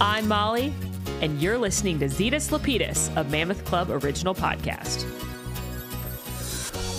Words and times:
I'm 0.00 0.26
Molly, 0.26 0.72
and 1.20 1.40
you're 1.40 1.58
listening 1.58 1.98
to 1.98 2.06
Zetus 2.06 2.50
Lapidus, 2.50 3.14
a 3.14 3.24
Mammoth 3.24 3.62
Club 3.66 3.90
original 3.90 4.34
podcast. 4.34 5.02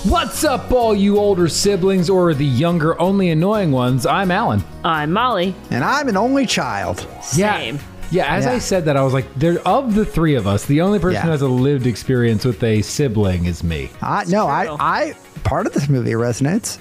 What's 0.08 0.44
up, 0.44 0.72
all 0.72 0.94
you 0.94 1.18
older 1.18 1.48
siblings 1.48 2.10
or 2.12 2.34
the 2.36 2.46
younger, 2.46 3.00
only 3.02 3.32
annoying 3.32 3.72
ones? 3.72 4.06
I'm 4.06 4.30
Alan. 4.30 4.64
I'm 4.84 5.12
Molly. 5.12 5.56
And 5.72 5.84
I'm 5.84 6.08
an 6.08 6.16
only 6.18 6.46
child. 6.46 7.08
Same. 7.24 7.76
Yeah. 7.78 7.82
Yeah, 8.12 8.36
as 8.36 8.46
I 8.46 8.60
said 8.60 8.86
that, 8.86 8.96
I 8.96 9.02
was 9.02 9.14
like, 9.14 9.34
there 9.34 9.58
of 9.68 9.96
the 9.96 10.06
three 10.06 10.36
of 10.36 10.46
us, 10.46 10.66
the 10.68 10.82
only 10.82 11.00
person 11.00 11.16
Yeah. 11.16 11.22
who 11.24 11.30
has 11.32 11.42
a 11.42 11.48
lived 11.48 11.88
experience 11.88 12.46
with 12.46 12.62
a 12.64 12.84
sibling 12.84 13.46
is 13.46 13.64
me. 13.64 13.90
I 14.04 14.26
no, 14.26 14.46
I. 14.46 14.68
I 14.80 15.14
part 15.44 15.66
of 15.66 15.74
this 15.74 15.90
movie 15.90 16.12
resonates. 16.12 16.78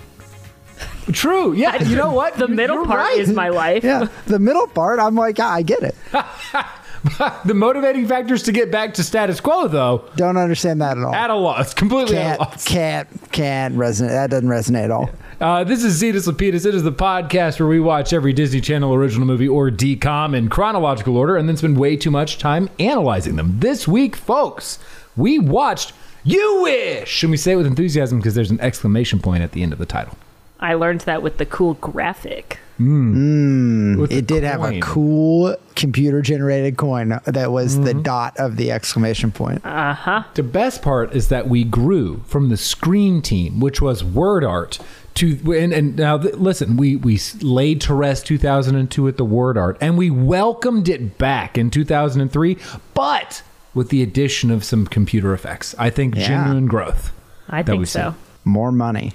True. 1.13 1.53
Yeah. 1.53 1.83
You 1.83 1.97
know 1.97 2.13
what? 2.13 2.37
The 2.37 2.49
middle 2.49 2.77
You're 2.77 2.87
part 2.87 2.99
right. 3.01 3.19
is 3.19 3.33
my 3.33 3.49
life. 3.49 3.83
Yeah, 3.85 4.09
the 4.27 4.39
middle 4.39 4.67
part, 4.69 4.99
I'm 5.01 5.15
like, 5.15 5.41
I 5.41 5.57
I 5.57 5.63
get 5.63 5.83
it. 5.83 5.95
the 7.45 7.55
motivating 7.55 8.07
factors 8.07 8.43
to 8.45 8.53
get 8.53 8.71
back 8.71 8.95
to 8.95 9.03
status 9.03 9.41
quo, 9.41 9.67
though, 9.69 10.09
Don't 10.17 10.37
understand 10.37 10.81
that 10.83 10.97
at 10.97 11.05
all. 11.05 11.15
at 11.15 11.31
a 11.31 11.35
loss, 11.35 11.75
completely 11.75 12.17
at 12.17 12.35
a 12.35 12.39
can't 12.39 12.41
loss. 12.41 12.65
can't 12.65 13.33
can't 13.33 13.75
resonate. 13.77 14.09
That 14.11 14.31
doesn't 14.31 14.49
resonate 14.49 14.85
at 14.85 14.91
all. 14.93 15.11
Uh, 15.41 15.65
this 15.65 15.83
is 15.83 16.01
Zetus 16.01 16.29
Lapidus. 16.29 16.65
It 16.65 16.75
is 16.75 16.85
the 16.85 16.93
podcast 16.93 17.59
where 17.59 17.69
we 17.69 17.81
watch 17.81 18.13
every 18.13 18.33
Disney 18.33 18.61
Channel 18.61 18.95
original 18.95 19.27
movie 19.27 19.49
or 19.49 19.71
DCOM 19.71 20.37
in 20.37 20.49
chronological 20.49 21.17
order 21.17 21.37
and 21.37 21.49
then 21.49 21.57
spend 21.57 21.77
way 21.77 21.97
too 21.97 22.13
much 22.13 22.39
time 22.39 22.71
analyzing 22.79 23.35
them. 23.35 23.59
This 23.59 23.89
week, 23.89 24.15
folks, 24.15 24.79
we 25.17 25.41
watched 25.41 25.93
You 26.23 26.63
Wish! 26.63 27.25
And 27.25 27.33
we 27.33 27.37
say 27.37 27.53
it 27.53 27.57
with 27.57 27.67
enthusiasm 27.67 28.19
because 28.19 28.37
there's 28.37 28.53
an 28.53 28.61
exclamation 28.61 29.19
point 29.19 29.43
at 29.43 29.51
the 29.51 29.65
end 29.65 29.73
of 29.73 29.81
the 29.81 29.87
title. 29.87 30.17
I 30.63 30.75
learned 30.75 31.03
that 31.03 31.23
with 31.23 31.37
the 31.37 31.45
cool 31.47 31.75
graphic. 31.75 32.59
With 32.79 34.11
the 34.11 34.17
It 34.19 34.27
did 34.27 34.43
have 34.45 34.63
a 34.65 34.81
cool 34.81 35.57
computer 35.77 36.21
generated 36.23 36.77
coin 36.77 37.21
that 37.27 37.53
was 37.53 37.79
the 37.79 37.91
Mm-hmm. 37.93 38.03
dot 38.03 38.37
of 38.39 38.57
the 38.57 38.71
exclamation 38.73 39.31
point. 39.31 39.65
Uh 39.65 39.93
huh. 39.95 40.25
The 40.35 40.43
best 40.43 40.83
part 40.83 41.15
is 41.15 41.29
that 41.29 41.49
we 41.49 41.65
grew 41.65 42.23
from 42.27 42.49
the 42.49 42.57
screen 42.57 43.23
team, 43.23 43.61
which 43.61 43.81
was 43.83 44.03
word 44.03 44.43
art, 44.45 44.79
to 45.15 45.39
and, 45.53 45.73
and 45.73 45.97
now 45.97 46.19
th- 46.19 46.35
listen, 46.37 46.77
we 46.77 46.97
we 46.97 47.21
laid 47.41 47.81
to 47.83 47.95
rest 47.95 48.27
2002 48.27 49.07
at 49.09 49.17
the 49.17 49.25
word 49.25 49.59
art, 49.59 49.77
and 49.81 49.97
we 49.99 50.11
welcomed 50.11 50.89
it 50.89 51.19
back 51.19 51.59
in 51.59 51.71
2003, 51.71 52.57
but 52.95 53.43
with 53.75 53.91
the 53.91 54.03
addition 54.03 54.51
of 54.51 54.65
some 54.65 54.87
computer 54.87 55.33
effects. 55.35 55.75
I 55.79 55.91
think 55.91 56.15
Yeah. 56.17 56.27
genuine 56.29 56.67
growth. 56.67 57.13
I 57.49 57.63
think 57.63 57.81
was 57.81 57.91
so. 57.91 58.15
More 58.45 58.73
money. 58.73 59.13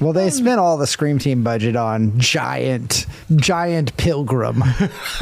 Well, 0.00 0.12
they 0.12 0.30
spent 0.30 0.58
all 0.60 0.76
the 0.76 0.86
Scream 0.86 1.18
Team 1.18 1.42
budget 1.42 1.74
on 1.76 2.18
giant, 2.18 3.06
giant 3.36 3.96
pilgrim. 3.96 4.62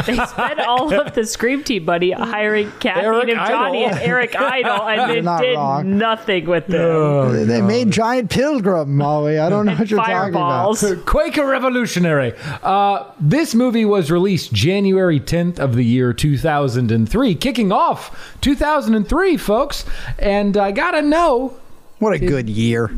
They 0.07 0.17
spent 0.17 0.61
all 0.61 0.93
of 0.93 1.15
the 1.15 1.25
Scream 1.25 1.63
Team 1.65 1.85
money 1.85 2.11
hiring 2.13 2.71
Kathy 2.81 3.01
Eric 3.07 3.29
and 3.29 3.39
Johnny 3.49 3.85
and 3.85 3.99
Eric 3.99 4.35
Idle, 4.37 4.89
and 4.89 5.11
they 5.11 5.21
not 5.21 5.41
did 5.41 5.57
wrong. 5.57 5.99
nothing 5.99 6.47
with 6.47 6.67
them. 6.67 7.47
they 7.47 7.63
made 7.63 7.91
giant 7.91 8.31
pilgrim, 8.31 8.97
Molly. 8.97 9.39
I 9.39 9.49
don't 9.49 9.67
know 9.67 9.75
what 9.75 9.91
you're 9.91 10.03
Fireballs. 10.03 10.81
talking 10.81 10.95
about. 10.97 11.07
Quaker 11.07 11.47
Revolutionary. 11.47 12.35
Uh, 12.63 13.11
this 13.21 13.55
movie 13.55 13.85
was 13.85 14.11
released 14.11 14.53
January 14.53 15.21
10th 15.21 15.59
of 15.59 15.75
the 15.77 15.85
year 15.85 16.13
2003, 16.13 17.35
kicking 17.37 17.73
off 17.73 18.37
2003, 18.41 19.37
folks. 19.37 19.85
And 20.19 20.57
I 20.57 20.73
gotta 20.73 21.03
know, 21.03 21.57
What 21.99 22.13
a 22.15 22.19
good 22.19 22.49
year. 22.51 22.91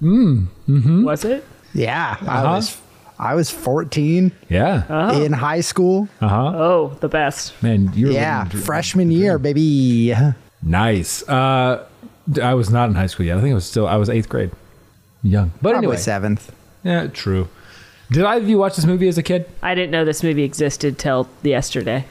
Was 0.00 1.24
it? 1.24 1.44
Yeah, 1.74 2.16
I 2.20 2.24
Uh-huh. 2.24 2.54
was 2.56 2.76
I 3.20 3.34
was 3.34 3.50
14 3.50 4.30
yeah, 4.48 5.12
in 5.12 5.32
high 5.32 5.60
school. 5.60 6.08
Uh 6.20 6.28
huh. 6.28 6.52
Oh, 6.54 6.96
the 7.00 7.08
best. 7.08 7.52
man, 7.62 7.90
you're 7.94 8.12
yeah, 8.12 8.44
living- 8.44 8.60
freshman 8.60 9.10
year, 9.10 9.38
baby. 9.38 10.14
Nice. 10.62 11.28
Uh, 11.28 11.84
I 12.42 12.54
was 12.54 12.70
not 12.70 12.88
in 12.90 12.94
high 12.94 13.06
school 13.08 13.26
yet. 13.26 13.38
I 13.38 13.40
think 13.40 13.50
I 13.52 13.54
was 13.54 13.64
still. 13.64 13.86
I 13.88 13.96
was 13.96 14.08
eighth 14.08 14.28
grade, 14.28 14.50
young. 15.22 15.50
But 15.62 15.70
Probably 15.72 15.88
anyway, 15.88 15.96
seventh. 15.96 16.52
yeah, 16.84 17.08
true. 17.08 17.48
Did 18.12 18.24
either 18.24 18.42
of 18.44 18.48
you 18.48 18.56
watch 18.58 18.76
this 18.76 18.86
movie 18.86 19.08
as 19.08 19.18
a 19.18 19.22
kid? 19.22 19.46
I 19.62 19.74
didn't 19.74 19.90
know 19.90 20.04
this 20.04 20.22
movie 20.22 20.42
existed 20.44 20.96
till 20.98 21.28
yesterday. 21.42 22.04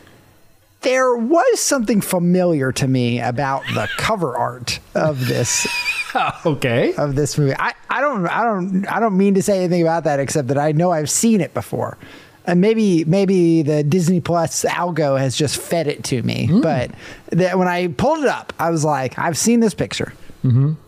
There 0.88 1.18
was 1.18 1.60
something 1.60 2.00
familiar 2.00 2.72
to 2.72 2.88
me 2.88 3.20
about 3.20 3.64
the 3.74 3.90
cover 3.98 4.38
art 4.38 4.80
of 4.96 5.28
this 5.28 5.68
Okay. 6.46 6.94
of 6.96 7.16
this 7.16 7.38
movie. 7.38 7.54
I, 7.60 7.74
I 7.90 8.00
don't 8.00 8.26
I 8.26 8.44
don't 8.46 8.86
I 8.88 9.02
don't 9.02 9.18
mean 9.18 9.34
to 9.34 9.44
say 9.44 9.58
anything 9.60 9.82
about 9.82 10.06
that 10.06 10.22
except 10.22 10.48
that 10.48 10.58
I 10.58 10.72
know 10.72 10.92
I've 10.92 11.10
seen 11.10 11.42
it 11.42 11.54
before. 11.54 11.98
And 12.46 12.62
maybe 12.62 13.04
maybe 13.04 13.64
the 13.64 13.84
Disney 13.84 14.22
Plus 14.22 14.64
algo 14.64 15.20
has 15.20 15.36
just 15.36 15.58
fed 15.58 15.88
it 15.88 16.06
to 16.06 16.24
me. 16.24 16.50
But 16.62 16.92
that 17.32 17.58
when 17.60 17.68
I 17.68 17.88
pulled 17.90 18.24
it 18.24 18.30
up, 18.30 18.54
I 18.58 18.70
was 18.70 18.86
like, 18.86 19.20
I've 19.20 19.38
seen 19.38 19.60
this 19.60 19.74
picture 19.74 20.14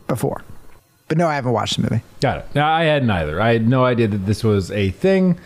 before. 0.07 0.41
But 1.09 1.17
no, 1.17 1.27
I 1.27 1.35
haven't 1.35 1.51
watched 1.51 1.75
the 1.75 1.81
movie. 1.81 2.01
Got 2.21 2.37
it. 2.37 2.45
Now, 2.55 2.71
I 2.71 2.83
hadn't 2.85 3.09
either. 3.09 3.41
I 3.41 3.51
had 3.51 3.67
no 3.67 3.83
idea 3.83 4.07
that 4.07 4.25
this 4.25 4.45
was 4.45 4.71
a 4.71 4.91
thing. 4.91 5.37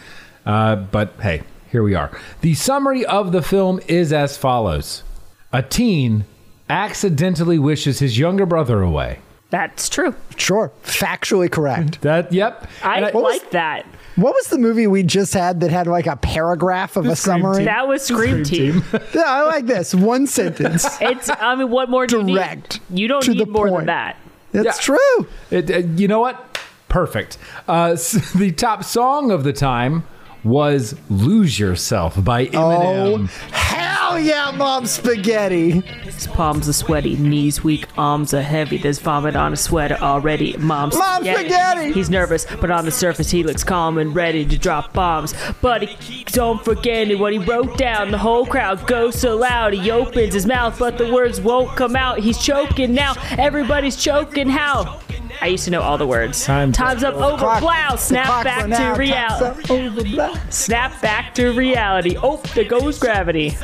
Uh, 0.46 0.76
but 0.76 1.14
hey, 1.20 1.42
here 1.74 1.84
we 1.84 1.96
are. 1.96 2.10
The 2.42 2.54
summary 2.54 3.04
of 3.06 3.32
the 3.34 3.42
film 3.42 3.82
is 3.88 4.14
as 4.14 4.38
follows 4.38 5.04
A 5.52 5.62
teen 5.64 6.24
accidentally 6.70 7.58
wishes 7.60 7.98
his 8.00 8.18
younger 8.18 8.46
brother 8.46 8.82
away. 8.82 9.20
That's 9.50 9.90
true. 9.90 10.16
Sure. 10.38 10.72
Factually 10.84 11.52
correct. 11.52 12.02
That, 12.02 12.32
yep. 12.32 12.68
I, 12.84 13.02
And 13.02 13.16
like 13.16 13.50
that. 13.52 13.86
what 14.16 14.34
was 14.34 14.48
the 14.48 14.58
movie 14.58 14.86
we 14.88 15.02
just 15.04 15.34
had 15.34 15.62
that 15.62 15.70
had 15.72 15.88
like 15.88 16.08
a 16.08 16.16
paragraph 16.16 16.96
of 16.96 17.06
a 17.08 17.16
summary? 17.16 17.58
Team. 17.58 17.66
That 17.66 17.88
was 17.88 18.04
Scream, 18.04 18.44
Team. 18.44 18.84
Yeah, 19.14 19.24
I 19.26 19.44
like 19.44 19.66
this. 19.66 19.94
One 19.96 20.26
sentence. 20.28 20.86
It's. 21.02 21.30
I 21.30 21.56
mean, 21.56 21.70
what 21.70 21.90
more 21.90 22.06
do 22.08 22.20
you 22.20 22.36
Direct 22.36 22.80
need? 22.92 23.00
You 23.02 23.08
don't 23.08 23.24
to 23.24 23.32
need 23.32 23.40
the 23.42 23.46
more 23.48 23.70
than 23.70 23.86
that. 23.88 24.18
That's 24.52 24.78
Yeah. 24.78 24.96
true. 24.98 25.28
It, 25.52 25.70
uh, 25.72 25.78
you 25.98 26.08
know 26.08 26.20
what? 26.20 26.60
Perfect. 26.90 27.38
Uh, 27.68 27.90
the 28.36 28.54
top 28.56 28.84
song 28.84 29.30
of 29.32 29.44
the 29.44 29.54
time 29.54 30.04
was 30.44 30.96
"Lose 31.10 31.60
Yourself" 31.60 32.24
by 32.24 32.48
Eminem. 32.48 32.56
Oh, 32.56 33.26
hell 33.52 34.20
yeah, 34.20 34.52
Mom 34.52 34.86
Spaghetti. 34.86 35.82
His 35.82 36.28
palms 36.28 36.70
are 36.70 36.74
sweaty, 36.74 37.16
knees 37.18 37.64
weak, 37.64 37.88
arms 37.98 38.34
are 38.34 38.42
heavy. 38.42 38.78
There's 38.78 39.00
vomit 39.00 39.36
on 39.36 39.52
his 39.52 39.62
sweater 39.62 39.98
already. 40.00 40.56
Mom's 40.58 40.96
Mom 40.96 41.24
spaghetti! 41.24 41.92
He's 41.92 42.10
nervous, 42.10 42.46
but 42.62 42.72
on 42.72 42.86
the 42.86 42.92
surface 42.92 43.32
he 43.32 43.44
looks 43.44 43.64
calm 43.64 43.98
and 43.98 44.16
ready 44.16 44.46
to 44.46 44.58
drop 44.58 44.94
bombs. 44.94 45.34
But 45.62 45.84
he 45.84 46.24
don't 46.26 46.64
forget 46.64 47.10
it. 47.10 47.20
What 47.20 47.34
he 47.34 47.40
wrote 47.40 47.78
down, 47.78 48.12
the 48.12 48.18
whole 48.18 48.46
crowd 48.46 48.86
goes 48.88 49.20
so 49.20 49.36
loud. 49.36 49.74
He 49.74 49.92
opens 49.92 50.34
his 50.34 50.46
mouth, 50.46 50.78
but 50.80 50.98
the 50.98 51.12
words 51.12 51.42
won't 51.42 51.76
come 51.76 51.96
out. 51.96 52.20
He's 52.20 52.38
choking 52.38 52.94
now. 52.94 53.16
Everybody's 53.38 53.96
choking. 53.96 54.50
How? 54.50 55.00
I 55.44 55.48
used 55.48 55.66
to 55.66 55.72
know 55.72 55.82
all 55.82 55.98
the 55.98 56.08
words. 56.08 56.46
Time's 56.46 56.78
Time's 56.78 57.04
up. 57.04 57.16
Over. 57.16 57.38
Clock- 57.38 57.60
Blow. 57.60 57.98
Snap 57.98 58.46
back 58.46 58.62
run 58.62 58.70
to 58.70 58.98
reality. 58.98 59.44
Time's 59.46 59.60
up. 59.66 59.72
Over. 59.72 60.04
Blah. 60.06 60.40
Snap 60.50 61.02
back 61.02 61.36
to 61.36 61.52
reality. 61.52 62.16
Oh, 62.24 62.38
there 62.56 62.64
goes 62.64 62.98
gravity. 62.98 63.58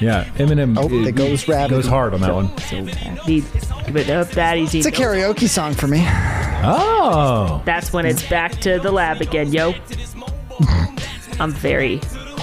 Yeah, 0.00 0.24
Eminem. 0.38 0.78
Oh, 0.78 0.88
there 0.88 1.12
goes 1.12 1.46
Rabbit. 1.46 1.74
Goes 1.74 1.86
hard 1.86 2.14
on 2.14 2.22
that 2.22 2.34
one. 2.34 2.46
Need 3.26 3.44
give 3.84 3.96
it 3.98 4.08
up 4.08 4.30
that 4.30 4.56
easy. 4.56 4.78
It's 4.78 4.86
a 4.86 4.90
karaoke 4.90 5.46
song 5.46 5.74
for 5.74 5.86
me. 5.88 6.02
Oh, 6.64 7.60
That's 7.66 7.92
when 7.92 8.06
it's 8.06 8.26
back 8.30 8.52
to 8.62 8.78
the 8.78 8.90
lab 8.90 9.20
again, 9.20 9.52
yo. 9.52 9.74
I'm 11.38 11.52
very 11.52 11.98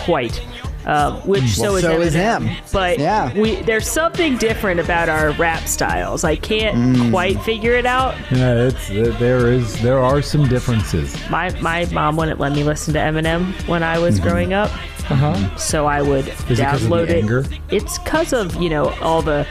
white. 0.06 0.40
Um, 0.86 1.16
which 1.28 1.44
so 1.56 1.62
Well, 1.64 1.76
is 1.78 1.82
so 1.84 2.02
is 2.02 2.14
him. 2.14 2.50
But 2.72 3.00
Yeah. 3.00 3.32
we 3.40 3.56
there's 3.62 3.88
something 3.88 4.38
different 4.38 4.80
about 4.80 5.08
our 5.10 5.32
rap 5.32 5.68
styles. 5.68 6.24
I 6.24 6.36
can't 6.36 7.10
quite 7.12 7.42
figure 7.44 7.74
it 7.74 7.86
out. 7.86 8.16
yeah. 8.32 8.54
It's 8.68 8.90
uh, 8.90 9.16
there 9.20 9.52
is 9.52 9.82
there 9.82 10.00
are 10.00 10.22
some 10.22 10.48
differences. 10.48 11.16
My 11.30 11.52
my 11.62 11.86
mom 11.92 12.18
wouldn't 12.18 12.40
let 12.40 12.52
me 12.54 12.64
listen 12.64 12.94
to 12.96 13.00
Eminem 13.00 13.54
when 13.68 13.82
I 13.84 13.98
was 14.00 14.20
growing 14.20 14.54
up. 14.54 14.70
Uh 15.10 15.16
huh. 15.16 15.56
So 15.58 15.86
I 15.86 16.02
would 16.02 16.28
Is 16.50 16.60
it 16.60 16.64
'cause 16.66 16.84
of 16.84 16.90
the 16.90 16.96
download 16.96 17.10
it. 17.10 17.18
anger? 17.18 17.46
It's 17.70 17.98
because 18.00 18.34
of 18.34 18.56
you 18.62 18.70
know 18.70 18.90
all 19.02 19.22
the 19.22 19.46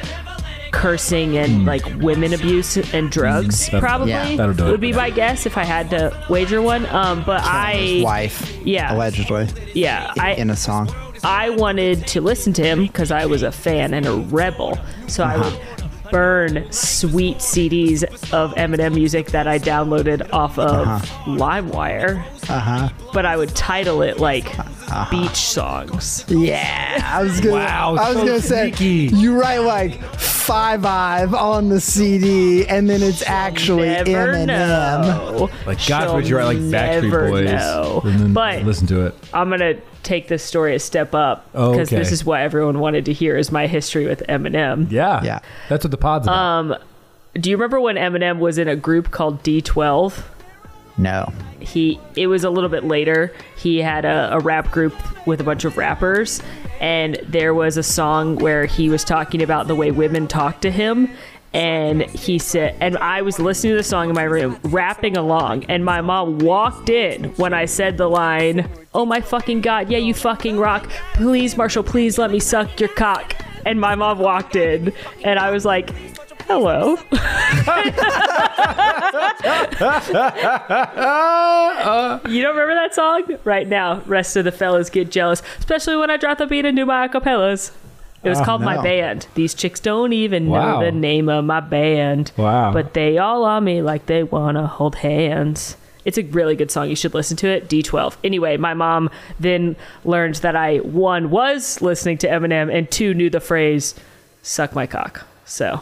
cursing 0.70 1.36
and 1.36 1.66
like 1.66 1.84
women 2.00 2.32
abuse 2.32 2.76
and 2.94 3.10
drugs. 3.10 3.66
That'll- 3.66 3.80
probably 3.80 4.10
yeah, 4.10 4.36
that'll 4.36 4.54
do 4.54 4.66
it. 4.66 4.70
would 4.70 4.80
be 4.80 4.92
my 4.92 5.10
guess 5.10 5.44
if 5.46 5.58
I 5.58 5.64
had 5.64 5.90
to 5.90 6.12
wager 6.30 6.62
one. 6.62 6.86
Um, 6.86 7.22
but 7.26 7.40
His 7.42 7.48
I 7.50 8.00
wife. 8.04 8.56
yeah. 8.64 8.94
Allegedly. 8.94 9.48
yeah 9.74 10.12
I 10.18 10.32
In 10.32 10.50
a 10.50 10.56
song. 10.56 10.92
I 11.24 11.50
wanted 11.50 12.06
to 12.08 12.20
listen 12.20 12.52
to 12.54 12.62
him 12.62 12.82
because 12.82 13.10
I 13.10 13.26
was 13.26 13.42
a 13.42 13.52
fan 13.52 13.94
and 13.94 14.06
a 14.06 14.16
rebel. 14.16 14.78
So 15.06 15.22
I 15.22 15.36
would 15.36 15.60
burn 16.12 16.70
sweet 16.70 17.38
CDs 17.38 18.04
of 18.32 18.54
Eminem 18.54 18.94
music 18.94 19.28
that 19.32 19.48
I 19.48 19.58
downloaded 19.58 20.32
off 20.32 20.58
of 20.58 20.86
LimeWire. 21.26 22.22
Uh 22.48 22.58
huh. 22.60 22.88
But 23.12 23.26
I 23.26 23.36
would 23.36 23.54
title 23.56 24.02
it 24.02 24.18
like 24.18 24.44
beach 25.10 25.36
songs. 25.36 26.24
Yeah, 26.28 27.00
I 27.12 27.22
was 27.22 27.40
gonna. 27.40 27.54
Wow, 27.54 27.96
I 27.98 28.08
was 28.10 28.18
so 28.18 28.26
gonna 28.26 28.40
say 28.40 28.72
you 28.78 29.40
write 29.40 29.58
like 29.58 30.00
Five 30.14 30.82
Five 30.82 31.34
on 31.34 31.68
the 31.68 31.80
CD, 31.80 32.66
and 32.66 32.88
then 32.90 33.02
it's 33.02 33.22
actually 33.26 33.86
Never 33.88 34.10
Eminem. 34.10 34.46
know. 34.46 35.50
Like 35.66 35.78
She'll 35.78 36.14
Would 36.16 36.28
You 36.28 36.36
Write, 36.36 36.44
like 36.46 36.58
Backstreet 36.58 37.30
Boys. 37.30 37.50
know. 37.50 38.02
And 38.04 38.20
then 38.20 38.32
But 38.34 38.62
listen 38.64 38.86
to 38.88 39.06
it. 39.06 39.14
I'm 39.32 39.48
gonna 39.50 39.74
take 40.02 40.26
this 40.26 40.42
story 40.42 40.74
a 40.74 40.80
step 40.80 41.14
up 41.14 41.48
Oh, 41.54 41.70
because 41.70 41.88
this 41.88 42.10
is 42.10 42.24
what 42.24 42.40
everyone 42.40 42.80
wanted 42.80 43.04
to 43.04 43.12
hear 43.12 43.36
is 43.36 43.52
my 43.52 43.68
history 43.68 44.04
with 44.04 44.20
Eminem. 44.28 44.90
Yeah. 44.90 45.22
Yeah. 45.22 45.38
That's 45.68 45.84
what 45.84 45.92
the 45.92 45.96
pod's 46.02 46.26
about. 46.26 46.36
Um, 46.36 46.76
do 47.34 47.48
you 47.48 47.56
remember 47.56 47.80
when 47.80 47.96
Eminem 47.96 48.38
was 48.38 48.58
in 48.58 48.68
a 48.68 48.76
group 48.76 49.10
called 49.10 49.42
D12? 49.42 50.22
No. 50.98 51.32
he 51.58 51.98
it 52.16 52.26
was 52.26 52.44
a 52.44 52.50
little 52.50 52.68
bit 52.68 52.84
later 52.84 53.32
he 53.56 53.78
had 53.78 54.04
a, 54.04 54.34
a 54.34 54.40
rap 54.40 54.70
group 54.70 54.94
with 55.26 55.40
a 55.40 55.44
bunch 55.44 55.64
of 55.64 55.78
rappers 55.78 56.42
and 56.82 57.18
there 57.26 57.54
was 57.54 57.78
a 57.78 57.82
song 57.82 58.36
where 58.36 58.66
he 58.66 58.90
was 58.90 59.02
talking 59.02 59.40
about 59.40 59.68
the 59.68 59.74
way 59.74 59.90
women 59.90 60.28
talk 60.28 60.60
to 60.60 60.70
him 60.70 61.08
and 61.54 62.02
he 62.02 62.38
said 62.38 62.76
and 62.80 62.98
i 62.98 63.22
was 63.22 63.38
listening 63.38 63.72
to 63.72 63.76
the 63.78 63.82
song 63.82 64.10
in 64.10 64.14
my 64.14 64.22
room 64.22 64.58
rapping 64.64 65.16
along 65.16 65.64
and 65.64 65.82
my 65.82 66.02
mom 66.02 66.38
walked 66.40 66.90
in 66.90 67.24
when 67.36 67.54
i 67.54 67.64
said 67.64 67.96
the 67.96 68.08
line 68.08 68.68
oh 68.92 69.06
my 69.06 69.20
fucking 69.20 69.62
god 69.62 69.90
yeah 69.90 69.98
you 69.98 70.12
fucking 70.12 70.58
rock 70.58 70.90
please 71.14 71.56
marshall 71.56 71.82
please 71.82 72.18
let 72.18 72.30
me 72.30 72.38
suck 72.38 72.78
your 72.78 72.90
cock 72.90 73.34
and 73.64 73.80
my 73.80 73.94
mom 73.94 74.18
walked 74.18 74.56
in 74.56 74.92
and 75.24 75.38
i 75.38 75.50
was 75.50 75.64
like 75.64 75.90
hello 76.46 76.96
You 82.28 82.42
don't 82.42 82.56
remember 82.56 82.74
that 82.74 82.94
song? 82.94 83.24
Right 83.44 83.66
now, 83.68 84.00
rest 84.06 84.36
of 84.36 84.44
the 84.44 84.52
fellas 84.52 84.90
get 84.90 85.10
jealous, 85.10 85.42
especially 85.58 85.96
when 85.96 86.10
I 86.10 86.16
drop 86.16 86.38
the 86.38 86.46
beat 86.46 86.64
and 86.64 86.76
do 86.76 86.86
my 86.86 87.06
acapellas. 87.08 87.72
It 88.22 88.28
was 88.28 88.40
oh, 88.40 88.44
called 88.44 88.62
My. 88.62 88.80
Band. 88.80 89.26
These 89.34 89.54
chicks 89.54 89.80
don't 89.80 90.12
even 90.12 90.48
Wow. 90.48 90.78
know 90.80 90.84
the 90.86 90.92
name 90.92 91.28
of 91.28 91.44
my 91.44 91.60
band. 91.60 92.30
Wow. 92.36 92.72
But 92.72 92.94
they 92.94 93.18
all 93.18 93.44
on 93.44 93.64
me 93.64 93.82
like 93.82 94.06
they 94.06 94.22
want 94.22 94.56
to 94.56 94.66
hold 94.66 94.96
hands. 94.96 95.76
It's 96.04 96.18
a 96.18 96.22
really 96.22 96.56
good 96.56 96.70
song. 96.70 96.88
You 96.88 96.96
should 96.96 97.14
listen 97.14 97.36
to 97.38 97.48
it. 97.48 97.68
D12. 97.68 98.16
Anyway, 98.24 98.56
my 98.56 98.74
mom 98.74 99.10
then 99.38 99.76
learned 100.04 100.36
that 100.36 100.56
I, 100.56 100.78
one, 100.78 101.30
was 101.30 101.80
listening 101.80 102.18
to 102.18 102.28
Eminem, 102.28 102.72
and 102.72 102.90
two, 102.90 103.14
knew 103.14 103.30
the 103.30 103.40
phrase, 103.40 103.94
suck 104.42 104.74
my 104.74 104.86
cock. 104.86 105.26
So, 105.44 105.80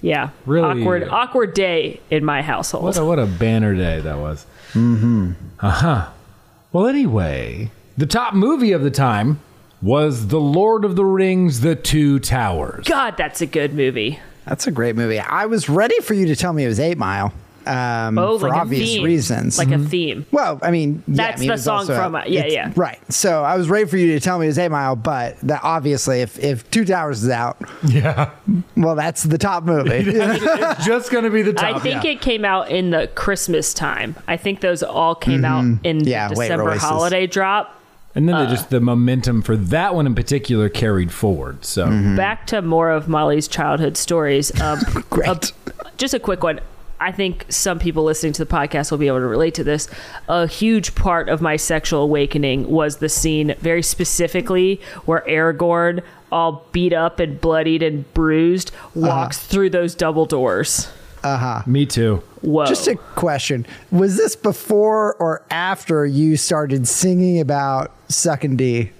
yeah. 0.00 0.30
Really- 0.46 0.82
Awkward, 0.82 1.08
awkward 1.08 1.54
day 1.54 2.00
in 2.10 2.24
my 2.24 2.42
household. 2.42 2.84
What 2.84 2.96
a, 2.96 3.04
what 3.04 3.18
a 3.18 3.26
banner 3.26 3.74
day 3.74 4.00
that 4.00 4.18
was. 4.18 4.46
Mm-hmm. 4.72 5.32
Uh-huh. 5.60 6.08
Well, 6.72 6.86
anyway, 6.86 7.70
the 7.96 8.06
top 8.06 8.34
movie 8.34 8.72
of 8.72 8.82
the 8.82 8.90
time 8.90 9.40
was 9.80 10.28
The 10.28 10.40
Lord 10.40 10.84
of 10.84 10.96
the 10.96 11.04
Rings, 11.04 11.60
The 11.60 11.76
Two 11.76 12.18
Towers. 12.18 12.86
God, 12.86 13.16
that's 13.16 13.40
a 13.40 13.46
good 13.46 13.74
movie. 13.74 14.18
That's 14.46 14.66
a 14.66 14.70
great 14.70 14.96
movie. 14.96 15.18
I 15.20 15.46
was 15.46 15.68
ready 15.68 15.98
for 16.00 16.14
you 16.14 16.26
to 16.26 16.36
tell 16.36 16.52
me 16.52 16.64
it 16.64 16.68
was 16.68 16.80
Eight 16.80 16.98
Mile. 16.98 17.32
Um, 17.66 18.18
Oh, 18.18 18.38
for 18.38 18.48
like 18.48 18.60
obvious 18.62 18.82
a 18.90 18.94
theme. 18.94 19.04
reasons. 19.04 19.58
Like 19.58 19.70
a 19.70 19.78
theme. 19.78 20.24
Well, 20.30 20.58
I 20.62 20.70
mean, 20.70 21.02
yeah, 21.06 21.14
That's 21.16 21.38
I 21.38 21.40
mean, 21.40 21.48
the 21.50 21.58
song 21.58 21.78
also 21.80 21.94
from, 21.96 22.14
uh, 22.14 22.22
yeah, 22.26 22.46
yeah. 22.46 22.72
right. 22.76 22.98
So 23.12 23.42
I 23.44 23.56
was 23.56 23.68
ready 23.68 23.86
for 23.86 23.96
you 23.98 24.12
to 24.14 24.20
tell 24.20 24.38
me 24.38 24.46
it 24.46 24.48
was 24.50 24.58
Eight 24.58 24.70
Mile, 24.70 24.96
but 24.96 25.38
that 25.40 25.60
obviously, 25.62 26.20
if 26.20 26.38
if 26.38 26.70
Two 26.70 26.84
Towers 26.84 27.22
is 27.24 27.30
out, 27.30 27.58
Yeah. 27.86 28.30
well, 28.76 28.94
that's 28.94 29.22
the 29.24 29.38
top 29.38 29.64
movie. 29.64 29.90
it's 30.06 30.86
just 30.86 31.10
going 31.10 31.24
to 31.24 31.30
be 31.30 31.42
the 31.42 31.52
top. 31.52 31.76
I 31.76 31.78
think 31.78 32.04
it 32.04 32.20
came 32.20 32.44
out 32.44 32.70
in 32.70 32.90
the 32.90 33.08
Christmas 33.14 33.74
time. 33.74 34.16
I 34.26 34.36
think 34.36 34.60
those 34.60 34.82
all 34.82 35.14
came 35.14 35.44
out 35.44 35.64
in 35.84 36.00
Yeah, 36.04 36.28
the 36.28 36.34
December 36.36 36.64
releases. 36.64 36.88
holiday 36.88 37.26
drop. 37.26 37.74
And 38.14 38.26
then 38.28 38.34
Uh. 38.34 38.50
just 38.50 38.70
the 38.70 38.80
momentum 38.80 39.42
for 39.42 39.56
that 39.56 39.94
one 39.94 40.06
in 40.06 40.14
particular 40.14 40.68
carried 40.68 41.12
forward. 41.12 41.64
So 41.64 41.86
Mm-hmm. 41.86 42.16
Back 42.16 42.46
to 42.48 42.62
more 42.62 42.90
of 42.90 43.06
Molly's 43.08 43.46
childhood 43.46 43.96
stories. 43.96 44.58
Um, 44.60 44.78
Great. 45.10 45.28
a- 45.28 45.52
just 45.98 46.14
a 46.14 46.18
quick 46.18 46.42
one. 46.42 46.60
I 47.00 47.12
think 47.12 47.46
some 47.48 47.78
people 47.78 48.04
listening 48.04 48.32
to 48.34 48.44
the 48.44 48.50
podcast 48.52 48.90
will 48.90 48.98
be 48.98 49.06
able 49.06 49.20
to 49.20 49.26
relate 49.26 49.54
to 49.54 49.64
this. 49.64 49.88
A 50.28 50.46
huge 50.46 50.94
part 50.94 51.28
of 51.28 51.40
my 51.40 51.56
sexual 51.56 52.02
awakening 52.02 52.68
was 52.68 52.96
the 52.96 53.08
scene, 53.08 53.54
very 53.60 53.82
specifically, 53.82 54.80
where 55.04 55.24
Aragorn, 55.28 56.02
all 56.30 56.66
beat 56.72 56.92
up 56.92 57.20
and 57.20 57.40
bloodied 57.40 57.82
and 57.82 58.12
bruised, 58.14 58.70
walks 58.94 59.38
through 59.38 59.70
those 59.70 59.94
double 59.94 60.26
doors. 60.26 60.88
Uh 61.22 61.36
huh. 61.36 61.62
Me 61.66 61.86
too. 61.86 62.22
Whoa. 62.42 62.66
Just 62.66 62.86
a 62.86 62.94
question: 62.96 63.66
Was 63.90 64.16
this 64.16 64.36
before 64.36 65.14
or 65.14 65.42
after 65.50 66.04
you 66.06 66.36
started 66.36 66.86
singing 66.86 67.40
about 67.40 67.92
sucking 68.08 68.56
D? 68.56 68.90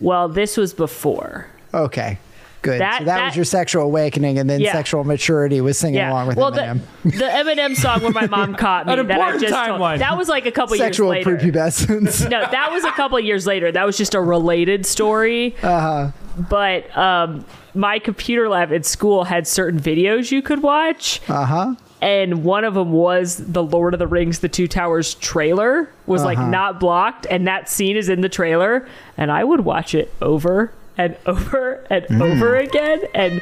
well, 0.00 0.28
this 0.28 0.56
was 0.56 0.72
before. 0.72 1.46
Okay, 1.74 2.18
good. 2.62 2.80
That- 2.80 2.98
so 3.00 3.04
that, 3.04 3.16
that- 3.16 3.24
was 3.26 3.36
your 3.36 3.44
sexual 3.44 3.82
awakening, 3.84 4.38
and 4.38 4.48
then 4.48 4.60
Yeah. 4.60 4.72
sexual 4.72 5.04
maturity 5.04 5.60
was 5.60 5.78
singing 5.78 6.00
along 6.00 6.28
with 6.28 6.36
well, 6.36 6.52
Eminem. 6.52 6.80
The, 7.04 7.10
the 7.10 7.24
Eminem 7.24 7.74
song 7.76 8.02
where 8.02 8.12
my 8.12 8.26
mom 8.26 8.54
caught 8.56 8.86
me 8.86 8.92
An 8.94 9.06
that 9.08 9.20
I 9.20 9.26
important 9.32 9.42
just 9.42 9.54
timeline. 9.54 9.88
told, 9.96 10.00
that 10.00 10.16
was 10.16 10.28
like 10.28 10.46
a 10.46 10.52
couple 10.52 10.76
Sexual 10.76 11.14
years 11.14 11.26
later. 11.26 11.38
Sexual 11.40 11.52
prepubescence. 12.00 12.30
No, 12.30 12.40
that 12.50 12.70
was 12.70 12.84
a 12.84 12.92
couple 12.92 13.18
of 13.18 13.24
years 13.24 13.46
later. 13.46 13.72
That 13.72 13.84
was 13.86 13.96
just 13.96 14.14
a 14.14 14.20
related 14.20 14.86
story. 14.86 15.54
Uh-huh. 15.62 16.10
But 16.48 16.96
um, 16.96 17.44
my 17.74 17.98
computer 17.98 18.48
lab 18.48 18.72
at 18.72 18.86
school 18.86 19.24
had 19.24 19.46
certain 19.46 19.80
videos 19.80 20.30
you 20.30 20.42
could 20.42 20.62
watch. 20.62 21.20
Uh 21.28 21.44
huh. 21.44 21.74
And 22.02 22.44
one 22.44 22.64
of 22.64 22.72
them 22.72 22.92
was 22.92 23.36
the 23.36 23.62
Lord 23.62 23.92
of 23.92 23.98
the 23.98 24.06
Rings, 24.06 24.38
The 24.38 24.48
Two 24.48 24.66
Towers 24.66 25.14
trailer 25.16 25.90
was 26.06 26.24
like 26.24 26.38
Uh-huh. 26.38 26.48
not 26.48 26.80
blocked, 26.80 27.26
and 27.28 27.46
that 27.46 27.68
scene 27.68 27.94
is 27.96 28.08
in 28.08 28.22
the 28.22 28.28
trailer. 28.30 28.88
And 29.18 29.30
I 29.30 29.44
would 29.44 29.60
watch 29.60 29.94
it 29.94 30.10
over 30.22 30.72
and 31.00 31.16
over 31.26 31.82
and 31.88 32.04
Hmm. 32.06 32.22
over 32.22 32.56
again, 32.56 33.00
and 33.14 33.40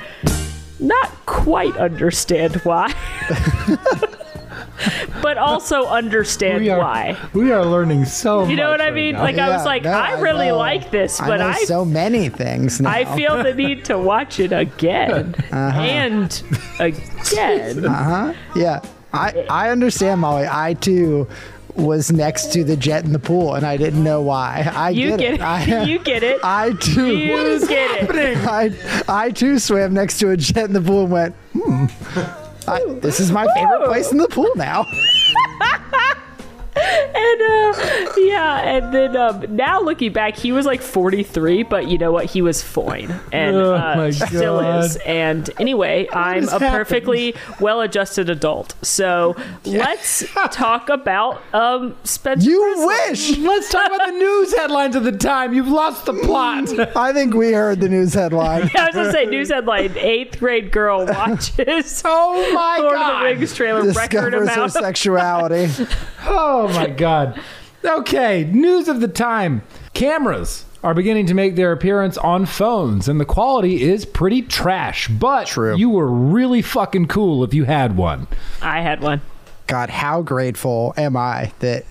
not 0.78 1.10
quite 1.26 1.76
understand 1.76 2.55
why, 2.62 2.93
but 5.22 5.37
also 5.38 5.87
understand 5.87 6.60
We 6.62 6.70
are, 6.70 6.78
why. 6.78 7.16
we 7.32 7.50
are 7.50 7.64
learning 7.64 8.05
so 8.05 8.43
much. 8.43 8.50
You 8.50 8.56
know 8.56 8.70
what 8.70 8.81
I 8.81 8.90
mean? 8.93 9.14
now. 9.14 9.22
Like 9.22 9.38
I 9.38 9.49
was 9.50 9.64
like, 9.64 9.82
no, 9.82 9.90
I 9.90 10.20
really 10.20 10.49
know- 10.49 10.56
like 10.58 10.90
this, 10.93 11.19
but 11.19 11.32
I 11.32 11.37
know 11.38 11.46
I 11.49 11.64
so 11.64 11.84
many 11.84 12.28
things 12.28 12.81
now. 12.84 12.90
I 12.90 13.05
feel 13.16 13.43
the 13.43 13.55
need 13.55 13.84
to 13.87 13.99
watch 13.99 14.38
it 14.38 14.52
again 14.52 15.34
Uh-huh. 15.52 15.81
and 15.81 16.43
again. 16.78 17.84
Uh 17.84 18.05
huh. 18.05 18.32
Yeah, 18.55 18.81
I 19.12 19.46
I 19.50 19.70
understand, 19.70 20.20
Molly. 20.20 20.46
I 20.49 20.75
too 20.75 21.26
was 21.78 22.12
next 22.12 22.52
to 22.52 22.64
the 22.64 22.76
jet 22.76 23.04
in 23.04 23.12
the 23.12 23.19
pool, 23.19 23.54
and 23.54 23.64
I 23.64 23.76
didn't 23.76 24.02
know 24.02 24.20
why. 24.20 24.70
I 24.75 24.90
You 24.90 25.10
get, 25.10 25.19
get 25.19 25.34
it. 25.34 25.40
I, 25.40 25.82
you 25.84 25.98
get 25.98 26.22
it. 26.22 26.40
I 26.42 26.72
too. 26.72 27.16
You 27.16 27.66
get 27.66 28.10
it. 28.14 28.38
I 28.46 28.70
I 29.08 29.30
too 29.30 29.58
swam 29.58 29.94
next 29.94 30.19
to 30.19 30.30
a 30.30 30.36
jet 30.36 30.64
in 30.64 30.72
the 30.72 30.80
pool 30.80 31.04
and 31.04 31.12
went, 31.12 31.34
hmm. 31.52 31.86
I, 32.69 32.84
this 33.00 33.20
is 33.20 33.32
my 33.32 33.46
favorite 33.54 33.86
place 33.86 34.12
in 34.12 34.19
the 34.19 34.28
pool 34.28 34.50
now. 34.56 34.84
And 36.80 37.42
uh, 37.42 38.12
yeah, 38.19 38.60
and 38.60 38.94
then 38.94 39.16
um, 39.16 39.44
now 39.56 39.80
looking 39.80 40.12
back, 40.12 40.36
he 40.36 40.52
was 40.52 40.66
like 40.66 40.80
43, 40.82 41.62
but 41.64 41.88
you 41.88 41.98
know 41.98 42.12
what? 42.12 42.26
He 42.26 42.42
was 42.42 42.62
fine 42.62 43.10
and 43.32 43.56
Oh 43.56 43.74
uh, 43.74 44.12
still 44.12 44.60
is. 44.81 44.96
And 44.96 45.48
anyway, 45.58 46.08
I'm 46.12 46.44
a 46.44 46.50
happened? 46.53 46.70
perfectly 46.70 47.34
well-adjusted 47.60 48.31
adult. 48.31 48.74
So 48.82 49.36
let's 49.64 50.24
talk 50.53 50.88
about 50.88 51.43
um, 51.55 51.96
Spencer. 52.05 52.48
You 52.48 52.60
Breslin. 52.60 52.86
wish. 53.10 53.38
Let's 53.38 53.70
talk 53.70 53.86
about 53.86 54.06
the 54.06 54.12
news 54.12 54.55
headlines 54.55 54.94
of 54.96 55.05
the 55.05 55.12
time. 55.12 55.53
You've 55.53 55.69
lost 55.69 56.06
the 56.06 56.14
plot. 56.14 56.69
I 56.96 57.12
think 57.12 57.34
we 57.34 57.53
heard 57.53 57.81
the 57.81 57.88
news 57.88 58.14
headline. 58.14 58.70
I 58.76 58.86
was 58.86 58.94
gonna 58.94 59.12
say 59.12 59.26
news 59.26 59.50
headline: 59.50 59.96
eighth 59.96 60.38
grade 60.38 60.70
girl 60.70 61.06
watches 61.06 62.03
oh 62.05 62.53
my 62.55 62.79
Lord 62.79 62.96
of 62.96 63.19
the 63.19 63.24
Rings 63.24 63.55
trailer 63.55 63.82
record 63.93 64.31
Discovers 64.32 64.32
her 64.34 64.43
amount. 64.43 64.58
of- 64.58 64.72
sexuality. 64.72 65.69
Oh 66.26 66.68
Oh 66.69 66.75
my 66.75 66.89
god. 66.89 67.41
Okay, 67.84 68.44
news 68.44 68.89
of 68.89 69.01
the 69.01 69.08
time. 69.08 69.63
Cameras 69.94 70.65
are 70.82 70.94
beginning 70.94 71.27
to 71.27 71.34
make 71.34 71.56
their 71.56 71.72
appearance 71.72 72.17
on 72.19 72.46
phones, 72.46 73.08
and 73.08 73.20
the 73.20 73.25
quality 73.25 73.82
is 73.82 74.05
pretty 74.05 74.43
trash. 74.43 75.08
But 75.08 75.46
True. 75.46 75.77
you 75.77 75.91
were 75.91 76.08
really 76.08 76.63
fucking 76.63 77.06
cool 77.06 77.43
if 77.44 77.55
you 77.55 77.65
had 77.65 77.96
one. 77.96 78.27
I 78.63 78.81
had 78.81 79.01
one. 79.01 79.20
God, 79.67 79.91
how 79.91 80.22
grateful 80.22 80.94
am 80.96 81.17
I 81.17 81.53
that 81.60 81.84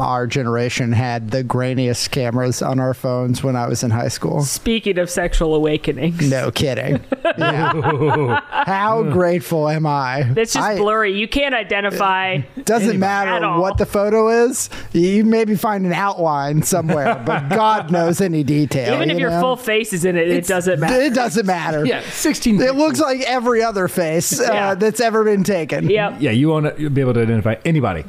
our 0.00 0.26
generation 0.26 0.92
had 0.92 1.30
the 1.30 1.42
grainiest 1.44 2.10
cameras 2.10 2.62
on 2.62 2.80
our 2.80 2.94
phones 2.94 3.42
when 3.42 3.56
I 3.56 3.66
was 3.68 3.82
in 3.82 3.90
high 3.90 4.08
school. 4.08 4.42
Speaking 4.42 4.98
of 4.98 5.08
sexual 5.10 5.54
awakenings, 5.54 6.30
No 6.30 6.50
kidding. 6.50 7.00
Yeah. 7.38 8.40
How 8.50 9.02
grateful 9.04 9.68
am 9.68 9.86
I? 9.86 10.20
it's 10.36 10.52
just 10.52 10.56
I- 10.64 10.76
blurry. 10.76 11.16
You 11.18 11.26
can't 11.26 11.54
identify. 11.54 12.38
Doesn't 12.64 12.90
at 12.90 12.96
matter 12.96 13.58
what 13.58 13.78
the 13.78 13.86
photo 13.86 14.28
is. 14.46 14.68
You 14.92 15.24
maybe 15.24 15.56
find 15.56 15.86
an 15.86 15.92
outline 15.94 16.62
somewhere, 16.62 17.22
but 17.26 17.48
God 17.48 17.90
knows 17.90 18.20
any 18.20 18.44
detail. 18.44 18.94
Even 18.94 19.10
if 19.10 19.18
you 19.18 19.28
your 19.30 19.40
full 19.40 19.56
face 19.56 19.92
is 19.94 20.04
in 20.04 20.16
it, 20.16 20.28
it 20.28 20.46
doesn't 20.46 20.78
matter. 20.80 21.00
it 21.00 21.14
doesn't 21.14 21.46
matter. 21.46 21.86
Yeah, 21.86 22.02
16. 22.10 22.60
It 22.60 22.74
looks 22.74 23.00
like 23.00 23.20
every 23.22 23.62
other 23.62 23.88
face 23.88 24.38
uh, 24.38 24.44
Yeah. 24.52 24.74
that's 24.74 25.00
ever 25.00 25.24
been 25.24 25.44
taken. 25.44 25.88
Yep. 25.88 26.16
Yeah, 26.20 26.32
you 26.32 26.48
won't 26.48 26.76
be 26.94 27.00
able 27.00 27.14
to 27.14 27.22
identify 27.22 27.56
anybody. 27.64 28.04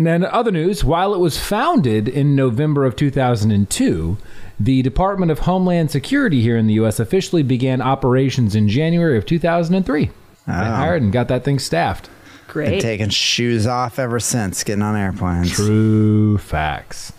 And 0.00 0.06
then 0.06 0.24
other 0.24 0.50
news, 0.50 0.82
while 0.82 1.12
it 1.12 1.18
was 1.18 1.38
founded 1.38 2.08
in 2.08 2.34
November 2.34 2.86
of 2.86 2.96
2002, 2.96 4.16
The 4.58 4.80
Department 4.80 5.30
of 5.30 5.40
Homeland 5.40 5.90
Security 5.90 6.40
here 6.40 6.56
in 6.56 6.66
the 6.66 6.72
U.S. 6.74 6.98
officially 6.98 7.42
began 7.42 7.82
operations 7.82 8.54
in 8.54 8.66
January 8.66 9.18
of 9.18 9.26
2003. 9.26 10.04
They 10.06 10.10
hired 10.52 11.02
and 11.02 11.12
got 11.12 11.28
that 11.28 11.44
thing 11.44 11.58
staffed. 11.58 12.08
Great. 12.48 12.64
Been 12.64 12.72
Great. 12.76 12.80
taking 12.80 13.08
shoes 13.10 13.66
off 13.66 13.98
ever 13.98 14.18
since 14.20 14.64
getting 14.64 14.80
on 14.80 14.96
airplanes. 14.96 15.50
True 15.52 16.38
facts. 16.38 17.12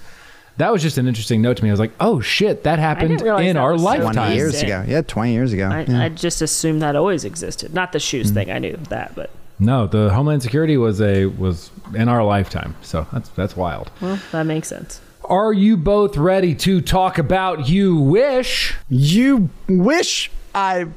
That 0.58 0.72
was 0.72 0.82
just 0.82 0.98
an 0.98 1.08
interesting 1.08 1.40
note 1.44 1.58
to 1.58 1.64
me. 1.64 1.70
I 1.70 1.74
was 1.74 1.80
like, 1.80 1.94
oh 2.00 2.20
shit, 2.20 2.64
that 2.64 2.80
happened 2.80 3.12
in 3.12 3.18
that 3.28 3.58
our 3.58 3.74
was 3.74 3.84
lifetime. 3.84 4.14
20 4.14 4.36
years 4.36 4.60
ago. 4.64 4.84
Yeah, 4.88 5.02
20 5.04 5.32
years 5.34 5.54
ago. 5.54 5.70
I, 5.70 5.82
yeah. 5.84 6.02
I 6.06 6.10
just 6.10 6.42
assumed 6.42 6.82
that 6.82 6.96
always 6.96 7.26
existed. 7.26 7.76
Not 7.76 7.92
the 7.92 8.00
shoes 8.00 8.32
Mm. 8.32 8.34
thing. 8.34 8.52
I 8.52 8.58
knew 8.58 8.78
that, 8.90 9.14
but 9.14 9.30
No, 9.62 9.86
the 9.88 10.10
Homeland 10.10 10.42
Security 10.44 10.76
was 10.76 11.00
a 11.02 11.28
was 11.28 11.70
in 11.96 12.10
our 12.10 12.24
lifetime. 12.24 12.76
So 12.82 13.06
that's 13.14 13.30
that's 13.30 13.56
wild. 13.56 13.92
well, 14.02 14.20
that 14.32 14.44
makes 14.46 14.68
sense. 14.68 15.00
Are 15.26 15.54
you 15.54 15.78
both 15.78 16.18
ready 16.18 16.56
to 16.56 16.82
talk 16.82 17.18
about 17.20 17.70
You 17.70 17.96
Wish? 17.96 18.74
you 18.90 19.50
wish 19.70 20.32
I, 20.56 20.88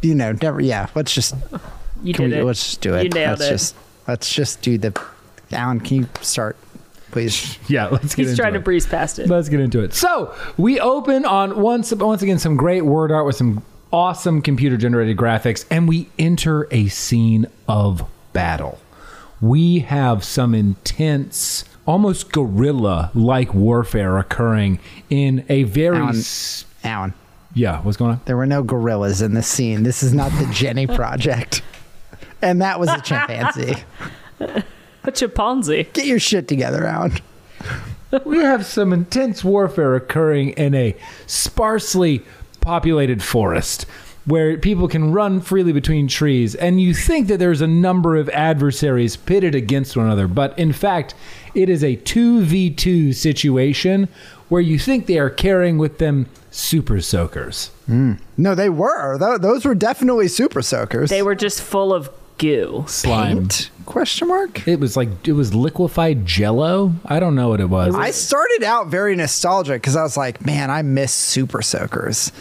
you 0.00 0.14
know, 0.14 0.32
never. 0.40 0.60
Yeah, 0.60 0.88
let's 0.94 1.14
just 1.14 1.34
You 2.02 2.14
did 2.14 2.30
we, 2.32 2.38
it. 2.38 2.44
let's 2.44 2.64
just 2.64 2.80
do 2.80 2.94
it. 2.94 3.04
You 3.04 3.10
nailed 3.10 3.38
let's 3.40 3.48
it. 3.50 3.52
just 3.52 3.76
let's 4.08 4.34
just 4.34 4.62
do 4.62 4.78
the. 4.78 4.98
Alan, 5.52 5.80
can 5.80 5.98
you 5.98 6.08
start, 6.22 6.56
please? 7.10 7.58
Yeah, 7.68 7.88
let's 7.88 8.14
get 8.14 8.22
He's 8.22 8.30
into 8.30 8.42
trying 8.42 8.54
it. 8.54 8.58
to 8.58 8.64
breeze 8.64 8.86
past 8.86 9.18
it. 9.18 9.28
Let's 9.28 9.50
get 9.50 9.60
into 9.60 9.80
it. 9.82 9.92
So 9.92 10.34
we 10.56 10.80
open 10.80 11.26
on 11.26 11.60
once 11.60 11.92
once 11.92 12.22
again 12.22 12.38
some 12.38 12.56
great 12.56 12.82
word 12.86 13.12
art 13.12 13.26
with 13.26 13.36
some 13.36 13.62
awesome 13.92 14.42
computer 14.42 14.76
generated 14.76 15.16
graphics, 15.16 15.64
and 15.70 15.86
we 15.88 16.08
enter 16.18 16.66
a 16.70 16.88
scene 16.88 17.46
of 17.68 18.08
battle. 18.32 18.78
We 19.40 19.80
have 19.80 20.24
some 20.24 20.54
intense, 20.54 21.64
almost 21.86 22.32
guerrilla 22.32 23.10
like 23.14 23.52
warfare 23.54 24.18
occurring 24.18 24.78
in 25.10 25.44
a 25.48 25.64
very 25.64 25.98
Alan. 25.98 26.16
s- 26.16 26.64
Alan, 26.84 27.12
yeah. 27.54 27.80
What's 27.82 27.96
going 27.96 28.12
on? 28.12 28.20
there 28.24 28.36
were 28.36 28.46
no 28.46 28.62
gorillas 28.62 29.20
in 29.20 29.34
this 29.34 29.46
scene. 29.48 29.82
This 29.82 30.02
is 30.02 30.14
not 30.14 30.30
the 30.32 30.46
Jennie 30.52 30.86
Project, 30.98 31.62
and 32.40 32.62
that 32.62 32.78
was 32.80 32.88
a 32.88 33.00
chimpanzee. 33.00 33.74
A 35.04 35.10
chimpanzee. 35.12 35.88
Get 35.92 36.06
your 36.06 36.18
shit 36.20 36.46
together, 36.48 36.86
Alan. 36.86 37.12
we 38.24 38.38
have 38.38 38.64
some 38.64 38.92
intense 38.92 39.42
warfare 39.42 39.96
occurring 39.96 40.50
in 40.50 40.74
a 40.74 40.94
sparsely 41.26 42.22
populated 42.62 43.22
forest 43.22 43.84
where 44.24 44.56
people 44.56 44.86
can 44.86 45.12
run 45.12 45.40
freely 45.40 45.72
between 45.72 46.06
trees 46.06 46.54
and 46.54 46.80
you 46.80 46.94
think 46.94 47.26
that 47.26 47.38
there's 47.38 47.60
a 47.60 47.66
number 47.66 48.16
of 48.16 48.28
adversaries 48.30 49.16
pitted 49.16 49.54
against 49.54 49.96
one 49.96 50.06
another 50.06 50.28
but 50.28 50.56
in 50.58 50.72
fact 50.72 51.12
it 51.54 51.68
is 51.68 51.82
a 51.82 51.96
2v2 51.96 53.14
situation 53.14 54.08
where 54.48 54.60
you 54.62 54.78
think 54.78 55.06
they 55.06 55.18
are 55.18 55.30
carrying 55.30 55.76
with 55.76 55.98
them 55.98 56.26
super 56.50 57.00
soakers 57.00 57.70
mm. 57.88 58.18
No, 58.36 58.54
they 58.54 58.68
were. 58.68 59.18
Tho- 59.18 59.38
Those 59.38 59.64
were 59.64 59.74
definitely 59.74 60.26
super 60.28 60.62
soakers. 60.62 61.10
They 61.10 61.22
were 61.22 61.34
just 61.34 61.62
full 61.62 61.92
of 61.94 62.10
goo. 62.38 62.84
slime 62.88 63.38
Paint? 63.38 63.70
Question 63.86 64.28
mark. 64.28 64.66
it 64.66 64.78
was 64.80 64.96
like 64.96 65.08
it 65.26 65.32
was 65.32 65.54
liquefied 65.54 66.24
jello 66.24 66.92
i 67.04 67.18
don't 67.20 67.34
know 67.34 67.48
what 67.48 67.60
it 67.60 67.68
was 67.68 67.94
I 67.94 68.10
started 68.12 68.62
out 68.62 68.86
very 68.88 69.14
nostalgic 69.16 69.82
because 69.82 69.96
I 69.96 70.02
was 70.02 70.16
like, 70.16 70.44
man, 70.44 70.70
I 70.70 70.82
miss 70.82 71.12
super 71.12 71.62
soakers. 71.62 72.32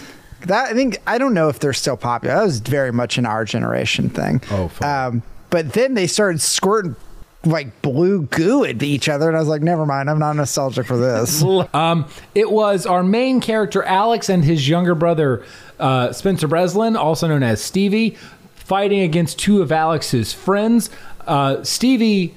That 0.48 0.70
I 0.70 0.74
think 0.74 0.98
I 1.06 1.18
don't 1.18 1.34
know 1.34 1.50
if 1.50 1.60
they're 1.60 1.74
still 1.74 1.98
popular. 1.98 2.36
That 2.36 2.44
was 2.44 2.60
very 2.60 2.92
much 2.92 3.18
an 3.18 3.26
our 3.26 3.44
generation 3.46 4.10
thing. 4.10 4.42
Oh, 4.52 4.68
fine. 4.70 5.08
um, 5.08 5.24
but 5.50 5.74
then 5.74 5.94
they 5.96 6.08
started 6.08 6.42
squirting 6.42 6.96
like 7.44 7.82
blue 7.82 8.24
goo 8.24 8.64
at 8.66 8.82
each 8.84 9.10
other, 9.10 9.28
and 9.28 9.36
I 9.36 9.40
was 9.40 9.50
like, 9.50 9.62
never 9.64 9.86
mind, 9.86 10.10
I'm 10.10 10.20
not 10.20 10.36
nostalgic 10.36 10.86
for 10.86 10.98
this. 10.98 11.44
Um, 11.74 12.08
it 12.36 12.50
was 12.52 12.86
our 12.86 13.04
main 13.04 13.42
character 13.42 13.84
Alex 13.84 14.30
and 14.30 14.44
his 14.44 14.68
younger 14.70 14.94
brother 14.96 15.44
uh, 15.80 16.12
Spencer 16.12 16.48
Breslin, 16.48 16.96
also 16.96 17.28
known 17.28 17.44
as 17.44 17.62
Stevie, 17.62 18.16
fighting 18.64 19.02
against 19.02 19.40
two 19.40 19.62
of 19.62 19.72
Alex's 19.72 20.34
friends. 20.34 20.90
Uh, 21.28 21.64
Stevie, 21.64 22.36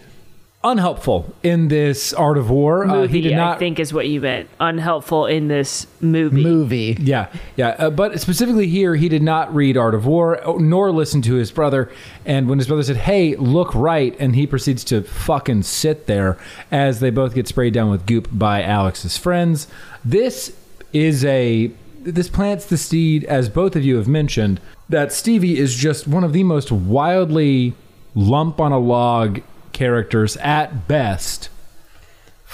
unhelpful 0.64 1.34
in 1.42 1.68
this 1.68 2.14
art 2.14 2.38
of 2.38 2.48
war. 2.48 2.86
Uh, 2.86 3.06
he 3.06 3.20
did 3.20 3.36
not. 3.36 3.56
I 3.56 3.58
think, 3.58 3.78
is 3.78 3.92
what 3.92 4.08
you 4.08 4.20
meant. 4.20 4.48
Unhelpful 4.58 5.26
in 5.26 5.48
this 5.48 5.86
movie. 6.00 6.42
Movie. 6.42 6.96
Yeah, 6.98 7.28
yeah. 7.56 7.68
Uh, 7.78 7.90
but 7.90 8.18
specifically 8.20 8.66
here, 8.66 8.96
he 8.96 9.08
did 9.08 9.22
not 9.22 9.54
read 9.54 9.76
Art 9.76 9.94
of 9.94 10.06
War 10.06 10.40
nor 10.58 10.90
listen 10.90 11.20
to 11.22 11.34
his 11.34 11.50
brother. 11.52 11.92
And 12.24 12.48
when 12.48 12.58
his 12.58 12.66
brother 12.66 12.82
said, 12.82 12.96
"Hey, 12.96 13.36
look 13.36 13.74
right," 13.74 14.16
and 14.18 14.34
he 14.34 14.46
proceeds 14.46 14.82
to 14.84 15.02
fucking 15.02 15.64
sit 15.64 16.06
there 16.06 16.38
as 16.70 17.00
they 17.00 17.10
both 17.10 17.34
get 17.34 17.46
sprayed 17.46 17.74
down 17.74 17.90
with 17.90 18.06
goop 18.06 18.28
by 18.32 18.62
Alex's 18.62 19.18
friends. 19.18 19.68
This 20.04 20.56
is 20.92 21.24
a 21.26 21.70
this 22.04 22.28
plants 22.28 22.66
the 22.66 22.76
seed, 22.76 23.24
as 23.24 23.48
both 23.48 23.76
of 23.76 23.84
you 23.84 23.96
have 23.96 24.08
mentioned, 24.08 24.60
that 24.88 25.12
Stevie 25.12 25.58
is 25.58 25.74
just 25.74 26.06
one 26.06 26.24
of 26.24 26.32
the 26.32 26.44
most 26.44 26.70
wildly 26.70 27.74
lump 28.14 28.60
on 28.60 28.72
a 28.72 28.78
log 28.78 29.40
characters 29.72 30.36
at 30.38 30.86
best 30.86 31.48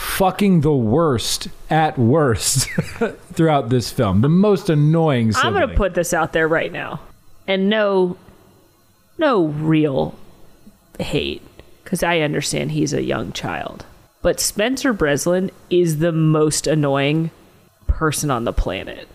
fucking 0.01 0.63
the 0.63 0.75
worst 0.75 1.49
at 1.69 1.99
worst 1.99 2.69
throughout 3.35 3.69
this 3.69 3.93
film. 3.93 4.23
The 4.23 4.31
most 4.31 4.71
annoying. 4.71 5.33
I'm 5.37 5.53
going 5.53 5.69
to 5.69 5.75
put 5.75 5.95
this 5.95 6.15
out 6.15 6.33
there 6.33 6.49
right 6.49 6.73
now. 6.73 7.01
And 7.47 7.69
no 7.69 8.17
no 9.19 9.47
real 9.47 10.19
hate 10.99 11.43
cuz 11.85 12.03
I 12.03 12.21
understand 12.21 12.73
he's 12.73 12.95
a 12.95 13.03
young 13.03 13.33
child. 13.33 13.85
But 14.23 14.41
Spencer 14.41 14.93
Breslin 14.93 15.51
is 15.69 15.99
the 15.99 16.13
most 16.13 16.67
annoying 16.67 17.31
person 17.87 18.31
on 18.31 18.45
the 18.45 18.53
planet 18.53 19.09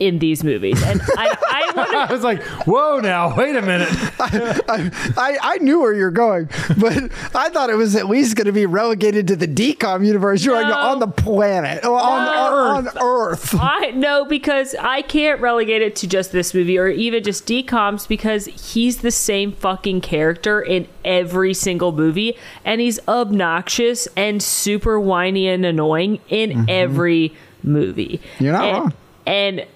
in 0.00 0.18
these 0.18 0.42
movies. 0.42 0.82
And 0.82 1.00
I, 1.16 1.36
I 1.50 1.72
want 1.76 1.94
I 1.94 2.12
was 2.12 2.24
like, 2.24 2.42
"Whoa, 2.66 2.98
now 3.00 3.36
wait 3.36 3.54
a 3.54 3.62
minute." 3.62 3.88
I, 4.20 4.90
I, 5.16 5.38
I 5.42 5.58
knew 5.58 5.80
where 5.80 5.94
you're 5.94 6.10
going, 6.10 6.48
but 6.78 6.96
I 7.34 7.50
thought 7.50 7.70
it 7.70 7.76
was 7.76 7.94
at 7.94 8.08
least 8.08 8.36
going 8.36 8.46
to 8.46 8.52
be 8.52 8.66
relegated 8.66 9.28
to 9.28 9.36
the 9.36 9.46
DCOM 9.46 10.04
universe. 10.04 10.44
You're 10.44 10.60
No. 10.60 10.74
on 10.74 10.98
the 10.98 11.06
planet, 11.06 11.84
on, 11.84 11.92
on, 11.92 12.88
on 12.88 12.98
Earth. 13.00 13.54
I 13.58 13.90
no, 13.90 14.24
because 14.24 14.74
I 14.80 15.02
can't 15.02 15.40
relegate 15.40 15.82
it 15.82 15.94
to 15.96 16.06
just 16.06 16.32
this 16.32 16.54
movie 16.54 16.78
or 16.78 16.88
even 16.88 17.22
just 17.22 17.46
DComs 17.46 18.08
because 18.08 18.46
he's 18.46 18.98
the 18.98 19.10
same 19.10 19.52
fucking 19.52 20.00
character 20.00 20.60
in 20.60 20.88
every 21.04 21.54
single 21.54 21.92
movie 21.92 22.36
and 22.64 22.80
he's 22.80 22.98
obnoxious 23.06 24.08
and 24.16 24.42
super 24.42 24.98
whiny 24.98 25.48
and 25.48 25.64
annoying 25.64 26.20
in 26.28 26.50
mm-hmm. 26.50 26.64
every 26.68 27.34
movie. 27.62 28.20
You're 28.38 28.52
not 28.52 28.64
and, 28.64 28.78
wrong. 28.78 28.92
And 29.26 29.66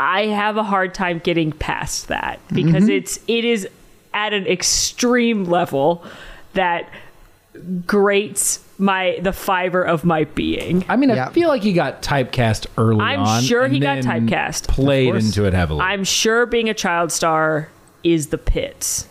I 0.00 0.28
have 0.28 0.56
a 0.56 0.62
hard 0.62 0.94
time 0.94 1.18
getting 1.18 1.52
past 1.52 2.08
that 2.08 2.40
because 2.48 2.84
mm-hmm. 2.84 2.90
it's 2.90 3.20
it 3.28 3.44
is 3.44 3.68
at 4.14 4.32
an 4.32 4.46
extreme 4.46 5.44
level 5.44 6.02
that 6.54 6.90
grates 7.86 8.64
my 8.78 9.18
the 9.20 9.34
fiber 9.34 9.82
of 9.82 10.02
my 10.02 10.24
being. 10.24 10.86
I 10.88 10.96
mean, 10.96 11.10
I 11.10 11.28
feel 11.32 11.50
like 11.50 11.62
he 11.62 11.74
got 11.74 12.00
typecast 12.00 12.66
early 12.78 13.02
I'm 13.02 13.20
on. 13.20 13.42
sure 13.42 13.64
and 13.64 13.74
he 13.74 13.78
got 13.78 13.98
typecast. 13.98 14.68
Played 14.68 15.16
into 15.16 15.44
it 15.44 15.52
heavily. 15.52 15.82
I'm 15.82 16.04
sure 16.04 16.46
being 16.46 16.70
a 16.70 16.74
child 16.74 17.12
star 17.12 17.68
is 18.02 18.28
the 18.28 18.38
pits. 18.38 19.06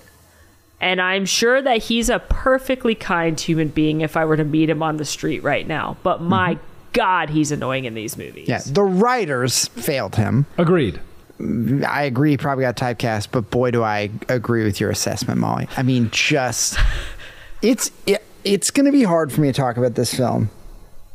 And 0.81 0.99
I'm 0.99 1.27
sure 1.27 1.61
that 1.61 1.83
he's 1.83 2.09
a 2.09 2.17
perfectly 2.17 2.95
kind 2.95 3.39
human 3.39 3.67
being 3.67 4.01
if 4.01 4.17
I 4.17 4.25
were 4.25 4.37
to 4.37 4.45
meet 4.45 4.71
him 4.71 4.81
on 4.81 4.97
the 4.97 5.05
street 5.05 5.43
right 5.43 5.67
now. 5.67 5.97
But 6.01 6.21
my 6.21 6.55
mm-hmm. 6.55 6.68
God, 6.93 7.29
he's 7.29 7.51
annoying 7.51 7.85
in 7.85 7.93
these 7.93 8.17
movies. 8.17 8.47
Yeah, 8.47 8.61
the 8.65 8.83
writers 8.83 9.67
failed 9.69 10.15
him. 10.15 10.45
Agreed. 10.57 10.99
I 11.87 12.03
agree, 12.03 12.31
he 12.31 12.37
probably 12.37 12.63
got 12.63 12.75
typecast, 12.75 13.29
but 13.31 13.49
boy, 13.49 13.71
do 13.71 13.81
I 13.81 14.09
agree 14.27 14.65
with 14.65 14.81
your 14.81 14.89
assessment, 14.89 15.39
Molly. 15.39 15.69
I 15.77 15.83
mean, 15.83 16.09
just 16.11 16.77
it's 17.61 17.91
it, 18.05 18.25
it's 18.43 18.71
going 18.71 18.85
to 18.85 18.91
be 18.91 19.03
hard 19.03 19.31
for 19.31 19.41
me 19.41 19.47
to 19.47 19.53
talk 19.53 19.77
about 19.77 19.95
this 19.95 20.13
film 20.13 20.49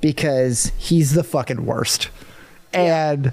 because 0.00 0.72
he's 0.78 1.12
the 1.12 1.24
fucking 1.24 1.66
worst, 1.66 2.08
and 2.72 3.32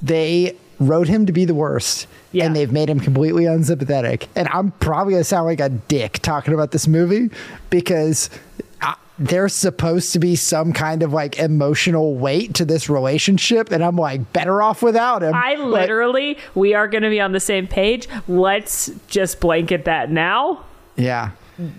they 0.00 0.56
wrote 0.80 1.06
him 1.08 1.26
to 1.26 1.32
be 1.32 1.44
the 1.44 1.54
worst. 1.54 2.06
Yeah. 2.32 2.46
And 2.46 2.56
they've 2.56 2.72
made 2.72 2.88
him 2.88 2.98
completely 2.98 3.44
unsympathetic. 3.44 4.26
And 4.34 4.48
I'm 4.48 4.70
probably 4.72 5.12
gonna 5.12 5.24
sound 5.24 5.44
like 5.46 5.60
a 5.60 5.68
dick 5.68 6.14
talking 6.20 6.54
about 6.54 6.70
this 6.70 6.88
movie 6.88 7.30
because 7.68 8.30
I, 8.60 8.61
there's 9.18 9.54
supposed 9.54 10.12
to 10.14 10.18
be 10.18 10.36
some 10.36 10.72
kind 10.72 11.02
of 11.02 11.12
like 11.12 11.38
emotional 11.38 12.14
weight 12.16 12.54
to 12.54 12.64
this 12.64 12.88
relationship, 12.88 13.70
and 13.70 13.84
I'm 13.84 13.96
like 13.96 14.32
better 14.32 14.62
off 14.62 14.82
without 14.82 15.22
him. 15.22 15.34
I 15.34 15.54
literally, 15.56 16.38
we 16.54 16.74
are 16.74 16.88
going 16.88 17.02
to 17.02 17.10
be 17.10 17.20
on 17.20 17.32
the 17.32 17.40
same 17.40 17.66
page. 17.66 18.08
Let's 18.26 18.90
just 19.08 19.40
blanket 19.40 19.84
that 19.84 20.10
now 20.10 20.64
yeah. 20.96 21.32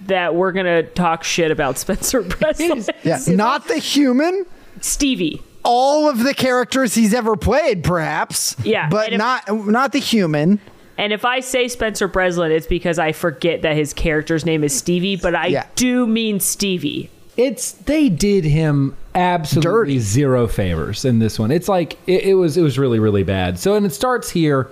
that 0.06 0.36
we're 0.36 0.52
going 0.52 0.66
to 0.68 0.84
talk 0.84 1.24
shit 1.24 1.52
about 1.52 1.78
Spencer 1.80 2.22
Breslin. 2.22 2.86
Yeah, 3.04 3.20
not 3.28 3.68
the 3.68 3.78
human. 3.78 4.46
Stevie. 4.82 5.42
All 5.64 6.10
of 6.10 6.20
the 6.24 6.34
characters 6.34 6.94
he's 6.94 7.14
ever 7.14 7.36
played, 7.38 7.84
perhaps. 7.84 8.56
Yeah, 8.64 8.90
but 8.90 9.14
if- 9.14 9.18
not 9.18 9.50
not 9.68 9.92
the 9.92 10.00
human. 10.00 10.60
And 10.98 11.12
if 11.12 11.26
I 11.26 11.40
say 11.40 11.68
Spencer 11.68 12.08
Breslin, 12.08 12.52
it's 12.52 12.68
because 12.68 13.00
I 13.00 13.14
forget 13.14 13.64
that 13.64 13.76
his 13.76 13.94
character's 13.94 14.46
name 14.46 14.64
is 14.64 14.78
Stevie, 14.78 15.16
but 15.16 15.34
I 15.34 15.48
Yeah. 15.48 15.66
do 15.76 16.06
mean 16.06 16.40
Stevie. 16.40 17.10
It's 17.36 17.72
they 17.74 18.10
did 18.10 18.44
him 18.46 18.96
absolutely 19.16 19.72
Dirty. 19.96 20.00
zero 20.00 20.48
favors 20.48 21.06
in 21.06 21.20
this 21.20 21.40
one. 21.40 21.52
It's 21.52 21.68
like 21.68 21.98
it, 22.08 22.24
it 22.24 22.34
was 22.36 22.58
it 22.58 22.62
was 22.62 22.78
really 22.78 23.00
really 23.00 23.24
bad. 23.24 23.60
So 23.60 23.76
and 23.76 23.86
it 23.86 23.94
starts 23.94 24.30
here 24.30 24.70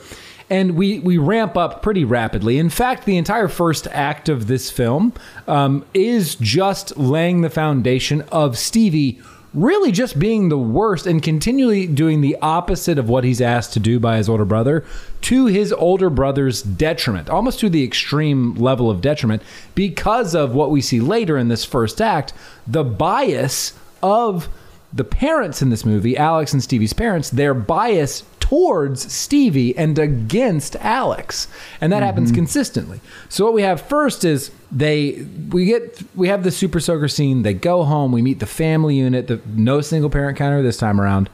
and 0.49 0.75
we 0.75 0.99
we 0.99 1.17
ramp 1.17 1.55
up 1.57 1.81
pretty 1.81 2.03
rapidly. 2.03 2.59
In 2.59 2.69
fact, 2.69 3.05
the 3.05 3.17
entire 3.17 3.47
first 3.47 3.87
act 3.87 4.29
of 4.29 4.47
this 4.47 4.69
film 4.69 5.13
um, 5.47 5.85
is 5.93 6.35
just 6.35 6.95
laying 6.97 7.41
the 7.41 7.49
foundation 7.49 8.21
of 8.31 8.57
Stevie 8.57 9.19
really 9.53 9.91
just 9.91 10.17
being 10.17 10.47
the 10.49 10.57
worst 10.57 11.05
and 11.05 11.21
continually 11.21 11.85
doing 11.85 12.21
the 12.21 12.37
opposite 12.41 12.97
of 12.97 13.09
what 13.09 13.23
he's 13.23 13.41
asked 13.41 13.73
to 13.73 13.79
do 13.79 13.99
by 13.99 14.17
his 14.17 14.29
older 14.29 14.45
brother 14.45 14.85
to 15.19 15.45
his 15.47 15.73
older 15.73 16.09
brother's 16.09 16.61
detriment, 16.61 17.29
almost 17.29 17.59
to 17.59 17.69
the 17.69 17.83
extreme 17.83 18.55
level 18.55 18.89
of 18.89 19.01
detriment 19.01 19.41
because 19.75 20.33
of 20.33 20.55
what 20.55 20.71
we 20.71 20.81
see 20.81 20.99
later 20.99 21.37
in 21.37 21.49
this 21.49 21.65
first 21.65 22.01
act, 22.01 22.33
the 22.65 22.83
bias 22.83 23.73
of 24.01 24.47
the 24.93 25.03
parents 25.03 25.61
in 25.61 25.69
this 25.69 25.85
movie, 25.85 26.17
Alex 26.17 26.53
and 26.53 26.63
Stevie's 26.63 26.93
parents, 26.93 27.29
their 27.29 27.53
bias 27.53 28.23
towards 28.51 29.09
Stevie 29.13 29.77
and 29.77 29.97
against 29.97 30.75
Alex. 30.75 31.47
And 31.79 31.93
that 31.93 32.03
happens 32.03 32.33
consistently. 32.33 32.99
So 33.29 33.45
what 33.45 33.53
we 33.53 33.61
have 33.61 33.79
first 33.79 34.25
is 34.25 34.51
they 34.73 35.25
we 35.51 35.63
get 35.65 36.03
we 36.15 36.27
have 36.27 36.43
the 36.43 36.51
super 36.51 36.81
soaker 36.81 37.07
scene, 37.07 37.43
they 37.43 37.53
go 37.53 37.83
home, 37.85 38.11
we 38.11 38.21
meet 38.21 38.39
the 38.39 38.45
family 38.45 38.95
unit, 38.97 39.27
the 39.27 39.39
no 39.55 39.79
single 39.79 40.09
parent 40.09 40.37
counter 40.37 40.61
this 40.61 40.75
time 40.75 40.99
around. 40.99 41.29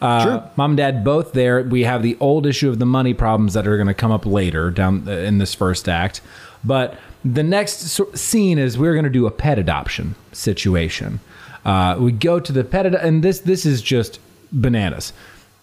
Uh, 0.00 0.22
Sure. 0.24 0.50
Mom 0.56 0.70
and 0.72 0.78
dad 0.78 1.04
both 1.04 1.34
there. 1.34 1.62
We 1.62 1.82
have 1.82 2.02
the 2.02 2.16
old 2.20 2.46
issue 2.46 2.70
of 2.70 2.78
the 2.78 2.86
money 2.86 3.12
problems 3.12 3.52
that 3.52 3.66
are 3.68 3.76
going 3.76 3.86
to 3.86 3.94
come 3.94 4.10
up 4.10 4.24
later 4.24 4.70
down 4.70 5.06
uh, 5.06 5.12
in 5.12 5.36
this 5.38 5.54
first 5.54 5.88
act. 5.90 6.22
But 6.64 6.98
the 7.22 7.42
next 7.42 7.80
scene 8.16 8.58
is 8.58 8.78
we're 8.78 8.94
going 8.94 9.04
to 9.04 9.10
do 9.10 9.26
a 9.26 9.30
pet 9.30 9.58
adoption 9.58 10.14
situation. 10.32 11.20
Uh, 11.66 11.96
we 12.00 12.12
go 12.12 12.40
to 12.40 12.50
the 12.50 12.64
pet, 12.64 12.86
ad- 12.86 12.94
and 12.94 13.22
this 13.22 13.40
this 13.40 13.66
is 13.66 13.82
just 13.82 14.18
bananas. 14.50 15.12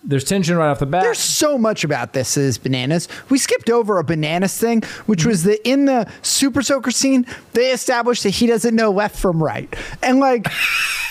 There's 0.01 0.24
tension 0.24 0.56
right 0.56 0.70
off 0.70 0.79
the 0.79 0.86
bat. 0.86 1.03
There's 1.03 1.20
so 1.20 1.58
much 1.58 1.84
about 1.84 2.13
this 2.13 2.38
is 2.38 2.58
bananas. 2.58 3.10
We 3.29 3.38
skipped 3.38 3.70
over 3.70 4.00
a 4.00 4.03
bananas 4.03 4.58
thing, 4.58 4.82
which 5.08 5.25
was 5.25 5.44
that 5.44 5.68
in 5.68 5.86
the 5.86 6.10
Super 6.22 6.62
Soaker 6.62 6.91
scene, 6.91 7.25
they 7.51 7.72
established 7.72 8.24
that 8.24 8.29
he 8.29 8.48
doesn't 8.48 8.75
know 8.75 8.91
left 8.91 9.18
from 9.18 9.44
right, 9.44 9.74
and 10.01 10.20
like. 10.20 10.48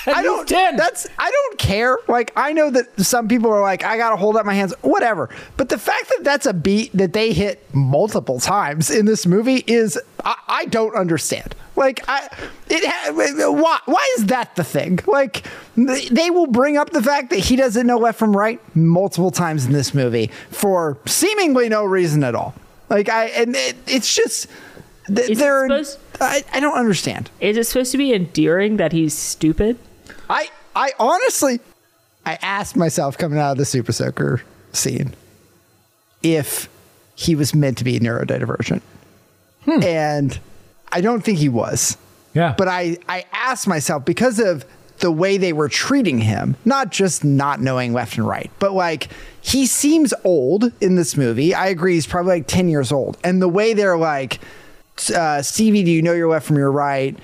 I 0.06 0.22
don't. 0.22 0.48
10. 0.48 0.76
That's. 0.76 1.06
I 1.18 1.30
don't 1.30 1.58
care. 1.58 1.98
Like 2.08 2.32
I 2.34 2.54
know 2.54 2.70
that 2.70 2.98
some 3.00 3.28
people 3.28 3.50
are 3.50 3.60
like, 3.60 3.84
I 3.84 3.98
gotta 3.98 4.16
hold 4.16 4.36
up 4.36 4.46
my 4.46 4.54
hands, 4.54 4.72
whatever. 4.80 5.28
But 5.58 5.68
the 5.68 5.76
fact 5.76 6.08
that 6.08 6.24
that's 6.24 6.46
a 6.46 6.54
beat 6.54 6.92
that 6.94 7.12
they 7.12 7.34
hit 7.34 7.62
multiple 7.74 8.40
times 8.40 8.90
in 8.90 9.04
this 9.04 9.26
movie 9.26 9.64
is, 9.66 10.00
I, 10.24 10.36
I 10.48 10.64
don't 10.66 10.94
understand. 10.94 11.54
Like 11.76 12.00
I, 12.08 12.28
it. 12.68 13.52
Why? 13.52 13.78
Why 13.86 14.14
is 14.18 14.26
that 14.26 14.56
the 14.56 14.64
thing? 14.64 14.98
Like 15.06 15.44
they 15.76 16.30
will 16.30 16.48
bring 16.48 16.76
up 16.76 16.90
the 16.90 17.02
fact 17.02 17.30
that 17.30 17.38
he 17.38 17.54
doesn't 17.56 17.86
know 17.86 17.98
left 17.98 18.18
from 18.18 18.36
right 18.36 18.60
multiple 18.76 19.30
times 19.30 19.64
in 19.66 19.72
this 19.72 19.94
movie 19.94 20.30
for 20.50 20.98
seemingly 21.06 21.68
no 21.68 21.84
reason 21.84 22.24
at 22.24 22.34
all. 22.34 22.54
Like 22.90 23.08
I, 23.08 23.26
and 23.26 23.54
it, 23.54 23.76
it's 23.86 24.12
just. 24.14 24.48
th- 25.06 25.30
Is 25.30 25.38
it 25.38 25.40
They're, 25.40 25.66
supposed- 25.68 25.98
I, 26.20 26.42
I 26.52 26.58
don't 26.60 26.76
understand. 26.76 27.30
Is 27.40 27.56
it 27.56 27.64
supposed 27.64 27.92
to 27.92 27.98
be 27.98 28.12
endearing 28.12 28.78
that 28.78 28.92
he's 28.92 29.14
stupid? 29.16 29.78
I 30.28 30.48
I 30.74 30.92
honestly 30.98 31.60
I 32.26 32.38
asked 32.42 32.76
myself 32.76 33.16
coming 33.16 33.38
out 33.38 33.52
of 33.52 33.58
the 33.58 33.64
Super 33.64 33.92
Soaker 33.92 34.42
scene 34.72 35.14
if 36.22 36.68
he 37.14 37.34
was 37.36 37.54
meant 37.54 37.78
to 37.78 37.84
be 37.84 37.96
a 37.96 38.00
neurodivergent. 38.00 38.80
And 39.66 40.38
I 40.90 41.00
don't 41.00 41.22
think 41.22 41.38
he 41.38 41.48
was. 41.48 41.96
yeah, 42.34 42.54
But 42.56 42.68
I, 42.68 42.96
I 43.08 43.24
asked 43.32 43.66
myself 43.66 44.04
because 44.04 44.38
of 44.38 44.64
the 45.00 45.10
way 45.12 45.36
they 45.36 45.52
were 45.52 45.68
treating 45.68 46.18
him, 46.18 46.56
not 46.64 46.90
just 46.90 47.22
not 47.24 47.60
knowing 47.60 47.92
left 47.92 48.16
and 48.16 48.26
right, 48.26 48.50
but 48.58 48.72
like 48.72 49.08
he 49.40 49.66
seems 49.66 50.12
old 50.24 50.72
in 50.80 50.96
this 50.96 51.16
movie. 51.16 51.54
I 51.54 51.68
agree, 51.68 51.94
he's 51.94 52.06
probably 52.06 52.32
like 52.36 52.46
10 52.46 52.68
years 52.68 52.90
old. 52.90 53.16
And 53.22 53.40
the 53.40 53.48
way 53.48 53.74
they're 53.74 53.96
like, 53.98 54.40
uh, 55.14 55.42
Stevie, 55.42 55.84
do 55.84 55.90
you 55.90 56.02
know 56.02 56.14
your 56.14 56.28
left 56.28 56.46
from 56.46 56.56
your 56.56 56.72
right? 56.72 57.16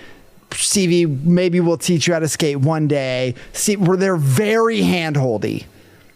Stevie, 0.53 1.07
maybe 1.07 1.59
we'll 1.61 1.77
teach 1.79 2.07
you 2.07 2.13
how 2.15 2.21
to 2.21 2.29
skate 2.29 2.59
one 2.59 2.87
day. 2.87 3.35
See, 3.53 3.77
where 3.77 3.97
they're 3.97 4.17
very 4.17 4.81
handholdy 4.81 5.65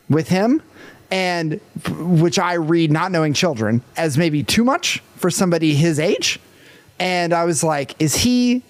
with 0.08 0.28
him, 0.28 0.62
and 1.10 1.60
which 1.88 2.38
I 2.38 2.54
read, 2.54 2.92
not 2.92 3.12
knowing 3.12 3.32
children, 3.32 3.82
as 3.96 4.18
maybe 4.18 4.42
too 4.42 4.64
much 4.64 5.02
for 5.16 5.30
somebody 5.30 5.74
his 5.74 5.98
age. 5.98 6.38
And 6.98 7.32
I 7.32 7.44
was 7.44 7.62
like, 7.62 7.94
is 8.00 8.14
he? 8.16 8.62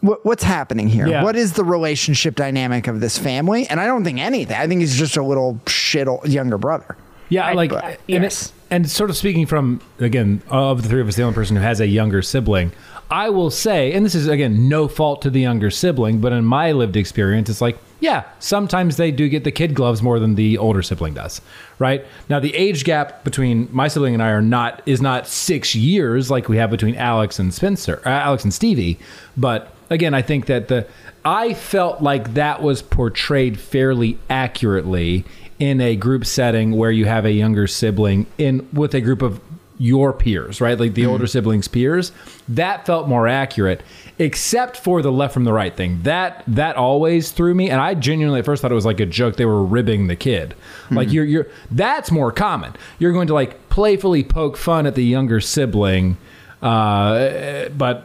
What, 0.00 0.24
what's 0.24 0.42
happening 0.42 0.88
here? 0.88 1.08
Yeah. 1.08 1.22
What 1.22 1.34
is 1.34 1.54
the 1.54 1.64
relationship 1.64 2.34
dynamic 2.34 2.88
of 2.88 3.00
this 3.00 3.16
family? 3.16 3.66
And 3.68 3.80
I 3.80 3.86
don't 3.86 4.04
think 4.04 4.18
anything. 4.18 4.54
I 4.54 4.68
think 4.68 4.80
he's 4.80 4.98
just 4.98 5.16
a 5.16 5.22
little 5.22 5.58
shit 5.66 6.06
old, 6.06 6.28
younger 6.28 6.58
brother. 6.58 6.96
Yeah, 7.30 7.50
like 7.52 7.70
but- 7.70 7.84
and, 7.84 8.22
yes. 8.22 8.48
it, 8.48 8.52
and 8.70 8.90
sort 8.90 9.08
of 9.08 9.16
speaking 9.16 9.46
from 9.46 9.80
again 9.98 10.42
of 10.48 10.82
the 10.82 10.88
three 10.88 11.00
of 11.00 11.08
us, 11.08 11.16
the 11.16 11.22
only 11.22 11.34
person 11.34 11.56
who 11.56 11.62
has 11.62 11.80
a 11.80 11.86
younger 11.86 12.20
sibling. 12.22 12.72
I 13.10 13.30
will 13.30 13.50
say, 13.50 13.92
and 13.92 14.04
this 14.04 14.14
is 14.14 14.28
again 14.28 14.68
no 14.68 14.88
fault 14.88 15.22
to 15.22 15.30
the 15.30 15.40
younger 15.40 15.70
sibling, 15.70 16.20
but 16.20 16.32
in 16.32 16.44
my 16.44 16.72
lived 16.72 16.96
experience, 16.96 17.48
it's 17.48 17.60
like 17.60 17.78
yeah, 18.00 18.24
sometimes 18.38 18.96
they 18.96 19.10
do 19.10 19.28
get 19.28 19.44
the 19.44 19.52
kid 19.52 19.74
gloves 19.74 20.02
more 20.02 20.18
than 20.18 20.34
the 20.34 20.58
older 20.58 20.82
sibling 20.82 21.14
does, 21.14 21.40
right? 21.78 22.04
Now 22.28 22.40
the 22.40 22.54
age 22.54 22.84
gap 22.84 23.24
between 23.24 23.68
my 23.72 23.88
sibling 23.88 24.14
and 24.14 24.22
I 24.22 24.30
are 24.30 24.42
not 24.42 24.82
is 24.86 25.00
not 25.00 25.26
six 25.26 25.74
years 25.74 26.30
like 26.30 26.48
we 26.48 26.56
have 26.56 26.70
between 26.70 26.96
Alex 26.96 27.38
and 27.38 27.52
Spencer, 27.52 28.02
uh, 28.04 28.10
Alex 28.10 28.44
and 28.44 28.52
Stevie, 28.52 28.98
but 29.36 29.74
again, 29.90 30.14
I 30.14 30.22
think 30.22 30.46
that 30.46 30.68
the 30.68 30.86
I 31.24 31.54
felt 31.54 32.02
like 32.02 32.34
that 32.34 32.62
was 32.62 32.82
portrayed 32.82 33.58
fairly 33.58 34.18
accurately 34.28 35.24
in 35.58 35.80
a 35.80 35.96
group 35.96 36.26
setting 36.26 36.72
where 36.72 36.90
you 36.90 37.06
have 37.06 37.24
a 37.24 37.32
younger 37.32 37.66
sibling 37.66 38.26
in 38.36 38.68
with 38.72 38.94
a 38.94 39.00
group 39.00 39.22
of 39.22 39.40
your 39.78 40.12
peers, 40.12 40.60
right? 40.60 40.78
Like 40.78 40.94
the 40.94 41.06
older 41.06 41.26
siblings' 41.26 41.68
peers. 41.68 42.12
That 42.48 42.86
felt 42.86 43.08
more 43.08 43.26
accurate, 43.26 43.82
except 44.18 44.76
for 44.76 45.02
the 45.02 45.10
left 45.10 45.34
from 45.34 45.44
the 45.44 45.52
right 45.52 45.74
thing. 45.74 46.00
That 46.02 46.44
that 46.46 46.76
always 46.76 47.30
threw 47.32 47.54
me, 47.54 47.70
and 47.70 47.80
I 47.80 47.94
genuinely 47.94 48.38
at 48.40 48.44
first 48.44 48.62
thought 48.62 48.70
it 48.70 48.74
was 48.76 48.86
like 48.86 49.00
a 49.00 49.06
joke. 49.06 49.36
They 49.36 49.44
were 49.46 49.64
ribbing 49.64 50.06
the 50.06 50.16
kid. 50.16 50.54
Like 50.90 51.12
you're 51.12 51.24
you're 51.24 51.46
that's 51.70 52.10
more 52.10 52.30
common. 52.30 52.74
You're 52.98 53.12
going 53.12 53.26
to 53.28 53.34
like 53.34 53.68
playfully 53.68 54.22
poke 54.22 54.56
fun 54.56 54.86
at 54.86 54.94
the 54.94 55.04
younger 55.04 55.40
sibling, 55.40 56.16
uh, 56.62 57.68
but. 57.76 58.04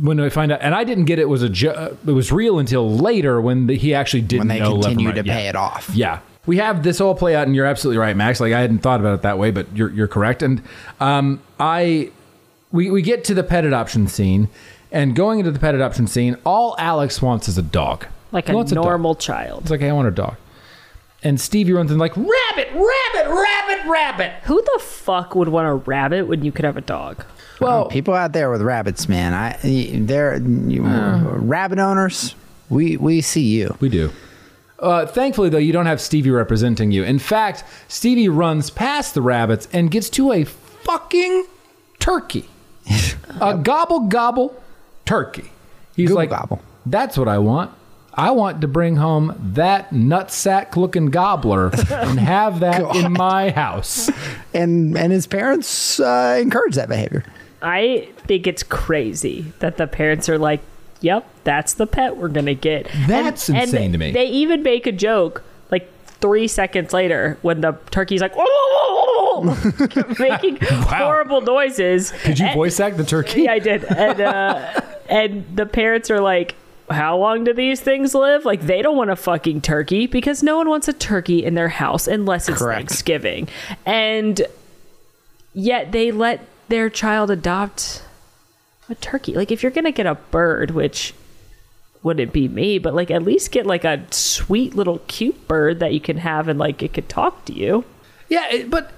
When 0.00 0.20
I 0.20 0.28
find 0.28 0.52
out, 0.52 0.60
and 0.62 0.76
I 0.76 0.84
didn't 0.84 1.06
get 1.06 1.18
it 1.18 1.28
was 1.28 1.42
a 1.42 1.48
jo- 1.48 1.96
it 2.06 2.12
was 2.12 2.30
real 2.30 2.60
until 2.60 2.88
later 2.88 3.40
when 3.40 3.66
the, 3.66 3.74
he 3.74 3.94
actually 3.94 4.20
didn't 4.20 4.42
When 4.42 4.46
they 4.46 4.60
know 4.60 4.74
continue 4.74 5.08
right. 5.08 5.16
to 5.16 5.24
Yeah. 5.26 5.34
pay 5.34 5.48
it 5.48 5.56
off. 5.56 5.90
Yeah. 5.92 6.20
We 6.46 6.58
have 6.58 6.84
this 6.84 7.00
all 7.00 7.16
play 7.16 7.34
out, 7.34 7.48
and 7.48 7.56
you're 7.56 7.66
absolutely 7.66 7.98
right, 7.98 8.16
Max. 8.16 8.38
Like 8.38 8.52
I 8.52 8.60
hadn't 8.60 8.78
thought 8.78 9.00
about 9.00 9.14
it 9.14 9.22
that 9.22 9.38
way, 9.40 9.50
but 9.50 9.66
you're 9.76 9.90
you're 9.90 10.06
correct. 10.06 10.44
And 10.44 10.62
um, 11.00 11.40
I 11.58 12.12
we 12.70 12.92
we 12.92 13.02
get 13.02 13.24
to 13.24 13.34
the 13.34 13.42
pet 13.42 13.64
adoption 13.64 14.06
scene, 14.06 14.48
and 14.92 15.14
going 15.14 15.38
into 15.38 15.50
the 15.50 15.58
pet 15.58 15.74
adoption 15.74 16.06
scene, 16.06 16.36
all 16.44 16.74
Alex 16.78 17.20
wants 17.22 17.48
is 17.48 17.58
a 17.58 17.62
dog. 17.62 18.06
Like 18.32 18.46
He 18.46 18.52
a 18.52 18.56
wants 18.56 18.72
dog. 18.72 18.84
normal 18.84 19.14
child. 19.14 19.62
It's 19.62 19.70
like 19.70 19.80
hey, 19.80 19.90
I 19.90 19.92
want 19.92 20.08
a 20.08 20.12
dog. 20.12 20.36
And 21.22 21.40
Stevie 21.40 21.72
runs 21.72 21.90
in 21.90 21.98
like 21.98 22.16
rabbit, 22.16 22.68
rabbit, 22.72 23.28
rabbit, 23.28 23.86
rabbit. 23.90 24.32
Who 24.44 24.62
the 24.62 24.80
fuck 24.84 25.34
would 25.34 25.48
want 25.48 25.66
a 25.66 25.74
rabbit 25.74 26.28
when 26.28 26.44
you 26.44 26.52
could 26.52 26.64
have 26.64 26.76
a 26.76 26.80
dog? 26.82 27.24
Well, 27.60 27.86
people 27.86 28.14
out 28.14 28.32
there 28.32 28.50
with 28.50 28.62
rabbits, 28.62 29.08
man. 29.08 29.34
I 29.34 29.58
they're 29.62 30.36
you, 30.38 30.82
rabbit 30.84 31.78
owners. 31.80 32.34
We 32.68 32.96
we 32.96 33.20
see 33.20 33.42
you. 33.42 33.76
We 33.80 33.88
do. 33.88 34.12
Uh, 34.78 35.06
thankfully, 35.06 35.48
though, 35.48 35.58
you 35.58 35.72
don't 35.72 35.86
have 35.86 36.00
Stevie 36.00 36.30
representing 36.30 36.92
you. 36.92 37.02
In 37.02 37.18
fact, 37.18 37.64
Stevie 37.88 38.28
runs 38.28 38.70
past 38.70 39.14
the 39.14 39.22
rabbits 39.22 39.66
and 39.72 39.90
gets 39.90 40.08
to 40.10 40.30
a 40.30 40.44
fucking 40.44 41.46
turkey. 41.98 42.48
a 43.40 43.56
gobble 43.56 44.06
gobble 44.06 44.54
turkey. 45.08 45.50
He's 45.96 46.08
Gobble 46.10 46.16
like, 46.20 46.30
gobble. 46.30 46.62
that's 46.86 47.16
what 47.18 47.28
I 47.28 47.38
want. 47.38 47.72
I 48.14 48.30
want 48.32 48.60
to 48.62 48.68
bring 48.68 48.96
home 48.96 49.34
that 49.54 49.90
nutsack 49.90 50.76
looking 50.76 51.06
gobbler 51.06 51.70
and 51.90 52.18
have 52.18 52.60
that 52.66 52.94
in 52.96 53.12
my 53.12 53.50
house. 53.50 54.10
And 54.52 54.96
and 54.98 55.12
his 55.12 55.26
parents 55.26 55.98
uh, 56.00 56.38
encourage 56.40 56.74
that 56.74 56.88
behavior. 56.88 57.24
I 57.62 58.08
think 58.26 58.46
it's 58.46 58.62
crazy 58.62 59.52
that 59.60 59.76
the 59.78 59.86
parents 59.86 60.28
are 60.28 60.38
like, 60.38 60.60
"Yep, 61.00 61.26
that's 61.44 61.74
the 61.74 61.86
pet 61.86 62.16
we're 62.16 62.28
gonna 62.28 62.54
get." 62.54 62.88
That's 63.06 63.48
insane 63.48 63.92
to 63.92 63.98
me. 63.98 64.12
They 64.12 64.26
even 64.26 64.62
make 64.62 64.86
a 64.86 64.92
joke 64.92 65.42
like 65.70 65.88
three 66.20 66.48
seconds 66.48 66.92
later 66.92 67.38
when 67.42 67.60
the 67.60 67.72
turkey's 67.90 68.20
like 68.20 68.34
making 70.18 70.58
horrible 70.60 71.40
noises. 71.40 72.12
Did 72.24 72.38
you 72.38 72.46
And- 72.46 72.54
voice 72.54 72.80
act 72.80 72.96
the 72.96 73.04
turkey? 73.04 73.42
Yeah, 73.42 73.52
I 73.52 73.58
did. 73.58 73.84
And 73.84 74.20
uh, 74.20 74.80
and 75.08 75.44
the 75.56 75.66
parents 75.66 76.10
are 76.10 76.20
like, 76.20 76.54
"How 76.90 77.16
long 77.18 77.44
do 77.44 77.52
these 77.54 77.80
things 77.80 78.14
live?" 78.14 78.44
Like 78.44 78.62
they 78.62 78.82
don't 78.82 78.96
want 78.96 79.10
a 79.10 79.16
fucking 79.16 79.60
turkey 79.62 80.06
because 80.06 80.42
no 80.42 80.56
one 80.56 80.68
wants 80.68 80.88
a 80.88 80.92
turkey 80.92 81.44
in 81.44 81.54
their 81.54 81.68
house 81.68 82.06
unless 82.06 82.48
it's 82.48 82.58
Correct. 82.58 82.78
Thanksgiving. 82.88 83.48
And 83.86 84.42
yet 85.54 85.92
they 85.92 86.10
let 86.12 86.44
their 86.68 86.90
child 86.90 87.30
adopt 87.30 88.02
a 88.90 88.94
turkey. 88.96 89.34
Like 89.34 89.50
if 89.50 89.62
you're 89.62 89.72
gonna 89.72 89.92
get 89.92 90.06
a 90.06 90.14
bird, 90.14 90.70
which 90.72 91.14
wouldn't 92.02 92.32
be 92.32 92.46
me, 92.48 92.78
but 92.78 92.94
like 92.94 93.10
at 93.10 93.22
least 93.22 93.50
get 93.50 93.66
like 93.66 93.84
a 93.84 94.04
sweet 94.10 94.74
little 94.76 94.98
cute 95.08 95.48
bird 95.48 95.80
that 95.80 95.92
you 95.92 96.00
can 96.00 96.18
have 96.18 96.46
and 96.48 96.58
like 96.58 96.82
it 96.82 96.92
could 96.92 97.08
talk 97.08 97.44
to 97.46 97.52
you. 97.52 97.84
Yeah, 98.28 98.64
but 98.68 98.92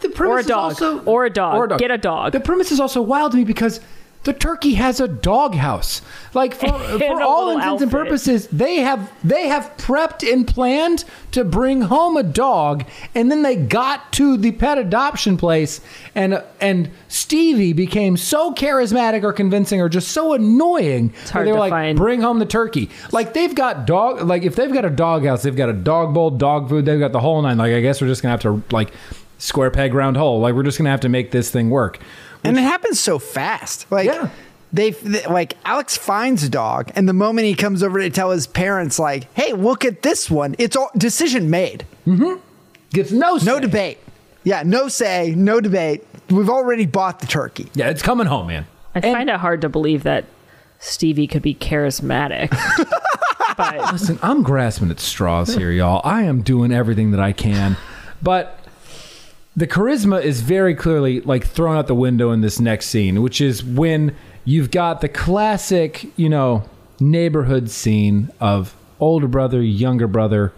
the 0.00 0.08
premise 0.08 0.32
Or 0.32 0.36
a 0.38 0.40
is 0.40 0.46
dog. 0.46 0.58
also 0.64 1.00
Or 1.04 1.24
a 1.26 1.30
dog. 1.30 1.78
Get 1.78 1.90
a 1.90 1.98
dog. 1.98 2.32
The 2.32 2.40
premise 2.40 2.72
is 2.72 2.80
also 2.80 3.02
wild 3.02 3.32
to 3.32 3.38
me 3.38 3.44
because 3.44 3.80
the 4.22 4.34
turkey 4.34 4.74
has 4.74 5.00
a 5.00 5.08
dog 5.08 5.54
house. 5.54 6.02
Like 6.34 6.54
for, 6.54 6.66
for 6.98 7.22
all 7.22 7.46
little 7.46 7.60
intents 7.60 7.82
and 7.82 7.90
purposes, 7.90 8.48
they 8.48 8.76
have 8.76 9.10
they 9.24 9.48
have 9.48 9.72
prepped 9.78 10.30
and 10.30 10.46
planned 10.46 11.04
to 11.32 11.42
bring 11.42 11.80
home 11.80 12.18
a 12.18 12.22
dog, 12.22 12.84
and 13.14 13.30
then 13.30 13.40
they 13.42 13.56
got 13.56 14.12
to 14.14 14.36
the 14.36 14.52
pet 14.52 14.76
adoption 14.76 15.38
place, 15.38 15.80
and 16.14 16.42
and 16.60 16.90
Stevie 17.08 17.72
became 17.72 18.18
so 18.18 18.52
charismatic 18.52 19.22
or 19.22 19.32
convincing 19.32 19.80
or 19.80 19.88
just 19.88 20.08
so 20.08 20.34
annoying. 20.34 21.14
It's 21.22 21.30
hard 21.30 21.46
they 21.46 21.52
were 21.52 21.56
to 21.56 21.60
like, 21.60 21.70
find. 21.70 21.96
bring 21.96 22.20
home 22.20 22.40
the 22.40 22.46
turkey. 22.46 22.90
Like 23.12 23.32
they've 23.32 23.54
got 23.54 23.86
dog. 23.86 24.20
Like 24.20 24.42
if 24.42 24.54
they've 24.54 24.72
got 24.72 24.84
a 24.84 24.90
dog 24.90 25.24
house, 25.24 25.42
they've 25.42 25.56
got 25.56 25.70
a 25.70 25.74
dog 25.74 26.12
bowl, 26.12 26.28
dog 26.30 26.68
food. 26.68 26.84
They've 26.84 27.00
got 27.00 27.12
the 27.12 27.20
whole 27.20 27.40
nine. 27.40 27.56
Like 27.56 27.72
I 27.72 27.80
guess 27.80 28.02
we're 28.02 28.08
just 28.08 28.20
gonna 28.20 28.32
have 28.32 28.42
to 28.42 28.62
like 28.70 28.92
square 29.40 29.70
peg 29.72 29.92
round 29.94 30.16
hole. 30.16 30.38
Like 30.40 30.54
we're 30.54 30.62
just 30.62 30.78
gonna 30.78 30.90
have 30.90 31.00
to 31.00 31.08
make 31.08 31.32
this 31.32 31.50
thing 31.50 31.68
work. 31.70 31.98
and 32.44 32.56
it 32.56 32.62
happens 32.62 33.00
so 33.00 33.18
fast. 33.18 33.90
Like 33.90 34.06
Yeah. 34.06 34.28
they 34.72 34.90
they- 34.92 35.26
like 35.26 35.56
Alex 35.64 35.96
finds 35.96 36.44
a 36.44 36.48
dog, 36.48 36.90
and 36.94 37.08
the 37.08 37.12
moment 37.12 37.46
he 37.46 37.54
comes 37.54 37.82
over 37.82 37.98
to 38.00 38.08
tell 38.10 38.30
his 38.30 38.46
parents, 38.46 38.98
like, 38.98 39.26
"Hey, 39.34 39.52
look 39.52 39.84
at 39.84 40.02
this 40.02 40.30
one," 40.30 40.54
it's 40.58 40.76
all 40.76 40.90
decision 40.96 41.50
made, 41.50 41.84
Mm-hmm. 42.06 42.36
Gets 42.92 43.10
no 43.12 43.36
no 43.42 43.58
debate. 43.60 43.98
Yeah, 44.44 44.62
no 44.64 44.88
say, 44.88 45.34
no 45.36 45.60
debate. 45.60 46.06
We've 46.30 46.48
already 46.48 46.86
bought 46.86 47.18
the 47.20 47.26
turkey. 47.26 47.68
Yeah, 47.74 47.88
it's 47.90 48.02
coming 48.02 48.26
home, 48.26 48.46
man. 48.46 48.66
I 48.94 49.00
And- 49.00 49.16
find 49.16 49.28
it 49.30 49.36
hard 49.36 49.60
to 49.62 49.68
believe 49.68 50.02
that 50.04 50.24
Stevie 50.78 51.26
could 51.26 51.42
be 51.42 51.54
charismatic. 51.54 52.50
but 53.56 53.92
Listen, 53.92 54.18
I'm 54.22 54.42
grasping 54.42 54.90
at 54.90 54.98
straws 55.00 55.54
here, 55.54 55.70
y'all. 55.70 56.00
I 56.04 56.22
am 56.22 56.40
doing 56.42 56.72
everything 56.72 57.10
that 57.10 57.20
I 57.20 57.32
can, 57.32 57.76
but 58.22 58.58
the 59.56 59.66
charisma 59.66 60.22
is 60.22 60.40
very 60.40 60.74
clearly 60.74 61.20
like 61.22 61.44
thrown 61.46 61.76
out 61.76 61.86
the 61.86 61.94
window 61.94 62.30
in 62.30 62.40
this 62.40 62.60
next 62.60 62.86
scene, 62.86 63.20
which 63.22 63.40
is 63.40 63.62
when 63.64 64.14
you've 64.44 64.70
got 64.70 65.00
the 65.00 65.08
classic, 65.08 66.06
you 66.16 66.28
know, 66.28 66.64
neighborhood 67.00 67.70
scene 67.70 68.30
of 68.40 68.74
older 69.00 69.26
brother, 69.28 69.62
younger 69.62 70.06
brother, 70.06 70.52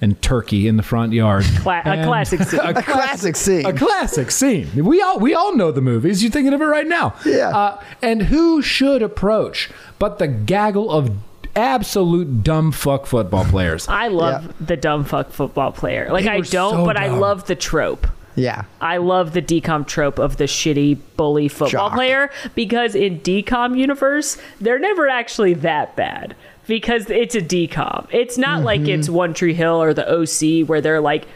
and 0.00 0.20
turkey 0.20 0.68
in 0.68 0.76
the 0.76 0.82
front 0.82 1.12
yard. 1.12 1.44
cla- 1.60 1.80
a 1.86 2.04
classic 2.04 2.42
scene. 2.48 2.60
A 2.60 2.82
classic 2.82 3.36
scene. 3.36 3.64
A 3.64 3.72
classic 3.72 4.30
scene. 4.30 4.68
We 4.84 5.00
all 5.00 5.18
we 5.18 5.32
all 5.34 5.54
know 5.56 5.70
the 5.72 5.80
movies. 5.80 6.22
You're 6.22 6.32
thinking 6.32 6.52
of 6.52 6.60
it 6.60 6.66
right 6.66 6.86
now. 6.86 7.14
Yeah. 7.24 7.48
Uh, 7.56 7.82
and 8.02 8.22
who 8.24 8.60
should 8.60 9.02
approach 9.02 9.70
but 9.98 10.18
the 10.18 10.26
gaggle 10.28 10.90
of 10.90 11.10
absolute 11.56 12.42
dumb 12.42 12.72
fuck 12.72 13.06
football 13.06 13.44
players? 13.44 13.86
I 13.88 14.08
love 14.08 14.44
Yeah. 14.44 14.52
the 14.60 14.76
dumb 14.76 15.04
fuck 15.04 15.30
football 15.30 15.72
player. 15.72 16.08
Like 16.10 16.24
They 16.24 16.30
I 16.30 16.40
don't, 16.40 16.74
so 16.74 16.84
but 16.84 16.96
I 16.96 17.08
love 17.08 17.46
the 17.46 17.54
trope. 17.54 18.06
Yeah. 18.36 18.64
I 18.80 18.96
love 18.96 19.32
the 19.32 19.42
DCOM 19.42 19.86
trope 19.86 20.18
of 20.18 20.36
the 20.38 20.44
shitty 20.44 20.98
bully 21.16 21.48
football 21.48 21.88
Jock. 21.88 21.94
player 21.94 22.30
because 22.54 22.94
in 22.94 23.20
DCOM 23.20 23.78
universe 23.78 24.38
they're 24.60 24.78
never 24.78 25.08
actually 25.08 25.54
that 25.54 25.94
bad 25.96 26.34
because 26.66 27.08
it's 27.10 27.34
a 27.34 27.40
DCOM. 27.40 28.06
It's 28.10 28.36
not 28.38 28.62
like 28.62 28.80
Mm-hmm. 28.82 28.90
it's 29.00 29.08
One 29.08 29.34
Tree 29.34 29.54
Hill 29.54 29.80
or 29.82 29.94
the 29.94 30.08
OC 30.10 30.68
where 30.68 30.80
they're 30.80 31.00
like 31.00 31.26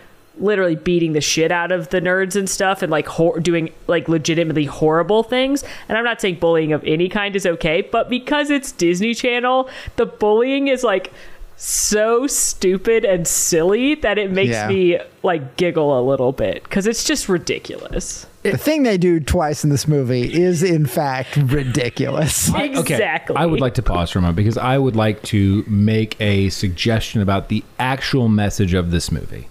literally 0.40 0.76
beating 0.76 1.14
the 1.14 1.20
shit 1.20 1.50
out 1.50 1.72
of 1.72 1.88
the 1.90 2.00
nerds 2.00 2.36
and 2.36 2.48
stuff 2.48 2.80
and 2.80 2.90
like 2.92 3.06
hor- 3.08 3.40
doing 3.40 3.72
like 3.88 4.08
legitimately 4.08 4.64
horrible 4.66 5.22
things. 5.24 5.64
And 5.88 5.98
I'm 5.98 6.04
not 6.04 6.20
saying 6.20 6.36
bullying 6.38 6.72
of 6.72 6.82
any 6.84 7.08
kind 7.08 7.34
is 7.34 7.44
okay, 7.44 7.82
but 7.82 8.08
because 8.08 8.48
it's 8.48 8.70
Disney 8.72 9.14
Channel, 9.14 9.68
the 9.96 10.06
bullying 10.06 10.68
is 10.68 10.84
like 10.84 11.12
so 11.60 12.28
stupid 12.28 13.04
and 13.04 13.26
silly 13.26 13.96
that 13.96 14.16
it 14.16 14.30
makes 14.30 14.52
Yeah. 14.52 14.68
me 14.68 14.98
like 15.24 15.56
giggle 15.56 15.98
a 15.98 16.00
little 16.00 16.30
bit 16.30 16.62
because 16.62 16.86
it's 16.86 17.02
just 17.02 17.28
ridiculous. 17.28 18.26
The 18.44 18.56
thing 18.56 18.84
they 18.84 18.96
do 18.96 19.18
twice 19.18 19.64
in 19.64 19.70
this 19.70 19.88
movie 19.88 20.32
is, 20.32 20.62
in 20.62 20.86
fact, 20.86 21.36
ridiculous. 21.36 22.48
Exactly. 22.54 23.34
I 23.34 23.44
would 23.44 23.60
like 23.60 23.74
to 23.74 23.82
pause 23.82 24.10
for 24.12 24.20
a 24.20 24.22
moment 24.22 24.36
because 24.36 24.56
I 24.56 24.78
would 24.78 24.94
like 24.94 25.20
to 25.24 25.64
make 25.66 26.18
a 26.20 26.48
suggestion 26.50 27.20
about 27.22 27.48
the 27.48 27.64
actual 27.80 28.28
message 28.28 28.72
of 28.72 28.92
this 28.92 29.10
movie. 29.10 29.48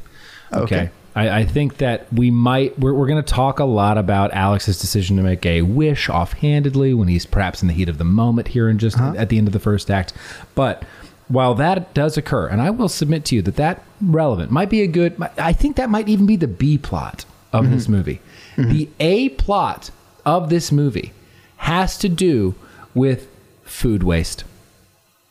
Okay. 0.54 0.90
I, 1.14 1.40
I 1.40 1.46
think 1.46 1.78
that 1.78 2.12
we 2.14 2.32
might, 2.32 2.78
we're, 2.80 2.94
we're 2.94 3.08
going 3.08 3.22
to 3.22 3.34
talk 3.34 3.60
a 3.60 3.66
lot 3.66 3.98
about 3.98 4.32
Alex's 4.34 4.80
decision 4.80 5.18
to 5.18 5.24
make 5.24 5.46
a 5.46 5.64
wish 5.64 6.10
offhandedly 6.10 6.94
when 6.94 7.08
he's 7.08 7.26
perhaps 7.26 7.62
in 7.62 7.68
the 7.68 7.74
heat 7.74 7.90
of 7.90 7.98
the 7.98 8.06
moment 8.06 8.48
here 8.48 8.70
and 8.70 8.80
just 8.80 8.98
uh-huh. 8.98 9.16
at 9.18 9.30
the 9.30 9.38
end 9.40 9.48
of 9.48 9.54
the 9.54 9.60
first 9.60 9.90
act. 9.90 10.14
But 10.54 10.84
while 11.28 11.56
that 11.56 11.94
does 11.94 12.18
occur, 12.18 12.48
and 12.48 12.62
I 12.62 12.70
will 12.70 12.90
submit 12.90 13.26
to 13.26 13.36
you 13.36 13.42
that 13.44 13.56
that 13.58 13.84
relevant 14.02 14.52
might 14.52 14.70
be 14.70 14.82
a 14.82 14.88
good, 14.88 15.22
I 15.38 15.54
think 15.54 15.76
that 15.76 15.90
might 15.90 16.08
even 16.08 16.26
be 16.26 16.36
the 16.36 16.48
B 16.48 16.78
plot 16.78 17.26
of 17.52 17.70
this 17.70 17.84
mm-hmm. 17.84 17.94
movie. 17.94 18.22
Mm-hmm. 18.56 18.72
The 18.72 18.90
A 19.00 19.30
plot 19.30 19.92
of 20.26 20.50
this 20.50 20.72
movie 20.72 21.14
has 21.58 21.98
to 22.00 22.10
do 22.10 22.56
with 22.94 23.28
food 23.64 24.04
waste. 24.04 24.44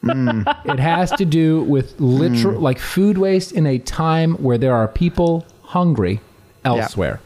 Mm. 0.03 0.47
it 0.73 0.79
has 0.79 1.11
to 1.13 1.25
do 1.25 1.63
with 1.63 1.99
literal, 2.01 2.59
mm. 2.59 2.63
like 2.63 2.79
food 2.79 3.19
waste 3.19 3.53
in 3.53 3.67
a 3.67 3.79
time 3.79 4.35
where 4.35 4.59
there 4.59 4.75
are 4.75 4.89
people 4.89 5.47
hungry 5.63 6.21
elsewhere. 6.65 7.21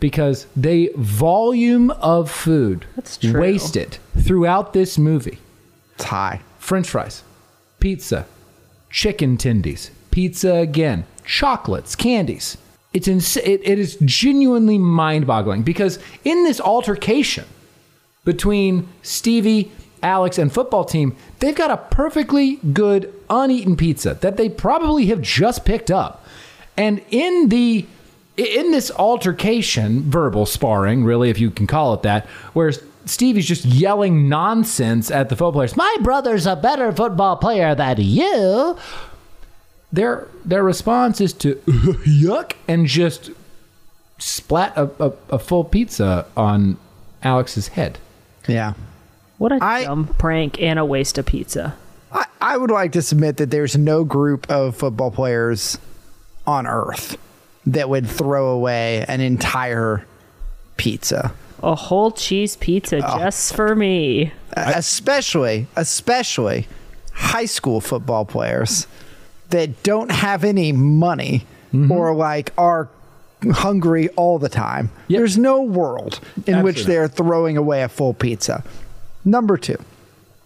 Because 0.00 0.46
they 0.56 0.88
volume 0.96 1.90
of 1.90 2.30
food 2.30 2.86
wasted 3.22 3.98
throughout 4.18 4.72
this 4.72 4.96
movie. 4.96 5.38
It's 5.96 6.04
high. 6.04 6.40
French 6.58 6.88
fries, 6.88 7.22
pizza, 7.80 8.26
chicken 8.90 9.36
tendies, 9.36 9.90
pizza 10.10 10.54
again, 10.54 11.04
chocolates, 11.24 11.96
candies. 11.96 12.56
It's 12.92 13.08
ins- 13.08 13.36
it, 13.36 13.60
it 13.64 13.78
is 13.78 13.96
genuinely 14.04 14.78
mind-boggling 14.78 15.62
because 15.62 15.98
in 16.24 16.44
this 16.44 16.60
altercation 16.60 17.44
between 18.24 18.88
Stevie, 19.02 19.70
Alex, 20.02 20.38
and 20.38 20.52
football 20.52 20.84
team, 20.84 21.16
they've 21.38 21.54
got 21.54 21.70
a 21.70 21.76
perfectly 21.76 22.56
good 22.72 23.12
uneaten 23.28 23.76
pizza 23.76 24.14
that 24.20 24.36
they 24.36 24.48
probably 24.48 25.06
have 25.06 25.22
just 25.22 25.64
picked 25.64 25.90
up. 25.90 26.24
And 26.76 27.02
in 27.10 27.48
the 27.48 27.86
in 28.36 28.70
this 28.70 28.90
altercation, 28.92 30.10
verbal 30.10 30.46
sparring, 30.46 31.04
really, 31.04 31.28
if 31.28 31.38
you 31.38 31.50
can 31.50 31.66
call 31.66 31.92
it 31.94 32.02
that, 32.02 32.26
where 32.54 32.72
Stevie's 33.06 33.46
just 33.46 33.64
yelling 33.64 34.28
nonsense 34.28 35.10
at 35.10 35.28
the 35.28 35.36
football 35.36 35.52
players. 35.52 35.76
My 35.76 35.96
brother's 36.02 36.46
a 36.46 36.56
better 36.56 36.92
football 36.92 37.36
player 37.36 37.74
than 37.74 37.96
you. 38.00 38.76
Their 39.92 40.28
their 40.44 40.62
response 40.62 41.20
is 41.20 41.32
to 41.34 41.54
yuck 42.06 42.52
and 42.68 42.86
just 42.86 43.30
splat 44.18 44.76
a, 44.76 44.90
a, 45.04 45.12
a 45.30 45.38
full 45.38 45.64
pizza 45.64 46.26
on 46.36 46.76
Alex's 47.22 47.68
head. 47.68 47.98
Yeah. 48.46 48.74
What 49.38 49.52
a 49.52 49.58
I- 49.60 49.84
dumb 49.84 50.06
prank 50.18 50.60
and 50.60 50.78
a 50.78 50.84
waste 50.84 51.18
of 51.18 51.26
pizza. 51.26 51.76
I, 52.12 52.26
I 52.40 52.56
would 52.56 52.70
like 52.70 52.92
to 52.92 53.02
submit 53.02 53.36
that 53.38 53.50
there's 53.50 53.76
no 53.76 54.04
group 54.04 54.50
of 54.50 54.76
football 54.76 55.10
players 55.10 55.78
on 56.46 56.66
earth 56.66 57.16
that 57.66 57.88
would 57.88 58.06
throw 58.08 58.48
away 58.48 59.04
an 59.06 59.20
entire 59.20 60.04
pizza. 60.76 61.32
A 61.62 61.74
whole 61.74 62.10
cheese 62.10 62.56
pizza 62.56 63.00
Oh. 63.06 63.18
just 63.18 63.54
for 63.54 63.74
me. 63.74 64.32
especially 64.56 65.66
especially 65.76 66.66
high 67.12 67.44
school 67.46 67.80
football 67.80 68.24
players 68.24 68.86
that 69.50 69.82
don't 69.82 70.10
have 70.10 70.44
any 70.44 70.72
money 70.72 71.44
Mm-hmm. 71.72 71.92
or 71.92 72.12
like 72.16 72.52
are 72.58 72.88
hungry 73.52 74.08
all 74.10 74.40
the 74.40 74.48
time. 74.48 74.90
Yep. 75.06 75.18
There's 75.20 75.38
no 75.38 75.62
world 75.62 76.18
in 76.48 76.64
which 76.64 76.84
they're 76.84 77.06
throwing 77.06 77.56
away 77.56 77.82
a 77.84 77.88
full 77.88 78.12
pizza. 78.12 78.64
Number 79.24 79.56
2, 79.56 79.76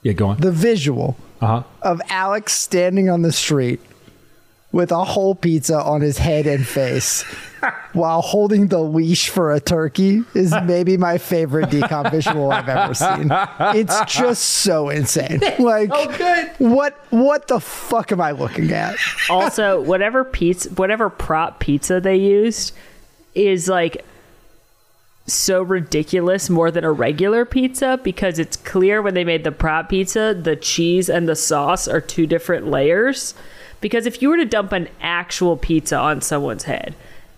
Yeah, 0.02 0.12
go 0.12 0.26
on. 0.28 0.40
the 0.40 0.52
visual 0.52 1.16
Uh 1.40 1.46
huh. 1.46 1.62
of 1.80 2.02
Alex 2.10 2.52
standing 2.52 3.08
on 3.08 3.22
the 3.22 3.32
street 3.32 3.80
with 4.70 4.92
a 4.92 5.02
whole 5.04 5.34
pizza 5.34 5.80
on 5.80 6.02
his 6.02 6.18
head 6.18 6.46
and 6.46 6.66
face 6.66 7.24
while 7.94 8.20
holding 8.20 8.68
the 8.68 8.80
leash 8.80 9.28
for 9.30 9.52
a 9.52 9.60
turkey 9.60 10.22
is 10.34 10.54
maybe 10.64 10.96
my 10.96 11.16
favorite 11.16 11.70
DCOM 11.70 12.10
visual 12.10 12.50
I've 12.50 12.68
ever 12.68 12.92
seen. 12.94 13.28
It's 13.80 13.98
just 14.12 14.44
so 14.44 14.90
insane. 14.90 15.40
Oh, 15.56 15.62
like 15.62 16.18
good. 16.18 16.50
what 16.58 16.98
what 17.10 17.48
the 17.48 17.60
fuck 17.60 18.10
am 18.10 18.20
I 18.20 18.32
looking 18.32 18.72
at? 18.72 18.96
Also, 19.30 19.80
whatever 19.82 20.24
pizza, 20.24 20.68
whatever 20.70 21.08
prop 21.08 21.60
pizza 21.60 22.00
they 22.00 22.16
used 22.16 22.74
is 23.34 23.68
like 23.68 24.04
so 25.26 25.62
ridiculous 25.62 26.50
more 26.50 26.70
than 26.70 26.84
a 26.84 26.92
regular 26.92 27.44
pizza 27.44 27.98
because 28.02 28.38
it's 28.38 28.56
clear 28.56 29.00
when 29.00 29.14
they 29.14 29.24
made 29.24 29.44
the 29.44 29.52
prop 29.52 29.88
pizza, 29.88 30.36
the 30.38 30.56
cheese 30.56 31.08
and 31.08 31.28
the 31.28 31.36
sauce 31.36 31.86
are 31.86 32.00
two 32.00 32.26
different 32.26 32.66
layers. 32.66 33.34
Because 33.80 34.06
if 34.06 34.20
you 34.20 34.28
were 34.28 34.36
to 34.36 34.44
dump 34.44 34.72
an 34.72 34.88
actual 35.00 35.56
pizza 35.56 35.96
on 35.96 36.20
someone's 36.20 36.64
head, 36.64 36.94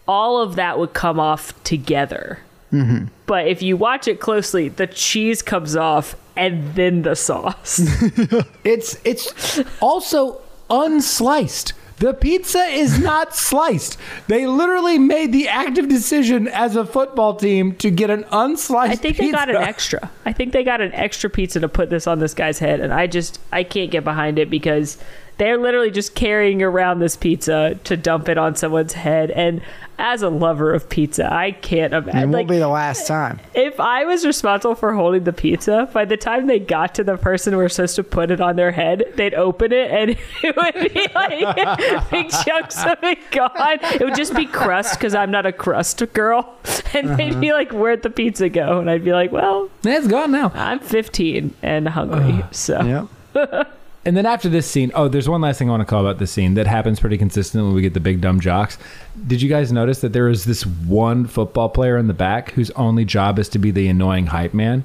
all 0.09 0.41
of 0.41 0.57
that 0.57 0.79
would 0.79 0.93
come 0.93 1.19
off 1.19 1.63
together. 1.65 2.41
Mm-hmm. 2.73 3.07
But 3.27 3.49
if 3.49 3.63
you 3.63 3.77
watch 3.77 4.09
it 4.09 4.21
closely, 4.21 4.69
the 4.69 4.87
cheese 4.87 5.43
comes 5.43 5.77
off 5.77 6.17
and 6.37 6.75
then 6.75 7.03
the 7.03 7.17
sauce. 7.17 7.81
It's 8.65 8.99
it's 9.05 9.61
also 9.81 10.41
unsliced. 10.69 11.73
The 11.99 12.13
pizza 12.13 12.59
is 12.59 12.99
not 12.99 13.35
sliced. 13.35 13.97
They 14.27 14.47
literally 14.47 14.99
made 14.99 15.33
the 15.33 15.49
active 15.49 15.89
decision 15.89 16.47
as 16.47 16.77
a 16.77 16.85
football 16.85 17.37
team 17.37 17.75
to 17.77 17.91
get 17.91 18.11
an 18.11 18.25
unsliced. 18.25 18.91
I 18.91 18.97
think 18.97 19.17
they 19.17 19.31
got 19.31 19.49
an 19.49 19.57
extra. 19.57 20.11
I 20.27 20.33
think 20.33 20.53
they 20.53 20.63
got 20.63 20.83
an 20.83 20.93
extra 20.93 21.31
pizza 21.31 21.61
to 21.61 21.69
put 21.69 21.89
this 21.89 22.07
on 22.07 22.19
this 22.19 22.35
guy's 22.35 22.59
head, 22.59 22.81
and 22.81 22.93
I 22.93 23.07
just 23.07 23.41
I 23.51 23.63
can't 23.63 23.91
get 23.91 24.05
behind 24.05 24.39
it 24.39 24.51
because 24.51 24.99
they're 25.39 25.59
literally 25.59 25.91
just 25.91 26.15
carrying 26.15 26.63
around 26.63 26.99
this 27.01 27.17
pizza 27.17 27.79
to 27.85 27.97
dump 27.97 28.29
it 28.29 28.39
on 28.39 28.57
someone's 28.57 28.95
head. 28.95 29.31
And 29.31 29.61
as 29.99 30.21
a 30.21 30.29
lover 30.29 30.75
of 30.75 30.91
pizza, 30.91 31.33
I 31.33 31.53
can't 31.53 31.95
imagine. 31.95 32.09
It 32.09 32.13
imagine. 32.13 32.31
won't 32.33 32.49
Like, 32.49 32.49
be 32.49 32.59
the 32.59 32.69
last 32.69 33.07
time. 33.07 33.41
if 33.55 33.81
I 33.81 34.05
was 34.05 34.27
responsible 34.27 34.75
for 34.75 34.93
holding 34.95 35.25
the 35.25 35.33
pizza, 35.33 35.89
by 35.93 36.05
the 36.05 36.19
time 36.19 36.47
they 36.49 36.59
got 36.59 36.95
to 36.97 37.05
the 37.05 37.17
person 37.17 37.55
who 37.55 37.61
was 37.61 37.75
supposed 37.75 37.97
to 37.97 38.05
put 38.05 38.31
it 38.31 38.41
on 38.41 38.57
their 38.57 38.73
head, 38.73 39.05
they'd 39.17 39.33
open 39.35 39.73
it 39.73 39.91
and 39.91 40.11
it 40.43 40.57
would 40.57 40.93
be 40.93 41.07
like 41.15 42.11
big 42.11 42.31
chunks 42.31 42.85
of 42.85 42.99
it 43.03 43.19
gone. 43.31 43.79
It 43.95 44.03
would 44.05 44.17
just 44.17 44.35
be 44.35 44.45
crust 44.47 44.99
because 44.99 45.15
I'm 45.15 45.31
not 45.31 45.47
a 45.47 45.53
crust 45.53 46.03
girl. 46.13 46.55
And 46.95 47.19
they'd 47.19 47.39
be 47.41 47.51
uh-huh. 47.51 47.59
like, 47.59 47.73
Where'd 47.73 48.03
the 48.03 48.11
pizza 48.11 48.49
go? 48.49 48.79
And 48.79 48.89
I'd 48.89 49.05
be 49.05 49.13
like, 49.13 49.31
Well, 49.33 49.69
It's 49.85 50.07
gone 50.07 50.31
now. 50.31 50.51
I'm 50.55 50.79
15 50.79 51.53
and 51.63 51.89
hungry. 51.89 52.43
So 52.53 53.09
Yep. 53.35 53.69
And 54.07 54.17
then 54.17 54.25
after 54.25 54.49
this 54.49 54.71
scene, 54.71 54.93
oh, 54.95 55.09
there's 55.09 55.29
one 55.29 55.41
last 55.41 55.59
thing 55.59 55.69
I 55.69 55.73
want 55.73 55.81
to 55.81 55.85
call 55.85 56.01
about 56.01 56.19
this 56.19 56.31
scene 56.31 56.55
that 56.55 56.67
happens 56.69 57.01
pretty 57.01 57.19
consistently 57.19 57.67
when 57.67 57.75
we 57.75 57.83
get 57.83 57.93
the 57.93 58.01
big 58.01 58.21
dumb 58.21 58.39
jocks. 58.41 58.79
Did 59.27 59.43
you 59.43 59.49
guys 59.49 59.73
notice 59.73 60.01
that 60.01 60.13
there 60.13 60.29
is 60.29 60.45
this 60.45 60.65
one 60.65 61.27
football 61.27 61.69
player 61.69 61.99
in 61.99 62.07
the 62.07 62.15
back 62.15 62.53
whose 62.53 62.71
only 62.71 63.05
job 63.05 63.39
is 63.41 63.49
to 63.51 63.59
be 63.59 63.73
the 63.73 63.89
annoying 63.89 64.27
hype 64.27 64.55
man? 64.55 64.85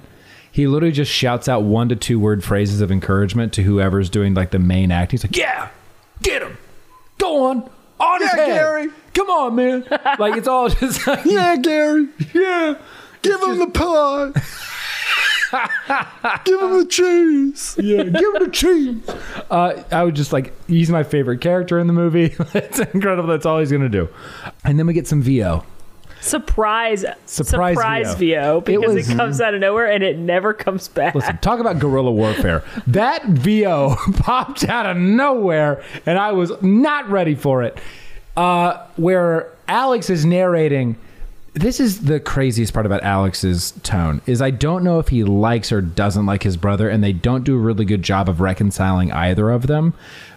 He 0.52 0.66
literally 0.68 0.92
just 0.92 1.12
shouts 1.12 1.48
out 1.48 1.62
one 1.64 1.88
to 1.90 1.96
two 1.96 2.20
word 2.20 2.44
phrases 2.44 2.82
of 2.82 2.92
encouragement 2.92 3.54
to 3.54 3.62
whoever's 3.64 4.10
doing 4.10 4.34
like 4.34 4.50
the 4.50 4.60
main 4.60 4.92
act. 4.92 5.12
He's 5.12 5.24
like, 5.24 5.38
"Yeah, 5.38 5.70
get 6.24 6.42
him, 6.42 6.58
go 7.20 7.46
on, 7.46 7.70
on 8.00 8.22
his 8.22 8.32
head, 8.32 8.48
Gary. 8.48 8.90
come 9.14 9.30
on, 9.30 9.56
man." 9.56 9.86
like 10.20 10.36
it's 10.36 10.48
all 10.50 10.68
just 10.70 11.06
like, 11.08 11.24
Yeah, 11.26 11.56
Gary. 11.58 12.08
yeah. 12.34 12.76
Give 13.22 13.40
him 13.40 13.60
the 13.60 13.68
pie. 13.68 14.32
Give 16.46 16.62
him 16.62 16.80
the 16.80 16.86
cheese. 16.90 17.76
Yeah, 17.80 18.04
give 18.04 18.36
him 18.36 18.42
a 18.44 18.50
cheese. 18.50 19.10
Uh, 19.50 19.84
I 19.92 20.04
would 20.04 20.16
just 20.16 20.32
like 20.34 20.54
he's 20.68 20.90
my 20.90 21.04
favorite 21.04 21.42
character 21.42 21.80
in 21.80 21.88
the 21.88 21.94
movie. 21.94 22.34
it's 22.54 22.80
incredible. 22.80 23.28
That's 23.30 23.46
all 23.46 23.60
he's 23.60 23.72
gonna 23.72 23.90
do. 23.90 24.10
And 24.64 24.80
then 24.80 24.88
we 24.88 24.94
get 24.94 25.08
some 25.08 25.22
VO. 25.22 25.64
surprise, 26.22 27.04
Surprise 27.26 27.76
surprise 27.76 28.16
VO. 28.16 28.60
VO, 28.60 28.62
because 28.62 28.92
it, 28.92 28.96
was- 29.10 29.14
comes 29.16 29.42
out 29.42 29.54
of 29.54 29.60
nowhere 29.60 29.92
and 29.92 30.04
it 30.04 30.18
never 30.18 30.54
comes 30.54 30.88
back. 30.88 31.16
Listen, 31.16 31.38
talk 31.40 31.60
about 31.60 31.80
guerrilla 31.80 32.12
warfare. 32.12 32.64
That 32.88 33.26
VO 33.26 33.96
popped 34.18 34.64
out 34.66 34.86
of 34.86 34.98
nowhere, 34.98 35.84
and 36.06 36.18
I 36.18 36.32
was 36.32 36.52
not 36.62 37.10
ready 37.10 37.36
for 37.36 37.64
it. 37.64 37.78
Uh, 38.38 38.86
where 38.96 39.52
Alex 39.68 40.10
is 40.10 40.26
narrating. 40.26 40.96
This 41.54 41.82
is 41.82 42.06
the 42.06 42.20
craziest 42.20 42.74
part 42.74 42.86
about 42.86 43.04
Alex's 43.04 43.72
tone 43.84 44.22
is 44.26 44.42
I 44.42 44.52
don't 44.52 44.84
know 44.86 45.00
if 45.00 45.10
he 45.10 45.24
likes 45.26 45.72
or 45.72 45.82
doesn't 45.82 46.26
like 46.26 46.44
his 46.44 46.56
brother, 46.56 46.88
and 46.88 47.04
they 47.04 47.12
don't 47.12 47.44
do 47.44 47.56
a 47.56 47.60
really 47.60 47.84
good 47.84 48.04
job 48.04 48.30
of 48.30 48.40
reconciling 48.40 49.12
either 49.12 49.50
of 49.50 49.68
them. 49.68 49.94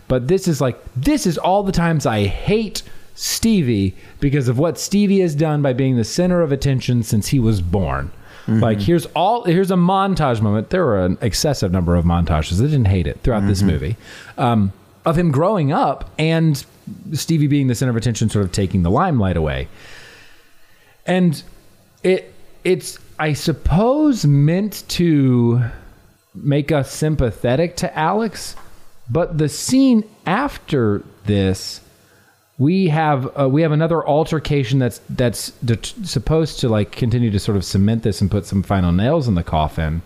But 0.09 0.27
this 0.27 0.49
is 0.49 0.61
like 0.61 0.83
this 0.97 1.25
is 1.27 1.39
all 1.39 1.63
the 1.63 1.73
times 1.73 2.05
I 2.05 2.25
hate 2.25 2.83
Stevie 3.15 3.95
because 4.19 4.49
of 4.49 4.59
what 4.59 4.77
Stevie 4.77 5.21
has 5.21 5.37
done 5.37 5.63
by 5.63 5.73
being 5.73 5.97
the 5.97 6.05
center 6.05 6.43
of 6.43 6.51
attention 6.51 7.05
since 7.05 7.29
he 7.29 7.39
was 7.39 7.61
born. 7.61 8.11
Like 8.61 8.81
here's 8.81 9.07
all 9.15 9.45
here's 9.45 9.71
a 9.71 9.77
montage 9.77 10.43
moment. 10.43 10.71
There 10.71 10.85
were 10.85 11.05
an 11.05 11.17
excessive 11.23 11.71
number 11.73 11.95
of 11.95 12.05
montages. 12.05 12.61
I 12.61 12.65
didn't 12.65 12.87
hate 12.87 13.07
it 13.07 13.21
throughout 13.23 13.47
this 13.47 13.63
movie 13.63 13.97
um, 14.37 14.73
of 15.07 15.17
him 15.17 15.31
growing 15.31 15.73
up 15.73 16.11
and 16.19 16.63
Stevie 17.13 17.47
being 17.47 17.69
the 17.69 17.75
center 17.75 17.91
of 17.91 17.97
attention, 17.97 18.29
sort 18.29 18.45
of 18.45 18.53
taking 18.53 18.83
the 18.83 18.91
limelight 18.91 19.37
away. 19.39 19.69
And 21.07 21.43
it 22.03 22.33
it's 22.65 22.99
I 23.19 23.33
suppose 23.33 24.25
meant 24.25 24.85
to 24.89 25.63
make 26.35 26.73
us 26.73 26.93
sympathetic 26.93 27.77
to 27.77 27.99
Alex, 27.99 28.57
but 29.09 29.39
the 29.39 29.49
scene 29.49 30.05
after 30.27 31.03
this 31.27 31.81
we 32.57 32.89
have 32.89 33.39
uh, 33.39 33.49
we 33.49 33.63
have 33.63 33.73
another 33.73 34.07
altercation 34.07 34.79
that's 34.79 35.01
that's 35.11 35.51
det- 35.65 35.95
supposed 36.05 36.61
to 36.61 36.69
like 36.69 36.93
continue 36.93 37.31
to 37.31 37.39
sort 37.39 37.57
of 37.57 37.65
cement 37.65 38.03
this 38.03 38.21
and 38.21 38.31
put 38.31 38.47
some 38.47 38.63
final 38.63 38.93
nails 38.93 39.27
in 39.27 39.35
the 39.35 39.43
coffin, 39.43 40.03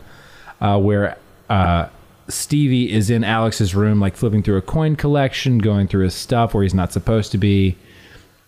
uh, 0.60 0.78
where 0.80 1.18
uh, 1.50 1.88
Stevie 2.28 2.90
is 2.90 3.10
in 3.10 3.22
Alex's 3.22 3.74
room, 3.74 4.00
like 4.00 4.16
flipping 4.16 4.42
through 4.42 4.56
a 4.56 4.62
coin 4.62 4.96
collection, 4.96 5.58
going 5.58 5.88
through 5.88 6.04
his 6.04 6.14
stuff 6.14 6.54
where 6.54 6.62
he's 6.62 6.74
not 6.74 6.92
supposed 6.92 7.32
to 7.32 7.38
be, 7.38 7.76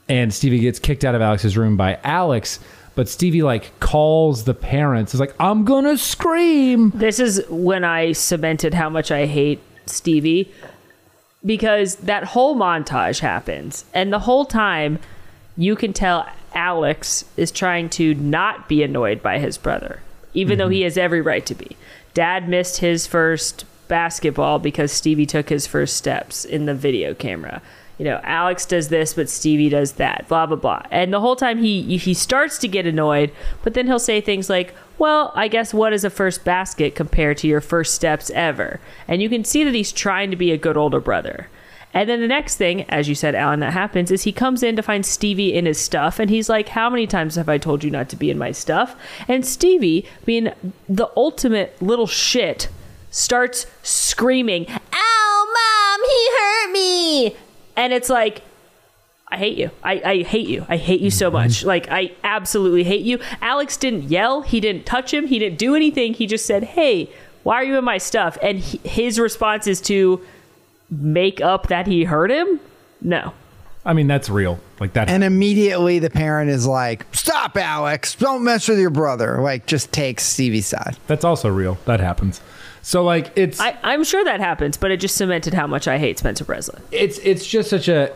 and 0.09 0.33
Stevie 0.33 0.61
gets 0.61 0.79
kicked 0.79 1.05
out 1.05 1.15
of 1.15 1.23
Alex's 1.23 1.57
room 1.57 1.77
by 1.77 1.99
Alex. 2.05 2.59
But 2.95 3.09
Stevie 3.09 3.43
like 3.43 3.79
calls 3.81 4.45
the 4.45 4.55
parents. 4.55 5.15
Is 5.15 5.21
like, 5.21 5.35
"I'm 5.39 5.65
gonna 5.65 5.97
scream." 5.97 6.93
This 6.95 7.19
is 7.21 7.43
when 7.49 7.85
I 7.85 8.13
cemented 8.13 8.75
how 8.75 8.91
much 8.91 9.11
I 9.11 9.27
hate 9.27 9.61
Stevie 9.87 10.51
because 11.45 11.97
that 11.97 12.25
whole 12.25 12.57
montage 12.57 13.21
happens, 13.21 13.85
and 13.95 14.13
the 14.13 14.19
whole 14.21 14.45
time 14.45 14.99
you 15.57 15.77
can 15.77 15.93
tell 15.93 16.27
Alex 16.55 17.25
is 17.37 17.51
trying 17.51 17.89
to 17.91 18.15
not 18.15 18.69
be 18.69 18.83
annoyed 18.83 19.23
by 19.23 19.39
his 19.39 19.57
brother, 19.57 20.01
even 20.35 20.59
though 20.59 20.69
he 20.69 20.79
mm-hmm. 20.79 20.85
has 20.85 20.99
every 20.99 21.21
right 21.21 21.47
to 21.47 21.55
be. 21.55 21.77
Dad 22.13 22.49
missed 22.49 22.79
his 22.79 23.07
first 23.07 23.65
basketball 23.89 24.59
because 24.59 24.93
Stevie 24.93 25.27
took 25.27 25.49
his 25.49 25.67
first 25.67 25.97
steps 25.97 26.45
in 26.45 26.67
the 26.67 26.75
video 26.75 27.15
camera. 27.15 27.63
You 28.01 28.07
know, 28.07 28.21
Alex 28.23 28.65
does 28.65 28.89
this, 28.89 29.13
but 29.13 29.29
Stevie 29.29 29.69
does 29.69 29.93
that. 29.93 30.27
Blah 30.27 30.47
blah 30.47 30.57
blah. 30.57 30.81
And 30.91 31.13
the 31.13 31.21
whole 31.21 31.37
time 31.37 31.59
he 31.59 31.99
he 31.99 32.15
starts 32.15 32.57
to 32.61 32.67
get 32.67 32.87
annoyed, 32.87 33.31
but 33.63 33.75
then 33.75 33.87
he'll 33.87 33.99
say 33.99 34.23
things 34.23 34.49
like, 34.49 34.75
"Well, 34.97 35.33
I 35.35 35.49
guess 35.49 35.75
what 35.75 35.93
is 35.93 36.03
a 36.03 36.09
first 36.09 36.43
basket 36.43 36.95
compared 36.95 37.37
to 37.39 37.47
your 37.47 37.61
first 37.61 37.95
steps 37.95 38.31
ever?" 38.31 38.81
And 39.07 39.21
you 39.21 39.29
can 39.29 39.45
see 39.45 39.65
that 39.65 39.75
he's 39.75 39.93
trying 39.93 40.31
to 40.31 40.37
be 40.37 40.51
a 40.51 40.57
good 40.57 40.79
older 40.79 40.99
brother. 40.99 41.49
And 41.93 42.09
then 42.09 42.23
the 42.23 42.27
next 42.27 42.57
thing, 42.57 42.89
as 42.89 43.07
you 43.07 43.15
said, 43.15 43.35
Alan, 43.35 43.61
that 43.61 43.75
happens 43.75 44.11
is 44.11 44.23
he 44.23 44.33
comes 44.33 44.63
in 44.63 44.77
to 44.77 44.83
find 44.83 45.05
Stevie 45.05 45.53
in 45.53 45.67
his 45.67 45.79
stuff, 45.79 46.19
and 46.19 46.31
he's 46.31 46.49
like, 46.49 46.69
How 46.69 46.89
many 46.89 47.07
times 47.07 47.35
have 47.35 47.51
I 47.51 47.59
told 47.59 47.85
you 47.85 47.91
not 47.91 48.09
to 48.09 48.17
be 48.17 48.31
in 48.31 48.39
my 48.39 48.51
stuff? 48.51 48.97
And 49.29 49.45
Stevie, 49.45 50.07
being 50.25 50.55
the 50.89 51.11
ultimate 51.19 51.77
little 51.83 52.07
shit, 52.07 52.71
starts 53.11 53.67
screaming, 53.83 54.67
Ow, 54.71 55.47
mom, 55.53 56.01
he 56.09 56.29
hurt 56.39 56.73
me. 56.73 57.50
And 57.77 57.93
it's 57.93 58.09
like, 58.09 58.43
I 59.29 59.37
hate 59.37 59.57
you. 59.57 59.71
I, 59.83 60.03
I 60.05 60.23
hate 60.23 60.49
you. 60.49 60.67
I 60.69 60.77
hate 60.77 61.01
you 61.01 61.11
so 61.11 61.29
mm-hmm. 61.29 61.37
much. 61.37 61.65
Like, 61.65 61.89
I 61.91 62.13
absolutely 62.25 62.85
hate 62.85 63.03
you. 63.03 63.21
Alex 63.41 63.77
didn't 63.77 64.05
yell. 64.05 64.43
He 64.43 64.61
didn't 64.61 64.87
touch 64.87 65.15
him. 65.15 65.27
He 65.27 65.39
didn't 65.39 65.59
do 65.59 65.75
anything. 65.75 66.15
He 66.15 66.27
just 66.27 66.47
said, 66.47 66.65
Hey, 66.65 67.11
why 67.43 67.57
are 67.57 67.65
you 67.65 67.79
in 67.79 67.85
my 67.85 67.99
stuff? 67.99 68.37
And 68.43 68.59
he, 68.59 68.79
his 68.79 69.19
response 69.19 69.67
is 69.67 69.81
to 69.83 70.21
make 70.91 71.41
up 71.41 71.69
that 71.69 71.87
he 71.87 72.05
hurt 72.05 72.31
him? 72.31 72.61
No. 73.01 73.33
I 73.85 73.93
mean, 73.93 74.09
that's 74.09 74.29
real. 74.29 74.61
Like 74.79 74.93
that. 74.95 75.09
And 75.09 75.25
immediately 75.25 75.99
the 75.99 76.11
parent 76.11 76.51
is 76.51 76.67
like, 76.67 77.07
"Stop, 77.15 77.57
Alex! 77.57 78.15
Don't 78.15 78.45
mess 78.45 78.69
with 78.69 78.79
your 78.79 78.91
brother." 78.91 79.41
Like, 79.41 79.67
just 79.67 79.91
takes 79.91 80.23
Stevie's 80.25 80.67
side. 80.67 80.99
that's 81.07 81.25
also 81.25 81.49
real. 81.49 81.79
That 81.87 82.01
happens. 82.01 82.43
So 82.83 83.05
like, 83.05 83.33
it's 83.37 83.61
I, 83.61 83.77
I'm 83.83 84.05
sure 84.05 84.25
that 84.25 84.41
happens, 84.41 84.77
but 84.77 84.91
it 84.91 84.99
just 84.99 85.17
cemented 85.17 85.55
how 85.55 85.67
much 85.67 85.87
I 85.89 85.99
hate 85.99 86.19
Spencer 86.19 86.45
Breslin. 86.45 86.83
it's 86.93 87.19
it's 87.19 87.47
just 87.47 87.69
such 87.71 87.89
a 87.89 88.13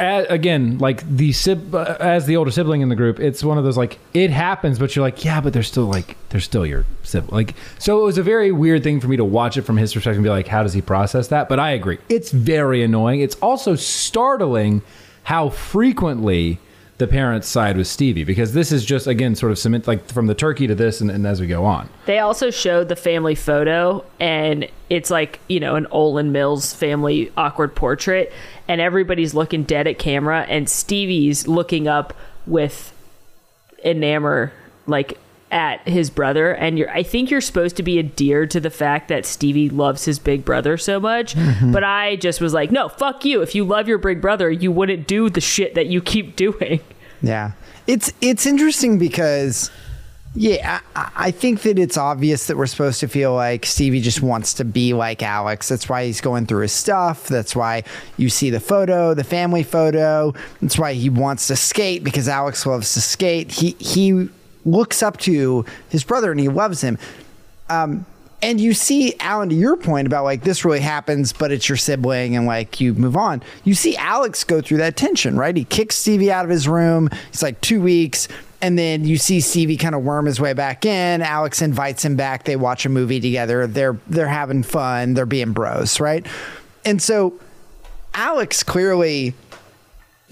a- 0.00 0.26
again 0.30 0.78
like 0.78 1.06
the 1.08 1.32
sib- 1.32 1.74
uh, 1.74 1.96
as 2.00 2.24
the 2.26 2.36
older 2.36 2.50
sibling 2.50 2.80
in 2.80 2.88
the 2.88 2.96
group 2.96 3.20
it's 3.20 3.44
one 3.44 3.58
of 3.58 3.64
those 3.64 3.76
like 3.76 3.98
it 4.14 4.30
happens 4.30 4.78
but 4.78 4.96
you're 4.96 5.04
like 5.04 5.22
yeah 5.22 5.38
but 5.40 5.52
they're 5.52 5.62
still 5.62 5.84
like 5.84 6.16
they're 6.30 6.40
still 6.40 6.64
your 6.64 6.86
sibling 7.02 7.30
like 7.34 7.54
so 7.78 8.00
it 8.00 8.04
was 8.04 8.16
a 8.16 8.22
very 8.22 8.50
weird 8.50 8.82
thing 8.82 9.00
for 9.00 9.06
me 9.08 9.16
to 9.18 9.24
watch 9.24 9.58
it 9.58 9.62
from 9.62 9.76
his 9.76 9.92
perspective 9.92 10.16
and 10.16 10.24
be 10.24 10.30
like 10.30 10.48
how 10.48 10.62
does 10.62 10.72
he 10.72 10.80
process 10.80 11.28
that? 11.28 11.48
But 11.48 11.58
i 11.60 11.70
agree. 11.72 11.98
It's 12.08 12.30
very 12.30 12.82
annoying. 12.82 13.20
It's 13.20 13.36
also 13.36 13.74
startling 13.76 14.80
how 15.24 15.50
frequently 15.50 16.58
the 16.98 17.06
parents 17.06 17.48
side 17.48 17.76
with 17.76 17.86
stevie 17.86 18.22
because 18.22 18.52
this 18.52 18.70
is 18.70 18.84
just 18.84 19.06
again 19.06 19.34
sort 19.34 19.50
of 19.50 19.58
cement 19.58 19.88
like 19.88 20.06
from 20.06 20.26
the 20.26 20.34
turkey 20.34 20.66
to 20.66 20.74
this 20.74 21.00
and, 21.00 21.10
and 21.10 21.26
as 21.26 21.40
we 21.40 21.46
go 21.46 21.64
on. 21.64 21.88
They 22.06 22.18
also 22.18 22.50
showed 22.50 22.88
the 22.88 22.96
family 22.96 23.34
photo, 23.34 24.04
and 24.20 24.68
it's 24.90 25.10
like, 25.10 25.40
you 25.48 25.60
know, 25.60 25.76
an 25.76 25.86
Olan 25.86 26.30
Mills 26.30 26.72
family 26.72 27.32
awkward 27.36 27.74
portrait, 27.74 28.32
and 28.68 28.80
everybody's 28.80 29.34
looking 29.34 29.64
dead 29.64 29.86
at 29.86 29.98
camera, 29.98 30.46
and 30.48 30.68
Stevie's 30.68 31.48
looking 31.48 31.88
up 31.88 32.14
with 32.46 32.92
enamor, 33.84 34.50
like, 34.86 35.18
at 35.52 35.86
his 35.86 36.10
brother 36.10 36.54
and 36.54 36.78
you're 36.78 36.90
I 36.90 37.02
think 37.02 37.30
you're 37.30 37.40
supposed 37.40 37.76
to 37.76 37.82
be 37.82 37.98
endeared 37.98 38.50
to 38.52 38.60
the 38.60 38.70
fact 38.70 39.08
that 39.08 39.26
Stevie 39.26 39.68
loves 39.68 40.04
his 40.04 40.18
big 40.18 40.44
brother 40.44 40.76
so 40.76 40.98
much 40.98 41.34
mm-hmm. 41.34 41.72
but 41.72 41.84
I 41.84 42.16
just 42.16 42.40
was 42.40 42.54
like 42.54 42.72
no 42.72 42.88
fuck 42.88 43.24
you 43.24 43.42
if 43.42 43.54
you 43.54 43.64
love 43.64 43.86
your 43.86 43.98
big 43.98 44.20
brother 44.20 44.50
you 44.50 44.72
wouldn't 44.72 45.06
do 45.06 45.30
the 45.30 45.40
shit 45.40 45.74
that 45.74 45.86
you 45.86 46.00
keep 46.00 46.36
doing 46.36 46.80
Yeah. 47.22 47.52
It's 47.86 48.12
it's 48.20 48.46
interesting 48.46 48.98
because 48.98 49.70
Yeah, 50.34 50.80
I, 50.96 51.10
I 51.14 51.30
think 51.30 51.62
that 51.62 51.78
it's 51.78 51.98
obvious 51.98 52.46
that 52.46 52.56
we're 52.56 52.66
supposed 52.66 53.00
to 53.00 53.08
feel 53.08 53.34
like 53.34 53.66
Stevie 53.66 54.00
just 54.00 54.22
wants 54.22 54.54
to 54.54 54.64
be 54.64 54.94
like 54.94 55.22
Alex. 55.22 55.68
That's 55.68 55.88
why 55.88 56.06
he's 56.06 56.20
going 56.20 56.46
through 56.46 56.62
his 56.62 56.72
stuff. 56.72 57.28
That's 57.28 57.54
why 57.54 57.84
you 58.16 58.30
see 58.30 58.50
the 58.50 58.60
photo, 58.60 59.14
the 59.14 59.24
family 59.24 59.62
photo. 59.62 60.32
That's 60.60 60.78
why 60.78 60.94
he 60.94 61.10
wants 61.10 61.48
to 61.48 61.56
skate 61.56 62.02
because 62.02 62.28
Alex 62.28 62.64
loves 62.64 62.94
to 62.94 63.00
skate. 63.00 63.52
He 63.52 63.76
he 63.78 64.28
looks 64.64 65.02
up 65.02 65.16
to 65.18 65.64
his 65.88 66.04
brother 66.04 66.30
and 66.30 66.40
he 66.40 66.48
loves 66.48 66.80
him. 66.80 66.98
Um, 67.68 68.06
and 68.42 68.60
you 68.60 68.74
see 68.74 69.14
Alan 69.20 69.48
to 69.50 69.54
your 69.54 69.76
point 69.76 70.06
about 70.06 70.24
like 70.24 70.42
this 70.42 70.64
really 70.64 70.80
happens, 70.80 71.32
but 71.32 71.52
it's 71.52 71.68
your 71.68 71.76
sibling 71.76 72.36
and 72.36 72.44
like 72.44 72.80
you 72.80 72.92
move 72.92 73.16
on. 73.16 73.42
You 73.62 73.74
see 73.74 73.96
Alex 73.96 74.42
go 74.42 74.60
through 74.60 74.78
that 74.78 74.96
tension, 74.96 75.36
right? 75.36 75.56
He 75.56 75.64
kicks 75.64 75.94
Stevie 75.94 76.32
out 76.32 76.44
of 76.44 76.50
his 76.50 76.66
room. 76.66 77.08
He's 77.30 77.42
like 77.42 77.60
two 77.60 77.80
weeks. 77.80 78.26
And 78.60 78.78
then 78.78 79.04
you 79.04 79.16
see 79.16 79.40
Stevie 79.40 79.76
kind 79.76 79.94
of 79.94 80.02
worm 80.02 80.26
his 80.26 80.40
way 80.40 80.52
back 80.52 80.84
in. 80.84 81.22
Alex 81.22 81.62
invites 81.62 82.04
him 82.04 82.16
back. 82.16 82.44
They 82.44 82.56
watch 82.56 82.84
a 82.84 82.88
movie 82.88 83.20
together. 83.20 83.66
They're 83.66 83.98
they're 84.08 84.28
having 84.28 84.62
fun. 84.62 85.14
They're 85.14 85.26
being 85.26 85.52
bros, 85.52 85.98
right? 86.00 86.26
And 86.84 87.00
so 87.00 87.38
Alex 88.14 88.62
clearly 88.62 89.34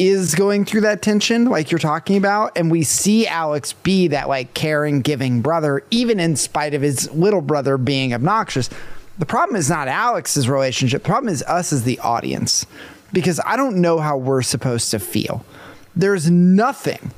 is 0.00 0.34
going 0.34 0.64
through 0.64 0.80
that 0.80 1.02
tension 1.02 1.44
like 1.44 1.70
you're 1.70 1.78
talking 1.78 2.16
about 2.16 2.56
and 2.56 2.70
we 2.70 2.82
see 2.82 3.26
Alex 3.26 3.74
be 3.74 4.08
that 4.08 4.28
like 4.28 4.54
caring 4.54 5.02
giving 5.02 5.42
brother 5.42 5.84
even 5.90 6.18
in 6.18 6.36
spite 6.36 6.72
of 6.72 6.80
his 6.80 7.12
little 7.12 7.42
brother 7.42 7.76
being 7.76 8.14
obnoxious 8.14 8.70
the 9.18 9.26
problem 9.26 9.56
is 9.56 9.68
not 9.68 9.88
Alex's 9.88 10.48
relationship 10.48 11.02
the 11.02 11.08
problem 11.08 11.30
is 11.30 11.42
us 11.42 11.70
as 11.70 11.84
the 11.84 11.98
audience 11.98 12.64
because 13.12 13.38
I 13.44 13.56
don't 13.56 13.76
know 13.76 13.98
how 13.98 14.16
we're 14.16 14.40
supposed 14.40 14.90
to 14.92 14.98
feel 14.98 15.44
there's 15.94 16.30
nothing 16.30 17.12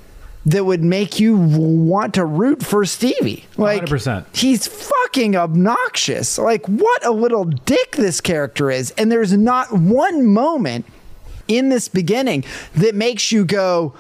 that 0.45 0.65
would 0.65 0.83
make 0.83 1.21
you 1.21 1.37
want 1.37 2.15
to 2.15 2.25
root 2.25 2.65
for 2.65 2.85
Stevie. 2.85 3.45
Like 3.57 3.85
100%. 3.85 4.25
he's 4.35 4.67
fucking 4.67 5.37
obnoxious. 5.37 6.37
Like 6.37 6.67
what 6.67 7.07
a 7.07 7.13
little 7.13 7.45
dick 7.45 7.93
this 7.93 8.21
character 8.21 8.69
is. 8.69 8.91
And 8.99 9.13
there's 9.13 9.33
not 9.33 9.73
one 9.73 10.27
moment 10.27 10.85
in 11.57 11.69
this 11.69 11.89
beginning 11.89 12.45
that 12.75 12.95
makes 12.95 13.33
you 13.33 13.45
go 13.45 13.95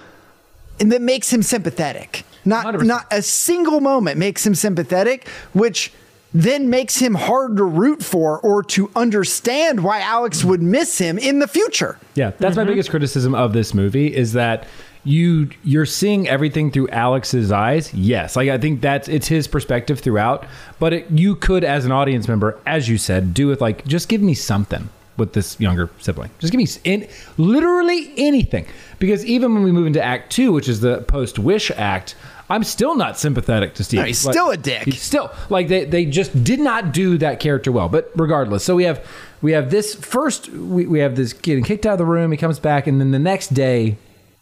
and 0.80 0.90
that 0.92 1.02
makes 1.02 1.32
him 1.32 1.42
sympathetic. 1.42 2.24
Not 2.44 2.66
100%. 2.66 2.86
not 2.86 3.06
a 3.10 3.22
single 3.22 3.80
moment 3.80 4.18
makes 4.18 4.44
him 4.44 4.54
sympathetic, 4.54 5.28
which 5.52 5.92
then 6.34 6.70
makes 6.70 6.96
him 6.96 7.14
hard 7.14 7.56
to 7.56 7.64
root 7.64 8.02
for 8.02 8.40
or 8.40 8.62
to 8.62 8.90
understand 8.96 9.84
why 9.84 10.00
Alex 10.00 10.42
would 10.42 10.62
miss 10.62 10.98
him 10.98 11.18
in 11.18 11.38
the 11.38 11.46
future. 11.46 11.98
Yeah, 12.14 12.30
that's 12.30 12.56
my 12.56 12.62
mm-hmm. 12.62 12.72
biggest 12.72 12.90
criticism 12.90 13.34
of 13.34 13.52
this 13.52 13.74
movie 13.74 14.14
is 14.14 14.32
that 14.32 14.66
you 15.04 15.50
you're 15.64 15.86
seeing 15.86 16.28
everything 16.28 16.70
through 16.70 16.88
Alex's 16.88 17.52
eyes. 17.52 17.92
Yes, 17.92 18.36
like 18.36 18.48
I 18.48 18.58
think 18.58 18.80
that's 18.80 19.08
it's 19.08 19.28
his 19.28 19.46
perspective 19.46 20.00
throughout, 20.00 20.46
but 20.78 20.92
it, 20.92 21.10
you 21.10 21.36
could 21.36 21.64
as 21.64 21.84
an 21.84 21.92
audience 21.92 22.28
member, 22.28 22.58
as 22.66 22.88
you 22.88 22.98
said, 22.98 23.34
do 23.34 23.48
with 23.48 23.60
like 23.60 23.84
just 23.86 24.08
give 24.08 24.22
me 24.22 24.34
something 24.34 24.88
with 25.16 25.32
this 25.34 25.58
younger 25.60 25.90
sibling. 26.00 26.30
Just 26.38 26.52
give 26.52 26.58
me 26.58 26.66
in, 26.84 27.06
literally 27.36 28.12
anything 28.16 28.66
because 28.98 29.24
even 29.26 29.52
when 29.54 29.62
we 29.62 29.72
move 29.72 29.86
into 29.86 30.02
act 30.02 30.32
2, 30.32 30.52
which 30.52 30.68
is 30.68 30.80
the 30.80 31.02
post-wish 31.02 31.70
act, 31.72 32.14
I'm 32.48 32.64
still 32.64 32.94
not 32.96 33.18
sympathetic 33.18 33.74
to 33.74 33.84
Steve. 33.84 34.00
No, 34.00 34.04
he's 34.06 34.18
still 34.18 34.50
a 34.50 34.56
dick. 34.56 34.82
He's 34.84 35.00
still 35.02 35.30
like 35.48 35.68
they, 35.68 35.84
they 35.84 36.04
just 36.04 36.44
did 36.44 36.60
not 36.60 36.92
do 36.92 37.16
that 37.18 37.40
character 37.40 37.72
well 37.72 37.88
but 37.88 38.10
regardless 38.14 38.62
so 38.64 38.74
we 38.76 38.84
have 38.84 39.06
we 39.40 39.52
have 39.52 39.70
this 39.70 39.94
first 39.94 40.48
we, 40.50 40.86
we 40.86 40.98
have 40.98 41.16
this 41.16 41.32
getting 41.32 41.64
kicked 41.64 41.86
out 41.86 41.92
of 41.94 41.98
the 41.98 42.04
room 42.04 42.30
he 42.30 42.36
comes 42.36 42.58
back 42.58 42.86
and 42.86 43.00
then 43.00 43.10
the 43.10 43.18
next 43.18 43.54
day 43.54 43.96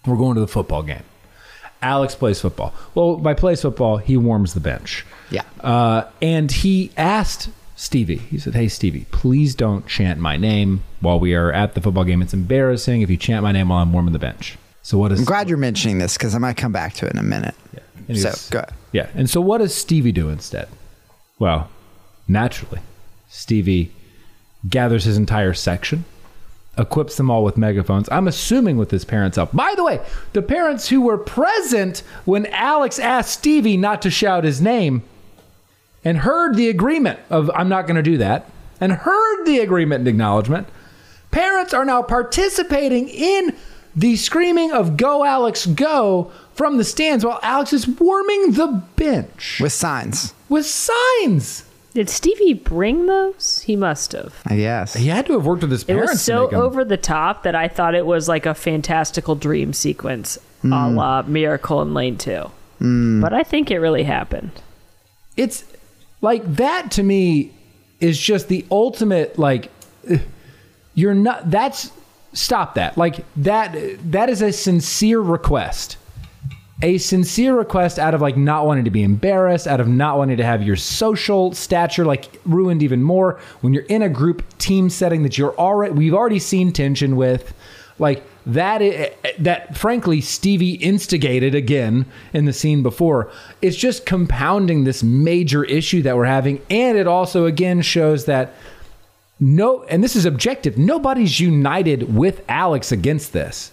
we're 0.06 0.16
going 0.16 0.34
to 0.34 0.40
the 0.40 0.48
football 0.48 0.82
game 0.82 1.02
alex 1.82 2.14
plays 2.14 2.40
football 2.40 2.74
well 2.94 3.16
by 3.16 3.32
plays 3.32 3.62
football 3.62 3.96
he 3.98 4.16
warms 4.16 4.54
the 4.54 4.60
bench 4.60 5.06
Yeah. 5.30 5.42
uh, 5.60 6.04
and 6.20 6.50
he 6.50 6.90
asked 6.96 7.48
stevie 7.80 8.16
he 8.18 8.38
said 8.38 8.54
hey 8.54 8.68
stevie 8.68 9.06
please 9.10 9.54
don't 9.54 9.86
chant 9.86 10.18
my 10.20 10.36
name 10.36 10.82
while 11.00 11.18
we 11.18 11.34
are 11.34 11.50
at 11.52 11.74
the 11.74 11.80
football 11.80 12.04
game 12.04 12.20
it's 12.20 12.34
embarrassing 12.34 13.00
if 13.00 13.08
you 13.08 13.16
chant 13.16 13.42
my 13.42 13.52
name 13.52 13.68
while 13.70 13.80
i'm 13.82 13.92
warming 13.92 14.12
the 14.12 14.18
bench 14.18 14.58
so 14.82 14.98
what 14.98 15.12
is 15.12 15.18
I'm 15.20 15.24
glad 15.24 15.48
you're 15.48 15.58
mentioning 15.58 15.98
this 15.98 16.16
because 16.16 16.34
I 16.34 16.38
might 16.38 16.56
come 16.56 16.72
back 16.72 16.94
to 16.94 17.06
it 17.06 17.12
in 17.12 17.18
a 17.18 17.22
minute. 17.22 17.54
And 18.08 18.18
So 18.18 18.30
was- 18.30 18.48
go 18.50 18.58
ahead. 18.60 18.72
Yeah. 18.92 19.08
And 19.14 19.28
so 19.28 19.40
what 19.40 19.58
does 19.58 19.74
Stevie 19.74 20.10
do 20.10 20.30
instead? 20.30 20.68
Well, 21.38 21.68
naturally, 22.26 22.80
Stevie 23.28 23.92
gathers 24.68 25.04
his 25.04 25.16
entire 25.18 25.52
section, 25.54 26.06
equips 26.78 27.16
them 27.18 27.30
all 27.30 27.44
with 27.44 27.56
megaphones. 27.58 28.08
I'm 28.10 28.26
assuming 28.26 28.78
with 28.78 28.90
his 28.90 29.04
parents' 29.04 29.36
help. 29.36 29.52
By 29.54 29.74
the 29.76 29.84
way, 29.84 30.00
the 30.32 30.42
parents 30.42 30.88
who 30.88 31.02
were 31.02 31.18
present 31.18 32.02
when 32.24 32.46
Alex 32.46 32.98
asked 32.98 33.32
Stevie 33.32 33.76
not 33.76 34.00
to 34.02 34.10
shout 34.10 34.44
his 34.44 34.60
name 34.62 35.02
and 36.04 36.18
heard 36.18 36.54
the 36.56 36.68
agreement 36.68 37.20
of 37.28 37.50
I'm 37.54 37.68
not 37.68 37.86
going 37.86 37.96
to 37.96 38.02
do 38.02 38.18
that 38.18 38.50
and 38.80 38.92
heard 38.92 39.44
the 39.44 39.58
agreement 39.58 40.00
and 40.00 40.08
acknowledgement, 40.08 40.68
parents 41.30 41.74
are 41.74 41.84
now 41.84 42.02
participating 42.02 43.08
in 43.08 43.54
the 43.94 44.16
screaming 44.16 44.72
of 44.72 44.96
go 44.96 45.24
Alex 45.24 45.66
go 45.66 46.32
from 46.54 46.76
the 46.76 46.84
stands 46.84 47.24
while 47.24 47.40
Alex 47.42 47.72
is 47.72 47.86
warming 47.86 48.52
the 48.52 48.82
bench 48.96 49.58
With 49.60 49.72
signs, 49.72 50.34
with 50.48 50.66
signs. 50.66 51.64
Did 51.92 52.08
Stevie 52.08 52.54
bring 52.54 53.06
those? 53.06 53.62
He 53.62 53.74
must 53.74 54.12
have. 54.12 54.40
Yes. 54.48 54.94
He 54.94 55.08
had 55.08 55.26
to 55.26 55.32
have 55.32 55.44
worked 55.44 55.62
with 55.62 55.72
his 55.72 55.82
parents. 55.82 56.28
It 56.28 56.28
parents. 56.28 56.28
was 56.28 56.50
to 56.50 56.56
so 56.56 56.62
over 56.62 56.84
the 56.84 56.96
top 56.96 57.42
that 57.42 57.56
I 57.56 57.66
thought 57.66 57.96
it 57.96 58.06
was 58.06 58.28
like 58.28 58.46
a 58.46 58.54
fantastical 58.54 59.34
dream 59.34 59.72
sequence 59.72 60.38
a 60.62 60.66
hmm. 60.66 60.96
la 60.96 61.22
Miracle 61.22 61.82
in 61.82 61.94
Lane 61.94 62.16
2. 62.16 62.50
Hmm. 62.78 63.20
But 63.20 63.32
I 63.32 63.42
think 63.42 63.70
it 63.70 63.78
really 63.78 64.04
happened. 64.04 64.52
it's 65.36 65.64
like 66.20 66.56
that 66.56 66.90
to 66.92 67.02
me 67.02 67.52
is 68.00 68.18
just 68.18 68.48
the 68.48 68.64
ultimate 68.70 69.38
like 69.38 69.70
you're 70.94 71.14
not 71.14 71.50
that's 71.50 71.90
stop 72.32 72.74
that. 72.74 72.96
Like 72.96 73.24
that 73.36 73.76
that 74.12 74.28
is 74.28 74.42
a 74.42 74.52
sincere 74.52 75.20
request. 75.20 75.96
A 76.82 76.96
sincere 76.96 77.54
request 77.56 77.98
out 77.98 78.14
of 78.14 78.22
like 78.22 78.38
not 78.38 78.64
wanting 78.64 78.84
to 78.84 78.90
be 78.90 79.02
embarrassed 79.02 79.66
out 79.66 79.80
of 79.80 79.88
not 79.88 80.16
wanting 80.16 80.38
to 80.38 80.44
have 80.44 80.62
your 80.62 80.76
social 80.76 81.52
stature 81.52 82.06
like 82.06 82.40
ruined 82.46 82.82
even 82.82 83.02
more. 83.02 83.38
When 83.60 83.74
you're 83.74 83.84
in 83.84 84.02
a 84.02 84.08
group 84.08 84.42
team 84.58 84.88
setting 84.88 85.22
that 85.24 85.36
you're 85.36 85.56
already 85.56 85.92
we've 85.92 86.14
already 86.14 86.38
seen 86.38 86.72
tension 86.72 87.16
with 87.16 87.52
like 87.98 88.22
that 88.46 88.82
eh, 88.82 89.10
eh, 89.24 89.32
that 89.38 89.76
frankly 89.76 90.20
Stevie 90.20 90.74
instigated 90.74 91.54
again 91.54 92.06
in 92.32 92.44
the 92.44 92.52
scene 92.52 92.82
before 92.82 93.30
it's 93.60 93.76
just 93.76 94.06
compounding 94.06 94.84
this 94.84 95.02
major 95.02 95.64
issue 95.64 96.02
that 96.02 96.16
we're 96.16 96.24
having 96.24 96.60
and 96.70 96.96
it 96.96 97.06
also 97.06 97.46
again 97.46 97.82
shows 97.82 98.24
that 98.24 98.54
no 99.38 99.82
and 99.84 100.02
this 100.02 100.16
is 100.16 100.24
objective 100.24 100.78
nobody's 100.78 101.38
united 101.38 102.14
with 102.14 102.42
Alex 102.48 102.92
against 102.92 103.32
this 103.32 103.72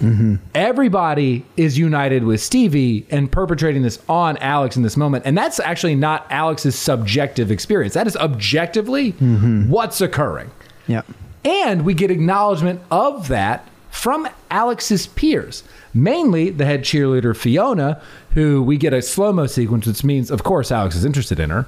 mm-hmm. 0.00 0.36
everybody 0.54 1.44
is 1.56 1.78
united 1.78 2.24
with 2.24 2.40
Stevie 2.40 3.06
and 3.10 3.30
perpetrating 3.30 3.82
this 3.82 4.00
on 4.08 4.36
Alex 4.38 4.76
in 4.76 4.82
this 4.82 4.96
moment. 4.96 5.24
And 5.26 5.36
that's 5.36 5.60
actually 5.60 5.94
not 5.94 6.26
Alex's 6.30 6.76
subjective 6.76 7.50
experience. 7.50 7.94
That 7.94 8.06
is 8.06 8.16
objectively 8.16 9.12
mm-hmm. 9.12 9.68
what's 9.68 10.00
occurring. 10.00 10.50
Yep. 10.86 11.06
And 11.44 11.84
we 11.84 11.94
get 11.94 12.10
acknowledgement 12.10 12.80
of 12.90 13.28
that 13.28 13.66
from 13.90 14.28
Alex's 14.50 15.06
peers, 15.08 15.62
mainly 15.92 16.50
the 16.50 16.64
head 16.64 16.82
cheerleader 16.82 17.36
Fiona, 17.36 18.00
who 18.34 18.62
we 18.62 18.76
get 18.76 18.92
a 18.92 19.02
slow 19.02 19.32
mo 19.32 19.46
sequence, 19.46 19.86
which 19.86 20.04
means, 20.04 20.30
of 20.30 20.42
course, 20.42 20.70
Alex 20.72 20.94
is 20.96 21.04
interested 21.04 21.38
in 21.40 21.50
her, 21.50 21.66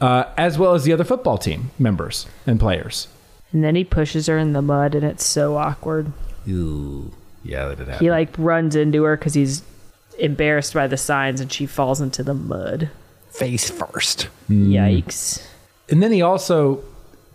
uh, 0.00 0.24
as 0.36 0.58
well 0.58 0.74
as 0.74 0.84
the 0.84 0.92
other 0.92 1.04
football 1.04 1.38
team 1.38 1.70
members 1.78 2.26
and 2.46 2.58
players. 2.60 3.08
And 3.52 3.64
then 3.64 3.74
he 3.74 3.84
pushes 3.84 4.26
her 4.26 4.38
in 4.38 4.52
the 4.52 4.62
mud 4.62 4.94
and 4.94 5.04
it's 5.04 5.24
so 5.24 5.56
awkward. 5.56 6.12
Ooh. 6.48 7.12
Yeah, 7.44 7.68
that 7.68 7.78
did 7.78 7.88
happen. 7.88 8.04
He 8.04 8.10
like 8.10 8.30
runs 8.38 8.76
into 8.76 9.02
her 9.04 9.16
because 9.16 9.34
he's 9.34 9.62
embarrassed 10.18 10.74
by 10.74 10.86
the 10.86 10.96
signs 10.96 11.40
and 11.40 11.50
she 11.50 11.66
falls 11.66 12.00
into 12.00 12.22
the 12.22 12.34
mud. 12.34 12.90
Face 13.30 13.70
first. 13.70 14.28
Yikes. 14.50 15.42
and 15.88 16.02
then 16.02 16.12
he 16.12 16.20
also 16.20 16.84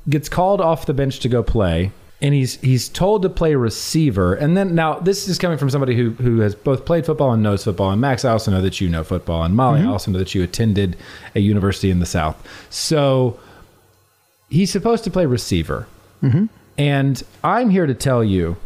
gets 0.09 0.29
called 0.29 0.61
off 0.61 0.85
the 0.85 0.93
bench 0.93 1.19
to 1.21 1.29
go 1.29 1.41
play 1.41 1.91
and 2.21 2.33
he's 2.33 2.59
he's 2.61 2.87
told 2.89 3.21
to 3.23 3.29
play 3.29 3.55
receiver. 3.55 4.33
And 4.33 4.55
then 4.55 4.75
now 4.75 4.99
this 4.99 5.27
is 5.27 5.37
coming 5.37 5.57
from 5.57 5.69
somebody 5.69 5.95
who 5.95 6.11
who 6.11 6.39
has 6.39 6.55
both 6.55 6.85
played 6.85 7.05
football 7.05 7.31
and 7.31 7.43
knows 7.43 7.63
football. 7.63 7.91
And 7.91 7.99
max 7.99 8.23
i 8.23 8.31
also 8.31 8.51
know 8.51 8.61
that 8.61 8.79
you 8.79 8.89
know 8.89 9.03
football. 9.03 9.43
And 9.43 9.55
molly 9.55 9.79
mm-hmm. 9.79 9.89
i 9.89 9.91
also 9.91 10.11
know 10.11 10.19
that 10.19 10.33
you 10.33 10.43
attended 10.43 10.97
a 11.33 11.39
university 11.39 11.91
in 11.91 11.99
the 11.99 12.05
south. 12.05 12.41
So 12.69 13.39
he's 14.49 14.71
supposed 14.71 15.03
to 15.03 15.11
play 15.11 15.25
receiver. 15.25 15.87
Mm-hmm. 16.23 16.45
And 16.77 17.23
i'm 17.43 17.69
here 17.69 17.85
to 17.85 17.93
tell 17.93 18.23
you 18.23 18.57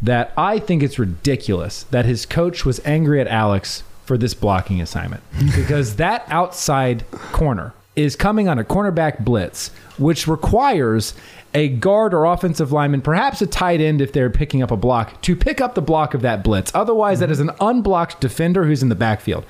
that 0.00 0.32
i 0.36 0.58
think 0.58 0.82
it's 0.82 0.98
ridiculous 0.98 1.84
that 1.84 2.04
his 2.04 2.26
coach 2.26 2.64
was 2.64 2.80
angry 2.84 3.20
at 3.20 3.28
alex 3.28 3.82
for 4.04 4.16
this 4.18 4.34
blocking 4.34 4.80
assignment. 4.80 5.22
Because 5.56 5.96
that 5.96 6.24
outside 6.28 7.04
corner 7.10 7.72
is 7.94 8.16
coming 8.16 8.48
on 8.48 8.58
a 8.58 8.64
cornerback 8.64 9.24
blitz, 9.24 9.68
which 9.98 10.26
requires 10.26 11.14
a 11.54 11.68
guard 11.68 12.14
or 12.14 12.24
offensive 12.24 12.72
lineman, 12.72 13.02
perhaps 13.02 13.42
a 13.42 13.46
tight 13.46 13.80
end 13.80 14.00
if 14.00 14.12
they're 14.12 14.30
picking 14.30 14.62
up 14.62 14.70
a 14.70 14.76
block, 14.76 15.20
to 15.22 15.36
pick 15.36 15.60
up 15.60 15.74
the 15.74 15.82
block 15.82 16.14
of 16.14 16.22
that 16.22 16.42
blitz. 16.42 16.72
Otherwise, 16.74 17.20
that 17.20 17.30
is 17.30 17.40
an 17.40 17.50
unblocked 17.60 18.20
defender 18.20 18.64
who's 18.64 18.82
in 18.82 18.88
the 18.88 18.94
backfield. 18.94 19.44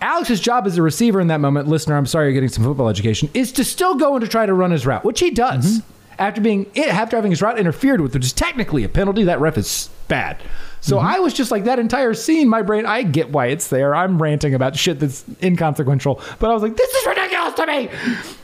Alex's 0.00 0.40
job 0.40 0.66
as 0.66 0.76
a 0.76 0.82
receiver 0.82 1.20
in 1.20 1.26
that 1.26 1.40
moment, 1.40 1.66
listener, 1.66 1.96
I'm 1.96 2.06
sorry 2.06 2.26
you're 2.26 2.34
getting 2.34 2.48
some 2.48 2.62
football 2.62 2.88
education, 2.88 3.28
is 3.34 3.50
to 3.52 3.64
still 3.64 3.96
go 3.96 4.14
and 4.14 4.24
to 4.24 4.30
try 4.30 4.46
to 4.46 4.54
run 4.54 4.70
his 4.70 4.86
route, 4.86 5.04
which 5.04 5.18
he 5.18 5.30
does. 5.30 5.78
Mm-hmm. 5.78 5.92
After 6.20 6.40
being 6.40 6.66
after 6.76 7.16
having 7.16 7.30
his 7.30 7.40
route 7.40 7.60
interfered 7.60 8.00
with, 8.00 8.12
which 8.12 8.24
is 8.24 8.32
technically 8.32 8.82
a 8.82 8.88
penalty, 8.88 9.22
that 9.22 9.38
ref 9.38 9.56
is 9.56 9.88
bad. 10.08 10.36
So 10.80 10.96
mm-hmm. 10.96 11.06
I 11.06 11.18
was 11.18 11.34
just 11.34 11.50
like 11.50 11.64
that 11.64 11.78
entire 11.78 12.14
scene. 12.14 12.48
My 12.48 12.62
brain, 12.62 12.86
I 12.86 13.02
get 13.02 13.30
why 13.30 13.46
it's 13.46 13.68
there. 13.68 13.94
I'm 13.94 14.20
ranting 14.20 14.54
about 14.54 14.76
shit 14.76 15.00
that's 15.00 15.24
inconsequential, 15.42 16.20
but 16.38 16.50
I 16.50 16.54
was 16.54 16.62
like, 16.62 16.76
this 16.76 16.90
is 16.90 17.06
ridiculous 17.06 17.54
to 17.54 17.66
me. 17.66 17.90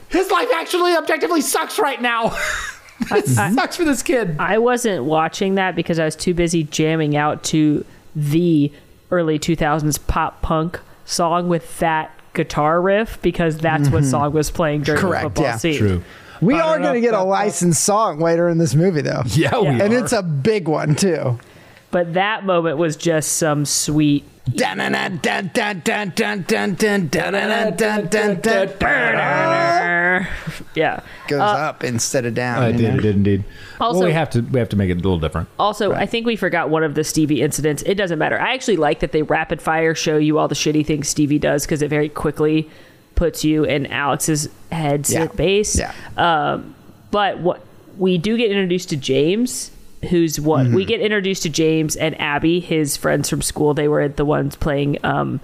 His 0.08 0.30
life 0.30 0.48
actually 0.54 0.96
objectively 0.96 1.40
sucks 1.40 1.78
right 1.78 2.00
now. 2.00 2.36
it 3.10 3.26
sucks 3.26 3.76
for 3.76 3.84
this 3.84 4.02
kid. 4.02 4.36
I 4.38 4.58
wasn't 4.58 5.04
watching 5.04 5.56
that 5.56 5.74
because 5.74 5.98
I 5.98 6.04
was 6.04 6.16
too 6.16 6.34
busy 6.34 6.64
jamming 6.64 7.16
out 7.16 7.42
to 7.44 7.84
the 8.14 8.72
early 9.10 9.38
2000s 9.38 10.04
pop 10.06 10.42
punk 10.42 10.80
song 11.04 11.48
with 11.48 11.78
that 11.78 12.10
guitar 12.32 12.80
riff 12.80 13.20
because 13.22 13.58
that's 13.58 13.88
what 13.88 14.02
mm-hmm. 14.02 14.10
song 14.10 14.32
was 14.32 14.50
playing 14.50 14.82
during 14.82 15.00
Correct, 15.00 15.22
the 15.22 15.28
football 15.28 15.44
yeah. 15.44 15.56
scene. 15.56 15.78
True. 15.78 16.04
We 16.40 16.54
are 16.54 16.78
going 16.78 16.94
to 16.94 17.00
get 17.00 17.14
a 17.14 17.22
licensed 17.22 17.82
song 17.82 18.18
later 18.18 18.48
in 18.48 18.58
this 18.58 18.74
movie, 18.74 19.00
though. 19.00 19.22
Yeah, 19.26 19.58
we 19.60 19.68
are 19.68 19.70
And 19.70 19.94
are. 19.94 19.98
it's 19.98 20.12
a 20.12 20.22
big 20.22 20.68
one, 20.68 20.94
too. 20.94 21.38
But 21.94 22.14
that 22.14 22.44
moment 22.44 22.76
was 22.76 22.96
just 22.96 23.34
some 23.34 23.64
sweet. 23.64 24.24
Yeah. 30.74 31.00
Goes 31.28 31.40
up 31.40 31.84
instead 31.84 32.26
of 32.26 32.34
down. 32.34 32.62
I 32.64 32.68
you 32.70 32.78
did, 32.78 32.90
know? 32.94 32.98
it 32.98 33.02
did 33.02 33.14
indeed. 33.14 33.44
Also- 33.80 34.00
well, 34.00 34.08
we 34.08 34.12
have 34.12 34.28
to 34.30 34.40
we 34.40 34.58
have 34.58 34.68
to 34.70 34.76
make 34.76 34.90
it 34.90 34.94
a 34.94 34.96
little 34.96 35.20
different. 35.20 35.48
Also, 35.56 35.92
I 35.92 36.04
think 36.04 36.26
we 36.26 36.34
forgot 36.34 36.68
one 36.68 36.82
of 36.82 36.96
the 36.96 37.04
Stevie 37.04 37.42
incidents. 37.42 37.84
It 37.86 37.94
doesn't 37.94 38.18
matter. 38.18 38.40
I 38.40 38.54
actually 38.54 38.76
like 38.76 38.98
that 38.98 39.12
they 39.12 39.22
rapid 39.22 39.62
fire 39.62 39.94
show 39.94 40.16
you 40.16 40.38
all 40.38 40.48
the 40.48 40.56
shitty 40.56 40.84
things 40.84 41.08
Stevie 41.08 41.38
does 41.38 41.64
because 41.64 41.80
it 41.80 41.90
very 41.90 42.08
quickly 42.08 42.68
puts 43.14 43.44
you 43.44 43.62
in 43.62 43.86
Alex's 43.86 44.48
head 44.72 45.08
Yeah. 45.08 45.26
base. 45.28 45.78
Yeah. 45.78 45.92
Um, 46.16 46.74
but 47.12 47.38
what 47.38 47.64
we 47.98 48.18
do 48.18 48.36
get 48.36 48.50
introduced 48.50 48.88
to 48.88 48.96
James, 48.96 49.70
who's 50.04 50.40
what 50.40 50.66
Mm-hmm. 50.66 50.74
we 50.76 50.84
get 50.84 51.00
introduced 51.00 51.42
to 51.44 51.48
James 51.50 51.96
and 51.96 52.18
Abby, 52.20 52.60
his 52.60 52.96
friends 52.96 53.28
from 53.28 53.42
school. 53.42 53.74
They 53.74 53.88
were 53.88 54.06
the 54.08 54.24
ones 54.24 54.54
playing 54.56 54.98
um, 55.04 55.40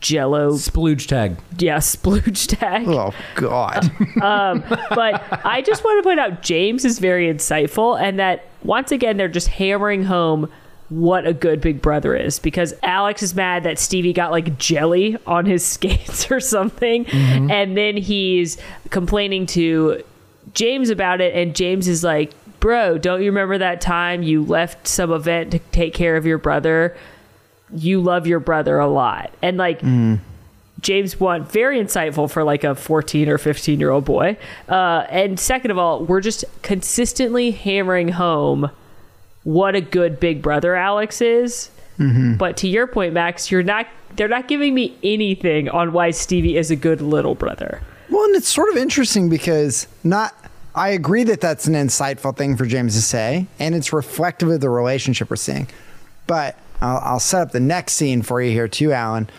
Jello, 0.00 0.52
Splooge 0.52 1.06
tag. 1.06 1.36
yeah, 1.58 1.78
splooge 1.78 2.46
tag. 2.58 2.86
Oh, 2.86 3.12
God. 3.34 3.84
um 4.22 4.62
but 4.90 5.22
I 5.44 5.62
just 5.62 5.82
want 5.84 5.98
to 6.02 6.08
point 6.08 6.20
out 6.20 6.42
James 6.42 6.84
is 6.84 6.98
very 6.98 7.32
insightful, 7.32 8.00
and 8.00 8.18
that 8.18 8.44
once 8.62 8.92
again 8.92 9.16
they're 9.16 9.28
just 9.28 9.48
hammering 9.48 10.04
home 10.04 10.50
what 10.88 11.26
a 11.26 11.32
good 11.32 11.60
big 11.60 11.82
brother 11.82 12.14
is 12.14 12.38
because 12.38 12.72
Alex 12.84 13.20
is 13.20 13.34
mad 13.34 13.64
that 13.64 13.76
Stevie 13.76 14.12
got 14.12 14.30
like 14.30 14.56
jelly 14.56 15.16
on 15.26 15.44
his 15.44 15.64
skates 15.72 16.30
or 16.30 16.38
something, 16.38 17.06
and 17.08 17.76
then 17.76 17.96
he's 17.96 18.58
complaining 18.90 19.46
to 19.46 20.04
James 20.54 20.90
about 20.90 21.20
it, 21.20 21.34
and 21.34 21.56
James 21.56 21.88
is 21.88 22.04
like, 22.04 22.32
"Bro, 22.66 22.98
don't 22.98 23.22
you 23.22 23.26
remember 23.26 23.58
that 23.58 23.80
time 23.80 24.24
you 24.24 24.42
left 24.44 24.88
some 24.88 25.12
event 25.12 25.52
to 25.52 25.60
take 25.70 25.94
care 25.94 26.16
of 26.16 26.26
your 26.26 26.38
brother? 26.38 26.96
You 27.72 28.00
love 28.00 28.26
your 28.26 28.40
brother 28.40 28.80
a 28.80 28.88
lot," 28.88 29.30
and 29.40 29.56
like. 29.56 29.80
James 30.80 31.18
one 31.18 31.44
very 31.44 31.80
insightful 31.80 32.28
for 32.30 32.44
like 32.44 32.62
a 32.64 32.74
14 32.74 33.28
or 33.28 33.38
15 33.38 33.78
year 33.80 33.90
old 33.90 34.04
boy. 34.04 34.36
Uh, 34.68 35.06
and 35.08 35.38
second 35.38 35.70
of 35.70 35.78
all, 35.78 36.04
we're 36.04 36.20
just 36.20 36.44
consistently 36.62 37.50
hammering 37.52 38.08
home 38.08 38.70
what 39.44 39.76
a 39.76 39.80
good 39.80 40.18
big 40.18 40.42
brother 40.42 40.74
Alex 40.74 41.20
is. 41.20 41.70
But 42.36 42.56
to 42.58 42.68
your 42.68 42.88
point, 42.88 43.14
Max, 43.14 43.48
you're 43.50 43.62
not. 43.62 43.86
They're 44.16 44.28
not 44.28 44.48
giving 44.48 44.74
me 44.74 44.98
anything 45.04 45.68
on 45.68 45.92
why 45.92 46.10
Stevie 46.10 46.56
is 46.56 46.72
a 46.72 46.76
good 46.76 47.00
little 47.00 47.36
brother. 47.36 47.80
Well, 48.10 48.24
and 48.24 48.34
it's 48.34 48.48
sort 48.52 48.68
of 48.70 48.76
interesting 48.76 49.28
because 49.30 49.86
not. 50.02 50.34
I 50.76 50.90
agree 50.90 51.24
that 51.24 51.40
that's 51.40 51.66
an 51.66 51.74
insightful 51.74 52.36
thing 52.36 52.56
for 52.56 52.66
James 52.66 52.94
to 52.94 53.02
say, 53.02 53.46
and 53.58 53.74
it's 53.74 53.94
reflective 53.94 54.50
of 54.50 54.60
the 54.60 54.68
relationship 54.68 55.30
we're 55.30 55.36
seeing. 55.36 55.68
But 56.26 56.58
I'll, 56.82 56.98
I'll 56.98 57.20
set 57.20 57.40
up 57.40 57.52
the 57.52 57.60
next 57.60 57.94
scene 57.94 58.20
for 58.20 58.42
you 58.42 58.52
here 58.52 58.68
too, 58.68 58.92
Alan. 58.92 59.30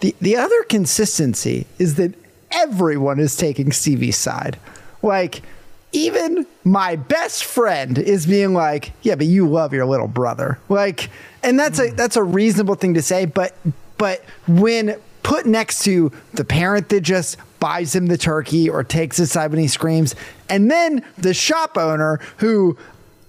The 0.00 0.14
the 0.20 0.36
other 0.36 0.62
consistency 0.62 1.66
is 1.78 1.96
that 1.96 2.14
everyone 2.52 3.18
is 3.18 3.36
taking 3.36 3.72
Stevie's 3.72 4.16
side. 4.16 4.58
Like 5.02 5.42
even 5.90 6.46
my 6.64 6.94
best 6.94 7.44
friend 7.44 7.98
is 7.98 8.24
being 8.24 8.54
like, 8.54 8.92
"Yeah, 9.02 9.16
but 9.16 9.26
you 9.26 9.48
love 9.48 9.72
your 9.72 9.86
little 9.86 10.06
brother." 10.06 10.60
Like, 10.68 11.10
and 11.42 11.58
that's 11.58 11.80
a 11.80 11.90
mm. 11.90 11.96
that's 11.96 12.16
a 12.16 12.22
reasonable 12.22 12.76
thing 12.76 12.94
to 12.94 13.02
say, 13.02 13.24
but 13.24 13.56
but 13.96 14.22
when 14.46 15.00
put 15.24 15.46
next 15.46 15.82
to 15.84 16.12
the 16.34 16.44
parent 16.44 16.90
that 16.90 17.00
just 17.00 17.36
buys 17.60 17.94
him 17.94 18.06
the 18.06 18.18
turkey 18.18 18.68
or 18.68 18.84
takes 18.84 19.16
his 19.16 19.32
side 19.32 19.50
when 19.50 19.60
he 19.60 19.68
screams, 19.68 20.14
and 20.48 20.70
then 20.70 21.04
the 21.16 21.34
shop 21.34 21.76
owner 21.76 22.20
who 22.38 22.76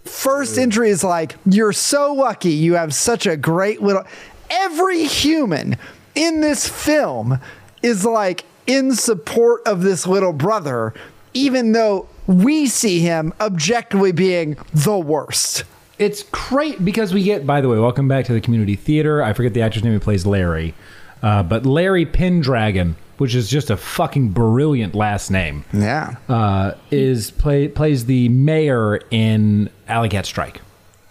first 0.06 0.58
entry 0.58 0.90
is 0.90 1.04
like, 1.04 1.36
"You're 1.46 1.74
so 1.74 2.14
lucky. 2.14 2.52
You 2.52 2.76
have 2.76 2.94
such 2.94 3.26
a 3.26 3.38
great 3.38 3.82
little." 3.82 4.04
Every 4.50 5.04
human 5.04 5.78
in 6.16 6.42
this 6.42 6.68
film 6.68 7.40
is 7.84 8.06
like 8.06 8.46
in 8.68 8.94
support 8.96 9.62
of 9.66 9.82
this 9.82 10.06
little 10.06 10.34
brother, 10.34 10.94
even 11.34 11.72
though 11.72 12.08
we 12.28 12.68
see 12.68 13.00
him 13.00 13.34
objectively 13.42 14.12
being 14.12 14.56
the 14.74 14.98
worst. 14.98 15.64
It's 15.98 16.24
great 16.24 16.86
because 16.86 17.14
we 17.14 17.24
get. 17.24 17.46
By 17.46 17.62
the 17.62 17.68
way, 17.70 17.78
welcome 17.78 18.08
back 18.08 18.26
to 18.26 18.34
the 18.34 18.40
community 18.40 18.76
theater. 18.76 19.22
I 19.22 19.34
forget 19.34 19.54
the 19.54 19.62
actor's 19.62 19.84
name 19.84 19.94
who 19.94 20.00
plays 20.00 20.26
Larry, 20.26 20.74
uh, 21.22 21.44
but 21.44 21.66
Larry 21.66 22.06
Pendragon, 22.06 22.96
which 23.20 23.36
is 23.36 23.48
just 23.50 23.70
a 23.70 23.78
fucking 23.78 24.30
brilliant 24.30 24.96
last 24.96 25.30
name, 25.30 25.64
Yeah, 25.72 26.16
uh, 26.28 26.74
is 26.90 27.30
play 27.32 27.68
plays 27.68 28.06
the 28.06 28.28
mayor 28.30 29.00
in 29.12 29.70
Alley 29.88 30.10
Cat 30.10 30.26
Strike. 30.26 30.62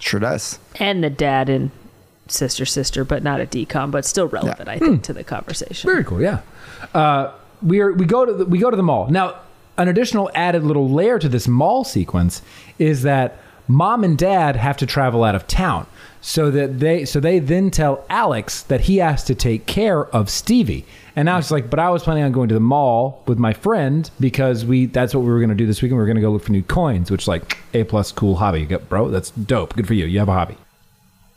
sure 0.00 0.18
does. 0.20 0.58
And 0.80 1.02
the 1.04 1.10
dad 1.10 1.48
and 1.48 1.70
sister, 2.26 2.66
sister, 2.66 3.04
but 3.04 3.22
not 3.22 3.40
a 3.40 3.46
DCOM, 3.46 3.90
but 3.90 4.04
still 4.04 4.26
relevant, 4.28 4.68
I 4.68 4.78
think, 4.78 5.02
to 5.04 5.12
the 5.12 5.24
conversation. 5.24 5.88
Very 5.90 6.04
cool, 6.04 6.20
yeah. 6.20 6.40
Uh, 6.92 7.32
we 7.62 7.80
are 7.80 7.92
we 7.92 8.04
go 8.04 8.24
to 8.24 8.32
the, 8.32 8.44
we 8.44 8.58
go 8.58 8.70
to 8.70 8.76
the 8.76 8.82
mall 8.82 9.08
now. 9.08 9.36
An 9.76 9.86
additional 9.86 10.28
added 10.34 10.64
little 10.64 10.90
layer 10.90 11.20
to 11.20 11.28
this 11.28 11.46
mall 11.46 11.84
sequence 11.84 12.42
is 12.80 13.02
that 13.02 13.36
mom 13.68 14.02
and 14.02 14.18
dad 14.18 14.56
have 14.56 14.76
to 14.78 14.86
travel 14.86 15.22
out 15.22 15.36
of 15.36 15.46
town, 15.46 15.86
so 16.20 16.50
that 16.50 16.80
they 16.80 17.04
so 17.04 17.20
they 17.20 17.38
then 17.38 17.70
tell 17.70 18.04
Alex 18.10 18.62
that 18.62 18.82
he 18.82 18.96
has 18.96 19.22
to 19.24 19.34
take 19.36 19.66
care 19.66 20.06
of 20.06 20.28
Stevie. 20.30 20.84
And 21.18 21.28
Alex 21.28 21.46
is 21.46 21.50
like, 21.50 21.68
but 21.68 21.80
I 21.80 21.90
was 21.90 22.04
planning 22.04 22.22
on 22.22 22.30
going 22.30 22.48
to 22.48 22.54
the 22.54 22.60
mall 22.60 23.24
with 23.26 23.38
my 23.38 23.52
friend 23.52 24.08
because 24.20 24.64
we 24.64 24.86
that's 24.86 25.12
what 25.12 25.22
we 25.24 25.30
were 25.30 25.40
going 25.40 25.48
to 25.48 25.56
do 25.56 25.66
this 25.66 25.82
weekend. 25.82 25.96
We 25.96 26.02
were 26.02 26.06
going 26.06 26.14
to 26.14 26.22
go 26.22 26.30
look 26.30 26.44
for 26.44 26.52
new 26.52 26.62
coins, 26.62 27.10
which 27.10 27.26
like 27.26 27.58
a 27.74 27.82
plus 27.82 28.12
cool 28.12 28.36
hobby, 28.36 28.60
You 28.60 28.66
got- 28.66 28.88
bro. 28.88 29.08
That's 29.08 29.30
dope. 29.32 29.74
Good 29.74 29.88
for 29.88 29.94
you. 29.94 30.04
You 30.06 30.20
have 30.20 30.28
a 30.28 30.32
hobby. 30.32 30.56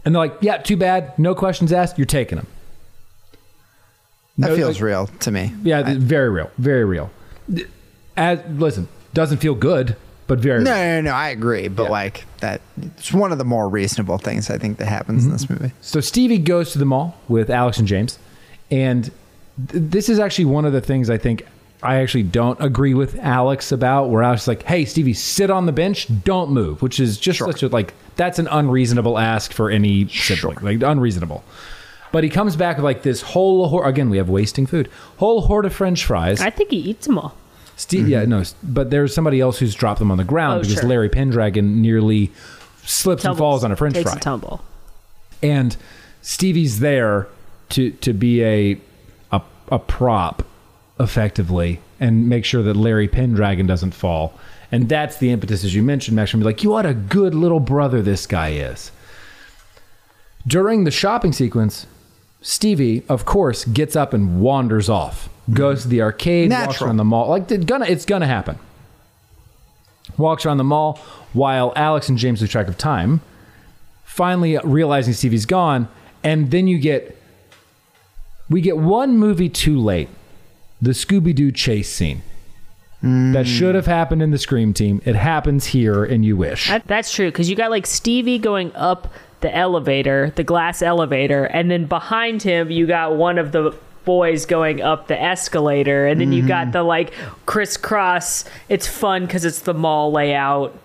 And 0.05 0.13
they're 0.13 0.19
like, 0.19 0.35
yeah, 0.41 0.57
too 0.57 0.77
bad. 0.77 1.17
No 1.17 1.33
questions 1.33 1.73
asked. 1.73 1.97
You're 1.97 2.05
taking 2.05 2.35
them. 2.35 2.45
That 4.37 4.49
No, 4.51 4.55
feels 4.55 4.75
like- 4.75 4.83
real 4.83 5.07
to 5.07 5.31
me. 5.31 5.51
Yeah, 5.63 5.81
th- 5.81 5.97
very 5.97 6.29
real, 6.29 6.51
very 6.59 6.85
real. 6.85 7.09
As 8.15 8.39
listen, 8.51 8.87
doesn't 9.15 9.39
feel 9.39 9.55
good, 9.55 9.95
but 10.27 10.37
very. 10.37 10.63
No, 10.63 10.75
real. 10.75 11.01
no, 11.01 11.09
no, 11.09 11.11
I 11.11 11.29
agree, 11.29 11.69
but 11.69 11.85
Yeah. 11.85 11.89
like 11.89 12.25
that, 12.41 12.61
it's 12.99 13.11
one 13.11 13.31
of 13.31 13.39
the 13.39 13.45
more 13.45 13.67
reasonable 13.67 14.19
things 14.19 14.51
I 14.51 14.59
think 14.59 14.77
that 14.77 14.87
happens 14.87 15.23
in 15.25 15.31
mm-hmm. 15.31 15.37
this 15.37 15.49
movie. 15.49 15.73
So 15.81 16.01
Stevie 16.01 16.37
goes 16.37 16.71
to 16.73 16.77
the 16.77 16.85
mall 16.85 17.15
with 17.27 17.49
Alex 17.49 17.79
and 17.79 17.87
James, 17.87 18.19
and 18.69 19.09
this 19.67 20.09
is 20.09 20.19
actually 20.19 20.45
one 20.45 20.65
of 20.65 20.73
the 20.73 20.81
things 20.81 21.09
I 21.09 21.17
think 21.17 21.45
I 21.83 21.95
actually 21.95 22.23
don't 22.23 22.59
agree 22.61 22.93
with 22.93 23.17
Alex 23.19 23.71
about. 23.71 24.09
Where 24.09 24.23
Alex 24.23 24.43
is 24.43 24.47
like, 24.47 24.63
"Hey, 24.63 24.85
Stevie, 24.85 25.13
sit 25.13 25.49
on 25.49 25.65
the 25.65 25.71
bench, 25.71 26.07
don't 26.23 26.51
move," 26.51 26.81
which 26.81 26.99
is 26.99 27.17
just 27.17 27.39
such 27.39 27.63
a 27.63 27.67
like 27.67 27.93
that's 28.15 28.39
an 28.39 28.47
unreasonable 28.51 29.17
ask 29.17 29.51
for 29.53 29.69
any 29.69 30.07
sibling, 30.07 30.57
like 30.61 30.81
unreasonable. 30.81 31.43
But 32.11 32.23
he 32.25 32.29
comes 32.29 32.55
back 32.55 32.75
with 32.77 32.83
like 32.83 33.03
this 33.03 33.21
whole 33.21 33.67
hor- 33.69 33.87
again. 33.87 34.09
We 34.09 34.17
have 34.17 34.29
wasting 34.29 34.65
food, 34.65 34.89
whole 35.17 35.41
horde 35.41 35.65
of 35.65 35.73
French 35.73 36.05
fries. 36.05 36.41
I 36.41 36.49
think 36.49 36.69
he 36.71 36.77
eats 36.77 37.07
them 37.07 37.17
all. 37.17 37.35
Steve, 37.77 38.07
yeah, 38.07 38.21
mm-hmm. 38.21 38.29
no, 38.29 38.39
s- 38.41 38.53
but 38.61 38.91
there's 38.91 39.15
somebody 39.15 39.39
else 39.39 39.57
who's 39.57 39.73
dropped 39.73 39.97
them 39.99 40.11
on 40.11 40.17
the 40.17 40.23
ground 40.23 40.59
Oh, 40.59 40.61
because 40.61 40.75
sure. 40.81 40.89
Larry 40.89 41.09
Pendragon 41.09 41.81
nearly 41.81 42.31
slips 42.83 43.25
and 43.25 43.35
falls 43.35 43.63
on 43.63 43.71
a 43.71 43.75
French 43.75 43.95
Takes 43.95 44.09
fry, 44.11 44.17
a 44.17 44.21
tumble. 44.21 44.61
and 45.41 45.75
Stevie's 46.21 46.79
there 46.79 47.27
to 47.69 47.89
to 47.91 48.13
be 48.13 48.43
a 48.43 48.77
a, 49.71 49.79
prop, 49.79 50.43
effectively, 50.99 51.79
and 51.99 52.27
make 52.29 52.45
sure 52.45 52.61
that 52.61 52.75
Larry 52.75 53.07
Pendragon 53.07 53.65
doesn't 53.65 53.91
fall. 53.91 54.37
And 54.71 54.87
that's 54.87 55.17
the 55.17 55.31
impetus, 55.31 55.63
as 55.63 55.73
you 55.73 55.83
mentioned, 55.83 56.15
Max. 56.15 56.31
Be 56.33 56.39
like, 56.39 56.63
you 56.63 56.71
what 56.71 56.85
a 56.85 56.93
good 56.93 57.33
little 57.33 57.59
brother 57.59 58.01
this 58.01 58.25
guy 58.25 58.49
is. 58.49 58.91
During 60.47 60.83
the 60.83 60.91
shopping 60.91 61.33
sequence, 61.33 61.85
Stevie, 62.41 63.03
of 63.09 63.25
course, 63.25 63.65
gets 63.65 63.95
up 63.95 64.13
and 64.13 64.41
wanders 64.41 64.89
off 64.89 65.29
goes 65.53 65.83
to 65.83 65.87
the 65.87 66.01
arcade, 66.01 66.49
walks 66.51 66.81
around 66.81 66.97
the 66.97 67.03
mall. 67.03 67.29
Like 67.29 67.49
it's 67.51 67.65
gonna, 67.65 67.85
it's 67.85 68.05
gonna 68.05 68.27
happen. 68.27 68.57
Walks 70.17 70.45
around 70.45 70.57
the 70.57 70.63
mall 70.63 70.99
while 71.33 71.73
Alex 71.75 72.09
and 72.09 72.17
James 72.17 72.41
lose 72.41 72.49
track 72.49 72.67
of 72.67 72.77
time. 72.77 73.21
Finally 74.03 74.57
realizing 74.63 75.13
Stevie's 75.13 75.45
gone, 75.45 75.87
and 76.23 76.51
then 76.51 76.67
you 76.67 76.77
get 76.77 77.20
we 78.51 78.61
get 78.61 78.77
one 78.77 79.17
movie 79.17 79.49
too 79.49 79.79
late, 79.79 80.09
the 80.81 80.91
Scooby 80.91 81.33
Doo 81.33 81.51
chase 81.51 81.89
scene. 81.89 82.21
That 83.01 83.47
hmm. 83.47 83.51
should 83.51 83.73
have 83.73 83.87
happened 83.87 84.21
in 84.21 84.29
the 84.29 84.37
Scream 84.37 84.73
team. 84.73 85.01
It 85.05 85.15
happens 85.15 85.65
here, 85.65 86.03
and 86.03 86.23
you 86.23 86.37
wish. 86.37 86.67
That- 86.67 86.85
That's 86.85 87.11
true 87.11 87.31
because 87.31 87.49
you 87.49 87.55
got 87.55 87.71
like 87.71 87.87
Stevie 87.87 88.37
going 88.37 88.71
up 88.75 89.11
the 89.39 89.55
elevator, 89.55 90.31
the 90.35 90.43
glass 90.43 90.83
elevator, 90.83 91.45
and 91.45 91.71
then 91.71 91.85
behind 91.85 92.43
him 92.43 92.69
you 92.69 92.85
got 92.85 93.15
one 93.15 93.39
of 93.39 93.51
the 93.51 93.75
boys 94.05 94.45
going 94.45 94.81
up 94.81 95.07
the 95.07 95.19
escalator, 95.19 96.05
and 96.05 96.21
then 96.21 96.31
you 96.31 96.47
got 96.47 96.67
hmm. 96.67 96.71
the 96.71 96.83
like 96.83 97.13
crisscross. 97.47 98.45
It's 98.69 98.85
fun 98.87 99.25
because 99.25 99.45
it's 99.45 99.61
the 99.61 99.73
mall 99.73 100.11
layout 100.11 100.77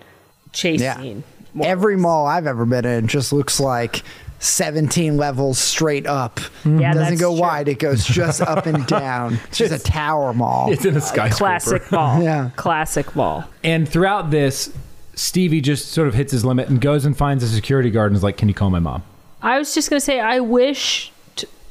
chase 0.53 0.81
Yeah. 0.81 0.97
scene. 0.97 1.23
Every 1.61 1.97
mall 1.97 2.25
I've 2.25 2.47
ever 2.47 2.65
been 2.65 2.85
in 2.85 3.07
just 3.07 3.31
looks 3.31 3.59
like 3.59 4.03
17 4.39 5.17
levels 5.17 5.57
straight 5.57 6.05
up. 6.05 6.39
Mm-hmm. 6.39 6.79
Yeah, 6.79 6.93
Doesn't 6.93 7.19
go 7.19 7.31
true. 7.31 7.41
wide, 7.41 7.67
it 7.67 7.79
goes 7.79 8.05
just 8.05 8.41
up 8.41 8.65
and 8.65 8.85
down. 8.87 9.39
It's 9.47 9.57
just 9.57 9.73
a 9.73 9.79
tower 9.79 10.33
mall. 10.33 10.71
it's 10.71 10.85
in 10.85 10.95
a 10.95 11.01
skyscraper. 11.01 11.37
Classic 11.37 11.91
mall. 11.91 12.21
Yeah. 12.27 12.49
Classic 12.55 13.15
mall. 13.15 13.45
And 13.63 13.87
throughout 13.87 14.31
this, 14.31 14.71
Stevie 15.15 15.61
just 15.61 15.89
sort 15.91 16.07
of 16.07 16.13
hits 16.13 16.31
his 16.31 16.45
limit 16.45 16.69
and 16.69 16.79
goes 16.79 17.05
and 17.05 17.17
finds 17.17 17.43
a 17.43 17.47
security 17.47 17.89
guard 17.89 18.11
and 18.11 18.17
is 18.17 18.23
like, 18.23 18.37
"Can 18.37 18.47
you 18.47 18.53
call 18.53 18.69
my 18.69 18.79
mom?" 18.79 19.03
I 19.41 19.57
was 19.57 19.73
just 19.73 19.89
gonna 19.89 19.99
say, 19.99 20.19
I 20.19 20.39
wish 20.39 21.11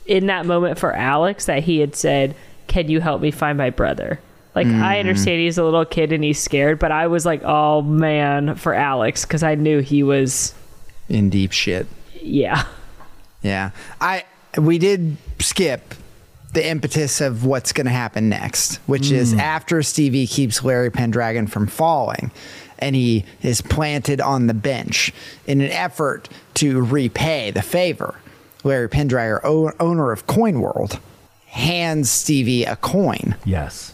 in 0.07 0.27
that 0.27 0.47
moment 0.47 0.79
for 0.79 0.93
Alex 0.93 1.47
that 1.47 1.63
he 1.63 1.79
had 1.79 1.95
said, 1.95 2.35
"Can 2.67 2.89
you 2.89 3.01
help 3.01 3.21
me 3.21 3.31
find 3.31 3.57
my 3.57 3.71
brother?" 3.71 4.21
Like 4.55 4.67
I 4.67 4.97
mm. 4.97 5.01
understand 5.01 5.41
he's 5.41 5.59
a 5.59 5.65
little 5.65 5.85
kid 5.85 6.13
and 6.13 6.25
he's 6.25 6.39
scared, 6.41 6.79
but 6.79 6.91
I 6.91 7.07
was 7.07 7.25
like, 7.27 7.43
"Oh 7.45 7.83
man," 7.83 8.57
for 8.57 8.75
Alex 8.75 9.25
because 9.25 9.43
I 9.43 9.55
knew 9.55 9.81
he 9.81 10.03
was, 10.03 10.55
in 11.09 11.31
deep 11.31 11.53
shit. 11.53 11.87
Yeah, 12.27 12.65
Yeah. 13.43 13.71
I 14.01 14.25
we 14.59 14.79
did 14.79 15.17
skip 15.39 15.95
the 16.53 16.67
impetus 16.67 17.21
of 17.21 17.45
what's 17.45 17.73
going 17.73 17.85
to 17.87 17.93
happen 17.93 18.29
next, 18.29 18.77
which 18.87 19.11
is 19.11 19.35
mm. 19.35 19.39
after 19.41 19.83
Stevie 19.83 20.27
keeps 20.27 20.65
Larry 20.65 20.91
Pendragon 20.91 21.47
from 21.47 21.67
falling 21.67 22.31
and 22.79 22.95
he 22.95 23.25
is 23.43 23.61
planted 23.61 24.21
on 24.21 24.47
the 24.47 24.55
bench 24.55 25.13
in 25.47 25.61
an 25.61 25.71
effort 25.71 26.29
to 26.55 26.83
repay 26.83 27.51
the 27.51 27.63
favor. 27.63 28.15
Larry 28.65 28.89
Pendragon, 28.89 29.41
o- 29.45 29.73
owner 29.81 30.13
of 30.13 30.27
Coin 30.27 30.61
World, 30.61 30.99
hands 31.47 32.11
Stevie 32.11 32.65
a 32.65 32.77
coin 32.77 33.35
Yes. 33.45 33.93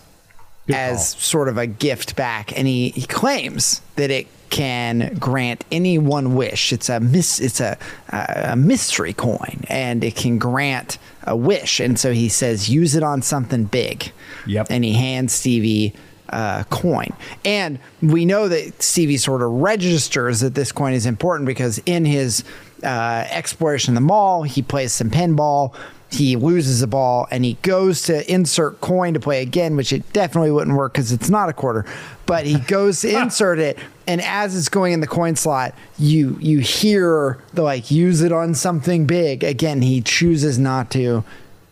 Good 0.67 0.77
as 0.77 0.97
call. 1.15 1.21
sort 1.21 1.49
of 1.49 1.59
a 1.59 1.67
gift 1.67 2.15
back, 2.15 2.57
and 2.57 2.69
he, 2.69 2.91
he 2.91 3.07
claims 3.07 3.83
that 3.97 4.11
it 4.13 4.29
can 4.53 5.17
grant 5.19 5.65
any 5.73 5.97
one 5.97 6.37
wish. 6.37 6.73
It's 6.75 6.91
a 6.91 7.01
mis- 7.01 7.41
it's 7.41 7.59
a, 7.59 7.79
a 8.11 8.51
a 8.53 8.57
mystery 8.57 9.15
coin, 9.15 9.65
and 9.69 10.05
it 10.05 10.15
can 10.15 10.39
grant 10.39 10.99
a 11.25 11.35
wish. 11.35 11.81
And 11.81 11.99
so 11.99 12.13
he 12.13 12.29
says, 12.29 12.69
use 12.69 12.95
it 12.95 13.03
on 13.03 13.23
something 13.23 13.65
big. 13.65 14.13
Yep. 14.47 14.67
And 14.71 14.85
he 14.85 14.93
hands 14.93 15.33
Stevie 15.33 15.95
a 16.29 16.67
coin, 16.71 17.13
and 17.45 17.79
we 18.03 18.25
know 18.25 18.49
that 18.49 18.83
Stevie 18.83 19.17
sort 19.17 19.43
of 19.43 19.51
registers 19.51 20.41
that 20.41 20.55
this 20.55 20.71
coin 20.71 20.93
is 20.93 21.07
important 21.07 21.47
because 21.47 21.79
in 21.87 22.05
his 22.05 22.45
uh, 22.85 23.25
exploration 23.31 23.93
of 23.93 23.95
the 23.97 24.07
mall, 24.07 24.43
he 24.43 24.63
plays 24.63 24.93
some 24.93 25.11
pinball 25.11 25.75
he 26.13 26.37
loses 26.37 26.81
the 26.81 26.87
ball 26.87 27.27
and 27.31 27.45
he 27.45 27.55
goes 27.63 28.03
to 28.03 28.31
insert 28.33 28.81
coin 28.81 29.15
to 29.15 29.21
play 29.21 29.43
again, 29.43 29.77
which 29.77 29.93
it 29.93 30.13
definitely 30.13 30.51
wouldn't 30.51 30.77
work 30.77 30.93
because 30.93 31.13
it's 31.13 31.31
not 31.31 31.49
a 31.49 31.53
quarter. 31.53 31.87
But 32.27 32.47
he 32.47 32.59
goes 32.59 33.01
to 33.01 33.19
insert 33.23 33.59
it, 33.59 33.79
and 34.07 34.21
as 34.21 34.57
it's 34.57 34.69
going 34.69 34.93
in 34.93 35.01
the 35.01 35.07
coin 35.07 35.37
slot, 35.37 35.75
you 35.99 36.37
you 36.41 36.59
hear 36.59 37.43
the 37.55 37.63
like 37.63 37.91
use 37.91 38.21
it 38.23 38.33
on 38.33 38.55
something 38.55 39.07
big. 39.07 39.43
Again, 39.43 39.83
he 39.83 40.01
chooses 40.01 40.59
not 40.59 40.91
to, 40.93 41.25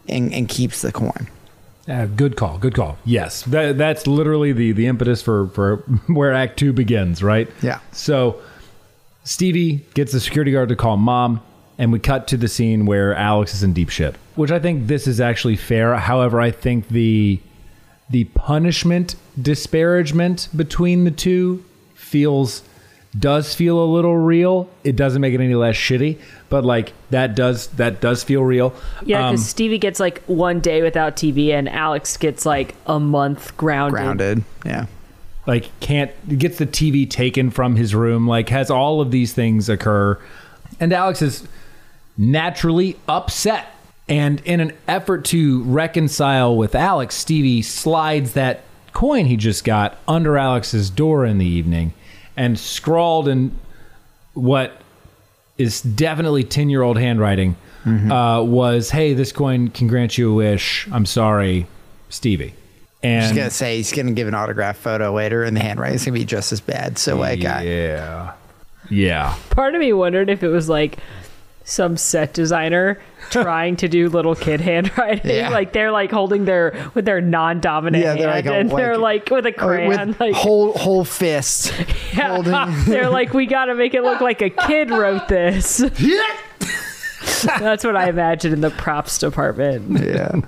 and, 0.08 0.32
and 0.32 0.48
keeps 0.48 0.82
the 0.82 0.92
coin. 0.92 1.28
Uh, 1.88 2.06
good 2.06 2.36
call. 2.36 2.58
Good 2.58 2.74
call. 2.74 2.98
Yes, 3.04 3.42
that, 3.42 3.76
that's 3.76 4.06
literally 4.06 4.52
the 4.52 4.72
the 4.72 4.86
impetus 4.86 5.22
for 5.22 5.48
for 5.48 5.76
where 6.06 6.32
Act 6.32 6.58
Two 6.58 6.72
begins. 6.72 7.22
Right. 7.22 7.48
Yeah. 7.62 7.80
So 7.92 8.40
Stevie 9.24 9.84
gets 9.94 10.12
the 10.12 10.20
security 10.20 10.52
guard 10.52 10.68
to 10.70 10.76
call 10.76 10.96
mom, 10.96 11.40
and 11.80 11.90
we 11.92 11.98
cut 11.98 12.28
to 12.28 12.36
the 12.36 12.46
scene 12.46 12.84
where 12.84 13.14
Alex 13.14 13.54
is 13.54 13.62
in 13.62 13.72
deep 13.72 13.88
shit. 13.88 14.14
Which 14.36 14.50
I 14.52 14.58
think 14.60 14.86
this 14.86 15.06
is 15.06 15.18
actually 15.20 15.56
fair. 15.56 15.96
However, 15.96 16.38
I 16.40 16.50
think 16.52 16.88
the 16.88 17.40
the 18.10 18.24
punishment 18.24 19.14
disparagement 19.40 20.48
between 20.54 21.04
the 21.04 21.10
two 21.10 21.64
feels 21.94 22.62
does 23.18 23.54
feel 23.54 23.82
a 23.82 23.86
little 23.86 24.16
real. 24.16 24.68
It 24.84 24.94
doesn't 24.94 25.20
make 25.20 25.32
it 25.34 25.40
any 25.40 25.54
less 25.54 25.74
shitty, 25.74 26.18
but 26.48 26.64
like 26.64 26.92
that 27.10 27.34
does 27.34 27.68
that 27.68 28.00
does 28.00 28.22
feel 28.22 28.42
real. 28.42 28.74
yeah. 29.04 29.26
Um, 29.26 29.32
Because 29.34 29.46
Stevie 29.46 29.78
gets 29.78 29.98
like 30.00 30.22
one 30.26 30.60
day 30.60 30.82
without 30.82 31.16
TV, 31.16 31.50
and 31.50 31.68
Alex 31.68 32.16
gets 32.16 32.44
like 32.44 32.74
a 32.86 33.00
month 33.00 33.56
grounded. 33.56 33.96
Grounded. 33.96 34.44
Yeah. 34.66 34.86
like 35.46 35.70
can't 35.80 36.10
gets 36.38 36.58
the 36.58 36.66
TV 36.66 37.08
taken 37.08 37.50
from 37.50 37.76
his 37.76 37.94
room, 37.94 38.28
like 38.28 38.50
has 38.50 38.70
all 38.70 39.00
of 39.00 39.10
these 39.10 39.32
things 39.32 39.68
occur. 39.70 40.18
And 40.78 40.92
Alex 40.92 41.22
is 41.22 41.48
naturally 42.20 42.96
upset. 43.08 43.66
And 44.08 44.40
in 44.44 44.60
an 44.60 44.72
effort 44.86 45.24
to 45.26 45.62
reconcile 45.64 46.56
with 46.56 46.74
Alex, 46.74 47.14
Stevie 47.14 47.62
slides 47.62 48.34
that 48.34 48.62
coin 48.92 49.24
he 49.24 49.36
just 49.36 49.64
got 49.64 49.98
under 50.06 50.36
Alex's 50.36 50.90
door 50.90 51.24
in 51.24 51.38
the 51.38 51.46
evening 51.46 51.94
and 52.36 52.58
scrawled 52.58 53.28
in 53.28 53.56
what 54.34 54.80
is 55.58 55.80
definitely 55.80 56.44
10 56.44 56.70
year 56.70 56.82
old 56.82 56.98
handwriting 56.98 57.56
uh, 57.86 58.42
was, 58.46 58.90
Hey, 58.90 59.14
this 59.14 59.32
coin 59.32 59.68
can 59.68 59.86
grant 59.88 60.18
you 60.18 60.32
a 60.32 60.34
wish. 60.34 60.86
I'm 60.92 61.06
sorry, 61.06 61.66
Stevie. 62.10 62.54
And 63.02 63.24
He's 63.24 63.34
gonna 63.34 63.48
say 63.50 63.78
he's 63.78 63.92
gonna 63.92 64.12
give 64.12 64.28
an 64.28 64.34
autograph 64.34 64.76
photo 64.76 65.14
later, 65.14 65.42
and 65.44 65.56
the 65.56 65.60
handwriting 65.60 65.92
handwriting's 65.98 66.04
gonna 66.04 66.18
be 66.18 66.24
just 66.26 66.52
as 66.52 66.60
bad. 66.60 66.98
So 66.98 67.16
like, 67.16 67.42
I, 67.44 67.62
Yeah. 67.62 68.32
Yeah. 68.90 69.34
Part 69.50 69.74
of 69.74 69.80
me 69.80 69.92
wondered 69.94 70.28
if 70.28 70.42
it 70.42 70.48
was 70.48 70.68
like 70.68 70.98
some 71.70 71.96
set 71.96 72.34
designer 72.34 72.98
trying 73.30 73.76
to 73.76 73.86
do 73.88 74.08
little 74.08 74.34
kid 74.34 74.60
handwriting. 74.70 75.30
Yeah. 75.36 75.50
Like 75.50 75.72
they're 75.72 75.92
like 75.92 76.10
holding 76.10 76.44
their 76.44 76.90
with 76.94 77.04
their 77.04 77.20
non-dominant 77.20 78.02
Yeah, 78.02 78.10
hand, 78.10 78.20
they're 78.20 78.30
like 78.30 78.46
a- 78.46 78.52
and 78.54 78.70
they're 78.70 78.98
like- 78.98 79.30
like 79.30 79.44
with 79.44 79.46
a 79.46 79.60
oh, 79.62 79.66
or 79.66 79.68
crayon. 79.76 80.08
with 80.08 80.20
like 80.20 80.34
whole 80.34 80.72
whole 80.72 81.04
fist 81.04 81.72
yeah. 82.14 82.34
holding. 82.34 82.84
they're 82.86 83.08
like, 83.10 83.32
we 83.34 83.46
got 83.46 83.66
to 83.66 83.74
make 83.74 83.94
it 83.94 84.02
look 84.02 84.20
like 84.20 84.42
a 84.42 84.50
kid 84.50 84.90
wrote 84.90 85.28
this. 85.28 85.78
That's 87.58 87.84
what 87.84 87.96
I 87.96 88.08
imagine 88.08 88.52
in 88.52 88.60
the 88.60 88.70
props 88.70 89.18
department. 89.18 89.98
yeah. 90.04 90.40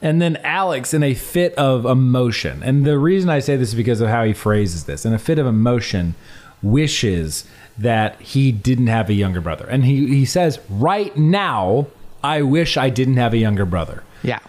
And 0.00 0.20
then 0.22 0.36
Alex, 0.38 0.94
in 0.94 1.02
a 1.02 1.14
fit 1.14 1.54
of 1.54 1.84
emotion, 1.84 2.62
and 2.62 2.84
the 2.84 2.98
reason 2.98 3.30
I 3.30 3.40
say 3.40 3.56
this 3.56 3.70
is 3.70 3.74
because 3.74 4.00
of 4.00 4.08
how 4.08 4.24
he 4.24 4.32
phrases 4.32 4.84
this, 4.84 5.04
in 5.04 5.12
a 5.12 5.18
fit 5.18 5.38
of 5.38 5.46
emotion, 5.46 6.14
wishes 6.62 7.44
that 7.78 8.20
he 8.20 8.52
didn't 8.52 8.86
have 8.86 9.10
a 9.10 9.14
younger 9.14 9.40
brother. 9.40 9.66
And 9.66 9.84
he, 9.84 10.06
he 10.06 10.24
says, 10.24 10.58
Right 10.70 11.16
now, 11.16 11.86
I 12.22 12.42
wish 12.42 12.76
I 12.76 12.90
didn't 12.90 13.16
have 13.16 13.32
a 13.32 13.38
younger 13.38 13.64
brother. 13.64 14.02
Yeah. 14.22 14.40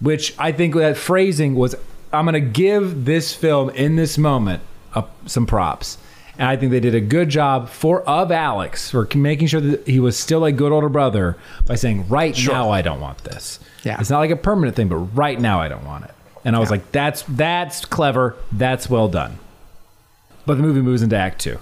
Which 0.00 0.34
I 0.38 0.52
think 0.52 0.74
that 0.74 0.96
phrasing 0.96 1.54
was, 1.54 1.74
I'm 2.12 2.24
going 2.24 2.34
to 2.34 2.40
give 2.40 3.04
this 3.04 3.34
film 3.34 3.70
in 3.70 3.96
this 3.96 4.18
moment 4.18 4.62
uh, 4.94 5.02
some 5.26 5.46
props. 5.46 5.98
And 6.38 6.48
I 6.48 6.56
think 6.56 6.72
they 6.72 6.80
did 6.80 6.94
a 6.94 7.00
good 7.00 7.28
job 7.28 7.68
for 7.68 8.02
of 8.02 8.32
Alex 8.32 8.90
for 8.90 9.08
making 9.14 9.46
sure 9.48 9.60
that 9.60 9.86
he 9.86 10.00
was 10.00 10.18
still 10.18 10.44
a 10.44 10.50
good 10.52 10.72
older 10.72 10.88
brother 10.88 11.36
by 11.66 11.74
saying, 11.74 12.08
"Right 12.08 12.36
now, 12.46 12.70
I 12.70 12.80
don't 12.80 13.00
want 13.00 13.18
this." 13.18 13.60
Yeah. 13.84 14.00
it's 14.00 14.08
not 14.08 14.18
like 14.18 14.30
a 14.30 14.36
permanent 14.36 14.74
thing, 14.74 14.88
but 14.88 14.96
right 14.96 15.38
now, 15.38 15.60
I 15.60 15.68
don't 15.68 15.84
want 15.84 16.06
it. 16.06 16.10
And 16.44 16.56
I 16.56 16.58
was 16.58 16.70
like, 16.70 16.90
"That's 16.90 17.22
that's 17.28 17.84
clever. 17.84 18.34
That's 18.50 18.88
well 18.88 19.08
done." 19.08 19.38
But 20.46 20.56
the 20.56 20.62
movie 20.62 20.80
moves 20.80 21.02
into 21.02 21.16
Act 21.16 21.38
Two, 21.38 21.58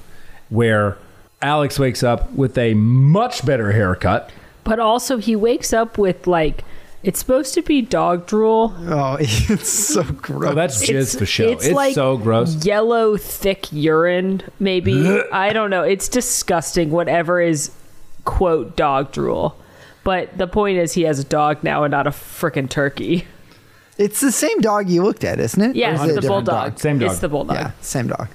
where 0.50 0.96
Alex 1.42 1.78
wakes 1.78 2.02
up 2.02 2.30
with 2.32 2.58
a 2.58 2.74
much 2.74 3.44
better 3.46 3.72
haircut. 3.72 4.30
But 4.64 4.78
also, 4.78 5.16
he 5.16 5.34
wakes 5.36 5.72
up 5.72 5.96
with 5.96 6.26
like 6.26 6.64
it's 7.02 7.18
supposed 7.18 7.54
to 7.54 7.62
be 7.62 7.80
dog 7.80 8.26
drool. 8.26 8.74
Oh, 8.80 9.16
it's 9.20 9.68
so 9.68 10.02
gross. 10.02 10.52
Oh, 10.52 10.54
that's 10.54 10.86
jizz 10.86 11.18
for 11.18 11.26
show. 11.26 11.48
It's, 11.48 11.70
like 11.70 11.94
so 11.94 12.18
gross. 12.18 12.64
Yellow, 12.64 13.16
thick 13.16 13.72
urine, 13.72 14.42
maybe. 14.58 15.20
I 15.32 15.52
don't 15.52 15.70
know. 15.70 15.82
It's 15.82 16.08
disgusting, 16.08 16.90
whatever 16.90 17.40
is, 17.40 17.70
quote, 18.24 18.76
dog 18.76 19.12
drool. 19.12 19.56
But 20.04 20.36
the 20.36 20.46
point 20.46 20.78
is, 20.78 20.92
he 20.92 21.02
has 21.02 21.18
a 21.18 21.24
dog 21.24 21.62
now 21.62 21.84
and 21.84 21.90
not 21.90 22.06
a 22.06 22.10
freaking 22.10 22.68
turkey. 22.68 23.26
It's 23.96 24.20
the 24.20 24.32
same 24.32 24.60
dog 24.60 24.88
you 24.88 25.02
looked 25.02 25.24
at, 25.24 25.38
isn't 25.40 25.60
it? 25.62 25.76
Yeah, 25.76 25.94
is 25.94 26.02
it's 26.02 26.12
it 26.12 26.20
the 26.22 26.28
bulldog. 26.28 26.70
dog? 26.70 26.78
Same 26.78 26.98
dog. 26.98 27.10
It's 27.10 27.20
the 27.20 27.28
bulldog. 27.28 27.56
Yeah, 27.56 27.70
same 27.80 28.08
dog. 28.08 28.28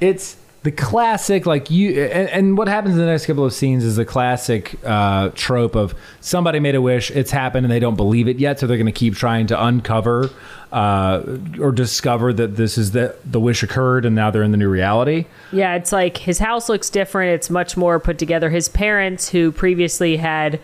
It's 0.00 0.36
the 0.66 0.72
classic 0.72 1.46
like 1.46 1.70
you 1.70 2.02
and, 2.02 2.28
and 2.30 2.58
what 2.58 2.66
happens 2.66 2.94
in 2.94 3.00
the 3.00 3.06
next 3.06 3.24
couple 3.26 3.44
of 3.44 3.52
scenes 3.52 3.84
is 3.84 3.94
the 3.94 4.04
classic 4.04 4.74
uh, 4.84 5.28
trope 5.28 5.76
of 5.76 5.94
somebody 6.20 6.58
made 6.58 6.74
a 6.74 6.82
wish 6.82 7.12
it's 7.12 7.30
happened 7.30 7.64
and 7.64 7.72
they 7.72 7.78
don't 7.78 7.94
believe 7.94 8.26
it 8.26 8.40
yet 8.40 8.58
so 8.58 8.66
they're 8.66 8.76
going 8.76 8.86
to 8.86 8.90
keep 8.90 9.14
trying 9.14 9.46
to 9.46 9.64
uncover 9.64 10.28
uh, 10.72 11.22
or 11.60 11.70
discover 11.70 12.32
that 12.32 12.56
this 12.56 12.76
is 12.76 12.90
the 12.90 13.14
the 13.24 13.38
wish 13.38 13.62
occurred 13.62 14.04
and 14.04 14.16
now 14.16 14.28
they're 14.28 14.42
in 14.42 14.50
the 14.50 14.56
new 14.56 14.68
reality 14.68 15.26
Yeah, 15.52 15.74
it's 15.76 15.92
like 15.92 16.16
his 16.18 16.40
house 16.40 16.68
looks 16.68 16.90
different. 16.90 17.32
It's 17.34 17.48
much 17.48 17.76
more 17.76 18.00
put 18.00 18.18
together. 18.18 18.50
His 18.50 18.68
parents, 18.68 19.28
who 19.28 19.52
previously 19.52 20.16
had 20.16 20.60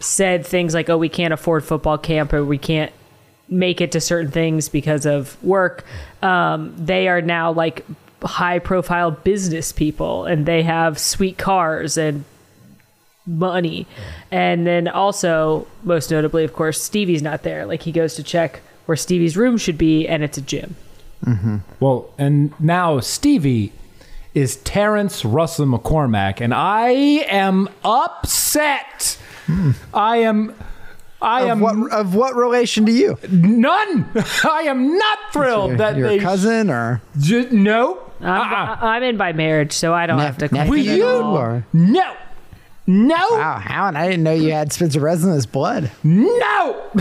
said 0.00 0.46
things 0.46 0.72
like, 0.72 0.88
"Oh, 0.88 0.96
we 0.96 1.10
can't 1.10 1.34
afford 1.34 1.64
football 1.64 1.98
camp, 1.98 2.32
or 2.32 2.42
we 2.42 2.58
can't 2.58 2.92
make 3.48 3.80
it 3.80 3.92
to 3.92 4.00
certain 4.00 4.30
things 4.30 4.68
because 4.70 5.04
of 5.04 5.36
work," 5.44 5.84
um, 6.22 6.74
they 6.78 7.06
are 7.08 7.20
now 7.20 7.52
like 7.52 7.84
high-profile 8.22 9.10
business 9.12 9.72
people, 9.72 10.24
and 10.24 10.46
they 10.46 10.62
have 10.62 10.98
sweet 10.98 11.38
cars 11.38 11.96
and 11.96 12.24
money. 13.26 13.86
And 14.30 14.66
then 14.66 14.88
also, 14.88 15.66
most 15.82 16.10
notably, 16.10 16.44
of 16.44 16.52
course, 16.52 16.80
Stevie's 16.80 17.22
not 17.22 17.42
there. 17.42 17.66
Like 17.66 17.82
he 17.82 17.92
goes 17.92 18.14
to 18.14 18.22
check 18.22 18.60
where 18.86 18.96
Stevie's 18.96 19.36
room 19.36 19.56
should 19.58 19.78
be, 19.78 20.06
and 20.06 20.22
it's 20.22 20.38
a 20.38 20.42
gym. 20.42 20.76
Mm-hmm. 21.24 21.56
Well, 21.80 22.10
and 22.18 22.58
now 22.60 23.00
Stevie 23.00 23.72
is 24.34 24.56
Terrence 24.56 25.24
Russell 25.24 25.66
McCormack, 25.66 26.40
and 26.40 26.52
I 26.54 26.90
am 26.90 27.68
upset. 27.84 29.18
Hmm. 29.46 29.70
I 29.94 30.18
am. 30.18 30.54
I 31.22 31.42
Of 31.44 31.48
am 31.48 31.60
what 31.60 31.92
of 31.92 32.14
what 32.14 32.36
relation 32.36 32.84
to 32.86 32.92
you? 32.92 33.18
none. 33.30 34.06
I 34.44 34.64
am 34.68 34.96
not 34.98 35.18
thrilled 35.32 35.78
that 35.78 35.96
Your 35.96 36.08
they 36.08 36.18
cousin 36.18 36.68
or 36.70 37.00
Ju- 37.18 37.48
no. 37.50 38.02
I'm, 38.20 38.28
Uh-uh. 38.52 38.76
I'm 38.86 39.02
in 39.02 39.16
by 39.16 39.32
marriage, 39.32 39.72
so 39.72 39.92
I 39.94 40.06
don't 40.06 40.18
Nep- 40.18 40.26
have 40.26 40.38
to. 40.48 40.54
nephew 40.54 40.70
Will 40.70 40.78
question 40.82 40.96
you? 40.98 41.08
at 41.08 41.22
all. 41.22 41.36
or 41.36 41.66
No. 41.72 42.14
No. 42.88 43.16
wow, 43.32 43.58
Hound? 43.58 43.98
I 43.98 44.06
didn't 44.08 44.22
know 44.22 44.32
you 44.32 44.52
had 44.52 44.72
Spencer 44.72 45.00
Breslin's 45.00 45.44
blood 45.44 45.90
No. 46.04 46.84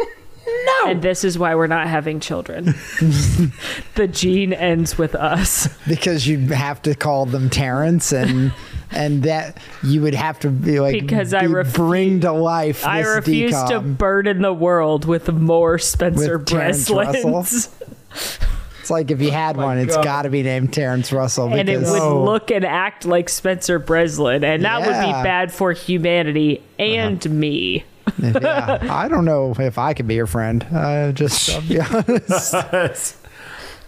no. 0.00 0.88
And 0.88 1.00
this 1.00 1.22
is 1.24 1.38
why 1.38 1.54
we're 1.54 1.68
not 1.68 1.86
having 1.86 2.18
children. 2.20 2.64
the 3.94 4.08
gene 4.10 4.52
ends 4.52 4.98
with 4.98 5.14
us. 5.14 5.68
because 5.86 6.26
you'd 6.26 6.50
have 6.50 6.82
to 6.82 6.94
call 6.94 7.26
them 7.26 7.48
Terrence 7.50 8.12
and 8.12 8.52
and 8.90 9.22
that 9.22 9.56
you 9.82 10.02
would 10.02 10.14
have 10.14 10.38
to 10.40 10.50
be 10.50 10.78
like 10.80 11.00
Because 11.00 11.32
I 11.32 11.46
be- 11.46 11.62
bring 11.72 12.20
to 12.20 12.32
life. 12.32 12.84
I 12.84 13.02
this 13.02 13.14
refuse 13.16 13.62
to 13.70 13.80
burden 13.80 14.42
the 14.42 14.52
world 14.52 15.04
with 15.06 15.28
more 15.32 15.78
Spencer 15.78 16.36
With 16.38 16.48
Breslins. 16.48 17.70
It's 18.82 18.90
like 18.90 19.10
if 19.10 19.20
you 19.22 19.30
had 19.30 19.56
one, 19.56 19.78
it's 19.78 19.92
Oh 19.94 19.96
God. 19.96 20.04
got 20.04 20.22
to 20.22 20.28
be 20.30 20.42
named 20.42 20.72
Terrence 20.74 21.10
Russell 21.12 21.54
And 21.54 21.68
it 21.68 21.78
would 21.80 21.88
Oh. 22.02 22.24
look 22.24 22.50
and 22.50 22.64
act 22.64 23.04
like 23.06 23.28
Spencer 23.30 23.78
Breslin. 23.78 24.42
And 24.44 24.64
that 24.64 24.80
would 24.80 24.88
be 25.06 25.12
bad 25.22 25.52
for 25.52 25.72
humanity 25.72 26.62
and 26.80 27.24
me. 27.30 27.84
yeah, 28.18 28.78
I 28.90 29.06
don't 29.08 29.24
know 29.24 29.54
if 29.56 29.78
I 29.78 29.94
could 29.94 30.08
be 30.08 30.14
your 30.14 30.26
friend. 30.26 30.66
Uh, 30.74 31.12
just 31.12 31.48
I'll 31.50 31.60
be 31.62 31.80
honest. 31.80 33.16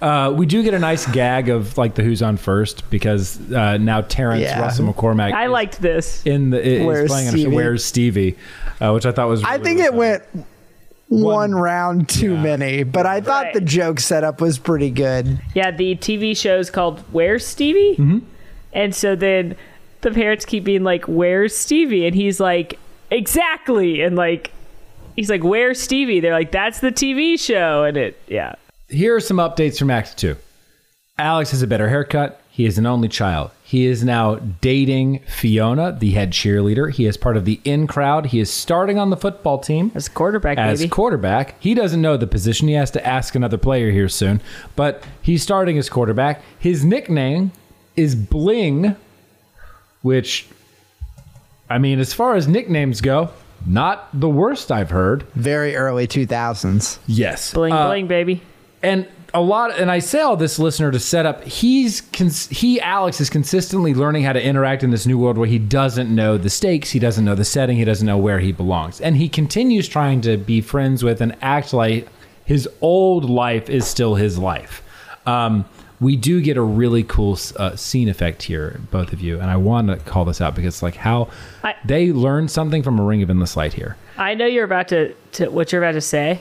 Uh, 0.01 0.33
we 0.37 0.45
do 0.45 0.63
get 0.63 0.75
a 0.75 0.79
nice 0.79 1.07
gag 1.13 1.49
of 1.49 1.79
like 1.79 1.95
the 1.95 2.03
who's 2.03 2.21
on 2.23 2.37
first 2.37 2.89
because 2.91 3.41
uh, 3.53 3.77
now 3.79 4.03
Terrence 4.03 4.43
Yeah. 4.43 4.61
Russell 4.61 4.93
McCormack 4.93 5.33
I 5.33 5.47
liked 5.47 5.81
this. 5.81 6.25
in 6.27 6.51
the 6.51 6.61
is 6.63 6.85
Where's 6.85 7.11
playing 7.11 7.29
on 7.29 7.33
Stevie? 7.33 7.55
Where's 7.57 7.85
Stevie, 7.85 8.37
uh, 8.81 8.93
which 8.93 9.07
I 9.07 9.13
thought 9.13 9.29
was. 9.29 9.43
I 9.43 9.59
think 9.59 9.79
really 9.79 9.83
it 9.83 9.87
funny. 9.89 9.99
went 9.99 10.23
one, 11.23 11.55
round 11.55 12.09
too 12.09 12.37
many, 12.37 12.83
but 12.83 13.07
I 13.07 13.21
thought 13.21 13.45
Right. 13.47 13.55
the 13.55 13.61
joke 13.61 14.01
setup 14.01 14.41
was 14.41 14.59
pretty 14.59 14.91
good. 14.91 15.41
Yeah, 15.55 15.71
the 15.71 15.97
TV 15.97 16.37
show 16.37 16.59
is 16.59 16.71
called 16.71 17.01
Where's 17.13 17.47
Stevie? 17.47 17.97
Mm-hmm. 17.99 18.19
And 18.73 18.95
so 18.95 19.15
then 19.17 19.57
the 20.01 20.11
parents 20.11 20.45
keep 20.45 20.65
being 20.65 20.83
like, 20.85 21.05
Where's 21.07 21.57
Stevie? 21.57 22.07
And 22.07 22.15
he's 22.15 22.41
like, 22.41 22.79
Exactly. 23.11 24.01
And 24.03 24.17
like, 24.17 24.51
he's 25.17 25.31
like, 25.31 25.45
Where's 25.45 25.81
Stevie? 25.81 26.21
They're 26.21 26.33
like, 26.33 26.53
That's 26.53 26.81
the 26.81 26.91
TV 26.93 27.39
show. 27.39 27.85
And 27.85 27.97
it, 27.97 28.19
yeah. 28.27 28.55
Here 28.89 29.15
are 29.17 29.21
some 29.21 29.37
updates 29.39 29.79
from 29.79 29.91
Act 29.91 30.17
Two. 30.19 30.37
Alex 31.19 31.53
has 31.53 31.63
a 31.63 31.67
better 31.67 31.89
haircut. 31.89 32.41
He 32.51 32.67
is 32.67 32.77
an 32.79 32.87
only 32.87 33.09
child. 33.09 33.51
He 33.67 33.87
is 33.87 34.05
now 34.05 34.35
dating 34.61 35.21
Fiona, 35.27 35.97
the 35.99 36.11
head 36.11 36.33
cheerleader. 36.33 36.93
He 36.93 37.07
is 37.07 37.17
part 37.17 37.37
of 37.39 37.47
the 37.47 37.61
in 37.65 37.87
crowd. 37.87 38.27
He 38.27 38.39
is 38.39 38.51
starting 38.53 38.99
on 38.99 39.09
the 39.09 39.17
football 39.17 39.59
team 39.59 39.91
As 39.95 40.07
a 40.07 40.11
quarterback, 40.11 40.59
as 40.59 40.81
maybe. 40.81 40.91
quarterback. 40.91 41.55
He 41.61 41.73
doesn't 41.73 42.01
know 42.03 42.19
the 42.19 42.27
position. 42.27 42.69
He 42.69 42.75
has 42.75 42.91
to 42.91 43.05
ask 43.07 43.35
another 43.35 43.57
player 43.57 43.91
here 43.91 44.09
soon. 44.11 44.43
But 44.77 45.03
he's 45.23 45.43
starting 45.43 45.79
as 45.79 45.89
quarterback. 45.89 46.43
His 46.59 46.85
nickname 46.85 47.53
is 47.97 48.15
Bling, 48.15 48.97
which, 50.03 50.47
I 51.71 51.79
mean, 51.79 52.01
as 52.01 52.13
far 52.13 52.35
as 52.35 52.47
nicknames 52.47 53.01
go, 53.01 53.31
not 53.67 54.09
the 54.13 54.29
worst 54.29 54.71
I've 54.71 54.91
heard. 54.91 55.23
Very 55.35 55.75
early 55.75 56.07
2000s. 56.07 56.99
Yes. 57.07 57.55
bling, 57.55 57.73
Uh, 57.73 57.87
bling, 57.89 58.09
baby. 58.09 58.43
and 58.83 59.07
a 59.35 59.41
lot 59.41 59.77
and 59.79 59.91
i 59.91 59.99
say 59.99 60.21
all 60.21 60.37
this 60.37 60.59
listener 60.61 60.91
to 60.93 60.99
set 61.01 61.27
up 61.27 61.43
he's 61.45 62.01
cons- 62.01 62.49
he 62.49 62.81
alex 62.81 63.21
is 63.21 63.29
consistently 63.29 63.93
learning 63.93 64.23
how 64.23 64.33
to 64.33 64.43
interact 64.43 64.83
in 64.85 64.91
this 64.91 65.07
new 65.07 65.19
world 65.19 65.37
where 65.37 65.49
he 65.49 65.59
doesn't 65.59 66.15
know 66.15 66.39
the 66.39 66.49
stakes 66.49 66.91
he 66.91 66.99
doesn't 67.01 67.25
know 67.25 67.35
the 67.35 67.45
setting 67.45 67.77
he 67.77 67.85
doesn't 67.85 68.07
know 68.07 68.17
where 68.19 68.39
he 68.39 68.53
belongs. 68.53 69.01
And 69.01 69.17
he 69.17 69.29
continues 69.29 69.89
trying 69.89 70.21
to 70.23 70.37
be 70.37 70.61
friends 70.61 71.03
with 71.03 71.21
and 71.21 71.37
act 71.43 71.73
like 71.73 72.07
his 72.45 72.69
old 72.81 73.29
life 73.29 73.69
is 73.69 73.87
still 73.87 74.15
his 74.15 74.39
life. 74.39 74.83
Um, 75.27 75.65
we 76.01 76.17
do 76.17 76.41
get 76.41 76.57
a 76.57 76.63
really 76.63 77.03
cool 77.03 77.39
uh, 77.57 77.75
scene 77.77 78.09
effect 78.09 78.43
here 78.43 78.81
both 78.91 79.13
of 79.13 79.21
you 79.21 79.41
and 79.41 79.49
i 79.51 79.57
want 79.57 79.89
to 79.89 79.97
call 79.97 80.25
this 80.25 80.41
out 80.41 80.55
because 80.55 80.83
like 80.83 80.97
how 80.97 81.29
I- 81.63 81.77
they 81.85 82.13
learned 82.13 82.51
something 82.51 82.83
from 82.83 82.99
a 83.01 83.03
ring 83.05 83.23
of 83.23 83.31
endless 83.31 83.57
light 83.57 83.73
here. 83.73 83.97
I 84.17 84.35
know 84.35 84.47
you're 84.47 84.65
about 84.65 84.89
to, 84.89 85.15
to, 85.33 85.49
what 85.51 85.73
you're 85.73 85.83
about 85.83 85.93
to 85.93 86.01
say, 86.01 86.41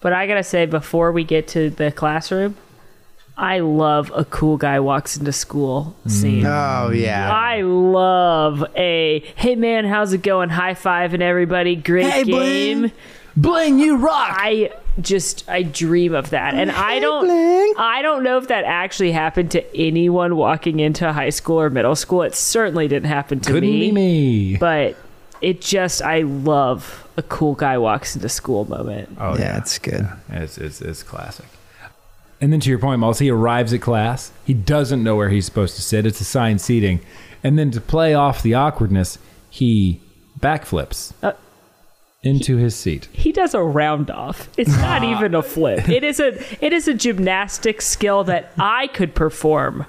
but 0.00 0.12
I 0.12 0.26
gotta 0.26 0.42
say, 0.42 0.66
before 0.66 1.12
we 1.12 1.24
get 1.24 1.48
to 1.48 1.70
the 1.70 1.90
classroom, 1.90 2.56
I 3.38 3.60
love 3.60 4.10
a 4.14 4.24
cool 4.24 4.56
guy 4.56 4.80
walks 4.80 5.16
into 5.16 5.32
school 5.32 5.96
mm. 6.04 6.10
scene. 6.10 6.44
Oh 6.44 6.90
yeah. 6.90 7.32
I 7.32 7.62
love 7.62 8.64
a 8.76 9.20
hey 9.36 9.54
man, 9.54 9.84
how's 9.84 10.12
it 10.12 10.22
going? 10.22 10.48
High 10.48 10.74
five 10.74 11.14
and 11.14 11.22
everybody, 11.22 11.76
great 11.76 12.10
Hey, 12.10 12.24
game. 12.24 12.80
Bling. 12.80 12.92
bling 13.36 13.78
you 13.78 13.96
rock 13.96 14.28
I 14.30 14.72
just 15.00 15.48
I 15.48 15.62
dream 15.62 16.14
of 16.14 16.30
that, 16.30 16.54
and 16.54 16.72
I 16.72 16.98
don't 16.98 17.26
Bling. 17.26 17.74
I 17.78 18.02
don't 18.02 18.24
know 18.24 18.38
if 18.38 18.48
that 18.48 18.64
actually 18.64 19.12
happened 19.12 19.52
to 19.52 19.76
anyone 19.76 20.36
walking 20.36 20.80
into 20.80 21.12
high 21.12 21.30
school 21.30 21.60
or 21.60 21.70
middle 21.70 21.94
school. 21.94 22.22
It 22.22 22.34
certainly 22.34 22.88
didn't 22.88 23.08
happen 23.08 23.38
to 23.40 23.52
couldn't 23.52 23.70
be 23.70 23.92
me 23.92 24.56
but 24.56 24.96
it 25.40 25.60
just 25.60 26.02
I 26.02 26.20
love 26.22 27.08
a 27.16 27.22
cool 27.22 27.54
guy 27.54 27.78
walks 27.78 28.14
into 28.16 28.28
school 28.28 28.64
moment. 28.66 29.16
oh 29.20 29.36
yeah, 29.36 29.58
it's 29.58 29.78
good. 29.78 30.06
It's, 30.30 30.58
it's, 30.58 30.80
it's 30.80 31.02
classic. 31.02 31.46
And 32.40 32.52
then 32.52 32.60
to 32.60 32.70
your 32.70 32.78
point, 32.78 33.00
Miles, 33.00 33.18
he 33.18 33.30
arrives 33.30 33.72
at 33.72 33.80
class. 33.80 34.30
He 34.44 34.54
doesn't 34.54 35.02
know 35.02 35.16
where 35.16 35.28
he's 35.28 35.44
supposed 35.44 35.74
to 35.76 35.82
sit. 35.82 36.06
It's 36.06 36.20
assigned 36.20 36.60
seating. 36.60 37.00
And 37.42 37.58
then 37.58 37.72
to 37.72 37.80
play 37.80 38.14
off 38.14 38.42
the 38.42 38.54
awkwardness, 38.54 39.18
he 39.50 40.00
backflips 40.38 41.12
Uh, 41.22 41.32
into 42.22 42.56
his 42.56 42.76
seat. 42.76 43.08
He 43.12 43.32
does 43.32 43.54
a 43.54 43.62
round 43.62 44.10
off. 44.10 44.48
It's 44.56 44.70
not 44.76 45.02
even 45.12 45.34
a 45.34 45.42
flip. 45.42 45.88
It 45.88 46.04
is 46.04 46.20
a 46.20 46.28
it 46.64 46.72
is 46.72 46.86
a 46.86 46.94
gymnastic 46.94 47.80
skill 47.82 48.22
that 48.24 48.52
I 48.58 48.86
could 48.88 49.14
perform 49.16 49.86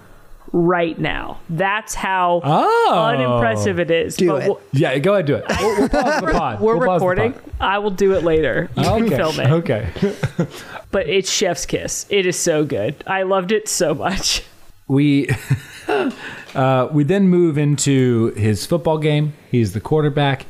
right 0.51 0.97
now. 0.99 1.39
That's 1.49 1.93
how 1.95 2.41
Oh. 2.43 3.03
unimpressive 3.13 3.79
it 3.79 3.91
is. 3.91 4.15
Do 4.17 4.27
but 4.31 4.43
it. 4.43 4.47
we'll- 4.47 4.61
Yeah, 4.73 4.97
go 4.99 5.13
ahead, 5.13 5.29
and 5.29 5.43
do 5.43 5.45
it. 5.45 5.45
We'll, 5.61 5.79
we'll 5.79 5.89
pause 5.89 6.21
the 6.21 6.31
pod. 6.31 6.59
We're 6.61 6.77
We'll 6.77 6.93
recording. 6.93 7.33
pod. 7.33 7.43
I 7.59 7.77
will 7.79 7.91
do 7.91 8.13
it 8.13 8.23
later. 8.23 8.69
You 8.75 8.83
can 8.83 9.03
Okay. 9.05 9.15
film 9.15 9.39
it. 9.39 9.51
Okay. 9.51 9.87
But 10.91 11.07
it's 11.07 11.31
chef's 11.31 11.67
kiss. 11.67 12.07
It 12.09 12.25
is 12.25 12.35
so 12.35 12.65
good. 12.65 13.03
I 13.05 13.21
loved 13.21 13.51
it 13.51 13.67
so 13.69 13.93
much. 13.93 14.41
we 14.87 15.29
uh, 16.55 16.87
we 16.91 17.03
then 17.03 17.27
move 17.27 17.57
into 17.59 18.33
his 18.35 18.65
football 18.65 18.97
game. 18.97 19.33
He's 19.51 19.73
the 19.73 19.79
quarterback. 19.79 20.45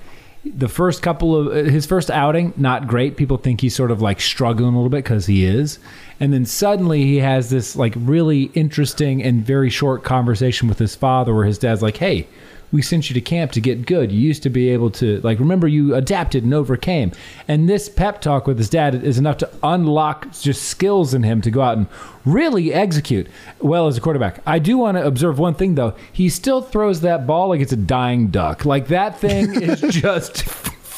The 0.45 0.69
first 0.69 1.01
couple 1.01 1.35
of 1.35 1.47
uh, 1.47 1.69
his 1.69 1.85
first 1.85 2.09
outing, 2.09 2.53
not 2.55 2.87
great. 2.87 3.17
People 3.17 3.37
think 3.37 3.61
he's 3.61 3.75
sort 3.75 3.91
of 3.91 4.01
like 4.01 4.21
struggling 4.21 4.73
a 4.73 4.77
little 4.77 4.89
bit 4.89 5.03
because 5.03 5.25
he 5.25 5.43
is, 5.45 5.79
and 6.19 6.31
then 6.31 6.45
suddenly 6.45 7.03
he 7.03 7.17
has 7.17 7.49
this 7.49 7.75
like 7.75 7.93
really 7.97 8.43
interesting 8.53 9.21
and 9.21 9.45
very 9.45 9.69
short 9.69 10.03
conversation 10.03 10.69
with 10.69 10.79
his 10.79 10.95
father, 10.95 11.33
where 11.33 11.45
his 11.45 11.57
dad's 11.57 11.81
like, 11.81 11.97
"Hey." 11.97 12.27
We 12.71 12.81
sent 12.81 13.09
you 13.09 13.13
to 13.13 13.21
camp 13.21 13.51
to 13.53 13.61
get 13.61 13.85
good. 13.85 14.11
You 14.11 14.19
used 14.19 14.43
to 14.43 14.49
be 14.49 14.69
able 14.69 14.91
to, 14.91 15.19
like, 15.21 15.39
remember 15.39 15.67
you 15.67 15.95
adapted 15.95 16.43
and 16.43 16.53
overcame. 16.53 17.11
And 17.47 17.67
this 17.67 17.89
pep 17.89 18.21
talk 18.21 18.45
with 18.47 18.57
his 18.57 18.69
dad 18.69 18.95
is 18.95 19.17
enough 19.17 19.37
to 19.37 19.49
unlock 19.63 20.31
just 20.33 20.63
skills 20.63 21.13
in 21.13 21.23
him 21.23 21.41
to 21.41 21.51
go 21.51 21.61
out 21.61 21.77
and 21.77 21.87
really 22.25 22.73
execute 22.73 23.27
well 23.59 23.87
as 23.87 23.97
a 23.97 24.01
quarterback. 24.01 24.41
I 24.45 24.59
do 24.59 24.77
want 24.77 24.97
to 24.97 25.05
observe 25.05 25.39
one 25.39 25.55
thing, 25.55 25.75
though. 25.75 25.95
He 26.11 26.29
still 26.29 26.61
throws 26.61 27.01
that 27.01 27.25
ball 27.25 27.49
like 27.49 27.61
it's 27.61 27.73
a 27.73 27.77
dying 27.77 28.27
duck. 28.27 28.65
Like, 28.65 28.87
that 28.87 29.19
thing 29.19 29.61
is 29.61 29.81
just 29.81 30.43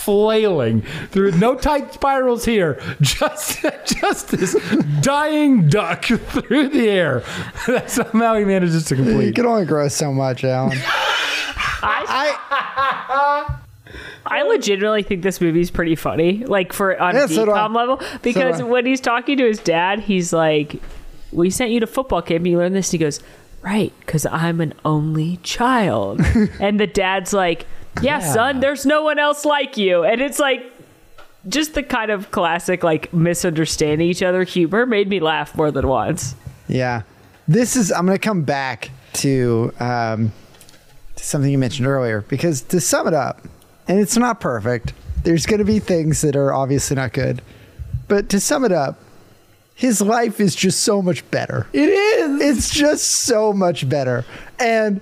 flailing 0.03 0.81
through 1.09 1.31
no 1.31 1.55
tight 1.55 1.93
spirals 1.93 2.45
here. 2.45 2.81
Just, 3.01 3.61
just 3.85 4.29
this 4.29 4.55
dying 5.01 5.67
duck 5.69 6.05
through 6.05 6.69
the 6.69 6.89
air. 6.89 7.23
That's 7.67 7.93
somehow 7.93 8.35
he 8.35 8.45
manages 8.45 8.85
to 8.85 8.95
complete. 8.95 9.27
You 9.27 9.33
can 9.33 9.45
only 9.45 9.65
grow 9.65 9.87
so 9.87 10.11
much, 10.11 10.43
Alan. 10.43 10.77
I, 11.83 12.37
I 12.37 13.57
I 14.25 14.43
legitimately 14.43 15.03
think 15.03 15.23
this 15.23 15.41
movie's 15.41 15.71
pretty 15.71 15.95
funny, 15.95 16.45
like 16.45 16.73
for 16.73 16.99
on 16.99 17.15
Yeah, 17.15 17.25
so 17.25 17.45
do 17.45 17.51
I. 17.51 17.59
DCOM 17.59 17.75
level, 17.75 18.01
because 18.21 18.59
do 18.59 18.67
I. 18.67 18.69
when 18.69 18.85
he's 18.85 19.01
talking 19.01 19.37
to 19.37 19.45
his 19.45 19.59
dad, 19.59 19.99
he's 19.99 20.31
like, 20.31 20.81
"We 21.31 21.49
sent 21.49 21.71
you 21.71 21.79
to 21.79 21.87
football 21.87 22.21
camp. 22.21 22.45
You 22.45 22.57
learned 22.57 22.75
this." 22.75 22.89
And 22.89 22.99
he 22.99 23.05
goes, 23.05 23.19
"Right, 23.61 23.93
because 24.01 24.25
I'm 24.27 24.61
an 24.61 24.73
only 24.85 25.37
child." 25.37 26.21
and 26.59 26.79
the 26.79 26.87
dad's 26.87 27.33
like, 27.33 27.65
yeah, 28.01 28.19
Yeah. 28.19 28.33
son, 28.33 28.59
there's 28.59 28.85
no 28.85 29.03
one 29.03 29.19
else 29.19 29.45
like 29.45 29.77
you." 29.77 30.03
And 30.03 30.21
it's 30.21 30.39
like. 30.39 30.63
Just 31.49 31.73
the 31.73 31.81
kind 31.81 32.11
of 32.11 32.29
classic, 32.29 32.83
like 32.83 33.11
misunderstanding 33.11 34.07
each 34.07 34.21
other 34.21 34.43
humor 34.43 34.85
made 34.85 35.09
me 35.09 35.19
laugh 35.19 35.55
more 35.55 35.71
than 35.71 35.87
once. 35.87 36.35
Yeah. 36.67 37.01
This 37.47 37.75
is, 37.75 37.91
I'm 37.91 38.05
going 38.05 38.15
to 38.15 38.21
come 38.23 38.43
back 38.43 38.91
to, 39.13 39.73
um, 39.79 40.31
to 41.15 41.23
something 41.23 41.49
you 41.51 41.57
mentioned 41.57 41.87
earlier 41.87 42.21
because 42.29 42.61
to 42.61 42.79
sum 42.79 43.07
it 43.07 43.15
up, 43.15 43.41
and 43.87 43.99
it's 43.99 44.15
not 44.17 44.39
perfect, 44.39 44.93
there's 45.23 45.47
going 45.47 45.57
to 45.57 45.65
be 45.65 45.79
things 45.79 46.21
that 46.21 46.35
are 46.35 46.53
obviously 46.53 46.95
not 46.95 47.11
good. 47.11 47.41
But 48.07 48.29
to 48.29 48.39
sum 48.39 48.63
it 48.63 48.71
up, 48.71 48.99
his 49.73 49.99
life 49.99 50.39
is 50.39 50.53
just 50.53 50.81
so 50.81 51.01
much 51.01 51.27
better. 51.31 51.65
It 51.73 51.89
is. 51.89 52.39
It's 52.39 52.69
just 52.69 53.03
so 53.03 53.51
much 53.51 53.89
better. 53.89 54.25
And 54.59 55.01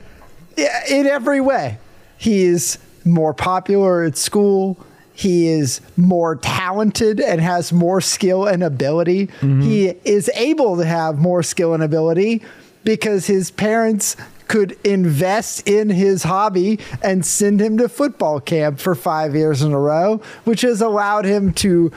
yeah, 0.55 0.83
in 0.89 1.05
every 1.05 1.41
way, 1.41 1.79
he 2.19 2.43
is 2.43 2.77
more 3.05 3.33
popular 3.33 4.03
at 4.03 4.17
school. 4.17 4.77
He 5.13 5.47
is 5.47 5.81
more 5.97 6.35
talented 6.35 7.19
and 7.19 7.41
has 7.41 7.73
more 7.73 8.01
skill 8.01 8.45
and 8.45 8.61
ability. 8.61 9.27
Mm-hmm. 9.27 9.61
He 9.61 9.87
is 10.05 10.29
able 10.35 10.77
to 10.77 10.85
have 10.85 11.17
more 11.17 11.41
skill 11.41 11.73
and 11.73 11.81
ability 11.81 12.43
because 12.83 13.27
his 13.27 13.51
parents 13.51 14.17
could 14.49 14.77
invest 14.83 15.67
in 15.67 15.89
his 15.89 16.23
hobby 16.23 16.79
and 17.03 17.25
send 17.25 17.61
him 17.61 17.77
to 17.77 17.87
football 17.87 18.39
camp 18.39 18.79
for 18.79 18.95
five 18.95 19.35
years 19.35 19.61
in 19.61 19.71
a 19.71 19.79
row, 19.79 20.17
which 20.43 20.61
has 20.61 20.81
allowed 20.81 21.23
him 21.23 21.53
to 21.53 21.91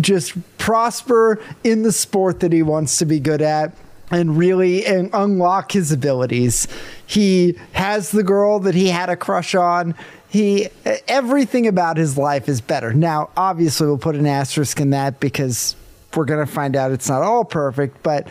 just 0.00 0.34
prosper 0.58 1.40
in 1.62 1.82
the 1.82 1.92
sport 1.92 2.40
that 2.40 2.52
he 2.52 2.62
wants 2.62 2.98
to 2.98 3.04
be 3.04 3.20
good 3.20 3.42
at 3.42 3.76
and 4.10 4.38
really 4.38 4.86
and 4.86 5.10
unlock 5.12 5.72
his 5.72 5.92
abilities. 5.92 6.66
He 7.08 7.58
has 7.72 8.10
the 8.10 8.22
girl 8.22 8.60
that 8.60 8.74
he 8.74 8.88
had 8.88 9.08
a 9.08 9.16
crush 9.16 9.54
on. 9.54 9.94
He 10.28 10.68
everything 11.08 11.66
about 11.66 11.96
his 11.96 12.18
life 12.18 12.48
is 12.50 12.60
better. 12.60 12.92
Now, 12.92 13.30
obviously, 13.34 13.86
we'll 13.86 13.96
put 13.96 14.14
an 14.14 14.26
asterisk 14.26 14.78
in 14.78 14.90
that 14.90 15.18
because 15.18 15.74
we're 16.14 16.26
gonna 16.26 16.44
find 16.46 16.76
out 16.76 16.92
it's 16.92 17.08
not 17.08 17.22
all 17.22 17.44
perfect, 17.46 18.02
but 18.02 18.28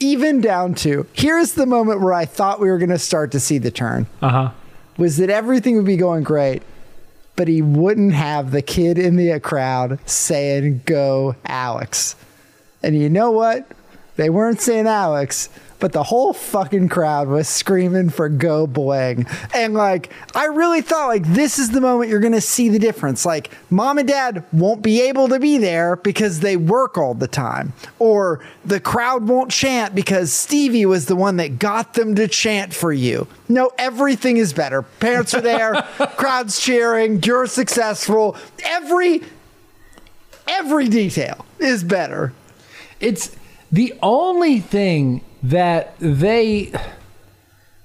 even 0.00 0.42
down 0.42 0.74
to 0.74 1.06
here's 1.14 1.52
the 1.52 1.64
moment 1.64 2.02
where 2.02 2.12
I 2.12 2.26
thought 2.26 2.60
we 2.60 2.68
were 2.68 2.78
gonna 2.78 2.98
start 2.98 3.32
to 3.32 3.40
see 3.40 3.56
the 3.56 3.70
turn 3.70 4.06
Uh 4.20 4.28
huh. 4.28 4.50
was 4.98 5.16
that 5.16 5.30
everything 5.30 5.76
would 5.76 5.86
be 5.86 5.96
going 5.96 6.24
great, 6.24 6.62
but 7.36 7.48
he 7.48 7.62
wouldn't 7.62 8.12
have 8.12 8.50
the 8.50 8.60
kid 8.62 8.98
in 8.98 9.16
the 9.16 9.40
crowd 9.40 9.98
saying, 10.04 10.82
Go, 10.84 11.36
Alex. 11.46 12.16
And 12.82 12.94
you 13.00 13.08
know 13.08 13.30
what? 13.30 13.66
They 14.16 14.28
weren't 14.28 14.60
saying 14.60 14.86
Alex, 14.86 15.48
but 15.84 15.92
the 15.92 16.02
whole 16.02 16.32
fucking 16.32 16.88
crowd 16.88 17.28
was 17.28 17.46
screaming 17.46 18.08
for 18.08 18.30
Go 18.30 18.66
Bling. 18.66 19.26
And 19.52 19.74
like, 19.74 20.10
I 20.34 20.46
really 20.46 20.80
thought, 20.80 21.08
like, 21.08 21.26
this 21.26 21.58
is 21.58 21.72
the 21.72 21.80
moment 21.82 22.10
you're 22.10 22.20
to 22.20 22.40
see 22.40 22.70
the 22.70 22.78
difference. 22.78 23.26
Like, 23.26 23.50
mom 23.68 23.98
and 23.98 24.08
dad 24.08 24.44
won't 24.50 24.80
be 24.80 25.02
able 25.02 25.28
to 25.28 25.38
be 25.38 25.58
there 25.58 25.96
because 25.96 26.40
they 26.40 26.56
work 26.56 26.96
all 26.96 27.12
the 27.12 27.28
time. 27.28 27.74
Or 27.98 28.42
the 28.64 28.80
crowd 28.80 29.28
won't 29.28 29.50
chant 29.50 29.94
because 29.94 30.32
Stevie 30.32 30.86
was 30.86 31.04
the 31.04 31.16
one 31.16 31.36
that 31.36 31.58
got 31.58 31.92
them 31.92 32.14
to 32.14 32.28
chant 32.28 32.72
for 32.72 32.90
you. 32.90 33.26
No, 33.50 33.70
everything 33.76 34.38
is 34.38 34.54
better. 34.54 34.80
Parents 34.80 35.34
are 35.34 35.42
there, 35.42 35.74
crowd's 36.16 36.58
cheering, 36.58 37.22
you're 37.22 37.46
successful. 37.46 38.38
Every 38.64 39.22
every 40.48 40.88
detail 40.88 41.44
is 41.58 41.84
better. 41.84 42.32
It's 43.00 43.36
the 43.70 43.92
only 44.02 44.60
thing 44.60 45.22
that 45.44 45.94
they 45.98 46.72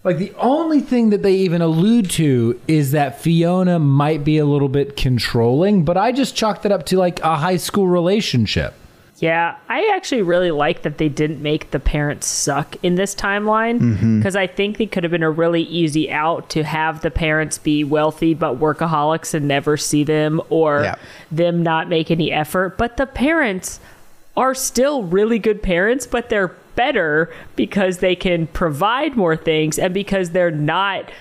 like 0.04 0.18
the 0.18 0.34
only 0.38 0.80
thing 0.80 1.10
that 1.10 1.24
they 1.24 1.34
even 1.36 1.62
allude 1.62 2.10
to 2.12 2.60
is 2.68 2.92
that 2.92 3.20
Fiona 3.20 3.80
might 3.80 4.24
be 4.24 4.38
a 4.38 4.46
little 4.46 4.70
bit 4.70 4.96
controlling, 4.96 5.84
but 5.84 5.98
I 5.98 6.14
just 6.14 6.36
chalked 6.36 6.66
it 6.66 6.72
up 6.72 6.86
to 6.88 6.98
like 6.98 7.20
a 7.20 7.36
high 7.36 7.58
school 7.58 7.88
relationship. 7.88 8.74
Yeah, 9.18 9.58
I 9.68 9.92
actually 9.94 10.22
really 10.22 10.52
like 10.52 10.84
that 10.84 10.98
they 10.98 11.10
didn't 11.10 11.42
make 11.42 11.72
the 11.72 11.80
parents 11.82 12.26
suck 12.26 12.78
in 12.82 12.96
this 12.96 13.14
timeline 13.14 13.80
mm-hmm. 13.80 14.20
because 14.20 14.38
I 14.38 14.48
think 14.48 14.78
they 14.78 14.86
could 14.86 15.04
have 15.04 15.12
been 15.12 15.24
a 15.24 15.30
really 15.30 15.64
easy 15.64 16.10
out 16.10 16.50
to 16.52 16.64
have 16.64 17.02
the 17.02 17.12
parents 17.12 17.58
be 17.58 17.84
wealthy 17.84 18.34
but 18.34 18.62
workaholics 18.62 19.34
and 19.34 19.46
never 19.46 19.76
see 19.76 20.06
them 20.06 20.40
or 20.50 20.84
Yeah. 20.84 20.96
them 21.30 21.62
not 21.62 21.90
make 21.90 22.10
any 22.10 22.32
effort. 22.32 22.78
But 22.78 22.96
the 22.96 23.06
parents 23.06 23.82
are 24.38 24.56
still 24.56 25.04
really 25.04 25.38
good 25.38 25.62
parents, 25.62 26.08
but 26.08 26.30
they're 26.30 26.56
better 26.80 27.30
because 27.58 27.98
they 27.98 28.16
can 28.16 28.48
provide 28.48 29.18
more 29.18 29.36
things 29.36 29.78
and 29.78 29.94
because 29.94 30.30
they're 30.30 30.50
not 30.50 31.12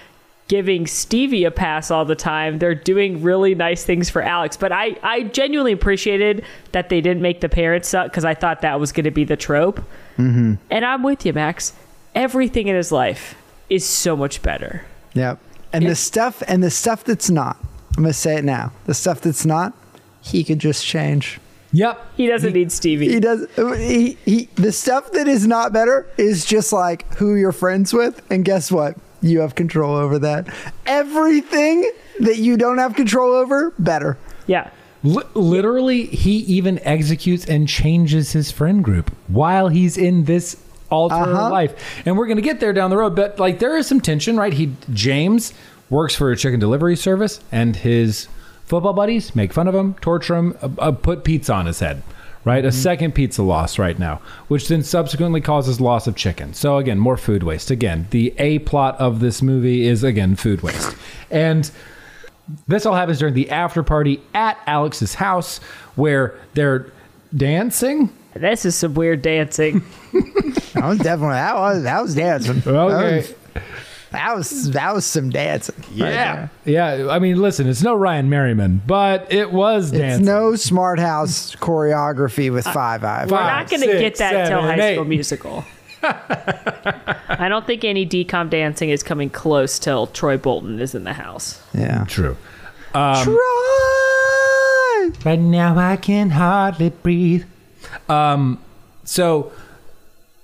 giving 0.46 0.86
Stevie 0.86 1.42
a 1.42 1.50
pass 1.50 1.90
all 1.90 2.04
the 2.04 2.14
time. 2.14 2.60
They're 2.60 2.76
doing 2.76 3.22
really 3.22 3.56
nice 3.56 3.82
things 3.82 4.08
for 4.08 4.22
Alex. 4.22 4.56
But 4.56 4.70
I, 4.70 4.96
I 5.02 5.24
genuinely 5.24 5.72
appreciated 5.72 6.44
that 6.70 6.90
they 6.90 7.00
didn't 7.00 7.22
make 7.22 7.40
the 7.40 7.48
parents 7.48 7.88
suck 7.88 8.06
because 8.06 8.24
I 8.24 8.34
thought 8.34 8.60
that 8.60 8.78
was 8.78 8.92
going 8.92 9.02
to 9.02 9.10
be 9.10 9.24
the 9.24 9.36
trope. 9.36 9.80
Mm-hmm. 10.16 10.54
And 10.70 10.84
I'm 10.84 11.02
with 11.02 11.26
you, 11.26 11.32
Max. 11.32 11.72
Everything 12.14 12.68
in 12.68 12.76
his 12.76 12.92
life 12.92 13.34
is 13.68 13.84
so 13.84 14.16
much 14.16 14.40
better. 14.42 14.84
Yep. 15.14 15.40
And 15.72 15.86
the 15.86 15.96
stuff 15.96 16.40
and 16.46 16.62
the 16.62 16.70
stuff 16.70 17.02
that's 17.02 17.30
not. 17.30 17.58
I'm 17.96 18.04
gonna 18.04 18.12
say 18.12 18.36
it 18.36 18.44
now. 18.44 18.72
The 18.86 18.94
stuff 18.94 19.20
that's 19.20 19.44
not, 19.44 19.74
he 20.22 20.44
could 20.44 20.60
just 20.60 20.86
change. 20.86 21.40
Yep. 21.72 22.06
He 22.16 22.26
doesn't 22.26 22.52
need 22.54 22.72
Stevie. 22.72 23.08
He 23.12 23.20
does. 23.20 23.46
He, 23.56 24.16
he 24.24 24.48
the 24.54 24.72
stuff 24.72 25.12
that 25.12 25.28
is 25.28 25.46
not 25.46 25.72
better 25.72 26.06
is 26.16 26.44
just 26.46 26.72
like 26.72 27.12
who 27.16 27.34
you're 27.36 27.52
friends 27.52 27.92
with, 27.92 28.22
and 28.30 28.44
guess 28.44 28.72
what? 28.72 28.96
You 29.20 29.40
have 29.40 29.54
control 29.54 29.94
over 29.94 30.18
that. 30.20 30.46
Everything 30.86 31.90
that 32.20 32.38
you 32.38 32.56
don't 32.56 32.78
have 32.78 32.94
control 32.94 33.32
over, 33.32 33.72
better. 33.78 34.16
yeah. 34.46 34.70
Li- 35.04 35.22
literally, 35.34 36.06
he 36.06 36.38
even 36.38 36.80
executes 36.80 37.46
and 37.46 37.68
changes 37.68 38.32
his 38.32 38.50
friend 38.50 38.82
group 38.82 39.12
while 39.28 39.68
he's 39.68 39.96
in 39.96 40.24
this 40.24 40.56
alternate 40.90 41.34
Uh-huh. 41.34 41.50
life. 41.50 42.02
And 42.04 42.18
we're 42.18 42.26
going 42.26 42.38
to 42.38 42.42
get 42.42 42.58
there 42.58 42.72
down 42.72 42.90
the 42.90 42.96
road, 42.96 43.14
but 43.14 43.38
like 43.38 43.60
there 43.60 43.76
is 43.76 43.86
some 43.86 44.00
tension, 44.00 44.36
right? 44.36 44.52
He 44.52 44.74
James 44.92 45.52
works 45.88 46.16
for 46.16 46.32
a 46.32 46.36
chicken 46.36 46.58
delivery 46.58 46.96
service, 46.96 47.40
and 47.52 47.76
his 47.76 48.26
football 48.68 48.92
buddies 48.92 49.34
make 49.34 49.52
fun 49.52 49.66
of 49.66 49.74
him, 49.74 49.94
torture 49.94 50.36
him, 50.36 50.56
uh, 50.62 50.68
uh, 50.78 50.92
put 50.92 51.24
pizza 51.24 51.52
on 51.52 51.66
his 51.66 51.80
head. 51.80 52.02
Right, 52.44 52.64
a 52.64 52.72
second 52.72 53.14
pizza 53.14 53.42
loss 53.42 53.78
right 53.78 53.98
now, 53.98 54.22
which 54.46 54.68
then 54.68 54.82
subsequently 54.82 55.40
causes 55.42 55.82
loss 55.82 56.06
of 56.06 56.14
chicken. 56.16 56.54
So 56.54 56.78
again, 56.78 56.98
more 56.98 57.18
food 57.18 57.42
waste. 57.42 57.70
Again, 57.70 58.06
the 58.10 58.32
a 58.38 58.60
plot 58.60 58.96
of 58.98 59.20
this 59.20 59.42
movie 59.42 59.86
is 59.86 60.02
again 60.02 60.34
food 60.34 60.62
waste, 60.62 60.96
and 61.30 61.70
this 62.66 62.86
all 62.86 62.94
happens 62.94 63.18
during 63.18 63.34
the 63.34 63.50
after 63.50 63.82
party 63.82 64.22
at 64.32 64.56
Alex's 64.66 65.14
house 65.14 65.58
where 65.96 66.38
they're 66.54 66.90
dancing. 67.36 68.08
This 68.34 68.64
is 68.64 68.76
some 68.76 68.94
weird 68.94 69.20
dancing. 69.20 69.84
That 70.74 70.84
was 70.86 70.98
definitely 70.98 71.34
that 71.34 71.54
was 71.56 71.82
that 71.82 72.02
was 72.02 72.14
dancing. 72.14 72.58
Okay. 72.58 72.70
That 72.70 72.84
was 73.56 73.62
that 74.10 74.36
was 74.36 74.70
that 74.72 74.94
was 74.94 75.04
some 75.04 75.30
dancing. 75.30 75.74
right. 75.98 76.48
Yeah. 76.64 77.08
I 77.10 77.18
mean, 77.18 77.40
listen, 77.40 77.68
it's 77.68 77.82
no 77.82 77.94
Ryan 77.94 78.30
Merriman, 78.30 78.82
but 78.86 79.30
it 79.32 79.52
was 79.52 79.92
It's 79.92 80.00
dancing. 80.00 80.24
no 80.26 80.54
smart 80.56 80.98
house 80.98 81.54
choreography 81.56 82.52
with 82.52 82.64
five 82.66 83.04
eyes. 83.04 83.30
We're 83.30 83.38
not 83.38 83.68
going 83.68 83.82
to 83.82 83.86
get 83.98 84.16
that 84.16 84.34
until 84.34 84.62
seven, 84.62 84.78
High 84.78 84.94
School. 84.94 85.04
Musical. 85.04 85.64
I 86.02 87.46
don't 87.48 87.66
think 87.66 87.84
any 87.84 88.06
DCOM 88.06 88.50
dancing 88.50 88.90
is 88.90 89.02
coming 89.02 89.30
close 89.30 89.78
till 89.78 90.06
Troy 90.06 90.36
Bolton 90.36 90.78
is 90.80 90.94
in 90.94 91.04
the 91.04 91.12
house. 91.14 91.60
Yeah. 91.74 92.04
True. 92.04 92.36
Try. 92.92 93.24
Right 95.24 95.38
now 95.38 95.76
I 95.76 95.96
can 95.96 96.30
hardly 96.30 96.90
breathe. 96.90 97.44
Um, 98.08 98.62
so 99.04 99.52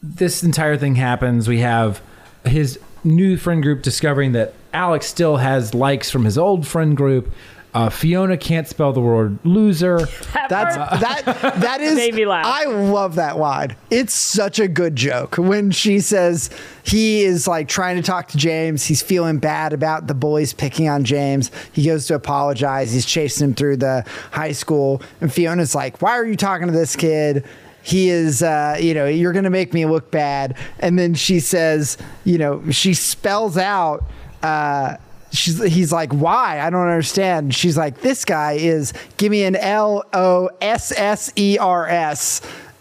this 0.02 0.42
entire 0.42 0.76
thing 0.76 0.96
happens. 0.96 1.48
We 1.48 1.60
have 1.60 2.00
his 2.44 2.78
new 3.04 3.36
friend 3.36 3.62
group 3.62 3.82
discovering 3.82 4.32
that 4.32 4.54
Alex 4.72 5.06
still 5.06 5.36
has 5.36 5.74
likes 5.74 6.10
from 6.10 6.24
his 6.24 6.36
old 6.38 6.66
friend 6.66 6.96
group. 6.96 7.32
Uh, 7.72 7.90
Fiona 7.90 8.36
can't 8.36 8.68
spell 8.68 8.92
the 8.92 9.00
word 9.00 9.36
loser. 9.44 10.06
That 10.34 10.48
That's 10.50 10.76
part- 10.76 11.00
that 11.00 11.60
that 11.62 11.80
is 11.80 11.94
Made 11.94 12.14
me 12.14 12.26
laugh. 12.26 12.44
I 12.44 12.66
love 12.66 13.14
that 13.14 13.38
line. 13.38 13.76
It's 13.90 14.12
such 14.12 14.58
a 14.58 14.68
good 14.68 14.94
joke 14.94 15.36
when 15.38 15.70
she 15.70 16.00
says 16.00 16.50
he 16.82 17.22
is 17.22 17.48
like 17.48 17.66
trying 17.66 17.96
to 17.96 18.02
talk 18.02 18.28
to 18.28 18.36
James. 18.36 18.84
He's 18.84 19.00
feeling 19.00 19.38
bad 19.38 19.72
about 19.72 20.06
the 20.06 20.12
boys 20.14 20.52
picking 20.52 20.86
on 20.88 21.04
James. 21.04 21.50
He 21.72 21.86
goes 21.86 22.06
to 22.08 22.14
apologize. 22.14 22.92
He's 22.92 23.06
chasing 23.06 23.48
him 23.48 23.54
through 23.54 23.78
the 23.78 24.04
high 24.32 24.52
school, 24.52 25.00
and 25.22 25.32
Fiona's 25.32 25.74
like, 25.74 26.02
"Why 26.02 26.12
are 26.12 26.26
you 26.26 26.36
talking 26.36 26.66
to 26.66 26.72
this 26.74 26.94
kid?" 26.94 27.44
He 27.84 28.08
is, 28.08 28.42
uh, 28.42 28.78
you 28.80 28.94
know, 28.94 29.06
you're 29.06 29.32
going 29.32 29.44
to 29.44 29.50
make 29.50 29.74
me 29.74 29.84
look 29.84 30.10
bad. 30.10 30.56
And 30.80 30.98
then 30.98 31.12
she 31.14 31.38
says, 31.38 31.98
you 32.24 32.38
know, 32.38 32.70
she 32.70 32.94
spells 32.94 33.58
out. 33.58 34.02
Uh, 34.42 34.96
she's 35.32 35.62
he's 35.64 35.92
like 35.92 36.12
why 36.12 36.60
i 36.60 36.70
don't 36.70 36.86
understand 36.86 37.52
she's 37.52 37.76
like 37.76 38.00
this 38.02 38.24
guy 38.24 38.52
is 38.52 38.92
give 39.16 39.32
me 39.32 39.42
an 39.42 39.56
l-o-s-s-e-r-s 39.56 40.00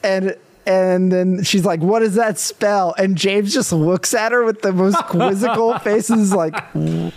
and 0.04 0.38
and 0.66 1.12
then 1.12 1.44
she's 1.44 1.66
like 1.66 1.82
what 1.82 2.00
does 2.00 2.16
that 2.16 2.40
spell 2.40 2.96
and 2.98 3.18
james 3.18 3.54
just 3.54 3.74
looks 3.74 4.14
at 4.14 4.32
her 4.32 4.44
with 4.44 4.62
the 4.62 4.72
most 4.72 4.98
quizzical 5.08 5.78
faces 5.80 6.34
like 6.34 6.56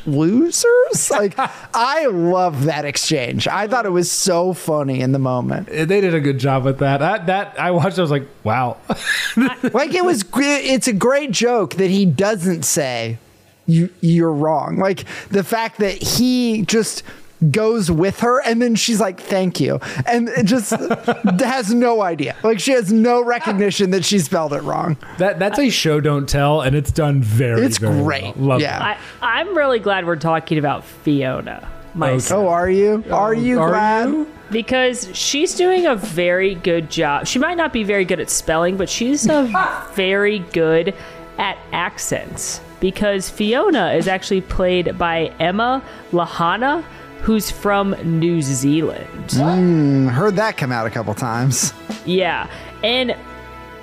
losers 0.07 1.11
like 1.11 1.35
i 1.75 2.07
love 2.07 2.65
that 2.65 2.85
exchange 2.85 3.47
i 3.49 3.67
thought 3.67 3.87
it 3.87 3.91
was 3.91 4.11
so 4.11 4.53
funny 4.53 5.01
in 5.01 5.13
the 5.13 5.19
moment 5.19 5.67
They 5.67 6.01
did 6.01 6.15
a 6.15 6.21
good 6.21 6.39
job 6.39 6.65
with 6.65 6.79
that. 6.79 6.99
That, 6.99 7.27
that 7.27 7.61
I 7.61 7.71
watched. 7.71 7.99
I 7.99 8.03
was 8.03 8.11
like, 8.11 8.27
wow. 8.45 8.77
like 9.73 9.95
it 9.95 10.05
was 10.05 10.25
it's 10.37 10.89
a 10.89 10.93
great 10.93 11.31
joke 11.31 11.75
that 11.75 11.91
he 11.91 12.07
doesn't 12.07 12.65
say 12.65 13.19
you 13.67 13.91
you're 14.01 14.33
wrong 14.33 14.79
like 14.79 15.05
the 15.29 15.43
fact 15.45 15.79
that 15.79 15.95
he 16.01 16.63
just 16.63 17.03
goes 17.51 17.91
with 17.91 18.21
her 18.21 18.41
and 18.43 18.63
then 18.63 18.75
she's 18.75 18.99
like 19.01 19.21
thank 19.21 19.61
you 19.61 19.79
and 20.07 20.29
it 20.31 20.45
just 20.45 20.71
has 21.41 21.73
no 21.75 22.01
idea 22.01 22.35
like 22.43 22.59
she 22.59 22.73
has 22.73 22.91
no 22.93 23.23
recognition 23.23 23.91
that 23.91 24.05
she 24.05 24.19
spelled 24.19 24.53
it 24.55 24.63
wrong 24.63 24.97
that 25.19 25.39
that's 25.39 25.59
a 25.59 25.69
show 25.69 26.01
don't 26.01 26.29
tell, 26.29 26.61
and 26.63 26.75
it's 26.75 26.91
done 26.93 27.23
very. 27.23 27.63
It's 27.63 27.79
very 27.79 28.03
great. 28.03 28.23
well. 28.37 28.49
Love 28.49 28.61
Yeah. 28.61 28.93
it. 28.93 28.99
I, 29.23 29.39
I'm 29.41 29.57
really 29.57 29.79
glad 29.79 30.07
we're 30.07 30.17
talking 30.17 30.57
about 30.59 30.85
Fiona 30.85 31.69
myself. 31.95 32.45
oh 32.45 32.49
are 32.49 32.69
you 32.71 33.03
oh, 33.11 33.15
are 33.15 33.35
you 33.35 33.61
Are 33.61 33.69
glad 33.71 34.09
you? 34.11 34.31
because 34.51 35.09
she's 35.17 35.55
doing 35.55 35.87
a 35.87 35.95
very 35.97 36.55
good 36.55 36.91
job. 36.91 37.27
She 37.27 37.39
might 37.39 37.57
not 37.57 37.73
be 37.73 37.83
very 37.85 38.05
good 38.05 38.21
at 38.21 38.31
spelling, 38.31 38.77
but 38.77 38.89
she's 38.89 39.27
a 39.29 39.45
very 39.95 40.39
good 40.39 40.95
at 41.39 41.59
accents. 41.73 42.61
Because 42.81 43.31
Fiona 43.31 43.93
is 43.93 44.07
actually 44.09 44.43
played 44.43 44.99
by 44.99 45.33
Emma 45.41 45.83
Lahana, 46.13 46.85
who's 47.23 47.51
from 47.51 47.91
New 48.05 48.43
Zealand. 48.43 49.33
Hmm, 49.33 50.09
heard 50.09 50.37
that 50.37 50.57
come 50.57 50.73
out 50.73 50.87
a 50.87 50.91
couple 50.91 51.15
times 51.15 51.73
Yeah, 52.05 52.49
and 52.85 53.17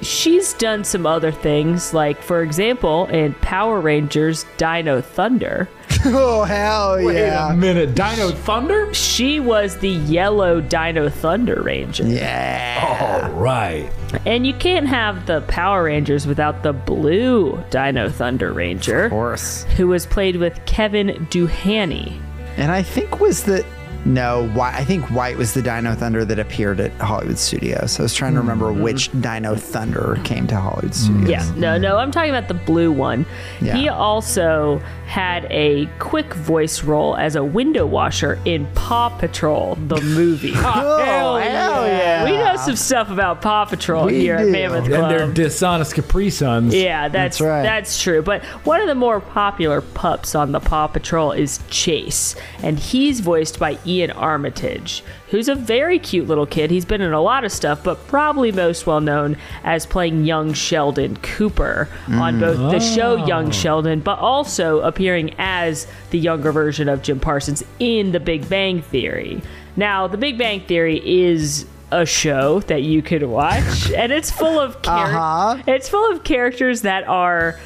she's 0.01 0.53
done 0.53 0.84
some 0.84 1.05
other 1.05 1.31
things, 1.31 1.93
like 1.93 2.21
for 2.21 2.41
example, 2.41 3.05
in 3.07 3.34
Power 3.36 3.79
Rangers 3.79 4.45
Dino 4.57 5.01
Thunder. 5.01 5.69
oh 6.05 6.43
hell 6.43 6.97
Wait 6.97 7.15
yeah 7.15 7.51
a 7.51 7.55
minute, 7.55 7.95
Dino 7.95 8.29
Thunder. 8.31 8.93
She 8.93 9.39
was 9.39 9.77
the 9.77 9.89
yellow 9.89 10.59
Dino 10.59 11.09
Thunder 11.09 11.61
Ranger. 11.61 12.05
yeah 12.05 13.21
All 13.23 13.31
right. 13.31 13.89
And 14.25 14.45
you 14.45 14.53
can't 14.53 14.88
have 14.88 15.25
the 15.25 15.41
Power 15.41 15.86
Rangers 15.86 16.27
without 16.27 16.63
the 16.63 16.73
blue 16.73 17.63
Dino 17.69 18.09
Thunder 18.09 18.51
Ranger, 18.51 19.05
of 19.05 19.11
course 19.11 19.63
who 19.77 19.88
was 19.88 20.05
played 20.05 20.38
with 20.38 20.65
Kevin 20.65 21.27
Duhaney. 21.29 22.19
And 22.58 22.72
i 22.72 22.82
think 22.82 23.20
was 23.20 23.43
the 23.43 23.66
no, 24.06 24.49
White, 24.49 24.76
I 24.76 24.84
think 24.84 25.10
White 25.12 25.38
was 25.38 25.54
the 25.54 25.62
Dino 25.62 25.93
Thunder 25.95 26.26
that 26.26 26.39
appeared 26.39 26.80
at 26.80 26.91
Hollywood 26.93 27.38
Studios. 27.38 27.99
I 27.99 28.04
was 28.04 28.14
trying 28.14 28.34
to 28.34 28.39
remember 28.39 28.72
mm. 28.72 28.82
which 28.82 29.12
Dino 29.22 29.56
Thunder 29.56 30.20
came 30.24 30.47
to 30.47 30.58
Hollywood 30.58 30.91
mm. 30.91 30.95
Studios. 30.95 31.30
Yeah, 31.30 31.54
no, 31.56 31.78
no, 31.78 31.97
I'm 31.97 32.12
talking 32.12 32.30
about 32.30 32.47
the 32.47 32.54
blue 32.54 32.91
one. 32.91 33.26
Yeah. 33.62 33.78
He 33.78 33.88
also 33.89 34.82
had 35.06 35.45
a 35.51 35.86
quick 35.99 36.34
voice 36.34 36.84
role 36.84 37.16
as 37.16 37.36
a 37.36 37.43
window 37.43 37.86
washer 37.86 38.39
in 38.45 38.66
Paw 38.74 39.10
Patrol, 39.10 39.76
the 39.76 40.01
movie. 40.01 40.54
Oh, 40.66 41.38
hell 41.38 41.88
yeah. 41.88 42.26
We 42.26 42.32
know 42.32 42.56
some 42.56 42.76
stuff 42.76 43.10
about 43.10 43.41
Paw 43.41 43.66
Patrol 43.66 44.06
We 44.06 44.20
here 44.20 44.38
do. 44.38 44.47
at 44.47 44.49
Mammoth 44.49 44.88
Club. 44.88 45.12
And 45.12 45.12
they're 45.12 45.32
dishonest 45.32 45.93
Capri 45.93 46.30
Suns. 46.30 46.74
Yeah, 46.74 47.10
that's 47.10 47.38
That's 47.38 47.41
right. 47.41 47.64
that's 47.64 48.01
true. 48.01 48.22
But 48.22 48.43
one 48.66 48.82
of 48.82 48.88
the 48.88 48.95
more 48.95 49.20
popular 49.20 49.82
pups 49.82 50.36
on 50.36 50.51
the 50.51 50.60
Paw 50.60 50.88
Patrol 50.88 51.32
is 51.32 51.60
Chase, 51.70 52.36
and 52.64 52.80
he's 52.80 53.20
voiced 53.20 53.60
by 53.60 53.78
Iain 54.02 54.12
Armitage, 54.12 55.04
who's 55.30 55.48
a 55.48 55.56
very 55.56 56.00
cute 56.00 56.28
little 56.28 56.46
kid. 56.46 56.72
He's 56.72 56.86
been 56.86 57.02
in 57.02 57.14
a 57.14 57.22
lot 57.22 57.44
of 57.44 57.52
stuff, 57.52 57.84
but 57.84 58.08
probably 58.08 58.52
most 58.52 58.88
well 58.88 59.02
known 59.02 59.38
as 59.64 59.86
playing 59.86 60.26
young 60.26 60.54
Sheldon 60.54 61.18
Cooper 61.18 61.88
on 62.10 62.39
both 62.39 62.58
the 62.72 62.80
show 62.80 63.26
Young 63.26 63.52
Sheldon, 63.52 64.00
but 64.00 64.20
also 64.20 64.80
appearing 64.82 65.36
as 65.38 65.88
the 66.12 66.20
younger 66.20 66.52
version 66.52 66.89
of 66.89 67.02
Jim 67.02 67.20
Parsons 67.20 67.64
in 67.80 68.12
The 68.12 68.20
Big 68.20 68.48
Bang 68.50 68.82
Theory. 68.82 69.41
Now, 69.76 70.08
The 70.08 70.18
Big 70.18 70.38
Bang 70.38 70.62
Theory 70.62 71.02
is 71.04 71.66
a 71.91 72.06
show 72.06 72.60
that 72.62 72.82
you 72.82 73.02
could 73.02 73.24
watch, 73.24 73.91
and 73.91 74.12
it's 74.12 74.32
full 74.32 74.60
of 74.60 74.82
characters. 74.82 75.16
Uh-huh. 75.16 75.64
It's 75.68 75.89
full 75.89 76.12
of 76.12 76.24
characters 76.24 76.82
that 76.82 77.08
are 77.08 77.60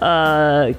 uh 0.00 0.72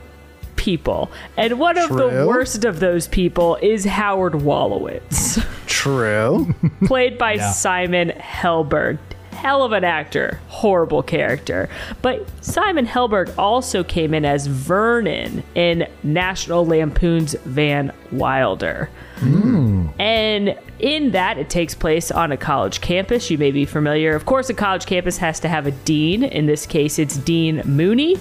people. 0.60 1.10
And 1.38 1.57
one 1.57 1.78
of 1.78 1.89
the 1.89 2.26
worst 2.28 2.66
of 2.66 2.82
those 2.82 3.07
people 3.07 3.55
is 3.62 3.86
Howard 3.86 4.34
Wolowitz, 4.34 5.41
True. 5.66 6.53
played 6.86 7.18
by 7.18 7.38
Simon 7.38 8.10
Helberg. 8.10 8.99
Hell 9.32 9.64
of 9.64 9.72
an 9.72 9.86
actor, 9.86 10.41
horrible 10.49 11.01
character. 11.01 11.70
But 12.01 12.28
Simon 12.43 12.86
Helberg 12.86 13.34
also 13.38 13.86
came 13.86 14.14
in 14.14 14.26
as 14.26 14.47
Vernon 14.47 15.43
in 15.55 15.88
National 16.03 16.66
Lampoon's 16.66 17.36
Van 17.45 17.93
Wilder. 18.12 18.89
Hmm. 19.20 19.88
And 19.97 20.60
in 20.80 21.12
that, 21.12 21.38
it 21.38 21.49
takes 21.49 21.74
place 21.74 22.12
on 22.12 22.34
a 22.34 22.38
college 22.38 22.82
campus. 22.82 23.32
You 23.32 23.38
may 23.38 23.51
be 23.51 23.64
familiar. 23.64 24.14
Of 24.14 24.26
course, 24.26 24.49
a 24.49 24.53
college 24.53 24.86
campus 24.86 25.18
has 25.20 25.39
to 25.39 25.47
have 25.47 25.68
a 25.68 25.72
dean. 25.72 26.24
In 26.24 26.45
this 26.45 26.66
case, 26.66 26.99
it's 26.99 27.16
Dean 27.16 27.62
Mooney. 27.64 28.18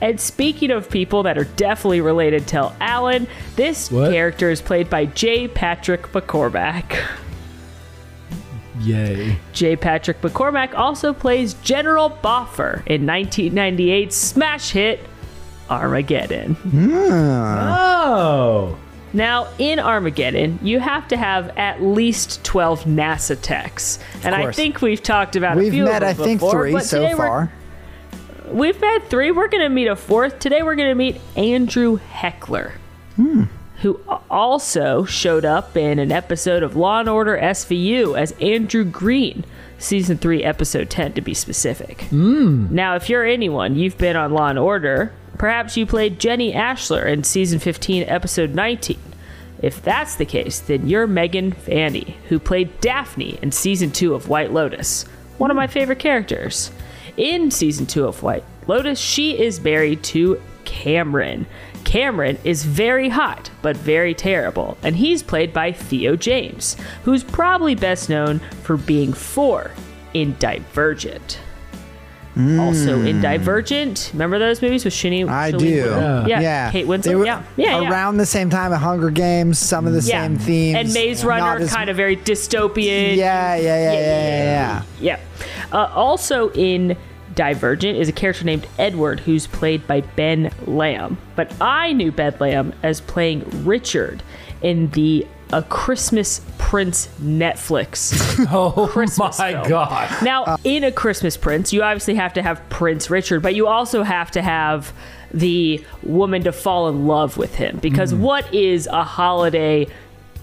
And 0.00 0.20
speaking 0.20 0.70
of 0.70 0.88
people 0.90 1.22
that 1.24 1.36
are 1.38 1.44
definitely 1.44 2.00
related 2.00 2.46
to 2.48 2.72
Alan, 2.80 3.26
this 3.56 3.90
What? 3.90 4.10
character 4.12 4.50
is 4.50 4.60
played 4.62 4.88
by 4.90 5.06
J. 5.06 5.48
Patrick 5.48 6.02
McCormack. 6.12 6.98
Yay. 8.80 9.36
J. 9.52 9.74
Patrick 9.76 10.20
McCormack 10.20 10.72
also 10.74 11.12
plays 11.12 11.54
General 11.54 12.10
Boffer 12.22 12.86
in 12.86 13.04
1998's 13.06 14.14
smash 14.14 14.70
hit 14.70 15.00
Armageddon. 15.68 16.54
Hmm. 16.54 16.92
Oh. 16.94 18.78
Now, 19.12 19.48
in 19.58 19.78
Armageddon, 19.80 20.58
you 20.62 20.78
have 20.80 21.08
to 21.08 21.16
have 21.16 21.48
at 21.56 21.82
least 21.82 22.44
12 22.44 22.84
NASA 22.84 23.36
techs. 23.40 23.98
And 24.22 24.34
I 24.34 24.52
think 24.52 24.80
we've 24.82 25.02
talked 25.02 25.34
about 25.34 25.56
a 25.56 25.60
We've 25.60 25.72
few 25.72 25.84
met, 25.84 26.02
of 26.02 26.08
I 26.10 26.12
them 26.12 26.24
think, 26.24 26.40
before, 26.40 26.52
three 26.52 26.72
but 26.72 26.84
so 26.84 27.00
today 27.00 27.14
we're- 27.14 27.26
far. 27.28 27.52
We've 28.50 28.80
had 28.80 29.08
three. 29.10 29.30
We're 29.30 29.48
going 29.48 29.62
to 29.62 29.68
meet 29.68 29.88
a 29.88 29.96
fourth. 29.96 30.38
Today 30.38 30.62
we're 30.62 30.76
going 30.76 30.88
to 30.88 30.94
meet 30.94 31.20
Andrew 31.36 31.96
Heckler, 31.96 32.72
hmm. 33.16 33.44
who 33.82 34.00
also 34.30 35.04
showed 35.04 35.44
up 35.44 35.76
in 35.76 35.98
an 35.98 36.12
episode 36.12 36.62
of 36.62 36.76
Law 36.76 37.00
and 37.00 37.08
Order 37.08 37.36
SVU 37.36 38.18
as 38.18 38.32
Andrew 38.40 38.84
Green, 38.84 39.44
season 39.78 40.16
three, 40.16 40.42
episode 40.42 40.88
10 40.88 41.14
to 41.14 41.20
be 41.20 41.34
specific. 41.34 42.02
Hmm. 42.02 42.74
Now, 42.74 42.96
if 42.96 43.08
you're 43.08 43.24
anyone, 43.24 43.76
you've 43.76 43.98
been 43.98 44.16
on 44.16 44.32
Law 44.32 44.48
and 44.48 44.58
Order. 44.58 45.12
Perhaps 45.36 45.76
you 45.76 45.86
played 45.86 46.18
Jenny 46.18 46.52
Ashler 46.52 47.06
in 47.06 47.24
season 47.24 47.58
15, 47.58 48.04
episode 48.04 48.54
19. 48.54 48.98
If 49.60 49.82
that's 49.82 50.14
the 50.14 50.24
case, 50.24 50.60
then 50.60 50.88
you're 50.88 51.06
Meghan 51.06 51.54
Fahy, 51.54 52.14
who 52.28 52.38
played 52.38 52.80
Daphne 52.80 53.38
in 53.42 53.52
season 53.52 53.90
2 53.90 54.14
of 54.14 54.28
White 54.28 54.52
Lotus, 54.52 55.04
one 55.36 55.50
of 55.50 55.56
my 55.56 55.66
hmm. 55.66 55.72
favorite 55.72 55.98
characters. 55.98 56.70
In 57.18 57.50
season 57.50 57.84
2 57.84 58.06
of 58.06 58.22
White 58.22 58.44
Lotus, 58.68 59.00
she 59.00 59.36
is 59.36 59.60
married 59.60 60.04
to 60.04 60.40
Cameron. 60.64 61.46
Cameron 61.82 62.38
is 62.44 62.64
very 62.64 63.08
hot, 63.08 63.50
but 63.60 63.76
very 63.76 64.14
terrible, 64.14 64.78
and 64.84 64.94
he's 64.94 65.20
played 65.20 65.52
by 65.52 65.72
Theo 65.72 66.14
James, 66.14 66.76
who's 67.02 67.24
probably 67.24 67.74
best 67.74 68.08
known 68.08 68.38
for 68.62 68.76
being 68.76 69.12
four 69.12 69.72
in 70.14 70.36
Divergent. 70.38 71.40
Also 72.38 73.02
in 73.02 73.20
Divergent, 73.20 74.10
remember 74.12 74.38
those 74.38 74.62
movies 74.62 74.84
with 74.84 74.94
Shani? 74.94 75.24
Hmm. 75.24 75.30
I 75.30 75.50
Shailene 75.50 75.58
do. 75.58 75.82
Woodley? 75.82 76.30
Yeah. 76.30 76.40
yeah. 76.40 76.70
Kate 76.70 76.86
They 76.86 76.88
Winslet. 76.88 77.18
were 77.18 77.26
yeah, 77.26 77.42
yeah, 77.56 77.80
yeah. 77.80 77.90
Around 77.90 78.18
the 78.18 78.26
same 78.26 78.48
time 78.48 78.72
of 78.72 78.78
Hunger 78.80 79.10
Games, 79.10 79.58
some 79.58 79.86
of 79.88 79.92
the 79.92 80.00
yeah. 80.02 80.22
same 80.22 80.38
themes. 80.38 80.76
And 80.76 80.92
Maze 80.94 81.24
Runner, 81.24 81.62
as- 81.62 81.72
kind 81.74 81.90
of 81.90 81.96
very 81.96 82.16
dystopian. 82.16 83.16
Yeah, 83.16 83.56
yeah, 83.56 83.56
yeah, 83.56 83.92
yeah, 83.92 83.92
yeah, 83.92 84.82
yeah. 85.00 85.18
Yeah. 85.18 85.20
Uh, 85.72 85.90
also 85.94 86.50
in 86.52 86.96
Divergent 87.34 87.98
is 87.98 88.08
a 88.08 88.12
character 88.12 88.44
named 88.44 88.66
Edward, 88.78 89.20
who's 89.20 89.46
played 89.46 89.86
by 89.86 90.00
Ben 90.00 90.52
Lamb. 90.66 91.18
But 91.36 91.52
I 91.60 91.92
knew 91.92 92.12
Ben 92.12 92.34
Lamb 92.38 92.72
as 92.82 93.00
playing 93.00 93.44
Richard 93.64 94.22
in 94.62 94.90
the 94.90 95.26
a 95.52 95.62
Christmas 95.62 96.40
Prince 96.58 97.08
Netflix. 97.20 98.12
Oh 98.52 98.86
Christmas 98.90 99.38
my 99.38 99.52
film. 99.52 99.68
god! 99.68 100.22
Now, 100.22 100.56
in 100.64 100.84
a 100.84 100.92
Christmas 100.92 101.36
Prince, 101.36 101.72
you 101.72 101.82
obviously 101.82 102.14
have 102.14 102.32
to 102.34 102.42
have 102.42 102.60
Prince 102.70 103.10
Richard, 103.10 103.40
but 103.42 103.54
you 103.54 103.66
also 103.66 104.02
have 104.02 104.30
to 104.32 104.42
have 104.42 104.92
the 105.32 105.84
woman 106.02 106.42
to 106.44 106.52
fall 106.52 106.88
in 106.88 107.06
love 107.06 107.36
with 107.36 107.54
him. 107.56 107.78
Because 107.78 108.12
Mm. 108.14 108.18
what 108.20 108.54
is 108.54 108.86
a 108.86 109.02
holiday 109.04 109.86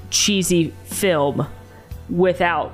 cheesy 0.10 0.74
film 0.86 1.48
without 2.10 2.74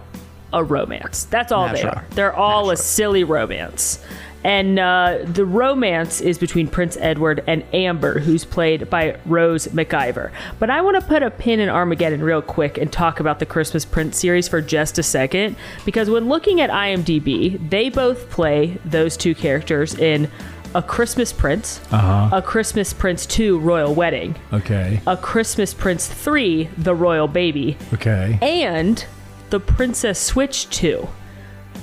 a 0.53 0.63
romance? 0.63 1.25
That's 1.25 1.51
all 1.51 1.69
they 1.69 1.83
are. 1.83 2.05
They're 2.11 2.35
all 2.35 2.71
a 2.71 2.77
silly 2.77 3.23
romance. 3.23 4.03
And 4.43 4.79
uh, 4.79 5.19
the 5.23 5.45
romance 5.45 6.19
is 6.19 6.37
between 6.37 6.67
Prince 6.67 6.97
Edward 6.99 7.43
and 7.45 7.63
Amber, 7.73 8.19
who's 8.19 8.43
played 8.43 8.89
by 8.89 9.17
Rose 9.25 9.67
McIver. 9.67 10.31
But 10.57 10.69
I 10.69 10.81
want 10.81 10.99
to 10.99 11.05
put 11.07 11.21
a 11.21 11.29
pin 11.29 11.59
in 11.59 11.69
Armageddon 11.69 12.23
real 12.23 12.41
quick 12.41 12.77
and 12.77 12.91
talk 12.91 13.19
about 13.19 13.39
the 13.39 13.45
Christmas 13.45 13.85
Prince 13.85 14.17
series 14.17 14.47
for 14.47 14.59
just 14.61 14.97
a 14.97 15.03
second. 15.03 15.55
Because 15.85 16.09
when 16.09 16.27
looking 16.27 16.59
at 16.59 16.69
IMDb, 16.69 17.69
they 17.69 17.89
both 17.89 18.29
play 18.31 18.79
those 18.83 19.15
two 19.15 19.35
characters 19.35 19.93
in 19.93 20.29
A 20.73 20.81
Christmas 20.81 21.31
Prince, 21.31 21.79
A 21.91 22.41
Christmas 22.43 22.93
Prince 22.93 23.25
2 23.27 23.59
Royal 23.59 23.93
Wedding, 23.93 24.35
Okay. 24.51 25.01
A 25.05 25.17
Christmas 25.17 25.73
Prince 25.73 26.07
3 26.07 26.69
The 26.77 26.95
Royal 26.95 27.27
Baby, 27.27 27.77
Okay. 27.93 28.39
and 28.41 29.05
The 29.51 29.59
Princess 29.59 30.19
Switch 30.19 30.67
2 30.69 31.07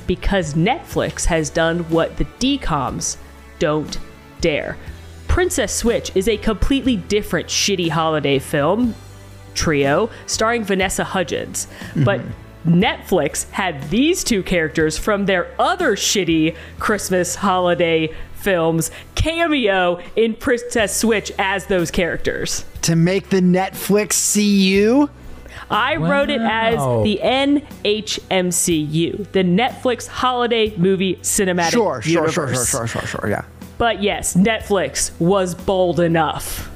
because 0.08 0.54
Netflix 0.54 1.26
has 1.26 1.50
done 1.50 1.88
what 1.90 2.16
the 2.16 2.24
DComs 2.24 3.16
don't 3.60 3.98
dare. 4.40 4.76
Princess 5.28 5.72
Switch 5.72 6.10
is 6.16 6.26
a 6.26 6.36
completely 6.38 6.96
different 6.96 7.46
shitty 7.46 7.90
holiday 7.90 8.40
film 8.40 8.96
trio 9.54 10.10
starring 10.26 10.64
Vanessa 10.64 11.04
Hudgens. 11.04 11.66
Mm-hmm. 11.90 12.04
But 12.04 12.22
Netflix 12.66 13.48
had 13.50 13.88
these 13.90 14.24
two 14.24 14.42
characters 14.42 14.98
from 14.98 15.26
their 15.26 15.54
other 15.60 15.94
shitty 15.94 16.56
Christmas 16.78 17.36
holiday 17.36 18.12
films 18.34 18.90
cameo 19.14 20.00
in 20.16 20.34
Princess 20.34 20.96
Switch 20.96 21.30
as 21.38 21.66
those 21.66 21.90
characters. 21.90 22.64
to 22.82 22.96
make 22.96 23.28
the 23.28 23.40
Netflix 23.40 24.34
CU. 24.34 25.10
I 25.70 25.96
wrote 25.96 26.30
it 26.30 26.40
as 26.40 26.76
the 27.04 27.20
NHMCU, 27.22 29.30
the 29.32 29.44
Netflix 29.44 30.06
Holiday 30.06 30.74
Movie 30.76 31.16
Cinematic 31.16 31.70
Sure, 31.72 32.00
sure, 32.02 32.30
sure, 32.30 32.44
Universe. 32.46 32.70
sure, 32.70 32.86
sure, 32.86 33.02
sure, 33.02 33.20
sure. 33.20 33.30
Yeah, 33.30 33.42
But 33.76 34.02
yes, 34.02 34.34
Netflix 34.34 35.10
was 35.20 35.54
bold 35.54 36.00
enough 36.00 36.67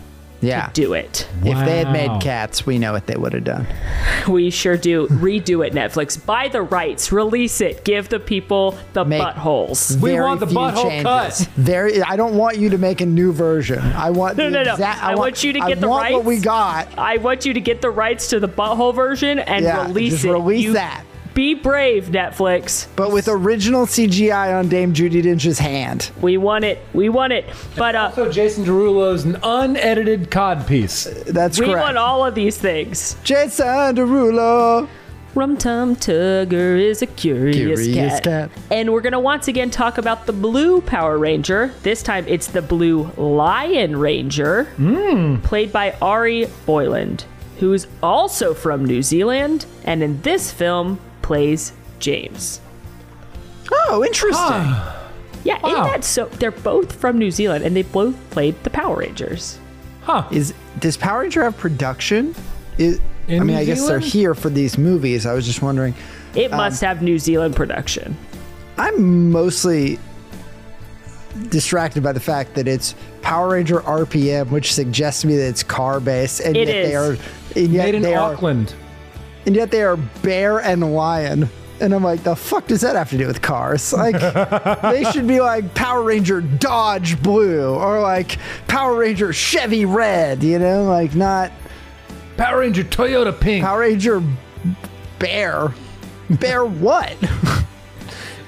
yeah. 0.42 0.66
to 0.66 0.72
do 0.72 0.92
it. 0.92 1.26
If 1.44 1.64
they 1.64 1.78
had 1.78 1.92
made 1.92 2.20
cats, 2.20 2.66
we 2.66 2.78
know 2.78 2.92
what 2.92 3.06
they 3.06 3.16
would 3.16 3.32
have 3.32 3.44
done. 3.44 3.66
We 4.28 4.50
sure 4.50 4.76
do. 4.76 5.08
Redo 5.08 5.66
it, 5.66 5.72
Netflix. 5.72 6.24
Buy 6.24 6.46
the 6.46 6.62
rights, 6.62 7.10
release 7.10 7.60
it, 7.60 7.84
give 7.84 8.08
the 8.08 8.20
people 8.20 8.78
the 8.92 9.04
Make- 9.04 9.20
buttholes. 9.20 10.00
We 10.00 10.14
want 10.20 10.38
the 10.38 10.46
few 10.46 10.56
butthole 10.56 10.82
changes. 10.88 11.02
cut. 11.04 11.48
Very. 11.56 12.00
I 12.02 12.14
don't 12.16 12.36
want 12.36 12.56
you 12.58 12.70
to 12.70 12.78
make 12.78 13.00
a 13.00 13.06
new 13.06 13.32
version. 13.32 13.80
I 13.80 14.10
want 14.10 14.36
No, 14.36 14.44
the 14.44 14.50
no, 14.50 14.62
no. 14.62 14.72
exact- 14.74 15.02
I 15.02 15.16
want 15.16 15.42
you 15.42 15.52
to 15.54 15.58
I 15.60 15.68
get 15.68 15.80
the 15.80 15.88
want 15.88 16.12
what 16.12 16.18
rights. 16.18 16.26
we 16.26 16.38
got. 16.38 16.88
I 16.98 17.16
want 17.16 17.44
you 17.44 17.54
to 17.54 17.60
get 17.60 17.80
the 17.82 17.90
rights 17.90 18.28
to 18.28 18.38
the 18.38 18.48
butthole 18.48 18.94
version 18.94 19.38
and 19.40 19.64
Yeah, 19.64 19.86
release 19.86 20.12
just 20.12 20.24
it. 20.24 20.30
release 20.32 20.62
You 20.64 20.72
that. 20.74 21.02
Be 21.34 21.54
brave, 21.54 22.06
Netflix. 22.06 22.88
But 22.94 23.10
with 23.12 23.26
original 23.28 23.86
CGI 23.86 24.58
on 24.58 24.68
Dame 24.68 24.92
Judi 24.92 25.22
Dench's 25.22 25.58
hand. 25.58 26.10
We 26.20 26.36
want 26.36 26.64
it. 26.64 26.78
We 26.92 27.08
want 27.08 27.32
it. 27.32 27.46
But 27.76 27.94
uh, 27.94 28.00
Also, 28.10 28.30
Jason 28.30 28.64
Derulo's 28.64 29.24
an 29.24 29.38
unedited 29.42 30.30
cod 30.30 30.66
piece. 30.66 31.04
That's 31.26 31.58
we 31.58 31.66
correct. 31.66 31.78
We 31.78 31.82
want 31.84 31.96
all 31.98 32.24
of 32.26 32.34
these 32.34 32.58
things. 32.58 33.16
Jason 33.24 33.96
Derulo. 33.96 34.88
Rum 35.34 35.56
Tum 35.56 35.96
Tugger 35.96 36.78
is 36.78 37.00
a 37.00 37.06
curious, 37.06 37.56
Curious 37.80 38.20
cat. 38.20 38.24
cat. 38.24 38.50
And 38.70 38.92
we're 38.92 39.00
going 39.00 39.14
to 39.14 39.18
once 39.20 39.48
again 39.48 39.70
talk 39.70 39.96
about 39.96 40.26
the 40.26 40.32
blue 40.34 40.82
Power 40.82 41.16
Ranger. 41.16 41.72
This 41.82 42.02
time 42.02 42.26
it's 42.28 42.48
the 42.48 42.60
blue 42.60 43.04
Lion 43.16 43.96
Ranger, 43.96 44.64
played 45.42 45.72
by 45.72 45.96
Ari 46.02 46.48
Boyland, 46.66 47.24
who's 47.60 47.86
also 48.02 48.52
from 48.52 48.84
New 48.84 49.02
Zealand, 49.02 49.64
and 49.84 50.02
in 50.02 50.20
this 50.20 50.52
film 50.52 51.00
plays 51.22 51.72
James. 51.98 52.60
Oh, 53.70 54.04
interesting. 54.04 54.66
Yeah, 55.44 55.58
Wow. 55.62 55.70
isn't 55.70 55.82
that 55.84 56.04
so? 56.04 56.26
They're 56.26 56.50
both 56.50 56.92
from 56.92 57.18
New 57.18 57.30
Zealand, 57.30 57.64
and 57.64 57.74
they 57.74 57.82
both 57.82 58.14
played 58.30 58.62
the 58.64 58.70
Power 58.70 58.96
Rangers. 58.98 59.58
Huh. 60.02 60.24
Is 60.30 60.52
does 60.78 60.96
Power 60.96 61.20
Ranger 61.20 61.42
have 61.42 61.56
production? 61.56 62.34
Is, 62.78 63.00
I 63.28 63.32
mean, 63.32 63.46
New 63.48 63.56
I 63.56 63.64
guess 63.64 63.86
they're 63.86 63.98
here 63.98 64.34
for 64.34 64.50
these 64.50 64.76
movies. 64.78 65.26
I 65.26 65.32
was 65.34 65.46
just 65.46 65.62
wondering. 65.62 65.94
It 66.34 66.52
um, 66.52 66.56
must 66.58 66.80
have 66.82 67.02
New 67.02 67.18
Zealand 67.18 67.54
production. 67.56 68.16
I'm 68.78 69.30
mostly 69.30 69.98
distracted 71.48 72.02
by 72.02 72.12
the 72.12 72.20
fact 72.20 72.54
that 72.54 72.68
it's 72.68 72.94
Power 73.22 73.50
Ranger 73.50 73.80
RPM, 73.80 74.50
which 74.50 74.74
suggests 74.74 75.22
to 75.22 75.28
me 75.28 75.36
that 75.36 75.48
it's 75.48 75.62
car 75.62 76.00
based, 76.00 76.40
and 76.40 76.56
It 76.56 76.68
yet 76.68 76.86
they 76.86 76.94
are, 76.94 77.12
and 77.56 77.72
yet 77.72 77.84
Made 77.86 77.94
in 77.96 78.02
they 78.02 78.14
are, 78.14 78.32
Auckland. 78.34 78.74
And 79.46 79.54
yet 79.54 79.70
they 79.70 79.82
are 79.82 79.96
bear 79.96 80.58
and 80.58 80.94
lion. 80.94 81.48
And 81.80 81.92
I'm 81.92 82.04
like, 82.04 82.22
the 82.22 82.36
fuck 82.36 82.68
does 82.68 82.82
that 82.82 82.94
have 82.94 83.10
to 83.10 83.18
do 83.18 83.26
with 83.26 83.42
cars? 83.42 83.92
Like, 83.92 84.20
they 84.82 85.04
should 85.10 85.26
be 85.26 85.40
like 85.40 85.74
Power 85.74 86.02
Ranger 86.02 86.40
Dodge 86.40 87.20
Blue 87.22 87.74
or 87.74 88.00
like 88.00 88.38
Power 88.68 88.96
Ranger 88.96 89.32
Chevy 89.32 89.84
Red, 89.84 90.44
you 90.44 90.60
know, 90.60 90.84
like 90.84 91.16
not 91.16 91.50
Power 92.36 92.60
Ranger 92.60 92.84
Toyota 92.84 93.38
Pink. 93.38 93.64
Power 93.64 93.80
Ranger 93.80 94.22
Bear. 95.18 95.74
Bear 96.30 96.64
what? 96.64 97.16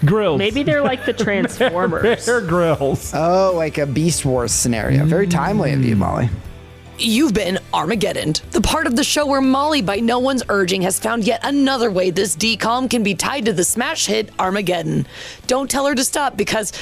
grills. 0.04 0.38
Maybe 0.38 0.62
they're 0.62 0.82
like 0.82 1.06
the 1.06 1.12
Transformers. 1.24 2.26
Bear 2.26 2.40
grills. 2.40 3.12
Oh, 3.14 3.52
like 3.54 3.78
a 3.78 3.86
Beast 3.86 4.24
Wars 4.24 4.52
scenario. 4.52 5.04
Very 5.04 5.26
timely 5.26 5.72
of 5.72 5.84
you, 5.84 5.96
Molly. 5.96 6.28
You've 7.04 7.34
been 7.34 7.58
Armageddon, 7.74 8.32
the 8.52 8.62
part 8.62 8.86
of 8.86 8.96
the 8.96 9.04
show 9.04 9.26
where 9.26 9.42
Molly, 9.42 9.82
by 9.82 9.96
no 9.96 10.18
one's 10.18 10.42
urging, 10.48 10.80
has 10.82 10.98
found 10.98 11.24
yet 11.24 11.40
another 11.42 11.90
way 11.90 12.08
this 12.08 12.34
DCOM 12.34 12.88
can 12.88 13.02
be 13.02 13.14
tied 13.14 13.44
to 13.44 13.52
the 13.52 13.62
smash 13.62 14.06
hit 14.06 14.30
Armageddon. 14.38 15.06
Don't 15.46 15.70
tell 15.70 15.84
her 15.84 15.94
to 15.94 16.02
stop 16.02 16.34
because 16.38 16.72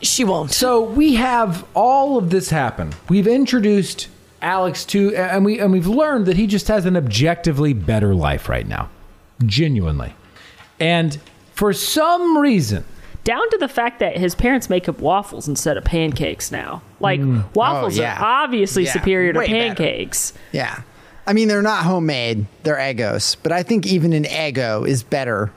she 0.00 0.24
won't. 0.24 0.52
So 0.52 0.82
we 0.82 1.16
have 1.16 1.66
all 1.74 2.16
of 2.16 2.30
this 2.30 2.48
happen. 2.48 2.94
We've 3.10 3.26
introduced 3.26 4.08
Alex 4.40 4.86
to, 4.86 5.14
and 5.14 5.44
we 5.44 5.60
and 5.60 5.70
we've 5.70 5.86
learned 5.86 6.24
that 6.26 6.38
he 6.38 6.46
just 6.46 6.68
has 6.68 6.86
an 6.86 6.96
objectively 6.96 7.74
better 7.74 8.14
life 8.14 8.48
right 8.48 8.66
now, 8.66 8.88
genuinely. 9.44 10.14
And 10.80 11.18
for 11.52 11.74
some 11.74 12.38
reason, 12.38 12.86
Down 13.28 13.50
to 13.50 13.58
the 13.58 13.68
fact 13.68 13.98
that 13.98 14.16
his 14.16 14.34
parents 14.34 14.70
make 14.70 14.88
up 14.88 15.00
waffles 15.00 15.48
instead 15.48 15.76
of 15.76 15.84
pancakes 15.84 16.50
now. 16.50 16.80
Like 16.98 17.20
mm. 17.20 17.44
oh, 17.44 17.50
waffles 17.54 17.98
Oh, 17.98 18.02
yeah. 18.02 18.18
are 18.18 18.44
obviously 18.44 18.84
Yeah, 18.86 18.92
superior 18.92 19.34
to 19.34 19.38
way 19.40 19.48
better. 19.48 19.58
pancakes. 19.74 20.32
Yeah. 20.50 20.80
I 21.26 21.34
mean, 21.34 21.46
they're 21.48 21.60
not 21.60 21.84
homemade, 21.84 22.46
they're 22.62 22.76
Eggos. 22.78 23.36
But 23.42 23.52
I 23.52 23.62
think 23.62 23.86
even 23.86 24.14
an 24.14 24.24
Eggo 24.24 24.88
is 24.88 25.02
better 25.02 25.52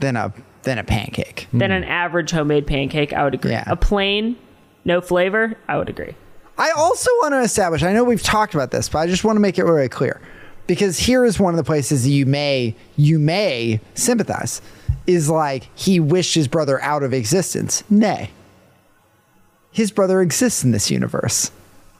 than 0.00 0.16
a 0.16 0.34
than 0.64 0.76
a 0.76 0.84
pancake. 0.84 1.48
Than 1.50 1.70
mm. 1.70 1.78
an 1.78 1.84
average 1.84 2.30
homemade 2.30 2.66
pancake, 2.66 3.14
I 3.14 3.24
would 3.24 3.32
agree. 3.32 3.52
Yeah. 3.52 3.64
A 3.66 3.74
plain, 3.76 4.36
no 4.84 5.00
flavor, 5.00 5.56
I 5.66 5.78
would 5.78 5.88
agree. 5.88 6.14
I 6.58 6.72
also 6.72 7.10
want 7.22 7.32
to 7.32 7.40
establish, 7.40 7.82
I 7.82 7.94
know 7.94 8.04
we've 8.04 8.22
talked 8.22 8.52
about 8.52 8.70
this, 8.70 8.90
but 8.90 8.98
I 8.98 9.06
just 9.06 9.24
want 9.24 9.36
to 9.36 9.40
make 9.40 9.58
it 9.58 9.64
really 9.64 9.88
clear. 9.88 10.20
Because 10.66 10.98
here 10.98 11.24
is 11.24 11.40
one 11.40 11.54
of 11.54 11.56
the 11.56 11.64
places 11.64 12.04
that 12.04 12.10
you 12.10 12.26
may 12.26 12.76
you 12.96 13.18
may 13.18 13.80
sympathize 13.94 14.60
is 15.06 15.28
like 15.28 15.68
he 15.74 16.00
wished 16.00 16.34
his 16.34 16.48
brother 16.48 16.80
out 16.82 17.02
of 17.02 17.12
existence. 17.12 17.84
Nay. 17.90 18.30
His 19.72 19.90
brother 19.90 20.20
exists 20.20 20.64
in 20.64 20.72
this 20.72 20.90
universe 20.90 21.52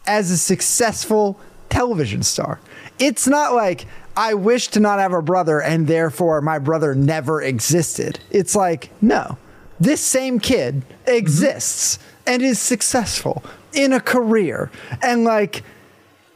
as 0.07 0.31
a 0.31 0.37
successful 0.37 1.39
television 1.69 2.23
star. 2.23 2.59
It's 2.99 3.27
not 3.27 3.55
like 3.55 3.87
I 4.17 4.35
wish 4.35 4.69
to 4.69 4.81
not 4.81 4.99
have 4.99 5.13
a 5.13 5.23
brother 5.23 5.63
and 5.63 5.87
therefore 5.87 6.41
my 6.41 6.59
brother 6.59 6.95
never 6.95 7.41
existed. 7.41 8.19
It's 8.31 8.57
like, 8.57 8.91
no, 9.01 9.39
this 9.79 10.01
same 10.01 10.41
kid 10.41 10.83
exists 11.07 11.99
and 12.27 12.43
is 12.43 12.59
successful 12.59 13.43
in 13.73 13.93
a 13.93 14.01
career. 14.01 14.71
And 15.01 15.25
like, 15.25 15.63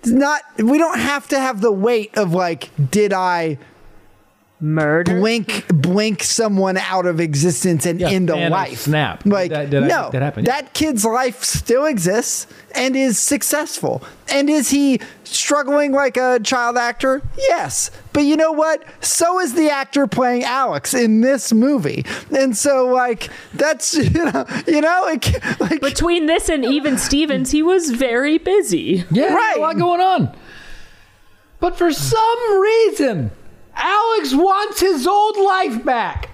not, 0.06 0.42
we 0.58 0.78
don't 0.78 0.98
have 0.98 1.28
to 1.28 1.38
have 1.38 1.60
the 1.60 1.72
weight 1.72 2.16
of 2.16 2.32
like, 2.32 2.70
did 2.90 3.12
I 3.12 3.58
Murder. 4.64 5.20
blink 5.20 5.66
blink 5.68 6.22
someone 6.22 6.78
out 6.78 7.04
of 7.04 7.20
existence 7.20 7.84
and 7.84 8.00
Yeah, 8.00 8.08
into 8.08 8.32
Thanos 8.32 8.50
life. 8.50 8.80
snap. 8.80 9.22
Like 9.26 9.50
That- 9.50 9.68
did 9.68 9.82
I- 9.84 9.86
no, 9.88 10.08
that 10.10 10.22
happened, 10.22 10.46
that 10.46 10.72
kid's 10.72 11.04
life 11.04 11.44
still 11.44 11.84
exists 11.84 12.46
and 12.74 12.96
is 12.96 13.18
successful. 13.18 14.02
And 14.32 14.48
is 14.48 14.70
he 14.70 15.00
struggling 15.24 15.92
like 15.92 16.16
a 16.16 16.40
child 16.42 16.78
actor? 16.78 17.20
Yes. 17.36 17.90
But 18.14 18.24
you 18.24 18.36
know 18.36 18.52
what? 18.52 18.82
So 19.00 19.38
is 19.38 19.52
the 19.52 19.68
actor 19.70 20.06
playing 20.06 20.44
Alex 20.44 20.94
in 20.94 21.20
this 21.20 21.52
movie. 21.52 22.06
And 22.34 22.56
so 22.56 22.86
like 22.86 23.28
that's 23.52 23.94
you 24.14 24.24
know 24.24 24.46
you 24.66 24.80
know 24.80 25.06
it, 25.08 25.60
like 25.60 25.80
Between 25.82 26.24
this 26.26 26.48
and 26.48 26.64
Even 26.64 26.96
Stevens, 26.96 27.50
he 27.50 27.62
was 27.62 27.90
very 27.90 28.38
busy. 28.38 29.04
yeah, 29.10 29.34
Right. 29.34 29.56
a 29.58 29.60
lot 29.60 29.76
going 29.76 30.00
on. 30.00 30.34
But 31.60 31.76
for 31.76 31.92
some 31.92 32.60
reason, 32.60 33.30
Alex 33.76 34.34
wants 34.34 34.80
his 34.80 35.06
old 35.06 35.36
life 35.36 35.84
back. 35.84 36.30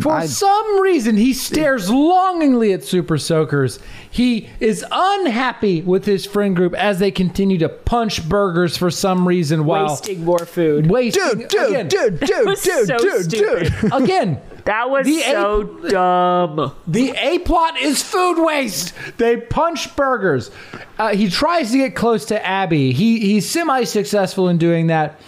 For 0.00 0.12
I- 0.12 0.26
some 0.26 0.80
reason, 0.82 1.16
he 1.16 1.32
stares 1.32 1.88
longingly 1.90 2.74
at 2.74 2.84
Super 2.84 3.16
Soakers. 3.16 3.78
He 4.10 4.50
is 4.60 4.84
unhappy 4.92 5.80
with 5.80 6.04
his 6.04 6.26
friend 6.26 6.54
group 6.54 6.74
as 6.74 6.98
they 6.98 7.10
continue 7.10 7.56
to 7.58 7.70
punch 7.70 8.28
burgers 8.28 8.76
for 8.76 8.90
some 8.90 9.26
reason 9.26 9.64
while 9.64 9.88
Wasting 9.88 10.24
more 10.26 10.40
food. 10.44 10.90
wasting 10.90 11.22
Dude, 11.38 11.48
dude, 11.48 11.68
again, 11.70 11.88
dude, 11.88 12.20
dude, 12.20 12.46
was 12.46 12.62
dude, 12.62 12.86
so 12.86 12.98
dude, 12.98 13.24
stupid. 13.30 13.74
dude. 13.80 13.92
again. 13.94 14.40
That 14.66 14.90
was 14.90 15.06
The 15.06 15.20
so 15.22 15.62
dumb. 15.88 16.74
The 16.86 17.14
A 17.16 17.38
plot 17.38 17.80
is 17.80 18.02
food 18.02 18.44
waste. 18.44 18.92
They 19.16 19.38
punch 19.38 19.96
burgers. 19.96 20.50
Uh, 20.98 21.14
he 21.14 21.30
tries 21.30 21.70
to 21.72 21.78
get 21.78 21.96
close 21.96 22.26
to 22.26 22.46
Abby. 22.46 22.92
He 22.92 23.18
he's 23.20 23.48
semi 23.48 23.84
successful 23.84 24.50
in 24.50 24.58
doing 24.58 24.88
that. 24.88 25.18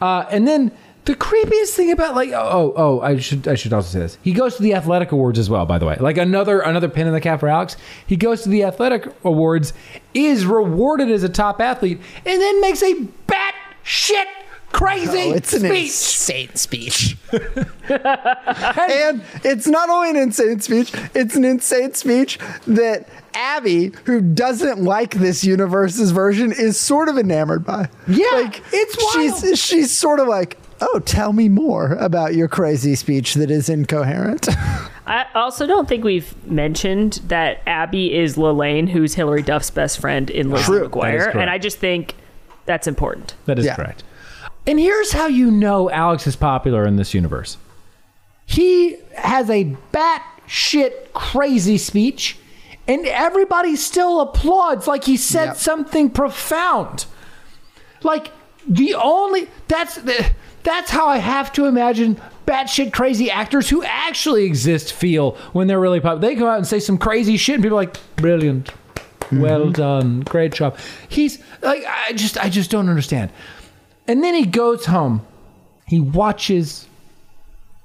Uh, 0.00 0.24
and 0.32 0.48
then 0.48 0.72
the 1.08 1.16
creepiest 1.16 1.70
thing 1.70 1.90
about 1.90 2.14
like 2.14 2.32
oh, 2.32 2.36
oh 2.36 2.74
oh 2.76 3.00
I 3.00 3.16
should 3.18 3.48
I 3.48 3.54
should 3.54 3.72
also 3.72 3.88
say 3.88 4.00
this. 4.00 4.18
He 4.22 4.32
goes 4.32 4.56
to 4.56 4.62
the 4.62 4.74
athletic 4.74 5.10
awards 5.10 5.38
as 5.38 5.48
well. 5.48 5.64
By 5.64 5.78
the 5.78 5.86
way, 5.86 5.96
like 5.96 6.18
another 6.18 6.60
another 6.60 6.90
pin 6.90 7.06
in 7.06 7.14
the 7.14 7.20
cap 7.20 7.40
for 7.40 7.48
Alex. 7.48 7.78
He 8.06 8.14
goes 8.14 8.42
to 8.42 8.50
the 8.50 8.62
athletic 8.62 9.06
awards, 9.24 9.72
is 10.12 10.44
rewarded 10.44 11.10
as 11.10 11.22
a 11.22 11.30
top 11.30 11.62
athlete, 11.62 11.98
and 12.26 12.42
then 12.42 12.60
makes 12.60 12.82
a 12.82 12.92
bat 13.26 13.54
shit 13.82 14.28
crazy 14.70 15.18
Oh, 15.18 15.32
it's 15.32 15.54
an 15.54 15.64
insane 15.64 16.54
speech. 16.56 17.16
and 17.32 19.22
it's 19.42 19.66
not 19.66 19.88
only 19.88 20.10
an 20.10 20.16
insane 20.16 20.60
speech, 20.60 20.92
it's 21.14 21.36
an 21.36 21.46
insane 21.46 21.94
speech 21.94 22.38
that 22.66 23.08
Abby, 23.32 23.92
who 24.04 24.20
doesn't 24.20 24.82
like 24.82 25.14
this 25.14 25.42
universe's 25.42 26.10
version, 26.10 26.52
is 26.52 26.78
sort 26.78 27.08
of 27.08 27.16
enamored 27.16 27.64
by. 27.64 27.88
Yeah, 28.06 28.26
like 28.32 28.62
it's 28.72 29.14
wild. 29.14 29.40
she's 29.40 29.58
she's 29.58 29.90
sort 29.96 30.20
of 30.20 30.28
like, 30.28 30.58
oh, 30.80 30.98
tell 31.00 31.32
me 31.32 31.48
more 31.48 31.92
about 31.94 32.34
your 32.34 32.48
crazy 32.48 32.94
speech 32.94 33.34
that 33.34 33.50
is 33.50 33.68
incoherent. 33.68 34.48
I 35.06 35.26
also 35.34 35.66
don't 35.66 35.88
think 35.88 36.04
we've 36.04 36.34
mentioned 36.46 37.20
that 37.28 37.60
Abby 37.66 38.14
is 38.14 38.36
Lalaine, 38.36 38.88
who's 38.88 39.14
Hilary 39.14 39.42
Duff's 39.42 39.70
best 39.70 39.98
friend 40.00 40.28
in 40.30 40.50
Lizzie 40.50 40.64
True. 40.64 40.88
McGuire, 40.88 41.34
and 41.34 41.48
I 41.50 41.58
just 41.58 41.78
think 41.78 42.14
that's 42.66 42.86
important. 42.86 43.34
That 43.46 43.58
is 43.58 43.64
Yeah. 43.66 43.76
correct. 43.76 44.04
And 44.66 44.78
here's 44.78 45.12
how 45.12 45.26
you 45.26 45.50
know 45.50 45.90
Alex 45.90 46.26
is 46.26 46.36
popular 46.36 46.86
in 46.86 46.96
this 46.96 47.14
universe. 47.14 47.56
He 48.44 48.96
has 49.16 49.48
a 49.50 49.74
batshit 49.92 51.12
crazy 51.14 51.78
speech, 51.78 52.36
and 52.86 53.06
everybody 53.06 53.76
still 53.76 54.20
applauds 54.20 54.86
like 54.86 55.04
he 55.04 55.16
said 55.16 55.46
Yep. 55.46 55.56
something 55.56 56.10
profound. 56.10 57.06
Like 58.02 58.30
the 58.68 58.94
only 58.94 59.48
that's 59.68 59.96
the, 59.96 60.30
that's 60.62 60.90
how 60.90 61.06
I 61.06 61.18
have 61.18 61.52
to 61.54 61.66
imagine 61.66 62.20
batshit 62.46 62.92
crazy 62.92 63.30
actors 63.30 63.68
who 63.68 63.82
actually 63.82 64.44
exist 64.44 64.92
feel 64.92 65.32
when 65.52 65.66
they're 65.66 65.80
really 65.80 66.00
popular. 66.00 66.20
They 66.20 66.34
come 66.36 66.46
out 66.48 66.58
and 66.58 66.66
say 66.66 66.80
some 66.80 66.98
crazy 66.98 67.36
shit, 67.36 67.56
and 67.56 67.62
people 67.64 67.78
are 67.78 67.82
like, 67.82 67.96
"Brilliant, 68.16 68.68
mm-hmm. 69.20 69.40
well 69.40 69.70
done, 69.70 70.20
great 70.20 70.52
job." 70.52 70.76
He's 71.08 71.38
like, 71.62 71.84
I 71.86 72.12
just 72.12 72.36
I 72.38 72.48
just 72.48 72.70
don't 72.70 72.88
understand. 72.88 73.30
And 74.06 74.22
then 74.24 74.34
he 74.34 74.46
goes 74.46 74.86
home. 74.86 75.26
He 75.86 76.00
watches 76.00 76.86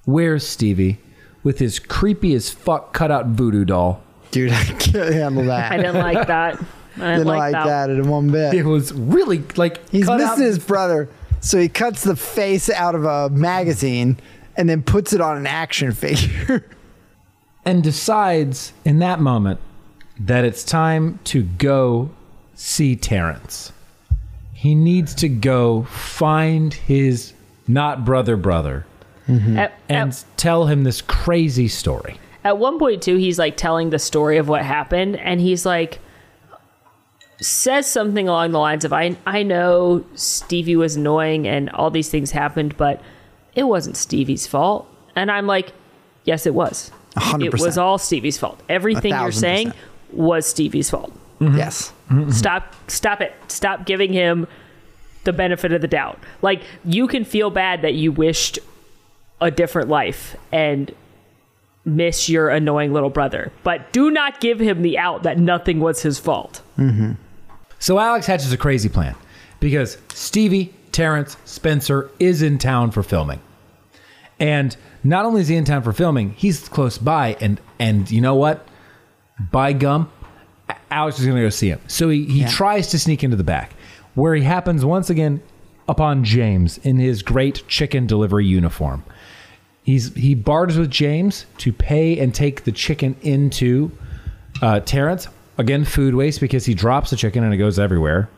Where's 0.06 0.46
Stevie 0.46 0.98
with 1.44 1.60
his 1.60 1.80
creepy 1.80 2.34
as 2.34 2.50
fuck 2.50 2.94
cutout 2.94 3.28
voodoo 3.28 3.66
doll. 3.66 4.02
Dude, 4.32 4.52
I 4.52 4.64
can't 4.64 5.14
handle 5.14 5.46
that. 5.46 5.72
I 5.72 5.78
didn't 5.78 5.96
like 5.96 6.28
that. 6.28 6.56
I 6.56 6.58
didn't, 6.98 7.10
Didn't 7.18 7.28
like, 7.28 7.54
like 7.54 7.54
that. 7.54 7.88
that 7.88 7.90
in 7.90 8.08
one 8.08 8.30
bit. 8.32 8.54
It 8.54 8.64
was 8.64 8.94
really 8.94 9.44
like 9.56 9.88
He's 9.90 10.06
cut 10.06 10.18
missing 10.20 10.32
out- 10.32 10.48
his 10.48 10.60
brother, 10.60 11.10
so 11.44 11.60
he 11.60 11.68
cuts 11.68 12.04
the 12.04 12.16
face 12.16 12.70
out 12.70 12.96
of 12.96 13.04
a 13.04 13.30
magazine 13.30 14.18
and 14.56 14.70
then 14.70 14.82
puts 14.82 15.12
it 15.12 15.20
on 15.20 15.36
an 15.36 15.46
action 15.46 15.92
figure. 15.92 16.66
and 17.66 17.84
decides 17.84 18.72
in 18.86 19.00
that 19.00 19.20
moment 19.20 19.60
that 20.18 20.46
it's 20.46 20.64
time 20.64 21.20
to 21.26 21.44
go 21.44 22.10
see 22.56 22.96
Terrence. 22.96 23.74
He 24.54 24.74
needs 24.74 25.14
to 25.16 25.28
go 25.28 25.84
find 25.84 26.74
his 26.74 27.34
not 27.68 28.06
brother 28.06 28.38
brother 28.38 28.86
mm-hmm. 29.28 29.58
At, 29.58 29.74
and 29.90 30.12
at, 30.12 30.26
tell 30.38 30.68
him 30.68 30.86
this 30.86 31.02
crazy 31.02 31.68
story. 31.68 32.20
at 32.46 32.58
one 32.58 32.80
point 32.80 33.04
too, 33.04 33.18
he's 33.18 33.38
like 33.38 33.58
telling 33.58 33.90
the 33.90 34.00
story 34.00 34.38
of 34.38 34.48
what 34.48 34.64
happened, 34.64 35.18
and 35.18 35.42
he's 35.42 35.66
like 35.66 36.00
says 37.44 37.90
something 37.90 38.28
along 38.28 38.52
the 38.52 38.60
lines 38.60 38.86
of 38.86 38.94
I 38.94 39.18
I 39.26 39.44
know 39.44 40.06
Stevie 40.16 40.76
was 40.76 40.96
annoying 40.96 41.48
and 41.48 41.70
all 41.72 41.90
these 41.90 42.10
things 42.10 42.32
happened, 42.32 42.78
but 42.78 43.02
it 43.56 43.64
wasn't 43.64 43.98
Stevie's 43.98 44.48
fault. 44.48 44.88
And 45.16 45.32
I'm 45.32 45.48
like, 45.48 45.72
yes, 46.24 46.46
it 46.46 46.54
was. 46.54 46.92
hundred 47.16 47.54
It 47.54 47.60
was 47.60 47.78
all 47.78 47.98
Stevie's 47.98 48.38
fault. 48.38 48.62
Everything 48.70 49.14
you're 49.14 49.32
saying 49.32 49.68
percent. 49.72 50.14
was 50.14 50.46
Stevie's 50.46 50.90
fault. 50.90 51.12
Mm-hmm. 51.40 51.58
Yes. 51.58 51.94
Mm-hmm. 52.10 52.32
Stop 52.32 52.76
stop 52.88 53.22
it. 53.22 53.34
Stop 53.48 53.86
giving 53.86 54.14
him 54.14 54.48
the 55.24 55.34
benefit 55.34 55.72
of 55.72 55.82
the 55.82 55.88
doubt. 55.88 56.20
Like 56.42 56.64
you 56.84 57.08
can 57.08 57.26
feel 57.26 57.50
bad 57.50 57.82
that 57.82 57.94
you 57.94 58.12
wished 58.12 58.60
a 59.42 59.52
different 59.52 59.90
life 59.90 60.36
and 60.52 60.94
miss 61.86 62.30
your 62.30 62.50
annoying 62.50 62.94
little 62.94 63.10
brother, 63.10 63.52
but 63.64 63.92
do 63.92 64.10
not 64.10 64.40
give 64.40 64.60
him 64.60 64.82
the 64.82 64.98
out 64.98 65.24
that 65.24 65.38
nothing 65.38 65.80
was 65.80 66.02
his 66.02 66.18
fault. 66.18 66.62
Mm-hmm. 66.78 67.14
So 67.84 68.00
Alex 68.00 68.26
hatches 68.26 68.54
a 68.54 68.58
crazy 68.58 68.88
plan 68.88 69.14
because 69.60 69.98
Stevie, 70.14 70.74
Terrence, 70.94 71.36
Spencer 71.44 72.10
is 72.18 72.42
in 72.42 72.58
town 72.58 72.92
for 72.92 73.04
filming. 73.04 73.42
And 74.40 74.78
not 75.04 75.26
only 75.26 75.42
is 75.42 75.50
he 75.50 75.58
in 75.58 75.66
town 75.66 75.84
for 75.84 75.92
filming, 75.92 76.30
he's 76.30 76.70
close 76.70 76.98
by 76.98 77.36
and 77.42 77.60
and 77.80 78.10
you 78.10 78.22
know 78.22 78.36
what? 78.36 78.66
By 79.52 79.74
gum, 79.74 80.10
Alex 80.92 81.20
is 81.20 81.26
going 81.26 81.36
to 81.36 81.44
go 81.44 81.50
see 81.50 81.68
him. 81.68 81.82
So 81.88 82.08
he, 82.08 82.24
he 82.24 82.46
tries 82.46 82.88
to 82.92 83.00
sneak 83.00 83.22
into 83.22 83.36
the 83.36 83.44
back 83.44 83.74
where 84.16 84.34
he 84.34 84.44
happens 84.44 84.86
once 84.86 85.10
again 85.10 85.42
upon 85.90 86.24
James 86.24 86.78
in 86.78 87.00
his 87.00 87.22
great 87.22 87.68
chicken 87.68 88.08
delivery 88.08 88.46
uniform. 88.46 89.04
He's 89.84 90.16
he 90.16 90.36
barters 90.36 90.78
with 90.78 90.90
James 90.90 91.48
to 91.58 91.74
pay 91.74 92.18
and 92.18 92.34
take 92.34 92.64
the 92.64 92.72
chicken 92.72 93.18
into 93.24 93.92
uh, 94.62 94.80
Terrence. 94.80 95.28
Again, 95.58 95.86
food 95.86 96.16
waste 96.16 96.40
because 96.40 96.66
he 96.66 96.74
drops 96.74 97.12
the 97.12 97.16
chicken 97.16 97.44
and 97.44 97.54
it 97.54 97.58
goes 97.58 97.78
everywhere. 97.78 98.30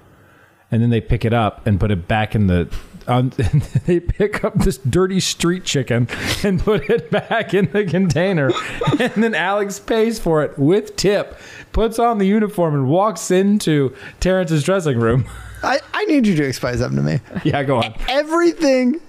And 0.72 0.82
then 0.82 0.90
they 0.90 1.02
pick 1.02 1.24
it 1.24 1.34
up 1.34 1.66
and 1.68 1.80
put 1.80 1.92
it 1.92 2.08
back 2.08 2.36
in 2.36 2.48
the. 2.48 2.74
Um, 3.08 3.32
they 3.86 4.00
pick 4.00 4.44
up 4.44 4.56
this 4.56 4.78
dirty 4.80 5.20
street 5.20 5.64
chicken 5.64 6.08
and 6.44 6.60
put 6.60 6.90
it 6.90 7.12
back 7.12 7.54
in 7.54 7.72
the 7.72 7.86
container. 7.86 8.52
And 9.00 9.24
then 9.24 9.36
Alex 9.36 9.80
pays 9.80 10.20
for 10.20 10.44
it 10.44 10.58
with 10.58 10.96
tip, 10.96 11.38
puts 11.72 12.00
on 12.00 12.18
the 12.18 12.26
uniform, 12.26 12.74
and 12.74 12.88
walks 12.88 13.30
into 13.30 13.96
Terrence's 14.20 14.64
dressing 14.64 15.00
room. 15.00 15.26
I, 15.64 15.80
I 15.94 16.06
need 16.06 16.26
you 16.28 16.36
to 16.36 16.44
explain 16.44 16.78
something 16.78 16.98
to 16.98 17.04
me. 17.04 17.20
yeah, 17.44 17.64
go 17.64 17.78
on. 17.78 17.94
Everything 18.10 19.00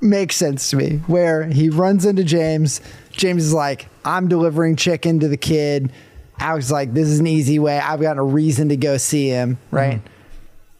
makes 0.00 0.36
sense 0.36 0.70
to 0.70 0.76
me. 0.76 0.98
Where 1.06 1.44
he 1.44 1.70
runs 1.70 2.04
into 2.04 2.24
James. 2.24 2.80
James 3.10 3.44
is 3.44 3.54
like, 3.54 3.88
I'm 4.04 4.28
delivering 4.28 4.76
chicken 4.76 5.18
to 5.20 5.28
the 5.28 5.36
kid. 5.36 5.90
Alex 6.38 6.66
is 6.66 6.72
like, 6.72 6.92
this 6.92 7.08
is 7.08 7.18
an 7.18 7.26
easy 7.26 7.58
way. 7.58 7.78
I've 7.78 8.00
got 8.00 8.18
a 8.18 8.22
reason 8.22 8.68
to 8.68 8.76
go 8.76 8.96
see 8.96 9.28
him, 9.28 9.56
mm-hmm. 9.56 9.76
right? 9.76 10.00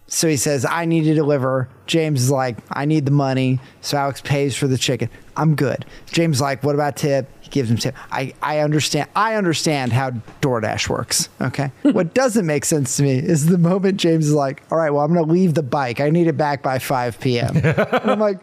So 0.08 0.28
he 0.28 0.36
says, 0.36 0.64
I 0.64 0.84
need 0.84 1.04
to 1.04 1.14
deliver. 1.14 1.68
James 1.86 2.22
is 2.22 2.30
like, 2.30 2.58
I 2.70 2.84
need 2.84 3.06
the 3.06 3.10
money. 3.10 3.58
So 3.80 3.96
Alex 3.96 4.20
pays 4.20 4.54
for 4.54 4.68
the 4.68 4.78
chicken. 4.78 5.10
I'm 5.36 5.56
good. 5.56 5.84
James 6.06 6.36
is 6.36 6.40
like, 6.40 6.62
what 6.62 6.76
about 6.76 6.96
tip? 6.96 7.28
He 7.40 7.50
gives 7.50 7.70
him 7.70 7.76
tip. 7.76 7.94
I, 8.12 8.32
I 8.40 8.60
understand. 8.60 9.10
I 9.16 9.34
understand 9.34 9.92
how 9.92 10.12
DoorDash 10.42 10.88
works. 10.88 11.28
Okay. 11.40 11.72
what 11.82 12.14
doesn't 12.14 12.46
make 12.46 12.64
sense 12.64 12.96
to 12.98 13.02
me 13.02 13.18
is 13.18 13.46
the 13.46 13.58
moment 13.58 13.98
James 13.98 14.28
is 14.28 14.32
like, 14.32 14.62
all 14.70 14.78
right, 14.78 14.90
well, 14.90 15.04
I'm 15.04 15.12
going 15.12 15.26
to 15.26 15.32
leave 15.32 15.54
the 15.54 15.62
bike. 15.64 16.00
I 16.00 16.10
need 16.10 16.28
it 16.28 16.36
back 16.36 16.62
by 16.62 16.78
5 16.78 17.18
p.m. 17.18 17.60
I'm 18.04 18.20
like, 18.20 18.38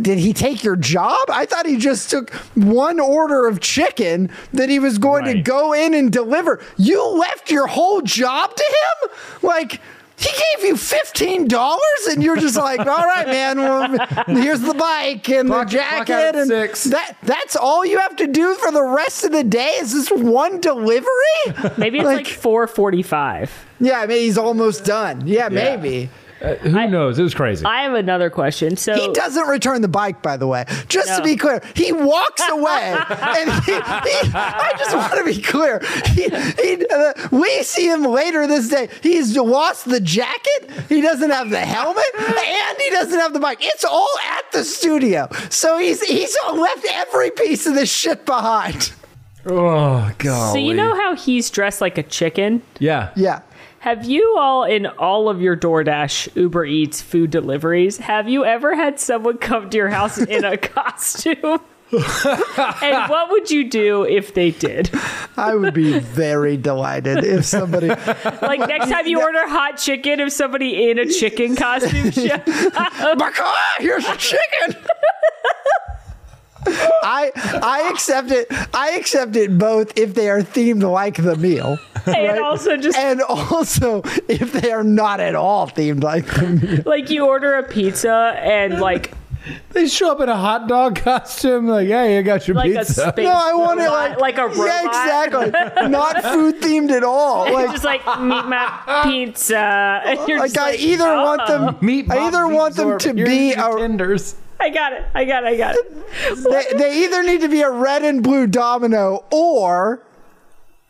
did 0.00 0.18
he 0.18 0.32
take 0.32 0.62
your 0.62 0.76
job? 0.76 1.28
I 1.28 1.46
thought 1.46 1.66
he 1.66 1.76
just 1.76 2.10
took 2.10 2.30
one 2.54 3.00
order 3.00 3.46
of 3.46 3.60
chicken 3.60 4.30
that 4.52 4.68
he 4.68 4.78
was 4.78 4.98
going 4.98 5.24
to 5.24 5.40
go 5.42 5.72
in 5.72 5.94
and 5.94 6.12
deliver. 6.12 6.62
You 6.76 7.04
left 7.18 7.50
your 7.50 7.66
whole 7.66 8.00
job 8.02 8.54
to 8.54 8.64
him? 8.64 9.10
Like, 9.42 9.80
he 10.18 10.30
gave 10.30 10.64
you 10.68 10.76
fifteen 10.78 11.46
dollars, 11.46 12.06
and 12.08 12.22
you're 12.22 12.38
just 12.38 12.56
like, 12.56 12.80
"All 12.86 12.86
right, 12.86 13.26
man. 13.26 13.58
Well, 13.58 13.98
here's 14.28 14.60
the 14.62 14.72
bike 14.72 15.28
and 15.28 15.46
Clock- 15.48 15.66
the 15.68 15.72
jacket, 15.76 16.34
and 16.36 16.48
six. 16.48 16.84
that 16.84 17.18
that's 17.22 17.54
all 17.54 17.84
you 17.84 17.98
have 17.98 18.16
to 18.16 18.26
do 18.26 18.54
for 18.54 18.72
the 18.72 18.82
rest 18.82 19.24
of 19.24 19.32
the 19.32 19.44
day. 19.44 19.74
Is 19.78 19.92
this 19.92 20.10
one 20.10 20.58
delivery? 20.62 21.06
Maybe 21.76 21.98
it's 21.98 22.06
like, 22.06 22.26
445. 22.26 23.66
yeah, 23.80 24.00
I 24.00 24.06
mean, 24.06 24.20
he's 24.20 24.38
almost 24.38 24.86
done. 24.86 25.26
Yeah, 25.26 25.50
maybe. 25.50 26.08
Who 26.40 26.70
knows? 26.88 27.18
It 27.18 27.22
was 27.22 27.34
crazy. 27.34 27.64
I 27.64 27.82
have 27.82 27.94
another 27.94 28.28
question. 28.30 28.76
So 28.76 28.94
He 28.94 29.10
doesn't 29.12 29.46
return 29.48 29.80
the 29.82 29.88
bike, 29.88 30.22
by 30.22 30.36
the 30.36 30.46
way. 30.46 30.64
Just 30.88 31.16
to 31.16 31.22
be 31.22 31.36
clear, 31.36 31.62
he 31.74 31.92
walks 31.92 32.42
away, 32.48 32.94
and 33.10 33.50
he, 33.64 33.72
he, 33.72 34.30
I 34.34 34.72
just 34.78 34.94
want 34.94 35.14
to 35.14 35.24
be 35.24 35.40
clear. 35.40 35.80
He, 36.06 36.24
he, 36.28 36.86
uh, 36.86 37.12
we 37.32 37.62
see 37.62 37.88
him 37.90 38.02
later 38.04 38.46
this 38.46 38.68
day. 38.68 38.88
He's 39.02 39.36
lost 39.36 39.86
the 39.88 40.00
jacket. 40.00 40.70
He 40.88 41.00
doesn't 41.00 41.30
have 41.30 41.48
the 41.50 41.60
helmet, 41.60 42.04
and 42.18 42.78
he 42.78 42.90
doesn't 42.90 43.18
have 43.18 43.32
the 43.32 43.40
bike. 43.40 43.58
It's 43.60 43.84
all 43.84 44.08
at 44.38 44.52
the 44.52 44.64
studio, 44.64 45.28
so 45.48 45.78
he's 45.78 46.02
he's 46.02 46.36
left 46.52 46.86
every 46.90 47.30
piece 47.30 47.66
of 47.66 47.74
this 47.74 47.90
shit 47.90 48.26
behind. 48.26 48.92
oh 49.46 50.12
god. 50.18 50.52
So 50.52 50.58
you 50.58 50.74
know 50.74 50.94
how 50.94 51.14
he's 51.16 51.48
dressed 51.50 51.80
like 51.80 51.96
a 51.98 52.02
chicken? 52.02 52.62
Yeah. 52.78 53.10
Yeah. 53.16 53.40
Have 53.86 54.04
you 54.04 54.36
all 54.36 54.64
in 54.64 54.84
all 54.84 55.28
of 55.28 55.40
your 55.40 55.56
DoorDash, 55.56 56.34
Uber 56.34 56.64
Eats 56.64 57.00
food 57.00 57.30
deliveries, 57.30 57.98
have 57.98 58.28
you 58.28 58.44
ever 58.44 58.74
had 58.74 58.98
someone 58.98 59.38
come 59.38 59.70
to 59.70 59.76
your 59.76 59.90
house 59.90 60.18
in 60.18 60.44
a 60.44 60.56
costume? 60.56 61.60
and 61.92 63.08
what 63.08 63.30
would 63.30 63.48
you 63.48 63.70
do 63.70 64.02
if 64.02 64.34
they 64.34 64.50
did? 64.50 64.90
I 65.36 65.54
would 65.54 65.72
be 65.72 66.00
very 66.00 66.56
delighted 66.56 67.22
if 67.22 67.44
somebody. 67.44 67.86
Like 68.42 68.58
next 68.58 68.90
time 68.90 69.06
you 69.06 69.22
order 69.22 69.48
hot 69.48 69.76
chicken, 69.76 70.18
if 70.18 70.32
somebody 70.32 70.90
in 70.90 70.98
a 70.98 71.06
chicken 71.06 71.54
costume 71.54 72.10
shows 72.10 72.40
here's 73.78 74.04
a 74.04 74.16
chicken. 74.16 74.82
I 76.66 77.30
I 77.62 77.88
accept 77.92 78.32
it. 78.32 78.48
I 78.74 78.96
accept 78.98 79.36
it 79.36 79.56
both 79.56 79.96
if 79.96 80.14
they 80.14 80.28
are 80.28 80.40
themed 80.40 80.82
like 80.82 81.22
the 81.22 81.36
meal, 81.36 81.78
and 82.16 82.38
also 82.40 82.76
just 82.76 82.96
and 82.96 83.20
also 83.22 84.02
if 84.28 84.52
they 84.52 84.70
are 84.72 84.84
not 84.84 85.20
at 85.20 85.34
all 85.34 85.66
themed 85.68 86.02
like 86.02 86.26
the 86.26 86.48
meal. 86.48 86.82
like 86.86 87.10
you 87.10 87.26
order 87.26 87.54
a 87.54 87.62
pizza 87.62 88.34
and 88.38 88.80
like 88.80 89.12
They 89.70 89.86
show 89.86 90.10
up 90.10 90.20
in 90.20 90.28
a 90.28 90.36
hot 90.36 90.66
dog 90.66 90.96
costume, 90.96 91.68
like, 91.68 91.86
hey, 91.86 92.18
I 92.18 92.22
got 92.22 92.48
your 92.48 92.56
like 92.56 92.72
a 92.74 92.78
pizza. 92.78 93.10
space 93.12 93.24
No, 93.24 93.32
I 93.32 93.54
want 93.54 93.78
it 93.78 93.88
like 93.88 94.18
like 94.18 94.38
a 94.38 94.48
robot. 94.48 94.66
Yeah, 94.66 95.22
exactly. 95.24 95.88
Not 95.88 96.22
food 96.24 96.56
themed 96.60 96.90
at 96.90 97.04
all. 97.04 97.52
Like 97.52 97.70
just 97.70 97.84
like 97.84 98.04
meat 98.20 98.44
my 98.46 99.02
pizza. 99.04 100.02
And 100.04 100.18
you're 100.26 100.40
like 100.40 100.52
just 100.52 100.58
I 100.58 100.70
like, 100.70 100.80
either 100.80 101.04
want 101.04 101.42
"Oh, 101.44 101.66
them. 101.66 101.76
Meat 101.80 102.10
I 102.10 102.26
either 102.26 102.48
want 102.48 102.74
them 102.74 102.98
to 102.98 103.14
be 103.14 103.52
a. 103.52 103.56
tenders. 103.78 104.34
I 104.58 104.70
got 104.70 104.94
it. 104.94 105.04
I 105.14 105.24
got 105.26 105.44
it. 105.44 105.48
I 105.48 105.56
got 105.56 105.74
it. 105.76 106.72
They, 106.72 106.78
they 106.78 107.04
either 107.04 107.22
need 107.22 107.42
to 107.42 107.48
be 107.48 107.60
a 107.60 107.70
red 107.70 108.02
and 108.02 108.22
blue 108.22 108.46
domino 108.46 109.26
or 109.30 110.02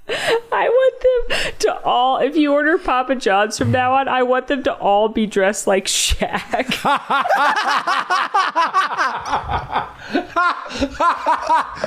I 0.52 0.68
want 0.68 1.28
them 1.30 1.52
to 1.60 1.80
all. 1.82 2.18
If 2.18 2.36
you 2.36 2.52
order 2.52 2.78
Papa 2.78 3.16
John's 3.16 3.58
from 3.58 3.72
now 3.72 3.94
on, 3.94 4.06
I 4.08 4.22
want 4.22 4.46
them 4.46 4.62
to 4.64 4.72
all 4.74 5.08
be 5.08 5.26
dressed 5.26 5.66
like 5.66 5.86
Shaq. 5.86 6.76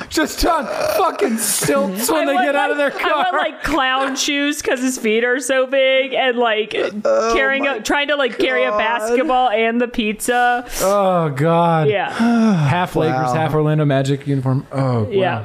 Just 0.08 0.44
on 0.44 0.66
fucking 0.66 1.38
stilts 1.38 2.10
when 2.10 2.22
I 2.22 2.26
they 2.26 2.34
want, 2.34 2.46
get 2.46 2.56
out 2.56 2.70
of 2.70 2.76
their 2.76 2.90
car. 2.90 3.10
I 3.10 3.16
want 3.16 3.32
like 3.36 3.62
clown 3.62 4.16
shoes 4.16 4.60
because 4.60 4.80
his 4.80 4.98
feet 4.98 5.24
are 5.24 5.40
so 5.40 5.66
big, 5.66 6.12
and 6.12 6.36
like 6.36 6.74
oh 6.76 7.32
carrying, 7.34 7.66
a, 7.66 7.80
trying 7.82 8.08
to 8.08 8.16
like 8.16 8.38
carry 8.38 8.64
a 8.64 8.70
basketball 8.72 9.48
and 9.50 9.80
the 9.80 9.88
pizza. 9.88 10.66
oh 10.80 11.30
god. 11.30 11.88
Yeah, 11.88 12.10
Half 12.12 12.96
Lakers, 12.96 13.14
Wow. 13.16 13.34
half 13.34 13.54
Orlando 13.54 13.84
Magic 13.84 14.26
uniform. 14.26 14.66
Oh 14.72 15.04
wow. 15.04 15.10
yeah. 15.10 15.44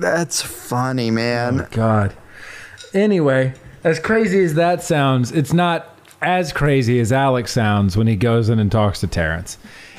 That's 0.00 0.42
funny, 0.42 1.10
man. 1.10 1.60
Oh, 1.60 1.68
God. 1.70 2.14
Anyway, 2.92 3.54
as 3.84 4.00
crazy 4.00 4.42
as 4.42 4.54
that 4.54 4.82
sounds, 4.82 5.30
it's 5.30 5.52
not 5.52 5.98
as 6.22 6.52
crazy 6.52 7.00
as 7.00 7.12
Alex 7.12 7.52
sounds 7.52 7.96
when 7.96 8.06
he 8.06 8.16
goes 8.16 8.48
in 8.48 8.58
and 8.58 8.70
talks 8.70 9.00
to 9.00 9.06
Terrence. 9.06 9.58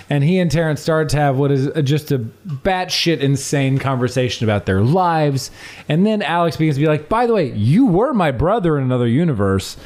And 0.09 0.25
he 0.25 0.39
and 0.39 0.51
Terrence 0.51 0.81
start 0.81 1.07
to 1.09 1.17
have 1.17 1.37
what 1.37 1.51
is 1.51 1.69
just 1.83 2.11
a 2.11 2.19
batshit 2.19 3.19
insane 3.21 3.77
conversation 3.77 4.43
about 4.43 4.65
their 4.65 4.81
lives. 4.81 5.51
And 5.87 6.05
then 6.05 6.21
Alex 6.21 6.57
begins 6.57 6.75
to 6.75 6.81
be 6.81 6.87
like, 6.87 7.07
by 7.07 7.25
the 7.27 7.33
way, 7.33 7.53
you 7.53 7.85
were 7.85 8.13
my 8.13 8.31
brother 8.31 8.77
in 8.77 8.83
another 8.83 9.07
universe. 9.07 9.77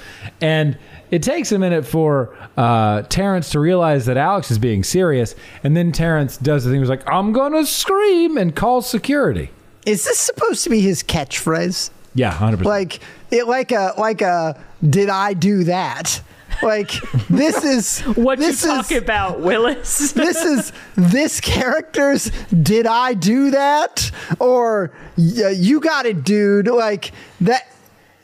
And 0.42 0.80
it 1.12 1.22
takes 1.22 1.52
a 1.52 1.60
minute 1.60 1.86
for 1.86 2.36
uh, 2.58 3.04
Terrence 3.04 3.52
to 3.52 3.60
realize 3.60 4.08
that 4.08 4.18
Alex 4.18 4.50
is 4.50 4.58
being 4.58 4.84
serious. 4.84 5.36
And 5.64 5.78
then 5.78 5.92
Terrence 5.92 6.38
does 6.38 6.64
the 6.64 6.72
thing 6.72 6.80
he's 6.80 6.90
like, 6.90 7.08
I'm 7.08 7.32
going 7.32 7.54
to 7.54 7.64
scream 7.64 8.36
and 8.36 8.56
call 8.56 8.82
security. 8.82 9.52
Is 9.86 10.06
this 10.06 10.20
supposed 10.20 10.64
to 10.64 10.70
be 10.70 10.82
his 10.82 11.04
catchphrase? 11.04 11.92
Yeah, 12.14 12.32
100%. 12.34 12.64
Like 12.64 13.00
it, 13.32 13.48
like 13.48 13.72
a 13.72 13.94
like 13.98 14.22
a. 14.22 14.60
Did 14.88 15.10
I 15.10 15.34
do 15.34 15.64
that? 15.66 16.22
Like 16.62 16.92
this 17.30 17.64
is 17.64 18.00
What 18.16 18.40
this 18.40 18.64
you 18.64 18.72
is, 18.80 18.92
about, 18.92 19.42
Willis? 19.42 20.12
this 20.14 20.42
is 20.42 20.72
this 20.96 21.42
character's 21.42 22.32
did 22.52 22.88
I 22.88 23.14
do 23.14 23.52
that 23.52 24.10
or 24.40 24.92
y- 25.18 25.50
you 25.56 25.80
got 25.82 26.06
it 26.06 26.24
dude 26.24 26.68
like 26.68 27.12
that 27.42 27.68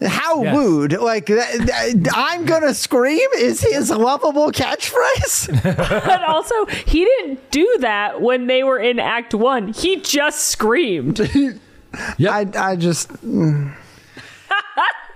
how 0.05 0.43
Yes. 0.43 0.55
rude 0.57 0.93
like 0.93 1.25
that, 1.27 1.51
that- 1.67 2.13
I'm 2.15 2.45
gonna 2.45 2.73
scream 2.73 3.27
is 3.37 3.61
his 3.61 3.89
lovable 3.91 4.51
catchphrase 4.51 5.61
but 6.05 6.23
also, 6.23 6.65
he 6.85 7.05
didn't 7.05 7.51
do 7.51 7.77
that 7.81 8.21
when 8.21 8.47
they 8.47 8.63
were 8.63 8.79
in 8.79 8.99
Act 8.99 9.33
One. 9.33 9.69
He 9.73 9.97
just 10.01 10.47
screamed. 10.47 11.19
Yep. 12.17 12.55
I, 12.55 12.69
I 12.71 12.75
just 12.77 13.11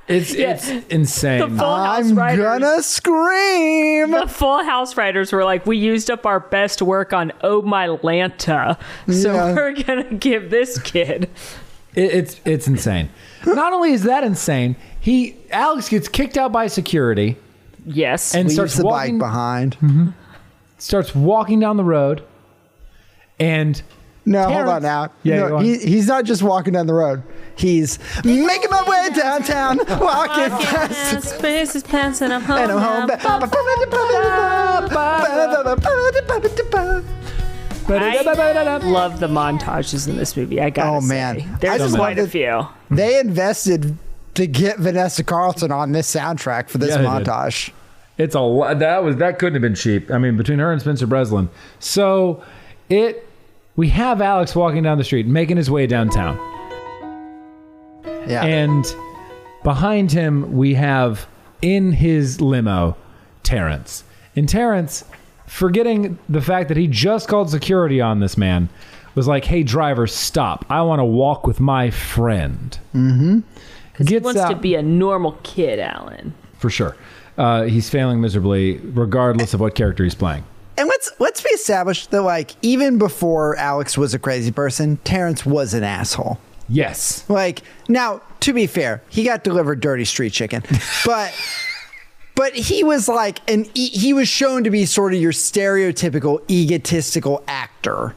It's 0.07 0.33
it's 0.35 0.69
insane. 0.89 1.39
The 1.39 1.47
Full 1.47 1.75
House 1.75 2.09
I'm 2.11 2.15
writers. 2.15 2.43
gonna 2.45 2.83
scream 2.83 4.11
the 4.11 4.27
Full 4.27 4.63
House 4.63 4.95
writers 4.97 5.31
were 5.33 5.43
like, 5.43 5.65
we 5.65 5.77
used 5.77 6.11
up 6.11 6.27
our 6.27 6.39
best 6.39 6.81
work 6.83 7.11
on 7.11 7.31
Oh 7.41 7.63
My 7.63 7.87
Lanta, 7.87 8.77
so 9.11 9.33
Yeah. 9.33 9.53
we're 9.55 9.73
gonna 9.73 10.13
give 10.13 10.51
this 10.51 10.77
kid. 10.79 11.23
It, 11.95 12.11
it's 12.13 12.41
it's 12.45 12.67
insane. 12.67 13.09
Not 13.45 13.73
only 13.73 13.91
is 13.91 14.03
that 14.03 14.23
insane, 14.23 14.75
he 14.99 15.35
Alex 15.51 15.89
gets 15.89 16.07
kicked 16.07 16.37
out 16.37 16.51
by 16.51 16.67
security 16.67 17.37
Yes, 17.85 18.33
and 18.33 18.45
leaves 18.45 18.55
starts 18.55 18.75
the 18.77 18.85
walking 18.85 19.19
bike 19.19 19.27
behind 19.27 20.13
starts 20.77 21.13
walking 21.15 21.59
down 21.59 21.77
the 21.77 21.83
road, 21.83 22.23
and 23.39 23.81
no 24.25 24.39
hold 24.43 24.51
Terrence- 24.53 24.71
on 24.71 24.81
now 24.81 25.09
Yeah, 25.23 25.35
no, 25.49 25.57
on. 25.57 25.63
he, 25.63 25.77
he's 25.77 26.07
not 26.07 26.25
just 26.25 26.41
walking 26.41 26.73
down 26.73 26.87
the 26.87 26.93
road 26.95 27.21
he's 27.55 27.99
making 28.25 28.69
my 28.71 28.83
way 28.89 29.09
downtown 29.15 29.77
walking 29.77 30.49
fast 30.65 31.37
space 31.37 31.75
is 31.75 31.83
passing. 31.83 32.31
I'm 32.31 32.41
home. 32.41 32.57
and 32.57 32.71
I'm 32.71 32.79
home 32.79 33.07
I 37.87 38.77
love 38.77 39.19
the 39.19 39.27
montages 39.27 40.07
in 40.07 40.17
this 40.17 40.35
movie. 40.35 40.59
I 40.61 40.69
gotta 40.69 40.97
Oh, 40.97 40.99
say. 41.01 41.07
man. 41.07 41.41
I 41.41 41.57
there's 41.59 41.81
just 41.81 41.95
quite 41.95 42.17
a 42.19 42.27
few. 42.27 42.67
They 42.89 43.19
invested 43.19 43.97
to 44.35 44.47
get 44.47 44.79
Vanessa 44.79 45.23
Carlton 45.23 45.71
on 45.71 45.91
this 45.91 46.13
soundtrack 46.13 46.69
for 46.69 46.77
this 46.77 46.91
Yeah, 46.95 47.03
montage. 47.03 47.71
it's 48.17 48.35
a 48.35 48.39
lot. 48.41 48.79
That 48.79 49.03
was 49.03 49.17
that 49.17 49.39
couldn't 49.39 49.53
have 49.53 49.61
been 49.61 49.75
cheap. 49.75 50.09
I 50.11 50.17
mean, 50.17 50.35
between 50.37 50.59
her 50.59 50.71
and 50.71 50.81
Spencer 50.81 51.07
Breslin, 51.07 51.49
so 51.79 52.43
it 52.89 53.27
we 53.75 53.89
have 53.89 54.21
Alex 54.21 54.55
walking 54.55 54.83
down 54.83 54.97
the 54.97 55.03
street, 55.03 55.27
making 55.27 55.57
his 55.57 55.69
way 55.69 55.85
downtown. 55.87 56.37
Yeah. 58.27 58.43
And 58.43 58.85
behind 59.63 60.11
him, 60.11 60.53
we 60.53 60.73
have 60.75 61.27
in 61.61 61.91
his 61.91 62.41
limo 62.41 62.95
Terrence. 63.43 64.03
And 64.35 64.49
Terrence, 64.49 65.03
forgetting 65.47 66.17
the 66.29 66.41
fact 66.41 66.67
that 66.69 66.77
he 66.77 66.87
just 66.87 67.27
called 67.27 67.49
security 67.49 68.01
on 68.01 68.19
this 68.19 68.37
man, 68.37 68.69
was 69.15 69.27
like, 69.27 69.45
"Hey, 69.45 69.63
driver, 69.63 70.07
stop! 70.07 70.65
I 70.69 70.81
want 70.81 70.99
to 70.99 71.05
walk 71.05 71.47
with 71.47 71.59
my 71.59 71.89
friend." 71.89 72.77
Mm-hmm. 72.93 73.39
He 73.97 74.03
Gets 74.03 74.25
wants 74.25 74.43
to 74.43 74.55
be 74.55 74.75
a 74.75 74.81
normal 74.83 75.37
kid, 75.43 75.79
Alan. 75.79 76.33
for 76.59 76.69
sure. 76.69 76.97
Uh, 77.37 77.63
he's 77.63 77.89
failing 77.89 78.19
miserably, 78.21 78.77
regardless 78.77 79.53
of 79.53 79.59
what 79.59 79.75
character 79.75 80.03
he's 80.03 80.15
playing. 80.15 80.43
and 80.77 80.87
let's 80.89 81.11
let's 81.19 81.41
be 81.41 81.49
established 81.49 82.11
that 82.11 82.21
like 82.21 82.51
even 82.61 82.97
before 82.97 83.55
Alex 83.57 83.97
was 83.97 84.13
a 84.13 84.19
crazy 84.19 84.51
person, 84.51 84.97
Terrence 85.05 85.45
was 85.45 85.73
an 85.73 85.83
asshole. 85.83 86.39
Yes. 86.67 87.23
Like 87.29 87.61
now, 87.87 88.21
to 88.41 88.51
be 88.53 88.67
fair, 88.67 89.01
he 89.09 89.23
got 89.23 89.43
delivered 89.43 89.79
dirty 89.81 90.03
street 90.05 90.33
chicken, 90.33 90.63
but 91.05 91.33
but 92.35 92.53
he 92.53 92.83
was 92.83 93.07
like 93.07 93.39
an 93.49 93.65
he 93.73 93.87
he 93.87 94.13
was 94.13 94.27
shown 94.27 94.63
to 94.65 94.69
be 94.69 94.85
sort 94.85 95.13
of 95.13 95.19
your 95.21 95.31
stereotypical 95.31 96.41
egotistical 96.49 97.43
actor 97.47 98.15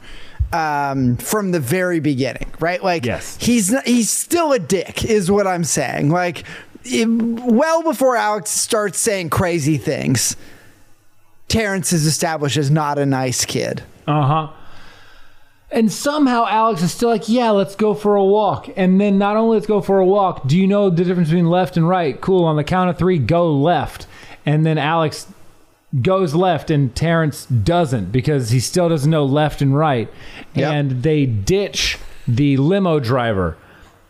um, 0.51 1.15
from 1.17 1.51
the 1.51 1.59
very 1.59 1.99
beginning, 1.99 2.51
right? 2.59 2.83
Like 2.83 3.05
Yes. 3.05 3.37
he's 3.39 3.71
not, 3.71 3.85
he's 3.87 4.09
still 4.09 4.51
a 4.51 4.59
dick, 4.59 5.05
is 5.05 5.29
what 5.29 5.45
I'm 5.47 5.63
saying. 5.63 6.09
Like 6.09 6.43
it- 6.83 7.07
well 7.07 7.83
before 7.83 8.15
Alex 8.15 8.49
starts 8.49 8.97
saying 8.99 9.29
crazy 9.29 9.77
things, 9.77 10.35
Terrence 11.47 11.93
is 11.93 12.05
established 12.05 12.57
as 12.57 12.69
not 12.71 12.97
a 12.99 13.05
nice 13.05 13.45
kid. 13.45 13.83
Uh 14.07 14.25
huh. 14.25 14.47
And 15.71 15.91
somehow 15.91 16.45
Alex 16.47 16.81
is 16.81 16.91
still 16.91 17.09
like, 17.09 17.29
yeah, 17.29 17.51
let's 17.51 17.75
go 17.75 17.93
for 17.93 18.15
a 18.15 18.25
walk. 18.25 18.69
And 18.75 18.99
then 18.99 19.19
not 19.19 19.37
only 19.37 19.57
let's 19.57 19.67
go 19.67 19.81
for 19.81 19.99
a 19.99 20.05
walk, 20.05 20.47
do 20.47 20.57
you 20.57 20.65
know 20.65 20.89
the 20.89 21.03
difference 21.03 21.29
between 21.29 21.45
left 21.45 21.77
and 21.77 21.87
right? 21.87 22.19
Cool. 22.19 22.45
On 22.45 22.55
the 22.55 22.63
count 22.63 22.89
of 22.89 22.97
three, 22.97 23.19
go 23.19 23.53
left. 23.53 24.07
And 24.45 24.65
then 24.65 24.79
Alex 24.79 25.27
goes 26.01 26.33
left 26.33 26.71
and 26.71 26.95
Terrence 26.95 27.45
doesn't 27.45 28.11
because 28.11 28.49
he 28.49 28.59
still 28.59 28.89
doesn't 28.89 29.09
know 29.09 29.25
left 29.25 29.61
and 29.61 29.75
right. 29.75 30.09
Yep. 30.55 30.73
And 30.73 31.03
they 31.03 31.25
ditch 31.27 31.97
the 32.27 32.57
limo 32.57 32.99
driver. 32.99 33.57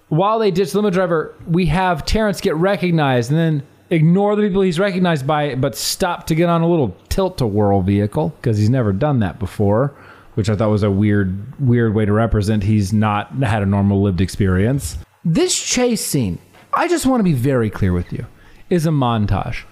While 0.08 0.40
they 0.40 0.52
ditch 0.52 0.72
the 0.72 0.78
limo 0.78 0.92
driver, 0.92 1.36
we 1.46 1.68
have 1.68 2.06
Terrence 2.06 2.42
get 2.42 2.56
recognized 2.56 3.32
and 3.32 3.40
then 3.40 3.64
ignore 3.90 4.36
the 4.36 4.44
people 4.44 4.62
he's 4.62 4.80
recognized 4.80 5.26
by, 5.26 5.56
but 5.56 5.76
stop 5.76 6.28
to 6.28 6.36
get 6.36 6.48
on 6.50 6.62
a 6.62 6.70
little 6.70 6.96
Tilt-A-Whirl 7.10 7.82
vehicle 7.82 8.30
because 8.42 8.58
he's 8.58 8.70
never 8.70 8.94
done 8.94 9.20
that 9.20 9.40
before, 9.40 9.94
which 10.40 10.50
I 10.50 10.56
thought 10.56 10.70
was 10.70 10.84
a 10.84 10.90
weird, 10.90 11.60
weird 11.60 11.94
way 11.94 12.06
to 12.06 12.14
represent 12.14 12.64
he's 12.64 12.94
not 12.94 13.30
had 13.44 13.62
a 13.62 13.66
normal 13.66 14.02
lived 14.02 14.22
experience. 14.22 14.98
This 15.26 15.54
chase 15.62 16.00
scene, 16.06 16.40
I 16.74 16.88
just 16.88 17.06
want 17.06 17.20
to 17.20 17.26
be 17.26 17.34
very 17.34 17.70
clear 17.70 17.92
with 17.92 18.14
you, 18.14 18.26
is 18.70 18.86
a 18.86 18.90
montage 18.90 19.66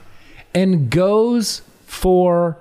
and 0.53 0.89
goes 0.89 1.61
for 1.85 2.57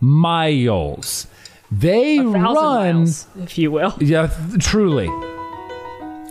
miles. 0.00 1.26
They 1.70 2.18
run, 2.20 2.54
miles, 2.54 3.26
if 3.38 3.58
you 3.58 3.70
will. 3.70 3.92
yeah, 4.00 4.28
th- 4.28 4.64
truly, 4.64 5.10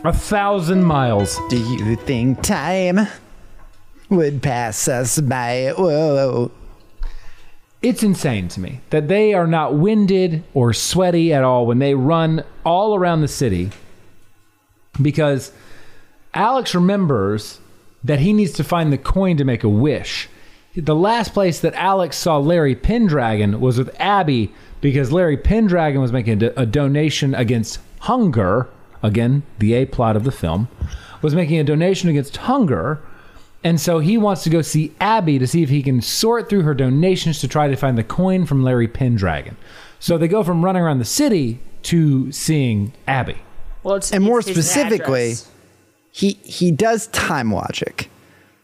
a 0.04 0.12
thousand 0.12 0.84
miles. 0.84 1.38
Do 1.50 1.60
you 1.60 1.96
think 1.96 2.42
time 2.42 3.08
would 4.10 4.42
pass 4.42 4.88
us 4.88 5.22
by? 5.22 5.74
Whoa. 5.78 6.50
It's 7.82 8.04
insane 8.04 8.50
to 8.50 8.60
me 8.60 8.82
that 8.90 9.08
they 9.08 9.34
are 9.34 9.48
not 9.48 9.76
winded 9.76 10.44
or 10.54 10.74
sweaty 10.74 11.34
at 11.34 11.44
all 11.44 11.66
when 11.66 11.80
they 11.80 11.96
run 11.96 12.44
all 12.66 12.94
around 12.96 13.22
the 13.22 13.28
city 13.30 13.72
because 15.02 15.52
Alex 16.34 16.76
remembers 16.76 17.60
that 18.04 18.20
he 18.20 18.34
needs 18.34 18.52
to 18.54 18.64
find 18.64 18.92
the 18.92 18.98
coin 18.98 19.38
to 19.38 19.46
make 19.46 19.64
a 19.64 19.70
wish. 19.70 20.28
The 20.76 20.96
last 20.96 21.34
place 21.34 21.60
that 21.62 21.74
Alex 21.74 22.18
saw 22.18 22.38
Larry 22.38 22.76
Pendragon 22.76 23.62
was 23.62 23.78
with 23.78 23.96
Abby 24.00 24.52
because 24.82 25.12
Larry 25.12 25.38
Pendragon 25.38 26.02
was 26.02 26.12
making 26.12 26.34
a, 26.34 26.36
do- 26.38 26.54
a 26.58 26.66
donation 26.66 27.34
against 27.34 27.80
hunger. 28.02 28.68
Again, 29.02 29.44
the 29.60 29.74
A 29.74 29.86
plot 29.86 30.16
of 30.16 30.26
the 30.26 30.32
film 30.32 30.68
was 31.22 31.34
making 31.36 31.60
a 31.60 31.64
donation 31.64 32.10
against 32.10 32.38
hunger. 32.38 33.00
And 33.64 33.80
so 33.80 34.00
he 34.00 34.18
wants 34.18 34.44
to 34.44 34.50
go 34.50 34.62
see 34.62 34.94
Abby 35.02 35.38
to 35.38 35.46
see 35.46 35.64
if 35.64 35.70
he 35.70 35.84
can 35.84 36.02
sort 36.02 36.48
through 36.50 36.62
her 36.62 36.74
donations 36.74 37.40
to 37.42 37.48
try 37.48 37.68
to 37.68 37.76
find 37.76 37.98
the 37.98 38.04
coin 38.04 38.46
from 38.46 38.64
Larry 38.64 38.88
Pendragon. 38.88 39.58
So 40.00 40.18
they 40.18 40.30
go 40.30 40.44
from 40.44 40.64
running 40.64 40.82
around 40.82 41.00
the 41.00 41.06
city 41.06 41.60
to 41.84 42.32
seeing 42.32 42.94
Abby. 43.08 43.38
Well, 43.84 43.96
it's, 43.96 44.12
And 44.14 44.24
more 44.24 44.40
it's 44.40 44.48
his 44.48 44.56
specifically, 44.58 45.32
address. 45.32 45.52
he 46.12 46.32
he 46.44 46.72
does 46.72 47.08
time 47.08 47.52
logic 47.54 48.10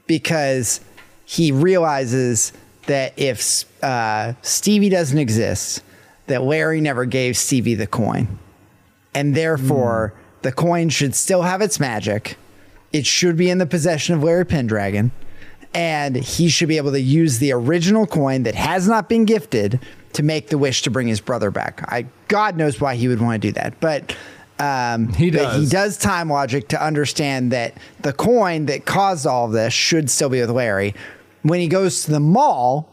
because 0.07 0.79
he 1.25 1.51
realizes 1.51 2.53
that 2.87 3.13
if 3.17 3.65
uh, 3.83 4.33
Stevie 4.43 4.89
doesn't 4.89 5.17
exist, 5.17 5.81
that 6.27 6.43
Larry 6.43 6.79
never 6.81 7.05
gave 7.05 7.35
Stevie 7.37 7.75
the 7.75 7.87
coin, 7.87 8.39
and 9.13 9.35
therefore 9.35 10.13
the 10.41 10.51
coin 10.51 10.89
should 10.89 11.15
still 11.15 11.41
have 11.41 11.61
its 11.61 11.79
magic. 11.79 12.37
It 12.93 13.05
should 13.05 13.35
be 13.37 13.49
in 13.49 13.57
the 13.57 13.65
possession 13.65 14.15
of 14.15 14.23
Larry 14.23 14.45
Pendragon, 14.45 15.11
and 15.73 16.15
he 16.15 16.47
should 16.49 16.69
be 16.69 16.77
able 16.77 16.91
to 16.91 17.01
use 17.01 17.39
the 17.39 17.51
original 17.51 18.07
coin 18.07 18.43
that 18.43 18.55
has 18.55 18.87
not 18.87 19.09
been 19.09 19.25
gifted 19.25 19.79
to 20.13 20.23
make 20.23 20.47
the 20.47 20.57
wish 20.57 20.81
to 20.83 20.89
bring 20.91 21.07
his 21.07 21.19
brother 21.19 21.51
back. 21.51 21.83
I 21.91 22.05
God 22.29 22.55
knows 22.55 22.79
why 22.79 22.95
he 22.95 23.07
would 23.09 23.21
want 23.21 23.41
to 23.41 23.47
do 23.49 23.51
that, 23.53 23.79
but 23.81 24.15
um, 24.59 25.09
He 25.11 25.29
but 25.31 25.53
he 25.55 25.61
does. 25.61 25.69
does 25.69 25.97
time 25.97 26.29
logic 26.29 26.69
to 26.69 26.81
understand 26.81 27.51
that 27.51 27.73
the 27.99 28.13
coin 28.13 28.67
that 28.67 28.85
caused 28.85 29.27
all 29.27 29.47
of 29.47 29.51
this 29.51 29.73
should 29.73 30.09
still 30.09 30.29
be 30.29 30.39
with 30.39 30.49
Larry. 30.51 30.95
When 31.41 31.59
he 31.59 31.67
goes 31.67 32.05
to 32.05 32.11
the 32.11 32.21
mall 32.21 32.89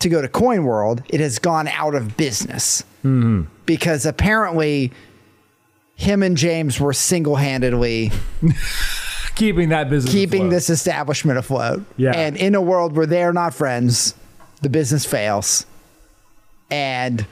to 0.00 0.10
go 0.10 0.20
to 0.20 0.28
Coin 0.28 0.64
World, 0.64 1.02
it 1.08 1.20
has 1.20 1.38
gone 1.38 1.68
out 1.68 1.94
of 1.94 2.18
business 2.18 2.84
because 3.64 4.04
apparently 4.04 4.92
him 5.94 6.22
and 6.22 6.36
James 6.36 6.78
were 6.78 6.92
single 6.92 7.36
handedly 7.36 8.10
Keeping 9.36 9.68
that 9.68 9.88
business 9.88 10.12
keeping 10.12 10.42
afloat. 10.42 10.50
this 10.50 10.70
establishment 10.70 11.38
afloat. 11.38 11.84
Yeah. 11.96 12.12
And 12.12 12.36
in 12.36 12.54
a 12.54 12.60
world 12.60 12.96
where 12.96 13.06
they're 13.06 13.32
not 13.32 13.54
friends, 13.54 14.14
the 14.62 14.68
business 14.68 15.04
fails. 15.04 15.66
And 16.70 17.26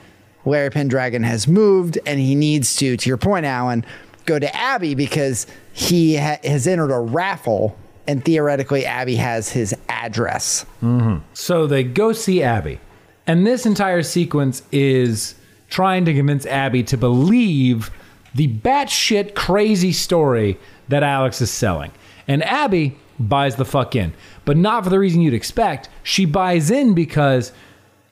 Larry 0.45 0.69
Pendragon 0.69 1.23
has 1.23 1.47
moved 1.47 1.99
and 2.05 2.19
he 2.19 2.35
needs 2.35 2.75
to, 2.77 2.95
to 2.95 3.09
your 3.09 3.17
point, 3.17 3.45
Alan, 3.45 3.85
go 4.25 4.39
to 4.39 4.55
Abby 4.55 4.95
because 4.95 5.47
he 5.73 6.15
ha- 6.15 6.39
has 6.43 6.67
entered 6.67 6.91
a 6.91 6.99
raffle 6.99 7.77
and 8.07 8.23
theoretically 8.23 8.85
Abby 8.85 9.15
has 9.15 9.49
his 9.49 9.75
address. 9.89 10.65
Mm-hmm. 10.83 11.17
So 11.33 11.67
they 11.67 11.83
go 11.83 12.13
see 12.13 12.43
Abby. 12.43 12.79
And 13.27 13.45
this 13.45 13.65
entire 13.65 14.03
sequence 14.03 14.61
is 14.71 15.35
trying 15.69 16.05
to 16.05 16.13
convince 16.13 16.45
Abby 16.45 16.83
to 16.83 16.97
believe 16.97 17.89
the 18.35 18.49
batshit 18.49 19.33
crazy 19.33 19.93
story 19.93 20.59
that 20.89 21.03
Alex 21.03 21.41
is 21.41 21.49
selling. 21.49 21.91
And 22.27 22.43
Abby 22.43 22.97
buys 23.17 23.55
the 23.55 23.65
fuck 23.65 23.95
in. 23.95 24.13
But 24.43 24.57
not 24.57 24.83
for 24.83 24.89
the 24.89 24.99
reason 24.99 25.21
you'd 25.21 25.33
expect. 25.33 25.89
She 26.03 26.25
buys 26.25 26.69
in 26.69 26.93
because 26.93 27.53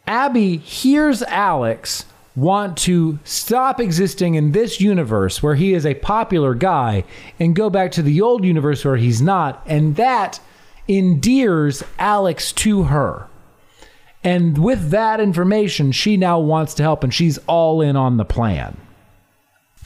Abby 0.08 0.58
hears 0.58 1.22
Alex 1.24 2.06
want 2.36 2.78
to 2.80 3.20
stop 3.24 3.80
existing 3.80 4.36
in 4.36 4.54
this 4.54 4.82
universe 4.82 5.44
where 5.44 5.56
he 5.56 5.74
is 5.74 5.86
a 5.86 5.94
popular 5.96 6.56
guy 6.56 7.04
and 7.40 7.56
go 7.56 7.70
back 7.70 7.92
to 7.92 8.02
the 8.02 8.22
old 8.22 8.44
universe 8.44 8.84
where 8.84 8.98
he's 8.98 9.22
not. 9.22 9.62
And 9.68 9.98
that 9.98 10.40
endears 10.88 11.84
Alex 12.00 12.52
to 12.54 12.84
her. 12.84 13.28
And 14.24 14.58
with 14.58 14.90
that 14.92 15.20
information, 15.20 15.92
she 15.92 16.16
now 16.16 16.40
wants 16.40 16.74
to 16.76 16.84
help 16.84 17.04
and 17.04 17.14
she's 17.14 17.38
all 17.40 17.82
in 17.82 17.96
on 17.96 18.18
the 18.18 18.26
plan. 18.26 18.78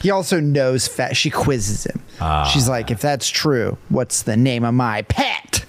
He 0.02 0.12
also 0.12 0.40
knows 0.40 0.88
fat. 0.88 1.18
she 1.18 1.30
quizzes 1.30 1.86
him. 1.86 2.02
Ah. 2.22 2.44
She's 2.46 2.70
like, 2.70 2.92
if 2.92 3.02
that's 3.02 3.28
true, 3.30 3.78
what's 3.90 4.22
the 4.24 4.38
name 4.38 4.64
of 4.64 4.74
my 4.74 5.02
pet? 5.04 5.66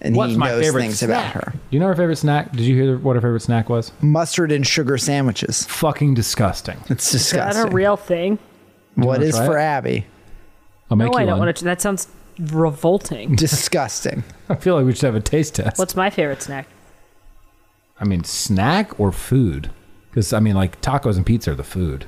And 0.00 0.16
What's 0.16 0.32
he 0.32 0.38
my 0.38 0.48
knows 0.48 0.64
favorite 0.64 0.80
things 0.82 0.98
snack? 0.98 1.34
about 1.34 1.44
her. 1.44 1.52
Do 1.52 1.58
you 1.70 1.78
know 1.78 1.86
her 1.86 1.94
favorite 1.94 2.16
snack? 2.16 2.50
Did 2.52 2.62
you 2.62 2.74
hear 2.74 2.98
what 2.98 3.14
her 3.14 3.22
favorite 3.22 3.40
snack 3.42 3.68
was? 3.68 3.92
Mustard 4.00 4.50
and 4.50 4.66
sugar 4.66 4.98
sandwiches. 4.98 5.64
Fucking 5.66 6.14
disgusting. 6.14 6.76
It's 6.88 7.14
Is 7.14 7.30
that 7.30 7.46
disgusting. 7.54 7.72
a 7.72 7.74
real 7.74 7.96
thing? 7.96 8.38
what 8.96 9.06
wanna 9.06 9.24
is 9.26 9.36
try 9.36 9.46
for 9.46 9.58
it? 9.58 9.62
Abby? 9.62 10.06
I'll 10.90 10.96
make 10.96 11.12
No, 11.12 11.18
I 11.18 11.20
you 11.22 11.26
don't 11.28 11.38
one. 11.38 11.46
want 11.46 11.56
to. 11.58 11.64
That 11.64 11.80
sounds 11.80 12.08
revolting. 12.38 13.36
Disgusting. 13.36 14.24
I 14.48 14.56
feel 14.56 14.74
like 14.74 14.84
we 14.86 14.92
should 14.92 15.04
have 15.06 15.14
a 15.14 15.20
taste 15.20 15.54
test. 15.56 15.78
What's 15.78 15.94
my 15.94 16.10
favorite 16.10 16.42
snack? 16.42 16.66
I 18.00 18.04
mean, 18.04 18.24
snack 18.24 18.98
or 18.98 19.12
food? 19.12 19.70
Because 20.10 20.32
I 20.32 20.40
mean, 20.40 20.54
like 20.56 20.80
tacos 20.80 21.16
and 21.16 21.24
pizza 21.24 21.52
are 21.52 21.54
the 21.54 21.62
food. 21.64 22.06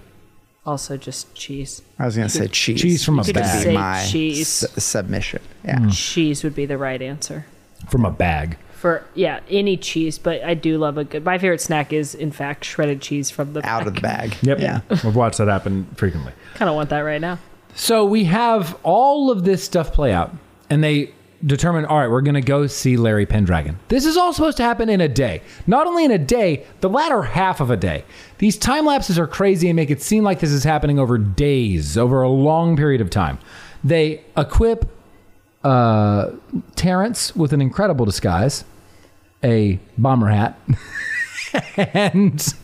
Also, 0.66 0.96
just 0.96 1.34
cheese. 1.34 1.82
I 1.98 2.06
was 2.06 2.16
gonna 2.16 2.28
say 2.28 2.48
cheese. 2.48 2.80
cheese 2.80 3.04
from 3.04 3.18
a 3.18 3.22
Would 3.22 3.34
bag. 3.34 3.58
be 3.58 3.64
Say 3.64 3.74
my 3.74 4.04
cheese. 4.04 4.64
s- 4.64 4.82
submission. 4.84 5.42
Yeah. 5.64 5.78
Hmm. 5.80 5.88
Cheese 5.90 6.42
would 6.42 6.54
be 6.54 6.64
the 6.66 6.78
right 6.78 7.00
answer. 7.02 7.46
from 7.88 8.04
a 8.06 8.10
bag. 8.10 8.56
For 8.72 9.04
yeah, 9.14 9.40
any 9.50 9.76
cheese, 9.76 10.18
but 10.18 10.42
I 10.42 10.54
do 10.54 10.78
love 10.78 10.96
a 10.98 11.04
good. 11.04 11.22
My 11.24 11.36
favorite 11.38 11.60
snack 11.60 11.92
is, 11.92 12.14
in 12.14 12.32
fact, 12.32 12.64
shredded 12.64 13.00
cheese 13.02 13.30
from 13.30 13.52
the 13.52 13.66
Out 13.66 13.86
of 13.86 13.94
the 13.94 14.00
bag. 14.00 14.36
Yep. 14.42 14.58
Yeah. 14.58 14.80
We've 15.02 15.14
watched 15.16 15.38
that 15.38 15.48
happen 15.48 15.86
frequently. 15.96 16.32
Kind 16.54 16.68
of 16.70 16.74
want 16.76 16.88
that 16.90 17.00
right 17.00 17.20
now. 17.20 17.38
So 17.74 18.04
we 18.06 18.24
have 18.24 18.78
all 18.82 19.30
of 19.30 19.44
this 19.44 19.62
stuff 19.64 19.92
play 19.92 20.12
out, 20.12 20.32
and 20.70 20.82
they 20.84 21.12
determine, 21.44 21.84
all 21.84 21.98
right, 21.98 22.10
we're 22.10 22.22
going 22.22 22.34
to 22.34 22.40
go 22.40 22.66
see 22.66 22.96
Larry 22.96 23.26
Pendragon. 23.26 23.78
This 23.88 24.06
is 24.06 24.16
all 24.16 24.32
supposed 24.32 24.56
to 24.58 24.62
happen 24.62 24.88
in 24.88 25.00
a 25.00 25.08
day. 25.08 25.42
Not 25.66 25.86
only 25.86 26.04
in 26.04 26.10
a 26.10 26.18
day, 26.18 26.64
the 26.80 26.88
latter 26.88 27.22
half 27.22 27.60
of 27.60 27.70
a 27.70 27.76
day. 27.76 28.04
These 28.38 28.56
time 28.56 28.86
lapses 28.86 29.18
are 29.18 29.26
crazy 29.26 29.68
and 29.68 29.76
make 29.76 29.90
it 29.90 30.02
seem 30.02 30.24
like 30.24 30.40
this 30.40 30.50
is 30.50 30.64
happening 30.64 30.98
over 30.98 31.18
days, 31.18 31.98
over 31.98 32.22
a 32.22 32.28
long 32.28 32.76
period 32.76 33.00
of 33.00 33.10
time. 33.10 33.38
They 33.82 34.24
equip 34.36 34.90
uh, 35.62 36.30
Terrence 36.76 37.34
with 37.34 37.52
an 37.52 37.60
incredible 37.60 38.04
disguise, 38.04 38.64
a 39.42 39.78
bomber 39.98 40.28
hat, 40.28 40.58
and 41.76 42.54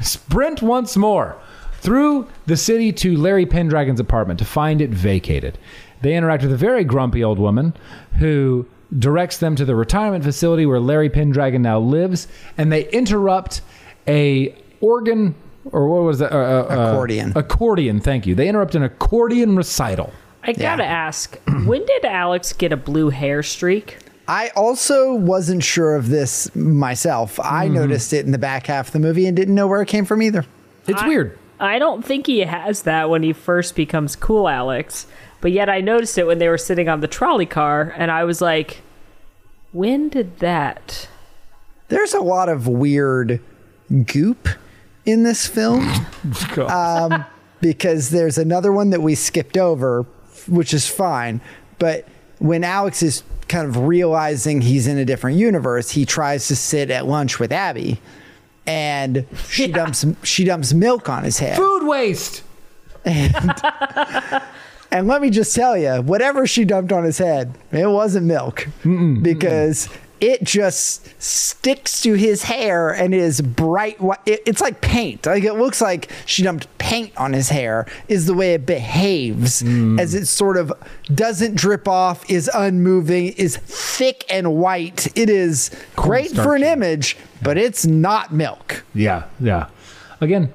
sprint 0.00 0.62
once 0.62 0.96
more 0.96 1.36
through 1.80 2.28
the 2.46 2.56
city 2.56 2.92
to 2.92 3.16
Larry 3.16 3.46
Pendragon's 3.46 4.00
apartment 4.00 4.38
to 4.38 4.44
find 4.44 4.80
it 4.80 4.90
vacated. 4.90 5.58
They 6.06 6.14
interact 6.14 6.44
with 6.44 6.52
a 6.52 6.56
very 6.56 6.84
grumpy 6.84 7.24
old 7.24 7.40
woman 7.40 7.74
who 8.20 8.64
directs 8.96 9.38
them 9.38 9.56
to 9.56 9.64
the 9.64 9.74
retirement 9.74 10.22
facility 10.22 10.64
where 10.64 10.78
Larry 10.78 11.10
Pendragon 11.10 11.62
now 11.62 11.80
lives, 11.80 12.28
and 12.56 12.70
they 12.70 12.88
interrupt 12.90 13.60
a 14.06 14.54
organ 14.80 15.34
or 15.72 15.88
what 15.88 16.04
was 16.04 16.20
that? 16.20 16.32
Uh, 16.32 16.36
uh, 16.36 16.66
uh, 16.70 16.90
Accordion. 16.92 17.32
accordion. 17.34 17.98
Thank 17.98 18.24
you. 18.24 18.36
They 18.36 18.48
interrupt 18.48 18.76
an 18.76 18.84
accordion 18.84 19.56
recital. 19.56 20.12
I 20.44 20.52
gotta 20.52 20.84
ask, 20.84 21.40
when 21.64 21.84
did 21.84 22.04
Alex 22.04 22.52
get 22.52 22.70
a 22.70 22.76
blue 22.76 23.10
hair 23.10 23.42
streak? 23.42 23.98
I 24.28 24.50
also 24.50 25.12
wasn't 25.12 25.64
sure 25.64 25.96
of 25.96 26.08
this 26.08 26.54
myself. 26.54 27.34
Mm-hmm. 27.34 27.52
I 27.52 27.66
noticed 27.66 28.12
it 28.12 28.24
in 28.24 28.30
the 28.30 28.38
back 28.38 28.68
half 28.68 28.86
of 28.86 28.92
the 28.92 29.00
movie 29.00 29.26
and 29.26 29.36
didn't 29.36 29.56
know 29.56 29.66
where 29.66 29.82
it 29.82 29.88
came 29.88 30.04
from 30.04 30.22
either. 30.22 30.44
It's 30.86 31.02
weird. 31.02 31.36
I 31.58 31.80
don't 31.80 32.04
think 32.04 32.26
he 32.26 32.40
has 32.40 32.82
that 32.82 33.10
when 33.10 33.24
he 33.24 33.32
first 33.32 33.74
becomes 33.74 34.14
cool 34.14 34.48
Alex, 34.48 35.08
but 35.46 35.52
yet 35.52 35.68
I 35.68 35.80
noticed 35.80 36.18
it 36.18 36.26
when 36.26 36.38
they 36.38 36.48
were 36.48 36.58
sitting 36.58 36.88
on 36.88 36.98
the 36.98 37.06
trolley 37.06 37.46
car, 37.46 37.94
and 37.96 38.10
I 38.10 38.24
was 38.24 38.40
like, 38.40 38.82
when 39.70 40.08
did 40.08 40.40
that? 40.40 41.06
There's 41.86 42.14
a 42.14 42.20
lot 42.20 42.48
of 42.48 42.66
weird 42.66 43.40
goop 44.06 44.48
in 45.04 45.22
this 45.22 45.46
film 45.46 45.88
um, 46.68 47.24
because 47.60 48.10
there's 48.10 48.38
another 48.38 48.72
one 48.72 48.90
that 48.90 49.02
we 49.02 49.14
skipped 49.14 49.56
over, 49.56 50.02
which 50.48 50.74
is 50.74 50.88
fine. 50.88 51.40
But 51.78 52.08
when 52.40 52.64
Alex 52.64 53.00
is 53.04 53.22
kind 53.46 53.68
of 53.68 53.76
realizing 53.76 54.62
he's 54.62 54.88
in 54.88 54.98
a 54.98 55.04
different 55.04 55.38
universe, 55.38 55.92
he 55.92 56.04
tries 56.04 56.48
to 56.48 56.56
sit 56.56 56.90
at 56.90 57.06
lunch 57.06 57.38
with 57.38 57.52
Abby, 57.52 58.00
and 58.66 59.24
she 59.46 59.70
dumps 59.70 60.04
she 60.24 60.42
dumps 60.42 60.74
milk 60.74 61.08
on 61.08 61.22
his 61.22 61.38
head. 61.38 61.56
Food 61.56 61.86
waste. 61.86 62.42
And 63.04 63.32
let 65.00 65.22
me 65.22 65.30
just 65.30 65.54
tell 65.54 65.76
you, 65.76 66.02
whatever 66.02 66.46
she 66.46 66.64
dumped 66.64 66.92
on 66.92 67.04
his 67.04 67.18
head, 67.18 67.56
it 67.72 67.88
wasn't 67.88 68.26
milk 68.26 68.68
because 69.22 69.88
it 70.20 70.42
just 70.42 71.08
sticks 71.22 72.00
to 72.02 72.14
his 72.14 72.44
hair 72.44 72.90
and 72.90 73.14
is 73.14 73.40
bright 73.40 74.00
white. 74.00 74.20
It's 74.24 74.60
like 74.60 74.80
paint. 74.80 75.26
Like 75.26 75.44
it 75.44 75.54
looks 75.54 75.80
like 75.80 76.10
she 76.24 76.42
dumped 76.42 76.66
paint 76.78 77.12
on 77.16 77.32
his 77.32 77.48
hair. 77.48 77.86
Is 78.08 78.26
the 78.26 78.34
way 78.34 78.54
it 78.54 78.64
behaves 78.64 79.62
mm. 79.62 80.00
as 80.00 80.14
it 80.14 80.26
sort 80.26 80.56
of 80.56 80.72
doesn't 81.14 81.54
drip 81.54 81.86
off, 81.86 82.28
is 82.30 82.50
unmoving, 82.54 83.28
is 83.32 83.56
thick 83.56 84.24
and 84.30 84.54
white. 84.56 85.06
It 85.16 85.28
is 85.28 85.70
great 85.96 86.30
for 86.30 86.54
an 86.54 86.62
image, 86.62 87.16
but 87.42 87.58
it's 87.58 87.84
not 87.84 88.32
milk. 88.32 88.84
Yeah, 88.94 89.24
yeah. 89.38 89.68
Again, 90.20 90.52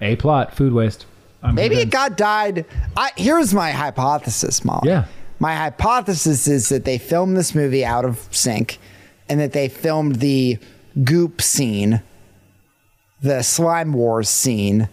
a 0.00 0.16
plot, 0.16 0.56
food 0.56 0.72
waste. 0.72 1.06
I'm 1.44 1.54
Maybe 1.54 1.76
it 1.76 1.90
got 1.90 2.16
dyed. 2.16 2.64
I, 2.96 3.12
here's 3.16 3.52
my 3.52 3.70
hypothesis, 3.70 4.64
Mom. 4.64 4.80
Yeah. 4.82 5.04
My 5.38 5.54
hypothesis 5.54 6.48
is 6.48 6.70
that 6.70 6.84
they 6.84 6.96
filmed 6.96 7.36
this 7.36 7.54
movie 7.54 7.84
out 7.84 8.06
of 8.06 8.28
sync 8.30 8.78
and 9.28 9.38
that 9.40 9.52
they 9.52 9.68
filmed 9.68 10.16
the 10.16 10.58
goop 11.04 11.42
scene, 11.42 12.02
the 13.20 13.42
slime 13.42 13.92
wars 13.92 14.28
scene, 14.28 14.88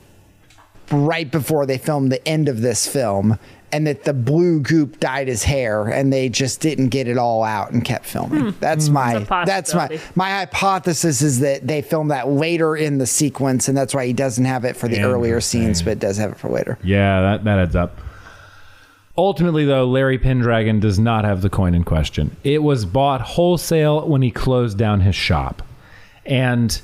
right 0.92 1.32
before 1.32 1.66
they 1.66 1.78
filmed 1.78 2.12
the 2.12 2.28
end 2.28 2.50
of 2.50 2.62
this 2.62 2.86
film, 2.86 3.40
and 3.72 3.88
that 3.88 4.04
the 4.04 4.14
blue 4.14 4.60
goop 4.60 5.00
dyed 5.00 5.28
his 5.28 5.44
hair 5.44 5.88
and 5.88 6.12
they 6.12 6.30
just 6.30 6.62
didn't 6.62 6.90
get 6.90 7.08
it 7.08 7.18
all 7.18 7.44
out 7.44 7.72
and 7.72 7.84
kept 7.86 8.06
filming. 8.06 8.54
That's 8.60 8.90
my 8.90 9.20
that's 9.46 9.74
my 9.74 10.00
my 10.16 10.30
hypothesis 10.30 11.22
is 11.22 11.40
that 11.40 11.68
they 11.68 11.82
filmed 11.82 12.12
that 12.12 12.28
later 12.28 12.76
in 12.76 12.98
the 12.98 13.08
sequence 13.08 13.68
and 13.68 13.78
that's 13.78 13.94
why 13.94 14.06
he 14.06 14.14
doesn't 14.14 14.46
have 14.46 14.66
it 14.66 14.76
for 14.76 14.88
the 14.88 15.02
earlier 15.02 15.42
scenes 15.42 15.82
but 15.82 16.00
does 16.00 16.18
have 16.18 16.32
it 16.32 16.38
for 16.38 16.50
later. 16.50 16.78
Yeah, 16.84 17.22
that, 17.22 17.44
that 17.44 17.60
adds 17.60 17.76
up. 17.76 17.98
Ultimately, 19.18 19.66
though, 19.66 19.86
Larry 19.86 20.18
Pendragon 20.18 20.80
does 20.80 20.98
not 20.98 21.26
have 21.26 21.42
the 21.42 21.50
coin 21.50 21.76
in 21.76 21.84
question. 21.84 22.36
It 22.44 22.64
was 22.64 22.86
bought 22.86 23.22
wholesale 23.22 24.08
when 24.08 24.22
he 24.22 24.32
closed 24.32 24.78
down 24.78 25.02
his 25.02 25.16
shop. 25.16 25.62
And 26.26 26.82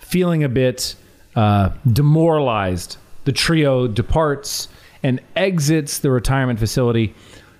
feeling 0.00 0.42
a 0.42 0.48
bit 0.48 0.94
uh, 1.36 1.70
demoralized, 1.90 2.96
the 3.24 3.32
trio 3.32 3.86
departs 3.86 4.68
and 5.02 5.20
exits 5.36 5.98
the 5.98 6.10
retirement 6.10 6.58
facility 6.58 7.14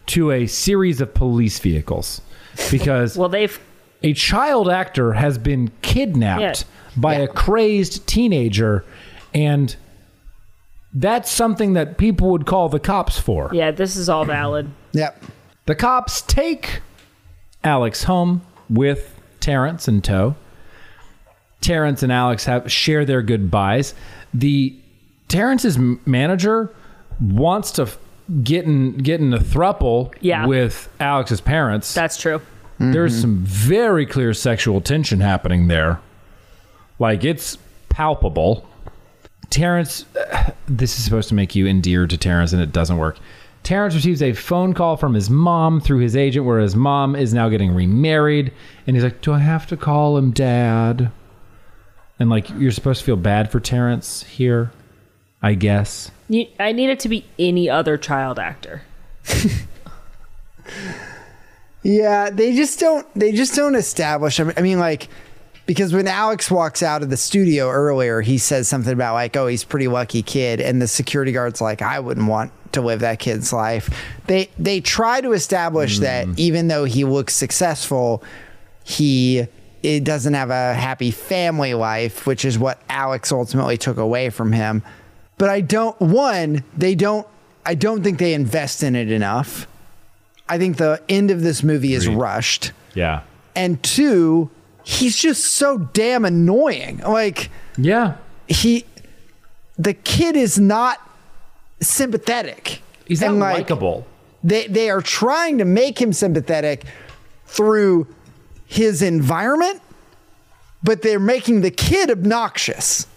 to 0.06 0.31
a 0.31 0.47
series 0.47 1.01
of 1.01 1.12
police 1.14 1.59
vehicles 1.59 2.20
because 2.70 3.16
Well, 3.19 3.28
they've 3.28 3.59
a 4.02 4.12
child 4.14 4.69
actor 4.69 5.12
has 5.12 5.39
been 5.39 5.70
kidnapped 5.82 6.40
Yeah. 6.62 7.01
by 7.01 7.14
a 7.14 7.28
crazed 7.28 8.06
teenager 8.06 8.85
and 9.32 9.74
that's 10.94 11.31
something 11.31 11.73
that 11.74 11.97
people 11.98 12.31
would 12.32 12.44
call 12.47 12.69
the 12.69 12.81
cops 12.81 13.19
for. 13.19 13.51
yeah, 13.55 13.70
this 13.70 13.97
is 13.97 14.09
all 14.09 14.24
valid. 14.24 14.69
Yep. 14.94 15.23
The 15.64 15.74
cops 15.74 16.20
take 16.20 16.81
Alex 17.64 18.05
home 18.05 18.43
with 18.69 19.19
Terrence 19.40 19.89
in 19.89 20.02
tow. 20.02 20.36
Terrence 21.62 22.02
and 22.02 22.12
Alex 22.12 22.44
have 22.44 22.70
share 22.70 23.05
their 23.06 23.23
goodbyes. 23.23 23.94
The 24.35 24.77
Terrence's 25.28 25.78
manager 25.78 26.74
wants 27.23 27.70
to 27.73 27.89
get 28.43 28.65
in 28.65 28.97
get 28.99 29.20
in 29.20 29.32
a 29.35 29.39
thruple 29.39 30.12
Yeah. 30.20 30.47
with 30.47 30.89
Alex's 31.01 31.40
parents. 31.40 31.93
That's 31.94 32.16
true. 32.20 32.40
There's 32.78 33.15
some 33.20 33.39
very 33.44 34.07
clear 34.07 34.35
sexual 34.35 34.81
tension 34.81 35.20
happening 35.20 35.69
there. 35.69 36.01
Like 36.99 37.23
it's 37.24 37.57
palpable. 37.90 38.66
Terrence, 39.51 40.05
uh, 40.16 40.51
this 40.66 40.99
is 40.99 41.05
supposed 41.05 41.28
to 41.28 41.35
make 41.36 41.55
you 41.55 41.66
endeared 41.69 42.11
to 42.11 42.16
Terrence, 42.16 42.53
and 42.53 42.61
it 42.61 42.73
doesn't 42.73 42.97
work. 42.97 43.19
Terrence 43.62 43.94
receives 43.94 44.20
a 44.23 44.32
phone 44.32 44.74
call 44.74 44.97
from 44.97 45.15
his 45.15 45.31
mom 45.31 45.81
through 45.81 45.99
his 46.01 46.16
agent, 46.16 46.44
where 46.44 46.59
his 46.59 46.74
mom 46.74 47.15
is 47.15 47.32
now 47.32 47.49
getting 47.49 47.73
remarried, 47.73 48.51
and 48.86 48.97
he's 48.97 49.05
like, 49.05 49.20
"Do 49.20 49.32
I 49.32 49.39
have 49.39 49.66
to 49.69 49.77
call 49.77 50.16
him 50.16 50.32
dad?" 50.32 51.12
And 52.19 52.31
like, 52.31 52.49
you're 52.59 52.73
supposed 52.73 53.01
to 53.01 53.05
feel 53.07 53.16
bad 53.16 53.51
for 53.53 53.61
Terrence 53.61 54.24
here, 54.24 54.73
I 55.43 55.55
guess. 55.55 56.10
You, 56.28 56.47
I 56.60 56.73
need 56.73 56.90
it 56.90 57.01
to 57.01 57.09
be 57.09 57.27
any 57.39 57.69
other 57.69 57.98
child 57.98 58.39
actor. 58.39 58.82
Yeah, 61.82 62.31
they 62.31 62.55
just 62.55 62.78
don't. 62.78 63.06
They 63.14 63.32
just 63.32 63.55
don't 63.55 63.74
establish. 63.74 64.39
I 64.39 64.44
mean- 64.60 64.78
like, 64.78 65.09
because 65.66 65.93
when 65.93 66.06
Alex 66.09 66.51
walks 66.51 66.82
out 66.82 67.02
of 67.02 67.10
the 67.10 67.16
studio 67.16 67.69
earlier, 67.70 68.20
he 68.20 68.39
says 68.39 68.69
something 68.69 68.93
about 68.93 69.14
like, 69.14 69.36
"Oh, 69.36 69.47
he's 69.47 69.62
a 69.62 69.66
pretty 69.66 69.89
lucky 69.89 70.23
kid," 70.23 70.60
and 70.60 70.81
the 70.81 70.89
security 70.89 71.32
guard's 71.32 71.60
like, 71.60 71.82
"I 71.82 72.01
wouldn't 72.01 72.28
want 72.28 72.52
to 72.73 72.81
live 72.81 73.01
that 73.01 73.19
kid's 73.19 73.52
life." 73.52 73.90
They 74.27 74.48
they 74.59 74.81
try 74.81 75.20
to 75.20 75.32
establish 75.32 75.98
that 76.01 76.27
mm. 76.27 76.39
even 76.39 76.69
though 76.69 76.85
he 76.85 77.05
looks 77.05 77.35
successful, 77.35 78.23
he 78.85 79.47
it 79.82 80.05
doesn't 80.05 80.35
have 80.35 80.51
a 80.51 80.74
happy 80.74 81.10
family 81.10 81.74
life, 81.74 82.27
which 82.27 82.44
is 82.44 82.59
what 82.59 82.81
Alex 82.89 83.32
ultimately 83.32 83.77
took 83.77 83.97
away 83.98 84.31
from 84.31 84.52
him. 84.52 84.82
But 85.43 85.51
I 85.51 85.60
don't. 85.60 86.01
One, 86.01 86.62
they 86.77 86.94
don't. 86.94 87.27
I 87.66 87.74
don't 87.74 88.05
think 88.05 88.20
they 88.20 88.32
invest 88.32 88.85
in 88.85 88.94
it 88.94 89.10
enough. 89.10 89.66
I 90.48 90.56
think 90.56 90.77
the 90.77 91.02
end 91.09 91.32
of 91.32 91.43
this 91.43 91.64
movie 91.64 91.94
is 91.94 92.05
Agreed. 92.06 92.19
rushed. 92.20 92.70
Yeah. 92.94 93.23
And 93.56 93.82
two, 93.82 94.51
he's 94.85 95.16
just 95.16 95.43
so 95.55 95.78
damn 95.78 96.24
annoying. 96.24 96.98
Like 96.98 97.51
Yeah. 97.77 98.19
he 98.47 98.85
the 99.77 99.94
kid 99.94 100.36
is 100.36 100.60
not 100.60 101.01
sympathetic. 101.81 102.81
He's 103.05 103.20
not 103.20 103.35
like, 103.35 103.56
likable. 103.69 104.06
They 104.44 104.69
they 104.69 104.90
are 104.90 105.01
trying 105.02 105.59
to 105.59 105.64
make 105.64 106.01
him 106.01 106.12
sympathetic 106.12 106.85
through 107.47 108.06
his 108.64 109.02
environment, 109.02 109.82
but 110.85 111.02
they're 111.02 111.19
making 111.19 111.62
the 111.62 111.73
kid 111.73 112.12
obnoxious. 112.12 113.09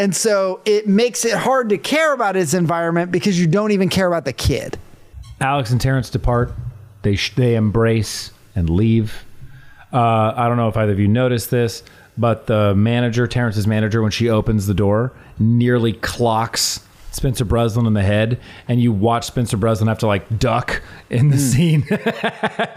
And 0.00 0.16
so 0.16 0.62
it 0.64 0.88
makes 0.88 1.26
it 1.26 1.34
hard 1.34 1.68
to 1.68 1.76
care 1.76 2.14
about 2.14 2.34
his 2.34 2.54
environment 2.54 3.12
because 3.12 3.38
you 3.38 3.46
don't 3.46 3.70
even 3.72 3.90
care 3.90 4.08
about 4.08 4.24
the 4.24 4.32
kid. 4.32 4.78
Alex 5.42 5.70
and 5.70 5.78
Terrence 5.78 6.08
depart. 6.08 6.54
They 7.02 7.16
sh- 7.16 7.34
they 7.34 7.54
embrace 7.54 8.30
and 8.56 8.70
leave. 8.70 9.24
Uh, 9.92 10.32
I 10.34 10.48
don't 10.48 10.56
know 10.56 10.68
if 10.68 10.76
either 10.78 10.92
of 10.92 10.98
you 10.98 11.06
noticed 11.06 11.50
this, 11.50 11.82
but 12.16 12.46
the 12.46 12.74
manager, 12.74 13.26
Terrence's 13.26 13.66
manager, 13.66 14.00
when 14.00 14.10
she 14.10 14.30
opens 14.30 14.66
the 14.66 14.72
door, 14.72 15.12
nearly 15.38 15.92
clocks 15.92 16.80
Spencer 17.10 17.44
Breslin 17.44 17.86
in 17.86 17.94
the 17.94 18.02
head, 18.02 18.40
and 18.68 18.80
you 18.80 18.92
watch 18.92 19.26
Spencer 19.26 19.56
Breslin 19.56 19.88
have 19.88 19.98
to 19.98 20.06
like 20.06 20.38
duck 20.38 20.82
in 21.08 21.28
the 21.30 21.36
hmm. 21.36 21.42
scene. 21.42 21.88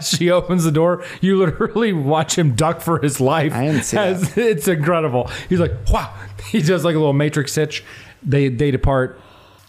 she 0.00 0.30
opens 0.30 0.64
the 0.64 0.72
door, 0.72 1.04
you 1.20 1.38
literally 1.38 1.92
watch 1.92 2.36
him 2.36 2.54
duck 2.54 2.80
for 2.80 3.00
his 3.00 3.20
life. 3.20 3.52
I 3.52 3.66
didn't 3.66 3.84
see 3.84 3.96
As- 3.96 4.36
It's 4.36 4.68
incredible. 4.68 5.30
He's 5.48 5.60
like, 5.60 5.72
wow. 5.90 6.12
He 6.50 6.60
does 6.60 6.84
like 6.84 6.94
a 6.94 6.98
little 6.98 7.14
matrix 7.14 7.54
hitch. 7.54 7.82
They 8.22 8.48
they 8.48 8.70
depart. 8.70 9.18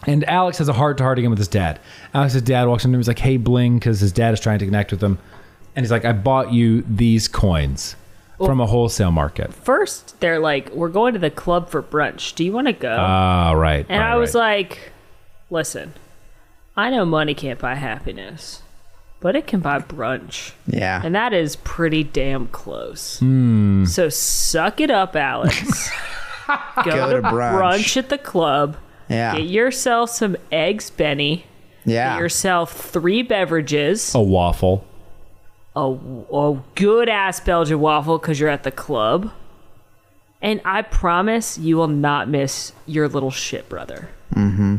And 0.06 0.24
Alex 0.28 0.58
has 0.58 0.68
a 0.68 0.72
heart 0.72 0.98
to 0.98 1.04
heart 1.04 1.18
again 1.18 1.30
with 1.30 1.38
his 1.38 1.48
dad. 1.48 1.80
Alex's 2.14 2.42
dad 2.42 2.68
walks 2.68 2.84
in 2.84 2.92
and 2.92 3.00
he's 3.00 3.08
like, 3.08 3.18
hey, 3.18 3.38
Bling, 3.38 3.78
because 3.78 3.98
his 3.98 4.12
dad 4.12 4.34
is 4.34 4.40
trying 4.40 4.58
to 4.58 4.66
connect 4.66 4.92
with 4.92 5.02
him. 5.02 5.18
And 5.74 5.84
he's 5.84 5.90
like, 5.90 6.04
I 6.04 6.12
bought 6.12 6.52
you 6.52 6.82
these 6.82 7.28
coins 7.28 7.96
from 8.38 8.60
a 8.60 8.66
wholesale 8.66 9.10
market. 9.12 9.52
First, 9.54 10.20
they're 10.20 10.38
like, 10.38 10.70
"We're 10.70 10.88
going 10.88 11.14
to 11.14 11.18
the 11.18 11.30
club 11.30 11.70
for 11.70 11.82
brunch. 11.82 12.34
Do 12.34 12.44
you 12.44 12.52
want 12.52 12.66
to 12.66 12.72
go?" 12.72 12.96
Ah, 12.98 13.52
right. 13.52 13.86
and 13.88 14.00
right, 14.00 14.12
I 14.12 14.16
was 14.16 14.34
right. 14.34 14.40
like, 14.68 14.92
"Listen, 15.50 15.94
I 16.76 16.90
know 16.90 17.04
money 17.04 17.34
can't 17.34 17.58
buy 17.58 17.74
happiness, 17.76 18.62
but 19.20 19.34
it 19.36 19.46
can 19.46 19.60
buy 19.60 19.78
brunch, 19.78 20.52
Yeah. 20.66 21.00
and 21.02 21.14
that 21.14 21.32
is 21.32 21.56
pretty 21.56 22.04
damn 22.04 22.48
close. 22.48 23.18
Hmm. 23.20 23.84
So 23.86 24.08
suck 24.10 24.80
it 24.80 24.90
up, 24.90 25.16
Alex. 25.16 25.90
go, 26.84 26.84
Go 26.84 27.10
to 27.16 27.22
to 27.22 27.28
brunch. 27.28 27.58
brunch 27.60 27.96
at 27.96 28.08
the 28.10 28.18
club. 28.18 28.76
Yeah. 29.08 29.36
Get 29.36 29.46
yourself 29.46 30.10
some 30.10 30.36
eggs, 30.52 30.90
Benny. 30.90 31.46
yeah. 31.84 32.14
Get 32.14 32.20
yourself 32.20 32.72
three 32.72 33.22
beverages, 33.22 34.14
a 34.14 34.20
waffle. 34.20 34.84
A, 35.76 35.98
a 36.34 36.62
good 36.74 37.08
ass 37.08 37.38
Belgian 37.38 37.78
waffle 37.78 38.18
because 38.18 38.40
you're 38.40 38.48
at 38.48 38.64
the 38.64 38.70
club. 38.72 39.30
And 40.42 40.60
I 40.64 40.82
promise 40.82 41.58
you 41.58 41.76
will 41.76 41.88
not 41.88 42.28
miss 42.28 42.72
your 42.86 43.08
little 43.08 43.30
shit 43.30 43.68
brother. 43.68 44.08
Mm-hmm. 44.34 44.76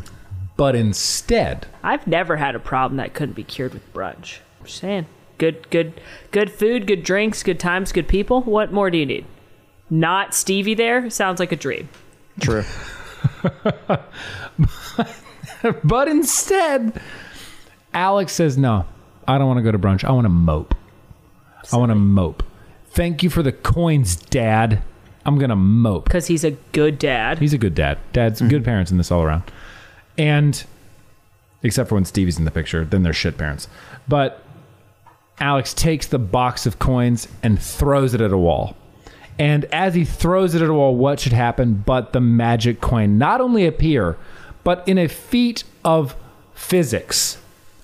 But 0.56 0.76
instead, 0.76 1.68
I've 1.84 2.08
never 2.08 2.38
had 2.38 2.56
a 2.56 2.60
problem 2.60 2.98
that 2.98 3.14
couldn't 3.14 3.36
be 3.36 3.44
cured 3.44 3.74
with 3.74 3.94
brunch. 3.94 4.40
I'm 4.60 4.66
just 4.66 4.80
saying. 4.80 5.06
Good, 5.38 5.70
good, 5.70 6.02
good 6.32 6.52
food, 6.52 6.88
good 6.88 7.04
drinks, 7.04 7.44
good 7.44 7.60
times, 7.60 7.92
good 7.92 8.08
people. 8.08 8.42
What 8.42 8.74
more 8.74 8.90
do 8.90 8.98
you 8.98 9.06
need? 9.06 9.26
not 9.90 10.34
Stevie 10.34 10.74
there 10.74 11.10
sounds 11.10 11.40
like 11.40 11.52
a 11.54 11.56
dream. 11.56 11.88
True. 12.42 12.66
But 15.84 16.08
instead, 16.08 17.02
Alex 17.94 18.34
says, 18.34 18.58
No, 18.58 18.86
I 19.28 19.38
don't 19.38 19.48
want 19.48 19.58
to 19.58 19.64
go 19.64 19.72
to 19.72 19.80
brunch. 19.80 20.04
I 20.04 20.12
want 20.12 20.26
to 20.26 20.30
mope. 20.30 20.76
I 21.72 21.78
want 21.78 21.92
to 21.92 21.96
mope. 21.96 22.44
Thank 22.90 23.24
you 23.24 23.30
for 23.30 23.44
the 23.44 23.52
coins, 23.52 24.16
Dad. 24.16 24.82
I'm 25.26 25.38
going 25.38 25.50
to 25.50 25.56
mope. 25.56 26.06
Because 26.06 26.28
he's 26.28 26.44
a 26.44 26.52
good 26.72 26.98
dad. 26.98 27.40
He's 27.40 27.54
a 27.54 27.58
good 27.58 27.76
dad. 27.76 28.00
Dad's 28.14 28.40
mm-hmm. 28.40 28.50
good 28.50 28.64
parents 28.66 28.92
in 28.92 28.98
this 28.98 29.12
all 29.12 29.22
around. 29.22 29.44
And 30.18 30.64
except 31.64 31.90
for 31.90 31.96
when 31.96 32.06
Stevie's 32.06 32.40
in 32.40 32.46
the 32.46 32.52
picture, 32.52 32.86
then 32.86 33.04
they're 33.04 33.14
shit 33.14 33.38
parents. 33.38 33.68
But 34.08 34.42
Alex 35.40 35.74
takes 35.74 36.08
the 36.08 36.20
box 36.20 36.66
of 36.66 36.80
coins 36.80 37.28
and 37.44 37.62
throws 37.62 38.14
it 38.14 38.22
at 38.22 38.32
a 38.32 38.38
wall. 38.38 38.76
And 39.40 39.66
as 39.66 39.94
he 39.94 40.04
throws 40.04 40.56
it 40.56 40.62
at 40.62 40.70
a 40.70 40.74
wall, 40.74 40.96
what 40.96 41.20
should 41.20 41.34
happen 41.34 41.84
but 41.86 42.14
the 42.14 42.22
magic 42.22 42.82
coin 42.82 43.18
not 43.18 43.40
only 43.40 43.66
appear, 43.66 44.18
but 44.64 44.88
in 44.88 44.98
a 44.98 45.08
feat 45.08 45.64
of 45.86 46.16
physics, 46.56 47.38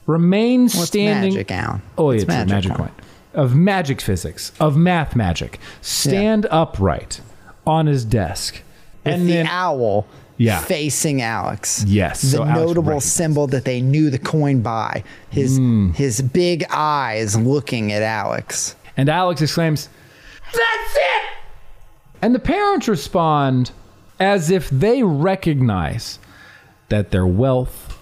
remain 0.08 0.64
What's 0.64 0.88
standing. 0.88 1.34
magic, 1.34 1.52
Alan? 1.52 1.82
Oh, 1.98 2.06
What's 2.06 2.24
it's 2.24 2.24
a 2.24 2.28
magic, 2.28 2.50
magic 2.50 2.72
Alan? 2.72 2.88
coin. 2.88 3.03
Of 3.34 3.56
magic 3.56 4.00
physics, 4.02 4.52
of 4.60 4.78
math 4.78 5.16
magic. 5.16 5.60
Stand 5.82 6.46
upright 6.52 7.22
on 7.66 7.88
his 7.88 8.06
desk. 8.06 8.62
With 9.04 9.14
and 9.14 9.28
the 9.28 9.34
then 9.34 9.48
owl 9.48 10.06
Yeah. 10.38 10.60
facing 10.60 11.22
Alex. 11.22 11.84
Yes, 11.88 12.22
The 12.22 12.28
so 12.30 12.44
notable 12.44 12.84
recognizes. 12.84 13.12
symbol 13.14 13.48
that 13.48 13.66
they 13.66 13.82
knew 13.82 14.10
the 14.10 14.20
coin 14.20 14.62
by. 14.62 15.04
His 15.30 15.58
Hmm. 15.58 15.92
his 15.92 16.22
big 16.22 16.64
eyes 16.70 17.36
looking 17.36 17.92
at 17.92 18.02
Alex. 18.04 18.76
And 18.96 19.10
Alex 19.10 19.42
exclaims, 19.42 19.90
That's 20.46 20.96
it! 20.96 21.38
And 22.22 22.36
the 22.36 22.40
parents 22.40 22.88
respond 22.88 23.72
as 24.20 24.52
if 24.52 24.70
they 24.70 25.02
recognize 25.04 26.20
that 26.90 27.10
their 27.12 27.26
wealth, 27.26 27.98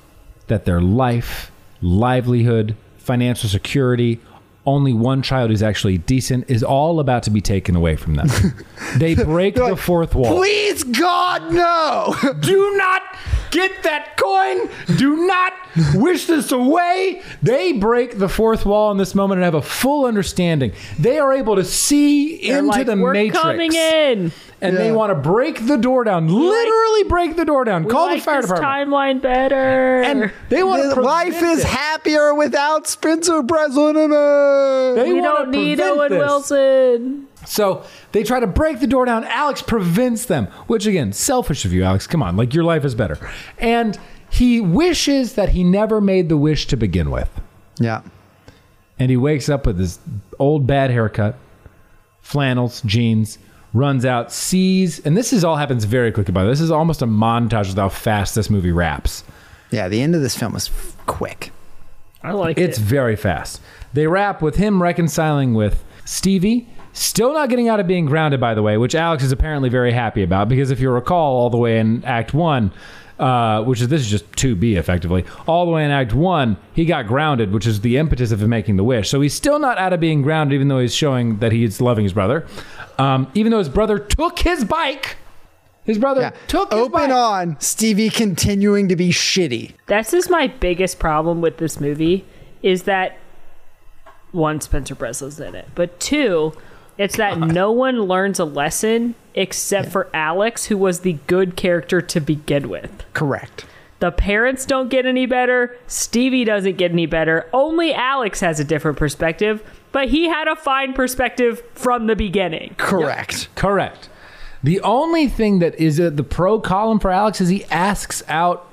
that 0.48 0.66
their 0.66 0.82
life, 0.82 1.50
livelihood, 1.82 2.76
financial 2.98 3.50
security, 3.50 4.20
only 4.66 4.94
one 4.94 5.22
child 5.22 5.50
who's 5.50 5.64
actually 5.64 5.98
decent 5.98 6.50
is 6.50 6.64
all 6.64 7.00
about 7.00 7.24
to 7.24 7.30
be 7.32 7.42
taken 7.42 7.76
away 7.76 7.96
from 7.96 8.16
them. 8.16 8.28
they 8.98 9.16
break 9.16 9.56
the 9.56 9.64
Like, 9.70 9.78
fourth 9.80 10.14
wall. 10.16 10.36
Please, 10.38 10.84
God, 10.84 11.52
no! 11.52 12.16
Do 12.42 12.76
not 12.78 13.02
get 13.50 13.84
that 13.84 14.18
coin. 14.18 14.70
Do 14.98 15.26
not 15.26 15.54
wish 15.96 16.26
this 16.28 16.52
away. 16.52 17.22
They 17.42 17.74
break 17.74 18.18
the 18.20 18.30
fourth 18.30 18.66
wall 18.66 18.92
in 18.92 18.98
this 18.98 19.16
moment 19.16 19.40
and 19.40 19.46
have 19.46 19.56
a 19.56 19.62
full 19.62 20.06
understanding. 20.06 20.74
They 21.00 21.18
are 21.18 21.34
able 21.34 21.56
to 21.56 21.64
see 21.66 22.48
They're 22.48 22.60
into 22.60 22.70
like, 22.70 22.86
the 22.86 22.98
We're 22.98 23.14
matrix. 23.14 23.42
coming 23.42 23.74
in. 23.74 24.32
And 24.62 24.78
they 24.78 24.92
want 24.92 25.10
to 25.10 25.16
break 25.16 25.66
the 25.66 25.78
door 25.78 26.04
down. 26.04 26.28
Literally 26.28 27.04
break 27.06 27.36
the 27.36 27.46
door 27.46 27.66
down. 27.66 27.90
Call 27.90 28.06
like 28.08 28.20
the 28.20 28.26
fire 28.26 28.42
this 28.42 28.52
department. 28.52 28.90
timeline 28.92 29.22
better. 29.22 30.04
And 30.04 30.32
they 30.50 30.62
want 30.62 30.84
The 30.84 30.96
to 30.96 31.02
life 31.02 31.42
is 31.42 31.64
happier 31.64 32.36
without 32.36 32.86
Spencer 32.88 33.42
Breslin 33.42 33.98
in 33.98 34.12
it. 34.12 34.96
They 35.04 35.14
we 35.14 35.22
don't 35.22 35.50
need 35.50 35.80
Owen 35.80 36.12
this. 36.12 36.20
Wilson. 36.20 37.28
So 37.46 37.84
they 38.12 38.24
try 38.24 38.40
to 38.40 38.46
break 38.46 38.80
the 38.80 38.88
door 38.88 39.06
down. 39.06 39.24
Alex 39.24 39.64
prevents 39.64 40.26
them, 40.26 40.46
which 40.68 40.86
again, 40.86 41.12
selfish 41.12 41.66
of 41.66 41.74
you, 41.74 41.84
Alex. 41.84 42.06
Come 42.06 42.22
on, 42.22 42.38
like 42.38 42.54
your 42.54 42.64
life 42.64 42.86
is 42.86 42.94
better. 42.94 43.18
And 43.58 44.00
he 44.30 44.62
wishes 44.62 45.34
that 45.34 45.50
he 45.50 45.64
never 45.64 46.00
made 46.00 46.30
the 46.30 46.38
wish 46.38 46.68
to 46.68 46.78
begin 46.78 47.10
with. 47.10 47.30
Yeah. 47.80 48.02
And 49.00 49.10
he 49.10 49.18
wakes 49.18 49.50
up 49.50 49.66
with 49.66 49.80
his 49.80 49.98
old 50.38 50.68
bad 50.68 50.92
haircut, 50.92 51.36
flannels, 52.22 52.82
jeans, 52.84 53.40
runs 53.74 54.06
out, 54.06 54.32
sees, 54.32 55.00
and 55.00 55.16
this 55.16 55.32
is 55.32 55.44
all 55.44 55.56
happens 55.56 55.86
very 55.86 56.12
quickly. 56.12 56.32
By 56.34 56.42
the 56.44 56.48
way, 56.48 56.52
this 56.54 56.62
is 56.62 56.72
almost 56.72 57.02
a 57.02 57.08
montage 57.08 57.70
of 57.72 57.76
how 57.78 57.90
fast 57.90 58.36
this 58.36 58.50
movie 58.50 58.72
wraps. 58.72 59.24
Yeah, 59.72 59.88
the 59.88 60.02
end 60.02 60.16
of 60.16 60.22
this 60.22 60.38
film 60.38 60.54
was 60.54 60.68
f- 60.68 60.98
quick. 61.06 61.52
I 62.24 62.34
like 62.34 62.58
It's 62.58 62.60
it. 62.60 62.70
It's 62.70 62.78
very 62.80 63.16
fast. 63.16 63.62
They 63.94 64.08
wrap 64.08 64.42
with 64.42 64.56
him 64.56 64.82
reconciling 64.82 65.54
with 65.54 65.84
Stevie, 66.06 66.68
still 66.94 67.34
not 67.34 67.50
getting 67.50 67.70
out 67.70 67.80
of 67.80 67.88
being 67.88 68.06
grounded, 68.06 68.40
by 68.40 68.54
the 68.54 68.62
way, 68.62 68.78
which 68.78 68.96
Alex 68.96 69.24
is 69.24 69.32
apparently 69.32 69.70
very 69.70 69.94
happy 69.94 70.24
about 70.24 70.50
because 70.50 70.72
if 70.72 70.80
you 70.80 70.90
recall, 70.92 71.38
all 71.38 71.50
the 71.50 71.58
way 71.58 71.80
in 71.80 72.04
Act 72.04 72.34
One, 72.34 72.74
uh, 73.22 73.64
which 73.64 73.80
is 73.82 73.88
this 73.88 74.02
is 74.02 74.10
just 74.10 74.30
2B 74.32 74.76
effectively, 74.76 75.24
all 75.48 75.66
the 75.66 75.72
way 75.72 75.86
in 75.86 75.92
Act 75.92 76.14
One, 76.14 76.58
he 76.74 76.86
got 76.86 77.06
grounded, 77.08 77.52
which 77.54 77.68
is 77.68 77.82
the 77.82 77.98
impetus 77.98 78.32
of 78.32 78.42
him 78.42 78.50
making 78.50 78.78
the 78.78 78.84
wish. 78.84 79.10
So 79.10 79.22
he's 79.22 79.34
still 79.34 79.60
not 79.60 79.78
out 79.78 79.94
of 79.94 80.00
being 80.00 80.22
grounded, 80.24 80.56
even 80.56 80.68
though 80.68 80.80
he's 80.80 80.96
showing 80.96 81.38
that 81.38 81.52
he's 81.52 81.80
loving 81.80 82.04
his 82.04 82.14
brother. 82.14 82.48
Um, 82.98 83.32
even 83.36 83.52
though 83.52 83.60
his 83.60 83.70
brother 83.70 84.00
took 84.00 84.40
his 84.40 84.64
bike, 84.66 85.18
his 85.86 85.98
brother 86.00 86.22
Yeah. 86.22 86.32
took 86.48 86.72
his 86.72 86.80
Open 86.82 86.92
bike. 86.92 87.12
on 87.12 87.58
Stevie 87.60 88.10
continuing 88.10 88.88
to 88.90 88.96
be 88.96 89.10
shitty. 89.10 89.74
This 89.88 90.14
is 90.14 90.30
my 90.30 90.48
biggest 90.48 90.98
problem 91.00 91.42
with 91.42 91.58
this 91.58 91.80
movie 91.80 92.26
is 92.64 92.84
that 92.84 93.18
one, 94.32 94.62
Spencer 94.62 94.96
Breslin's 94.96 95.40
in 95.40 95.56
it, 95.56 95.68
but 95.76 96.00
two, 96.00 96.54
it's 96.98 97.18
that 97.18 97.38
no 97.40 97.72
one 97.72 98.02
learns 98.04 98.40
a 98.40 98.46
lesson 98.46 99.16
except 99.36 99.90
for 99.90 100.10
Alex, 100.14 100.66
who 100.66 100.78
was 100.78 101.02
the 101.02 101.14
good 101.28 101.56
character 101.56 102.02
to 102.02 102.20
begin 102.20 102.70
with. 102.70 103.04
Correct. 103.14 103.66
The 104.00 104.12
parents 104.12 104.66
don't 104.66 104.90
get 104.90 105.06
any 105.06 105.26
better. 105.28 105.78
Stevie 105.86 106.44
doesn't 106.44 106.78
get 106.78 106.92
any 106.92 107.06
better. 107.06 107.48
Only 107.54 107.94
Alex 107.94 108.40
has 108.40 108.60
a 108.60 108.64
different 108.64 108.98
perspective, 108.98 109.62
but 109.92 110.10
he 110.10 110.28
had 110.28 110.48
a 110.48 110.56
fine 110.56 110.94
perspective 110.94 111.62
from 111.76 112.08
the 112.08 112.16
beginning. 112.16 112.74
Correct. 112.78 113.50
Correct. 113.56 114.10
The 114.64 114.82
only 114.82 115.28
thing 115.28 115.60
that 115.60 115.76
is 115.76 116.00
uh, 116.00 116.10
the 116.10 116.24
pro 116.24 116.60
column 116.60 117.00
for 117.00 117.12
Alex 117.12 117.42
is 117.42 117.50
he 117.50 117.64
asks 117.66 118.24
out 118.28 118.68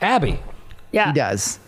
Abby. 0.00 0.40
Yeah. 0.92 1.08
He 1.08 1.14
does. 1.14 1.58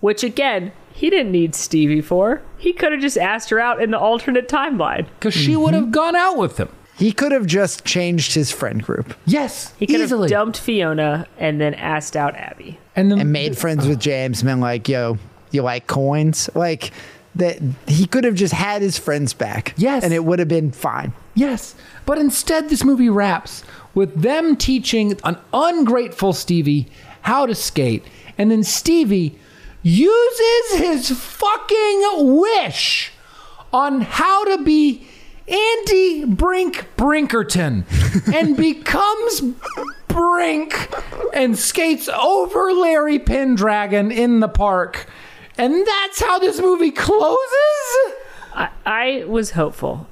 Which 0.00 0.22
again, 0.22 0.72
he 0.92 1.08
didn't 1.08 1.32
need 1.32 1.54
Stevie 1.54 2.00
for. 2.02 2.42
He 2.58 2.72
could 2.74 2.92
have 2.92 3.00
just 3.00 3.16
asked 3.18 3.48
her 3.50 3.58
out 3.58 3.82
in 3.82 3.90
the 3.92 3.98
alternate 3.98 4.48
timeline. 4.48 5.06
because 5.18 5.34
she 5.34 5.56
would 5.56 5.72
have 5.74 5.90
gone 5.90 6.16
out 6.16 6.36
with 6.36 6.58
him. 6.58 6.68
He 7.02 7.12
could 7.12 7.32
have 7.32 7.46
just 7.46 7.84
changed 7.84 8.34
his 8.34 8.50
friend 8.52 8.82
group 8.82 9.14
Yes, 9.26 9.72
He 9.78 9.86
could 9.86 10.00
easily. 10.00 10.28
have 10.30 10.30
dumped 10.30 10.58
Fiona 10.58 11.26
and 11.38 11.60
then 11.60 11.74
asked 11.74 12.16
out 12.16 12.36
Abby. 12.36 12.78
and 12.94 13.10
then 13.10 13.18
and 13.20 13.32
made 13.32 13.58
friends 13.58 13.86
with 13.88 13.98
James 13.98 14.40
and 14.40 14.46
been 14.48 14.60
like, 14.60 14.88
yo, 14.88 15.18
you 15.50 15.62
like 15.62 15.86
coins? 15.86 16.48
Like 16.54 16.92
that 17.34 17.58
he 17.86 18.06
could 18.06 18.24
have 18.24 18.34
just 18.34 18.52
had 18.54 18.82
his 18.82 18.98
friends 18.98 19.32
back. 19.34 19.74
Yes. 19.76 20.04
And 20.04 20.12
it 20.12 20.24
would 20.24 20.38
have 20.38 20.48
been 20.48 20.70
fine. 20.70 21.12
yes, 21.34 21.74
but 22.06 22.18
instead 22.18 22.68
this 22.68 22.84
movie 22.84 23.08
wraps 23.10 23.64
with 23.94 24.22
them 24.22 24.54
teaching 24.56 25.18
an 25.24 25.36
ungrateful 25.52 26.32
Stevie 26.32 26.86
how 27.22 27.46
to 27.46 27.54
skate, 27.54 28.04
and 28.38 28.50
then 28.50 28.62
Stevie 28.64 29.38
uses 29.82 30.78
his 30.78 31.10
fucking 31.10 32.02
wish 32.40 33.12
on 33.72 34.00
how 34.02 34.44
to 34.44 34.62
be 34.62 35.06
Andy 35.48 36.24
Brink 36.24 36.86
Brinkerton 36.96 37.84
and 38.32 38.56
becomes 38.56 39.42
Brink 40.08 40.90
and 41.34 41.58
skates 41.58 42.08
over 42.08 42.72
Larry 42.72 43.18
Pendragon 43.18 44.10
in 44.10 44.40
the 44.40 44.48
park. 44.48 45.06
And 45.58 45.86
that's 45.86 46.22
how 46.22 46.38
this 46.38 46.60
movie 46.60 46.90
closes? 46.90 47.38
I, 48.54 48.68
I 48.84 49.24
was 49.26 49.52
hopeful, 49.52 50.06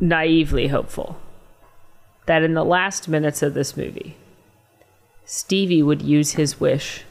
naively 0.00 0.68
hopeful, 0.68 1.18
that 2.26 2.42
in 2.42 2.54
the 2.54 2.64
last 2.64 3.08
minutes 3.08 3.42
of 3.42 3.54
this 3.54 3.76
movie, 3.76 4.16
Stevie 5.24 5.82
would 5.82 6.02
use 6.02 6.32
his 6.32 6.60
wish 6.60 7.04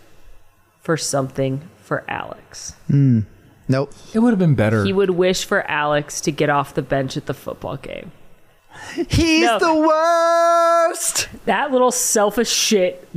for 0.81 0.97
something 0.97 1.69
for 1.81 2.03
Alex. 2.07 2.73
Hmm. 2.87 3.21
Nope. 3.67 3.93
It 4.13 4.19
would 4.19 4.31
have 4.31 4.39
been 4.39 4.55
better. 4.55 4.83
He 4.83 4.93
would 4.93 5.11
wish 5.11 5.45
for 5.45 5.61
Alex 5.69 6.19
to 6.21 6.31
get 6.31 6.49
off 6.49 6.73
the 6.73 6.81
bench 6.81 7.15
at 7.17 7.25
the 7.27 7.33
football 7.33 7.77
game. 7.77 8.11
He's 9.09 9.45
No. 9.45 9.59
the 9.59 9.75
worst. 9.75 11.29
That 11.45 11.71
little 11.71 11.91
selfish 11.91 12.49
shit 12.51 13.07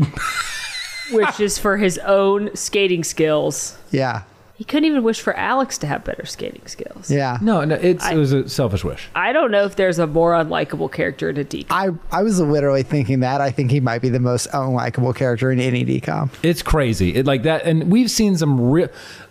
wishes 1.13 1.59
for 1.59 1.77
his 1.77 1.99
own 1.99 2.55
skating 2.55 3.05
skills. 3.05 3.77
Yeah. 3.91 4.23
He 4.55 4.65
couldn't 4.65 4.87
even 4.87 5.03
wish 5.03 5.21
for 5.21 5.35
Alex 5.37 5.77
to 5.79 5.87
have 5.87 6.03
better 6.03 6.25
skating 6.25 6.67
skills. 6.67 7.11
Yeah. 7.11 7.37
no, 7.43 7.63
no, 7.67 7.75
it's, 7.75 8.03
I- 8.03 8.15
it 8.15 8.17
was 8.17 8.33
a 8.33 8.49
selfish 8.49 8.85
wish. 8.85 9.07
I 9.15 9.33
don't 9.35 9.51
know 9.51 9.65
if 9.65 9.77
there's 9.77 9.99
a 9.99 10.07
more 10.07 10.33
unlikable 10.33 10.91
character 10.91 11.29
in 11.29 11.37
a 11.37 11.45
DK. 11.45 11.67
I, 11.69 11.91
I 12.11 12.23
was 12.23 12.41
literally 12.41 12.83
thinking 12.83 13.21
that. 13.21 13.43
I 13.43 13.51
think 13.51 13.71
he 13.71 13.81
might 13.81 14.01
be 14.01 14.09
the 14.09 14.19
most 14.21 14.51
unlikable 14.53 15.15
character 15.15 15.53
in 15.53 15.61
any 15.61 15.85
DCOM. 15.85 16.31
It's 16.43 16.63
crazy. 16.63 17.15
It 17.15 17.27
like 17.27 17.43
that, 17.43 17.65
and 17.67 17.91
we've 17.93 18.11
seen 18.11 18.37
some 18.39 18.71
real. 18.71 18.89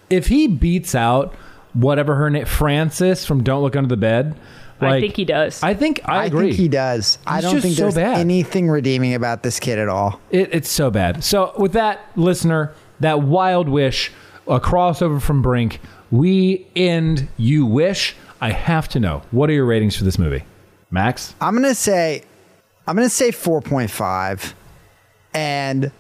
If 0.10 0.28
he 0.28 0.48
beats 0.48 0.96
out 0.96 1.34
whatever 1.74 2.16
her 2.16 2.30
name, 2.30 2.46
Francis 2.46 3.26
from 3.26 3.44
Don't 3.44 3.62
Look 3.62 3.76
Under 3.76 3.90
the 3.90 3.98
Bed, 3.98 4.36
I 4.82 5.00
think 5.00 5.16
he 5.16 5.26
does. 5.26 5.64
I 5.64 5.74
think 5.74 6.02
I, 6.06 6.26
agree. 6.26 6.48
think 6.48 6.58
he 6.58 6.68
does. 6.68 7.18
I 7.26 7.42
don't 7.42 7.54
just 7.54 7.64
think 7.64 7.76
so 7.76 7.84
there's 7.84 7.96
bad. 7.96 8.18
anything 8.18 8.70
redeeming 8.70 9.14
about 9.14 9.44
this 9.44 9.60
kid 9.60 9.80
at 9.80 9.88
all. 9.88 10.20
It, 10.32 10.54
it's 10.54 10.70
so 10.70 10.92
bad. 10.92 11.24
So 11.24 11.54
with 11.58 11.74
that, 11.74 12.02
listener, 12.16 12.74
that 13.00 13.22
wild 13.22 13.70
wish, 13.70 14.12
a 14.48 14.60
crossover 14.60 15.22
from 15.22 15.42
Brink, 15.42 15.80
we 16.12 16.68
end. 16.76 17.28
You 17.38 17.66
wish. 17.66 18.16
I 18.42 18.52
have 18.52 18.90
to 18.90 19.00
know. 19.00 19.22
What 19.32 19.50
are 19.50 19.54
your 19.54 19.66
ratings 19.66 19.96
for 19.96 20.04
this 20.04 20.20
movie? 20.20 20.44
Max? 20.92 21.34
I'm 21.42 21.56
gonna 21.56 21.74
say, 21.74 22.24
I'm 22.86 22.96
gonna 22.96 23.10
say 23.10 23.32
4.5, 23.32 24.54
and 25.34 25.86
I, 25.86 25.92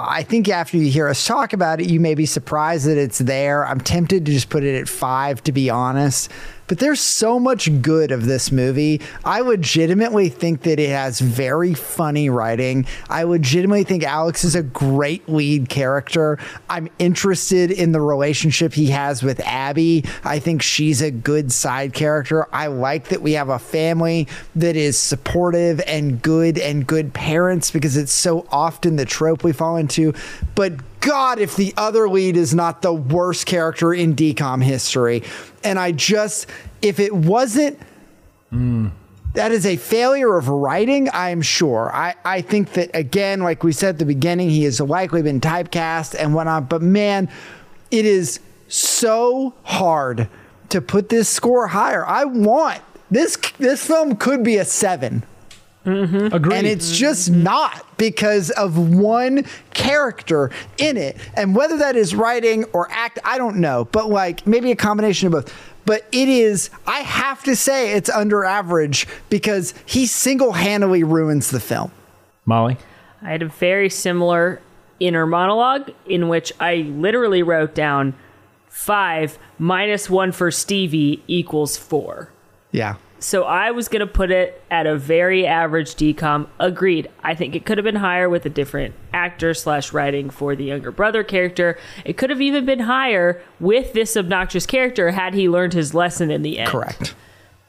I 0.00 0.22
think 0.22 0.48
after 0.48 0.76
you 0.76 0.90
hear 0.90 1.08
us 1.08 1.26
talk 1.26 1.52
about 1.52 1.80
it, 1.80 1.88
you 1.88 1.98
may 1.98 2.14
be 2.14 2.24
surprised 2.24 2.86
that 2.86 2.96
it's 2.96 3.18
there. 3.18 3.66
I'm 3.66 3.80
tempted 3.80 4.24
to 4.26 4.32
just 4.32 4.48
put 4.48 4.62
it 4.62 4.78
at 4.80 4.88
five, 4.88 5.42
to 5.44 5.52
be 5.52 5.70
honest. 5.70 6.30
But 6.68 6.78
there's 6.78 7.00
so 7.00 7.38
much 7.38 7.82
good 7.82 8.12
of 8.12 8.26
this 8.26 8.52
movie. 8.52 9.00
I 9.24 9.40
legitimately 9.40 10.28
think 10.28 10.62
that 10.62 10.78
it 10.78 10.90
has 10.90 11.18
very 11.18 11.74
funny 11.74 12.28
writing. 12.30 12.86
I 13.08 13.22
legitimately 13.24 13.84
think 13.84 14.04
Alex 14.04 14.44
is 14.44 14.54
a 14.54 14.62
great 14.62 15.28
lead 15.28 15.68
character. 15.68 16.38
I'm 16.68 16.88
interested 16.98 17.70
in 17.70 17.92
the 17.92 18.00
relationship 18.00 18.74
he 18.74 18.90
has 18.90 19.22
with 19.22 19.40
Abby. 19.40 20.04
I 20.24 20.38
think 20.38 20.62
she's 20.62 21.00
a 21.00 21.10
good 21.10 21.50
side 21.52 21.94
character. 21.94 22.46
I 22.54 22.66
like 22.66 23.08
that 23.08 23.22
we 23.22 23.32
have 23.32 23.48
a 23.48 23.58
family 23.58 24.28
that 24.54 24.76
is 24.76 24.98
supportive 24.98 25.80
and 25.86 26.20
good 26.20 26.58
and 26.58 26.86
good 26.86 27.14
parents 27.14 27.70
because 27.70 27.96
it's 27.96 28.12
so 28.12 28.46
often 28.50 28.96
the 28.96 29.06
trope 29.06 29.42
we 29.42 29.52
fall 29.52 29.76
into. 29.76 30.12
But 30.54 30.74
God, 31.00 31.38
if 31.38 31.56
the 31.56 31.72
other 31.76 32.08
lead 32.08 32.36
is 32.36 32.54
not 32.54 32.82
the 32.82 32.92
worst 32.92 33.46
character 33.46 33.94
in 33.94 34.14
DCOM 34.14 34.62
history. 34.62 35.22
And 35.62 35.78
I 35.78 35.92
just, 35.92 36.46
if 36.82 36.98
it 37.00 37.14
wasn't, 37.14 37.78
that 39.34 39.52
is 39.52 39.66
a 39.66 39.76
failure 39.76 40.36
of 40.36 40.48
writing, 40.48 41.08
I'm 41.12 41.42
sure. 41.42 41.90
I, 41.94 42.14
I 42.24 42.40
think 42.40 42.72
that, 42.72 42.90
again, 42.94 43.40
like 43.40 43.62
we 43.62 43.72
said 43.72 43.90
at 43.90 43.98
the 43.98 44.06
beginning, 44.06 44.50
he 44.50 44.64
has 44.64 44.80
likely 44.80 45.22
been 45.22 45.40
typecast 45.40 46.16
and 46.18 46.34
whatnot. 46.34 46.68
But 46.68 46.82
man, 46.82 47.28
it 47.90 48.04
is 48.04 48.40
so 48.68 49.54
hard 49.62 50.28
to 50.70 50.80
put 50.80 51.08
this 51.08 51.28
score 51.28 51.68
higher. 51.68 52.04
I 52.06 52.24
want 52.24 52.80
this, 53.10 53.36
this 53.58 53.86
film 53.86 54.16
could 54.16 54.42
be 54.42 54.56
a 54.56 54.64
seven. 54.64 55.24
Mm-hmm. 55.86 56.34
Agreed. 56.34 56.56
And 56.56 56.66
it's 56.66 56.96
just 56.96 57.30
mm-hmm. 57.30 57.44
not 57.44 57.96
because 57.96 58.50
of 58.50 58.76
one 58.78 59.44
character 59.72 60.50
in 60.76 60.96
it. 60.96 61.16
And 61.34 61.54
whether 61.54 61.78
that 61.78 61.96
is 61.96 62.14
writing 62.14 62.64
or 62.72 62.90
act, 62.90 63.18
I 63.24 63.38
don't 63.38 63.56
know, 63.56 63.86
but 63.86 64.10
like 64.10 64.46
maybe 64.46 64.70
a 64.70 64.76
combination 64.76 65.28
of 65.28 65.32
both. 65.32 65.54
But 65.84 66.06
it 66.12 66.28
is, 66.28 66.68
I 66.86 66.98
have 67.00 67.42
to 67.44 67.56
say 67.56 67.92
it's 67.92 68.10
under 68.10 68.44
average 68.44 69.06
because 69.30 69.72
he 69.86 70.04
single 70.04 70.52
handedly 70.52 71.02
ruins 71.02 71.50
the 71.50 71.60
film. 71.60 71.90
Molly? 72.44 72.76
I 73.22 73.30
had 73.30 73.42
a 73.42 73.48
very 73.48 73.88
similar 73.88 74.60
inner 75.00 75.26
monologue 75.26 75.90
in 76.06 76.28
which 76.28 76.52
I 76.60 76.76
literally 76.76 77.42
wrote 77.42 77.74
down 77.74 78.14
five 78.68 79.38
minus 79.58 80.10
one 80.10 80.32
for 80.32 80.50
Stevie 80.50 81.22
equals 81.26 81.76
four. 81.76 82.30
Yeah. 82.70 82.96
So 83.20 83.44
I 83.44 83.72
was 83.72 83.88
going 83.88 84.00
to 84.00 84.06
put 84.06 84.30
it 84.30 84.62
at 84.70 84.86
a 84.86 84.96
very 84.96 85.46
average 85.46 85.94
DCOM. 85.96 86.48
Agreed. 86.60 87.10
I 87.22 87.34
think 87.34 87.56
it 87.56 87.66
could 87.66 87.76
have 87.76 87.84
been 87.84 87.96
higher 87.96 88.28
with 88.28 88.46
a 88.46 88.50
different 88.50 88.94
actor 89.12 89.54
slash 89.54 89.92
writing 89.92 90.30
for 90.30 90.54
the 90.54 90.64
younger 90.64 90.92
brother 90.92 91.24
character. 91.24 91.78
It 92.04 92.16
could 92.16 92.30
have 92.30 92.40
even 92.40 92.64
been 92.64 92.80
higher 92.80 93.42
with 93.58 93.92
this 93.92 94.16
obnoxious 94.16 94.66
character 94.66 95.10
had 95.10 95.34
he 95.34 95.48
learned 95.48 95.72
his 95.72 95.94
lesson 95.94 96.30
in 96.30 96.42
the 96.42 96.58
end. 96.60 96.70
Correct. 96.70 97.14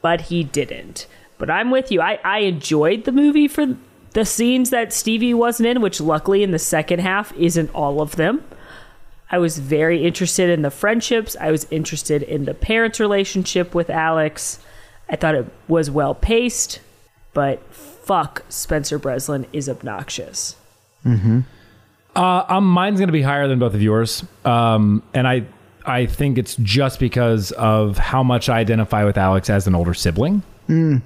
But 0.02 0.22
he 0.22 0.44
didn't. 0.44 1.08
But 1.40 1.50
I'm 1.50 1.72
with 1.72 1.92
you. 1.92 2.00
I, 2.02 2.20
I 2.24 2.40
enjoyed 2.40 3.06
the 3.06 3.12
movie 3.12 3.48
for 3.48 3.76
the 4.14 4.26
scenes 4.26 4.70
that 4.70 4.94
Stevie 4.94 5.34
wasn't 5.34 5.68
in, 5.68 5.82
which 5.82 6.02
luckily 6.02 6.44
in 6.44 6.52
the 6.52 6.60
second 6.60 7.00
half 7.00 7.34
isn't 7.34 7.74
all 7.74 8.02
of 8.02 8.18
them. 8.18 8.44
I 9.32 9.38
was 9.38 9.60
very 9.60 10.06
interested 10.06 10.50
in 10.50 10.64
the 10.64 10.72
friendships. 10.72 11.36
I 11.40 11.52
was 11.52 11.68
interested 11.72 12.24
in 12.24 12.46
the 12.46 12.54
parents' 12.54 13.00
relationship 13.00 13.76
with 13.76 13.90
Alex. 13.90 14.60
I 15.10 15.16
thought 15.16 15.36
it 15.36 15.48
was 15.68 15.90
well 15.90 16.14
paced, 16.16 16.80
but 17.34 17.62
fuck, 17.74 18.44
Spencer 18.50 19.00
Breslin 19.00 19.46
is 19.54 19.68
obnoxious. 19.70 20.56
Uh, 22.16 22.46
um, 22.50 22.68
mine's 22.70 23.00
going 23.00 23.08
to 23.08 23.14
be 23.14 23.22
higher 23.22 23.48
than 23.48 23.60
both 23.60 23.74
of 23.74 23.82
yours, 23.82 24.24
um, 24.46 25.02
and 25.14 25.28
I 25.28 25.46
I 25.86 26.06
think 26.06 26.38
it's 26.38 26.56
just 26.58 27.00
because 27.00 27.52
of 27.54 27.98
how 27.98 28.22
much 28.24 28.50
I 28.50 28.60
identify 28.60 29.04
with 29.06 29.18
Alex 29.18 29.50
as 29.50 29.66
an 29.68 29.76
older 29.76 29.94
sibling. 29.94 30.44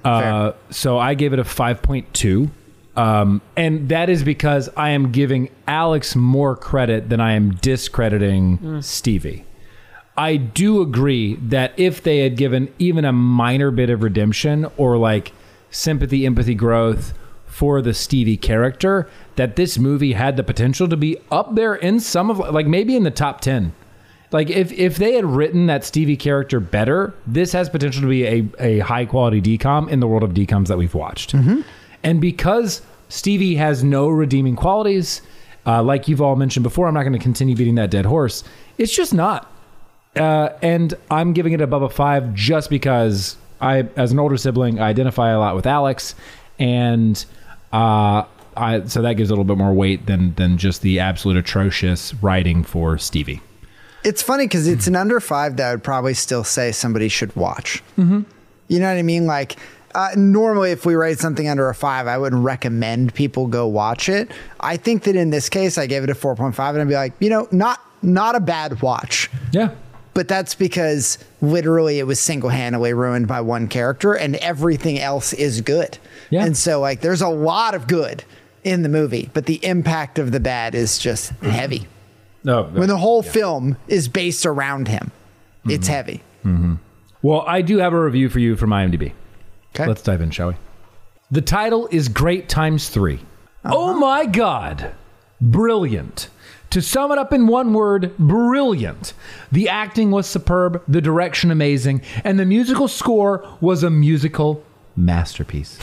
uh, 0.04 0.52
so 0.70 0.98
I 0.98 1.14
gave 1.14 1.32
it 1.32 1.38
a 1.38 1.44
five 1.44 1.80
point 1.82 2.12
two, 2.12 2.50
um, 2.96 3.40
and 3.56 3.88
that 3.90 4.10
is 4.10 4.22
because 4.24 4.68
I 4.76 4.90
am 4.90 5.12
giving 5.12 5.50
Alex 5.68 6.16
more 6.16 6.56
credit 6.56 7.08
than 7.08 7.20
I 7.20 7.32
am 7.32 7.52
discrediting 7.52 8.58
Stevie. 8.82 9.44
I 10.16 10.36
do 10.36 10.80
agree 10.80 11.34
that 11.36 11.72
if 11.76 12.02
they 12.02 12.18
had 12.18 12.36
given 12.36 12.72
even 12.78 13.04
a 13.04 13.12
minor 13.12 13.70
bit 13.70 13.90
of 13.90 14.02
redemption 14.02 14.66
or 14.76 14.96
like 14.96 15.32
sympathy, 15.70 16.24
empathy, 16.24 16.54
growth 16.54 17.14
for 17.46 17.82
the 17.82 17.94
Stevie 17.94 18.36
character, 18.36 19.08
that 19.36 19.56
this 19.56 19.78
movie 19.78 20.12
had 20.12 20.36
the 20.36 20.44
potential 20.44 20.88
to 20.88 20.96
be 20.96 21.18
up 21.30 21.54
there 21.54 21.74
in 21.74 21.98
some 22.00 22.30
of 22.30 22.38
like 22.38 22.66
maybe 22.66 22.96
in 22.96 23.02
the 23.02 23.10
top 23.10 23.40
10. 23.40 23.72
Like 24.30 24.50
if 24.50 24.72
if 24.72 24.96
they 24.96 25.14
had 25.14 25.24
written 25.24 25.66
that 25.66 25.84
Stevie 25.84 26.16
character 26.16 26.58
better, 26.60 27.14
this 27.26 27.52
has 27.52 27.68
potential 27.68 28.02
to 28.02 28.08
be 28.08 28.24
a, 28.24 28.48
a 28.58 28.78
high 28.80 29.06
quality 29.06 29.40
DCOM 29.40 29.88
in 29.88 30.00
the 30.00 30.06
world 30.08 30.22
of 30.24 30.30
DCOMs 30.30 30.68
that 30.68 30.78
we've 30.78 30.94
watched. 30.94 31.34
And 32.02 32.20
because 32.20 32.82
Stevie 33.08 33.56
has 33.56 33.84
no 33.84 34.08
redeeming 34.08 34.56
qualities, 34.56 35.22
uh, 35.66 35.82
like 35.82 36.08
you've 36.08 36.20
all 36.22 36.36
mentioned 36.36 36.62
before, 36.64 36.88
I'm 36.88 36.94
not 36.94 37.02
going 37.02 37.12
to 37.12 37.18
continue 37.18 37.54
beating 37.56 37.76
that 37.76 37.90
dead 37.90 38.06
horse. 38.06 38.42
It's 38.76 38.94
just 38.94 39.14
not. 39.14 39.50
Uh, 40.16 40.50
and 40.62 40.94
I'm 41.10 41.32
giving 41.32 41.52
it 41.52 41.60
above 41.60 41.82
a 41.82 41.88
five 41.88 42.34
just 42.34 42.70
because 42.70 43.36
I, 43.60 43.88
as 43.96 44.12
an 44.12 44.18
older 44.18 44.36
sibling, 44.36 44.78
I 44.78 44.88
identify 44.88 45.30
a 45.30 45.38
lot 45.38 45.56
with 45.56 45.66
Alex, 45.66 46.14
and 46.58 47.24
uh, 47.72 48.24
I 48.56 48.84
so 48.86 49.02
that 49.02 49.14
gives 49.14 49.30
a 49.30 49.32
little 49.32 49.44
bit 49.44 49.58
more 49.58 49.72
weight 49.72 50.06
than 50.06 50.34
than 50.34 50.58
just 50.58 50.82
the 50.82 51.00
absolute 51.00 51.36
atrocious 51.36 52.14
writing 52.14 52.62
for 52.62 52.98
Stevie. 52.98 53.40
It's 54.04 54.22
funny 54.22 54.44
because 54.44 54.68
it's 54.68 54.86
an 54.86 54.96
under 54.96 55.18
five 55.18 55.56
that 55.56 55.68
I 55.68 55.70
would 55.72 55.82
probably 55.82 56.14
still 56.14 56.44
say 56.44 56.72
somebody 56.72 57.08
should 57.08 57.34
watch. 57.34 57.82
Mm-hmm. 57.98 58.22
You 58.68 58.78
know 58.78 58.86
what 58.86 58.98
I 58.98 59.02
mean? 59.02 59.26
Like, 59.26 59.56
uh, 59.94 60.10
normally, 60.16 60.72
if 60.72 60.84
we 60.84 60.94
rate 60.94 61.18
something 61.18 61.48
under 61.48 61.68
a 61.68 61.74
five, 61.74 62.06
I 62.06 62.18
wouldn't 62.18 62.44
recommend 62.44 63.14
people 63.14 63.46
go 63.46 63.66
watch 63.66 64.08
it. 64.08 64.30
I 64.60 64.76
think 64.76 65.04
that 65.04 65.16
in 65.16 65.30
this 65.30 65.48
case, 65.48 65.78
I 65.78 65.86
gave 65.86 66.04
it 66.04 66.10
a 66.10 66.14
4.5 66.14 66.68
and 66.70 66.82
I'd 66.82 66.88
be 66.88 66.94
like, 66.94 67.14
you 67.20 67.30
know, 67.30 67.48
not 67.50 67.80
not 68.02 68.34
a 68.34 68.40
bad 68.40 68.82
watch. 68.82 69.30
Yeah, 69.52 69.70
But 70.14 70.28
that's 70.28 70.54
because 70.54 71.18
literally 71.42 71.98
it 71.98 72.06
was 72.06 72.20
single 72.20 72.50
handedly 72.50 72.94
ruined 72.94 73.26
by 73.26 73.40
one 73.40 73.66
character 73.66 74.14
and 74.14 74.36
everything 74.36 74.98
else 74.98 75.32
is 75.32 75.60
good. 75.60 75.98
Yeah. 76.30 76.44
And 76.44 76.56
so, 76.56 76.80
like, 76.80 77.00
there's 77.00 77.20
a 77.20 77.28
lot 77.28 77.74
of 77.74 77.86
good 77.88 78.24
in 78.62 78.82
the 78.82 78.88
movie, 78.88 79.28
but 79.34 79.46
the 79.46 79.64
impact 79.64 80.18
of 80.18 80.32
the 80.32 80.40
bad 80.40 80.74
is 80.74 80.98
just 80.98 81.32
mm-hmm. 81.34 81.50
heavy. 81.50 81.86
no. 82.44 82.64
When 82.64 82.88
the 82.88 82.96
whole 82.96 83.22
film 83.22 83.76
is 83.88 84.08
based 84.08 84.46
around 84.46 84.88
him, 84.88 85.10
it's 85.66 85.86
mm-hmm. 85.86 85.94
heavy. 85.94 86.22
Mm-hmm. 86.44 86.74
Well, 87.22 87.42
I 87.46 87.62
do 87.62 87.78
have 87.78 87.92
a 87.92 88.02
review 88.02 88.28
for 88.28 88.38
you 88.38 88.54
from 88.56 88.70
IMDb. 88.70 89.12
Okay. 89.74 89.86
Let's 89.86 90.02
dive 90.02 90.20
in, 90.20 90.30
shall 90.30 90.48
we? 90.48 90.54
The 91.30 91.40
title 91.40 91.88
is 91.90 92.08
Great 92.08 92.48
Times 92.48 92.88
3. 92.88 93.14
Uh-huh. 93.14 93.74
Oh 93.74 93.94
my 93.94 94.26
God. 94.26 94.94
Brilliant. 95.40 96.28
To 96.74 96.82
sum 96.82 97.12
it 97.12 97.18
up 97.18 97.32
in 97.32 97.46
one 97.46 97.72
word, 97.72 98.16
brilliant. 98.18 99.12
The 99.52 99.68
acting 99.68 100.10
was 100.10 100.26
superb, 100.26 100.82
the 100.88 101.00
direction 101.00 101.52
amazing, 101.52 102.02
and 102.24 102.36
the 102.36 102.44
musical 102.44 102.88
score 102.88 103.48
was 103.60 103.84
a 103.84 103.90
musical 103.90 104.64
masterpiece. 104.96 105.78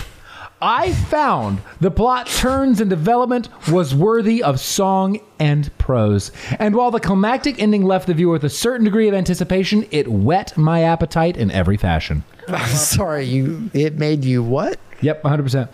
I 0.62 0.92
found 0.92 1.62
the 1.80 1.92
plot 1.92 2.28
turns 2.28 2.82
and 2.82 2.90
development 2.90 3.48
was 3.70 3.96
worthy 3.96 4.44
of 4.44 4.60
song 4.60 5.22
and 5.40 5.76
prose. 5.78 6.34
And 6.60 6.76
while 6.76 6.92
the 6.92 7.00
climactic 7.00 7.58
ending 7.62 7.86
left 7.86 8.08
the 8.08 8.14
viewer 8.14 8.34
with 8.34 8.44
a 8.44 8.50
certain 8.50 8.84
degree 8.84 9.08
of 9.08 9.14
anticipation, 9.14 9.88
it 9.92 10.10
whet 10.10 10.58
my 10.58 10.84
appetite 10.84 11.38
in 11.38 11.52
every 11.52 11.78
fashion. 11.78 12.26
I'm 12.50 12.68
Sorry, 12.68 13.24
you. 13.24 13.72
It 13.74 13.98
made 13.98 14.26
you 14.26 14.44
what? 14.44 14.78
Yep, 15.00 15.24
100%. 15.24 15.70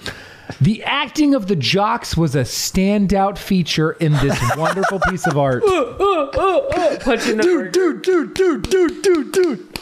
The 0.61 0.84
acting 0.84 1.36
of 1.36 1.48
the 1.48 1.56
jocks 1.56 2.15
was 2.15 2.36
a 2.36 2.41
standout 2.41 3.38
feature 3.38 3.91
in 3.94 4.14
this 4.14 4.40
wonderful 4.57 4.99
piece 5.10 5.28
of 5.28 5.38
art. 5.38 5.64
Punching 5.65 7.38
the 7.38 7.44
burger. 7.44 7.69
Dude, 7.69 8.02
dude, 8.03 8.34
dude, 8.34 8.69
dude, 8.69 9.02
dude, 9.03 9.32
dude. 9.32 9.80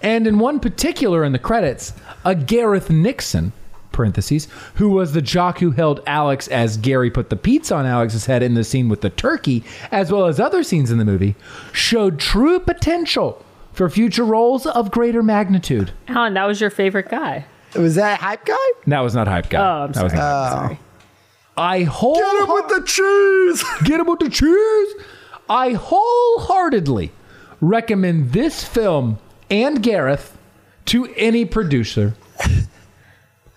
And 0.00 0.26
in 0.26 0.38
one 0.38 0.60
particular 0.60 1.24
in 1.24 1.32
the 1.32 1.38
credits, 1.38 1.92
a 2.24 2.34
Gareth 2.34 2.88
Nixon, 2.88 3.52
parentheses, 3.90 4.46
who 4.74 4.90
was 4.90 5.12
the 5.12 5.20
jock 5.22 5.58
who 5.58 5.72
held 5.72 6.00
Alex 6.06 6.46
as 6.48 6.76
Gary 6.76 7.10
put 7.10 7.30
the 7.30 7.36
pizza 7.36 7.74
on 7.74 7.84
Alex's 7.84 8.26
head 8.26 8.44
in 8.44 8.54
the 8.54 8.62
scene 8.62 8.88
with 8.88 9.00
the 9.00 9.10
turkey, 9.10 9.64
as 9.90 10.12
well 10.12 10.26
as 10.26 10.38
other 10.38 10.62
scenes 10.62 10.92
in 10.92 10.98
the 10.98 11.04
movie, 11.04 11.34
showed 11.72 12.20
true 12.20 12.60
potential 12.60 13.44
for 13.72 13.90
future 13.90 14.24
roles 14.24 14.66
of 14.66 14.92
greater 14.92 15.22
magnitude. 15.22 15.90
Alan, 16.06 16.34
that 16.34 16.46
was 16.46 16.60
your 16.60 16.70
favorite 16.70 17.08
guy. 17.08 17.44
Was 17.74 17.96
that 17.96 18.20
hype 18.20 18.44
guy? 18.44 18.54
That 18.86 19.00
was 19.00 19.14
not 19.14 19.28
hype 19.28 19.48
guy. 19.50 19.58
Oh, 19.60 19.84
I'm 19.84 19.92
that 19.92 20.02
was 20.04 20.12
sorry. 20.12 20.22
not- 20.22 20.46
oh. 20.46 20.56
sorry. 20.56 20.78
I 21.56 21.82
whole 21.82 22.14
Get 22.14 22.42
him 22.42 22.48
with 22.54 22.68
the 22.68 22.82
cheese. 22.86 23.64
Get 23.84 24.00
him 24.00 24.06
with 24.06 24.20
the 24.20 24.30
cheese. 24.30 25.04
I 25.50 25.72
wholeheartedly 25.72 27.10
recommend 27.60 28.32
this 28.32 28.62
film 28.64 29.18
and 29.50 29.82
Gareth 29.82 30.36
to 30.86 31.06
any 31.16 31.44
producer. 31.44 32.14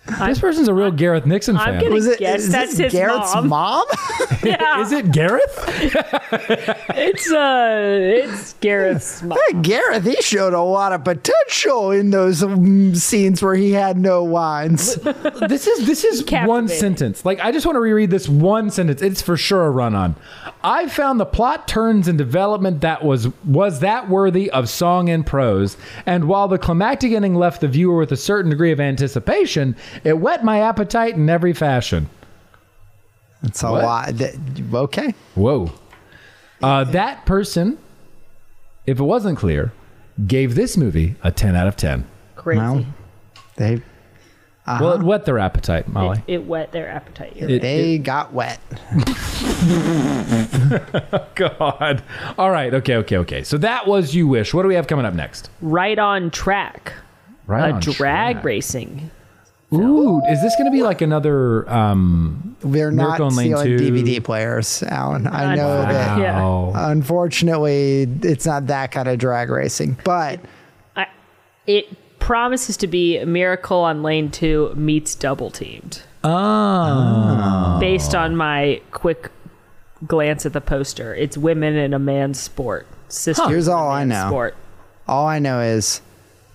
This 0.06 0.38
person's 0.40 0.68
a 0.68 0.74
real 0.74 0.90
Gareth 0.90 1.26
Nixon 1.26 1.56
I'm 1.56 1.74
fan. 1.74 1.80
gonna- 1.82 1.94
Was 1.94 2.06
it? 2.06 2.18
Guess 2.18 2.40
is 2.44 2.52
that's 2.52 2.70
this 2.76 2.92
his 2.92 2.92
Garrett's 2.92 3.34
mom. 3.34 3.48
mom? 3.48 3.84
Yeah, 4.42 4.80
Is 4.80 4.90
it 4.90 5.12
Gareth? 5.12 5.64
it's 6.96 7.30
uh, 7.30 7.98
it's 8.24 8.54
Garrett's 8.54 9.22
mom. 9.22 9.38
Hey, 9.48 9.60
Gareth, 9.60 10.04
he 10.04 10.20
showed 10.20 10.52
a 10.52 10.60
lot 10.60 10.92
of 10.92 11.04
potential 11.04 11.92
in 11.92 12.10
those 12.10 12.42
um, 12.42 12.94
scenes 12.96 13.40
where 13.40 13.54
he 13.54 13.70
had 13.70 13.96
no 13.96 14.24
lines. 14.24 14.96
this 14.96 15.68
is 15.68 15.86
this 15.86 16.04
is 16.04 16.20
one 16.22 16.26
Captivating. 16.26 16.68
sentence. 16.68 17.24
Like 17.24 17.38
I 17.40 17.52
just 17.52 17.66
want 17.66 17.76
to 17.76 17.80
reread 17.80 18.10
this 18.10 18.28
one 18.28 18.70
sentence. 18.70 19.00
It's 19.02 19.22
for 19.22 19.36
sure 19.36 19.66
a 19.66 19.70
run 19.70 19.94
on. 19.94 20.16
I 20.64 20.88
found 20.88 21.20
the 21.20 21.26
plot 21.26 21.68
turns 21.68 22.08
and 22.08 22.18
development 22.18 22.80
that 22.80 23.04
was 23.04 23.28
was 23.44 23.78
that 23.80 24.08
worthy 24.08 24.50
of 24.50 24.68
song 24.68 25.08
and 25.08 25.24
prose. 25.24 25.76
And 26.06 26.24
while 26.26 26.48
the 26.48 26.58
climactic 26.58 27.12
ending 27.12 27.34
left 27.36 27.60
the 27.60 27.68
viewer 27.68 27.96
with 27.98 28.10
a 28.12 28.16
certain 28.16 28.50
degree 28.50 28.72
of 28.72 28.80
anticipation, 28.80 29.76
it 30.04 30.18
whet 30.18 30.44
my 30.44 30.60
appetite 30.60 31.14
in 31.14 31.28
every 31.30 31.52
fashion. 31.52 32.08
That's 33.42 33.62
a 33.62 33.70
What? 33.72 33.82
lot. 33.82 34.08
That, 34.18 34.34
okay. 34.74 35.14
Whoa. 35.34 35.70
Uh, 36.62 36.84
that 36.84 37.26
person, 37.26 37.78
if 38.86 39.00
it 39.00 39.04
wasn't 39.04 39.36
clear, 39.38 39.72
gave 40.26 40.54
this 40.54 40.76
movie 40.76 41.16
a 41.24 41.32
10 41.32 41.56
out 41.56 41.66
of 41.66 41.74
10. 41.76 42.06
Crazy. 42.36 42.60
Well, 42.60 42.86
they 43.56 43.82
Well, 44.66 44.92
it 44.92 45.02
whet 45.02 45.24
their 45.24 45.40
appetite, 45.40 45.88
Molly. 45.88 46.22
It, 46.28 46.34
it 46.34 46.46
whet 46.46 46.70
their 46.70 46.88
appetite. 46.88 47.32
It- 47.36 47.50
right. 47.50 47.60
they 47.60 47.98
got 47.98 48.32
wet. 48.32 48.60
God. 51.34 52.02
All 52.38 52.50
right. 52.50 52.72
Okay. 52.74 52.96
Okay. 52.96 53.16
Okay. 53.18 53.42
So 53.42 53.58
that 53.58 53.86
was 53.86 54.14
You 54.14 54.26
Wish. 54.28 54.54
What 54.54 54.62
do 54.62 54.68
we 54.68 54.74
have 54.74 54.86
coming 54.86 55.04
up 55.04 55.14
next? 55.14 55.50
right 55.60 55.98
on 55.98 56.30
track. 56.30 56.92
Right 57.46 57.70
a 57.70 57.74
on 57.74 57.80
drag 57.80 58.36
track. 58.36 58.44
racing. 58.44 59.10
Ooh, 59.74 60.20
is 60.28 60.42
this 60.42 60.54
going 60.56 60.66
to 60.66 60.70
be 60.70 60.82
like 60.82 61.00
another? 61.00 61.68
um 61.70 62.56
We're 62.62 62.90
not 62.90 63.04
Miracle 63.18 63.26
on 63.26 63.36
Lane 63.36 63.56
stealing 63.56 63.78
2. 63.78 63.90
DVD 63.92 64.22
players, 64.24 64.82
Alan. 64.84 65.26
I 65.26 65.54
know 65.54 65.66
Wow. 65.68 65.92
that. 65.92 66.18
Yeah. 66.18 66.90
Unfortunately, 66.90 68.02
it's 68.22 68.44
not 68.46 68.66
that 68.66 68.92
kind 68.92 69.08
of 69.08 69.18
drag 69.18 69.48
racing, 69.50 69.96
but 70.04 70.40
I, 70.96 71.06
it 71.66 71.86
promises 72.18 72.76
to 72.78 72.86
be 72.86 73.18
a 73.18 73.26
miracle 73.26 73.78
on 73.80 74.02
lane 74.02 74.30
two 74.30 74.72
meets 74.76 75.14
double 75.14 75.50
teamed. 75.50 76.02
Oh. 76.24 77.78
Based 77.80 78.14
on 78.14 78.36
my 78.36 78.80
quick 78.92 79.30
glance 80.06 80.46
at 80.46 80.52
the 80.52 80.60
poster, 80.60 81.14
it's 81.14 81.36
women 81.38 81.74
in 81.74 81.94
a 81.94 81.98
man's 81.98 82.38
sport. 82.38 82.86
Sister 83.08 83.48
Here's 83.48 83.68
all 83.68 83.88
I 83.90 84.04
know. 84.04 84.28
Sport. 84.28 84.54
all 85.08 85.26
I 85.26 85.38
know 85.38 85.60
is 85.60 86.00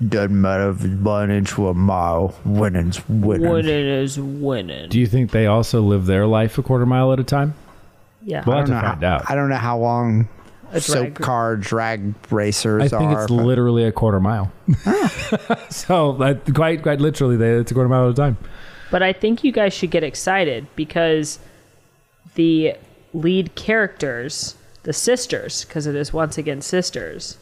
doesn't 0.05 0.39
matter 0.39 0.69
if 0.69 0.83
it's 0.85 0.93
one 1.01 1.31
inch 1.31 1.57
or 1.57 1.71
a 1.71 1.73
mile. 1.73 2.35
Winning's 2.45 3.07
winning. 3.09 3.49
Winning 3.49 3.87
is 3.87 4.19
winning. 4.19 4.89
Do 4.89 4.99
you 4.99 5.07
think 5.07 5.31
they 5.31 5.47
also 5.47 5.81
live 5.81 6.05
their 6.05 6.27
life 6.27 6.57
a 6.57 6.63
quarter 6.63 6.85
mile 6.85 7.11
at 7.13 7.19
a 7.19 7.23
time? 7.23 7.53
yeah. 8.23 8.43
Well, 8.45 8.57
I 8.57 8.59
have 8.59 8.67
don't 8.67 8.75
to 8.75 8.81
know. 8.81 8.87
find 8.89 9.03
How, 9.03 9.09
out. 9.15 9.31
I 9.31 9.35
don't 9.35 9.49
know 9.49 9.55
how 9.55 9.77
long 9.79 10.27
A 10.73 10.81
soap 10.81 10.97
drag- 10.99 11.15
car 11.15 11.55
drag 11.55 12.13
racers 12.31 12.93
I 12.93 12.97
think 12.99 13.11
are. 13.11 13.23
it's 13.23 13.31
but- 13.31 13.43
literally 13.43 13.85
a 13.85 13.91
quarter 13.91 14.19
mile. 14.19 14.51
so 15.69 16.13
that, 16.13 16.41
quite 16.53 16.83
quite 16.83 16.99
literally, 16.99 17.35
they, 17.37 17.51
it's 17.53 17.71
a 17.71 17.73
quarter 17.73 17.89
mile 17.89 18.05
at 18.07 18.11
a 18.11 18.15
time. 18.15 18.37
But 18.91 19.01
I 19.03 19.13
think 19.13 19.43
you 19.43 19.51
guys 19.51 19.73
should 19.73 19.91
get 19.91 20.03
excited 20.03 20.67
because 20.75 21.39
the 22.35 22.75
lead 23.13 23.55
characters, 23.55 24.55
the 24.83 24.93
sisters, 24.93 25.65
because 25.65 25.87
it 25.87 25.95
is 25.95 26.13
once 26.13 26.37
again 26.37 26.61
sisters, 26.61 27.37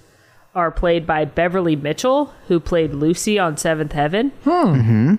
are 0.55 0.71
played 0.71 1.05
by 1.05 1.25
Beverly 1.25 1.75
Mitchell, 1.75 2.33
who 2.47 2.59
played 2.59 2.93
Lucy 2.95 3.37
on 3.37 3.57
Seventh 3.57 3.91
Heaven, 3.91 4.31
hmm. 4.43 4.49
mm-hmm. 4.49 5.15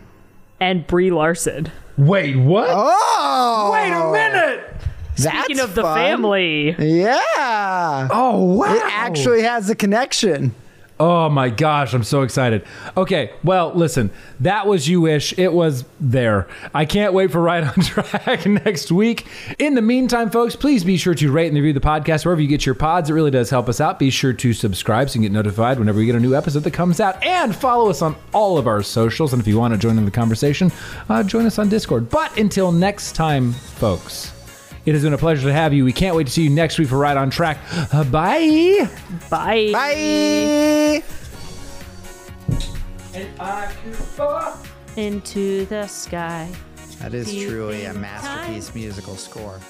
and 0.58 0.86
Brie 0.86 1.10
Larson. 1.10 1.70
Wait, 1.98 2.36
what? 2.36 2.68
oh, 2.70 3.70
Wait 3.72 3.90
a 3.90 4.12
minute! 4.12 4.72
Speaking 5.14 5.56
that's 5.56 5.68
of 5.68 5.74
the 5.74 5.82
fun. 5.82 5.96
family, 5.96 6.74
Yeah. 6.78 8.08
Oh 8.10 8.44
wow! 8.44 8.74
It 8.74 8.82
actually 8.84 9.42
has 9.42 9.70
a 9.70 9.74
connection. 9.74 10.54
Oh 10.98 11.28
my 11.28 11.50
gosh, 11.50 11.92
I'm 11.92 12.04
so 12.04 12.22
excited. 12.22 12.64
Okay, 12.96 13.30
well, 13.44 13.70
listen, 13.74 14.10
that 14.40 14.66
was 14.66 14.88
You 14.88 15.02
Wish. 15.02 15.38
It 15.38 15.52
was 15.52 15.84
there. 16.00 16.48
I 16.72 16.86
can't 16.86 17.12
wait 17.12 17.30
for 17.30 17.40
Right 17.40 17.62
on 17.64 17.74
Track 17.84 18.46
next 18.46 18.90
week. 18.90 19.26
In 19.58 19.74
the 19.74 19.82
meantime, 19.82 20.30
folks, 20.30 20.56
please 20.56 20.84
be 20.84 20.96
sure 20.96 21.14
to 21.14 21.30
rate 21.30 21.48
and 21.48 21.56
review 21.56 21.74
the 21.74 21.80
podcast 21.80 22.24
wherever 22.24 22.40
you 22.40 22.48
get 22.48 22.64
your 22.64 22.74
pods. 22.74 23.10
It 23.10 23.12
really 23.12 23.30
does 23.30 23.50
help 23.50 23.68
us 23.68 23.78
out. 23.78 23.98
Be 23.98 24.08
sure 24.08 24.32
to 24.32 24.52
subscribe 24.54 25.10
so 25.10 25.14
you 25.14 25.18
can 25.18 25.22
get 25.22 25.32
notified 25.32 25.78
whenever 25.78 25.98
we 25.98 26.06
get 26.06 26.14
a 26.14 26.20
new 26.20 26.34
episode 26.34 26.60
that 26.60 26.72
comes 26.72 26.98
out. 26.98 27.22
And 27.22 27.54
follow 27.54 27.90
us 27.90 28.00
on 28.00 28.16
all 28.32 28.56
of 28.56 28.66
our 28.66 28.82
socials. 28.82 29.34
And 29.34 29.40
if 29.40 29.46
you 29.46 29.58
want 29.58 29.74
to 29.74 29.78
join 29.78 29.98
in 29.98 30.06
the 30.06 30.10
conversation, 30.10 30.72
uh, 31.10 31.22
join 31.22 31.44
us 31.44 31.58
on 31.58 31.68
Discord. 31.68 32.08
But 32.08 32.38
until 32.38 32.72
next 32.72 33.14
time, 33.14 33.52
folks. 33.52 34.35
It 34.86 34.94
has 34.94 35.02
been 35.02 35.12
a 35.12 35.18
pleasure 35.18 35.48
to 35.48 35.52
have 35.52 35.74
you. 35.74 35.84
We 35.84 35.92
can't 35.92 36.14
wait 36.14 36.28
to 36.28 36.32
see 36.32 36.44
you 36.44 36.50
next 36.50 36.78
week 36.78 36.88
for 36.88 36.96
Right 36.96 37.16
on 37.16 37.28
Track. 37.28 37.58
Uh, 37.92 38.04
bye. 38.04 38.88
bye. 39.28 39.70
Bye. 39.72 41.02
Into 44.96 45.66
the 45.66 45.88
sky. 45.88 46.48
That 47.00 47.14
is 47.14 47.34
truly 47.34 47.84
a 47.84 47.94
masterpiece 47.94 48.74
musical 48.74 49.16
score. 49.16 49.60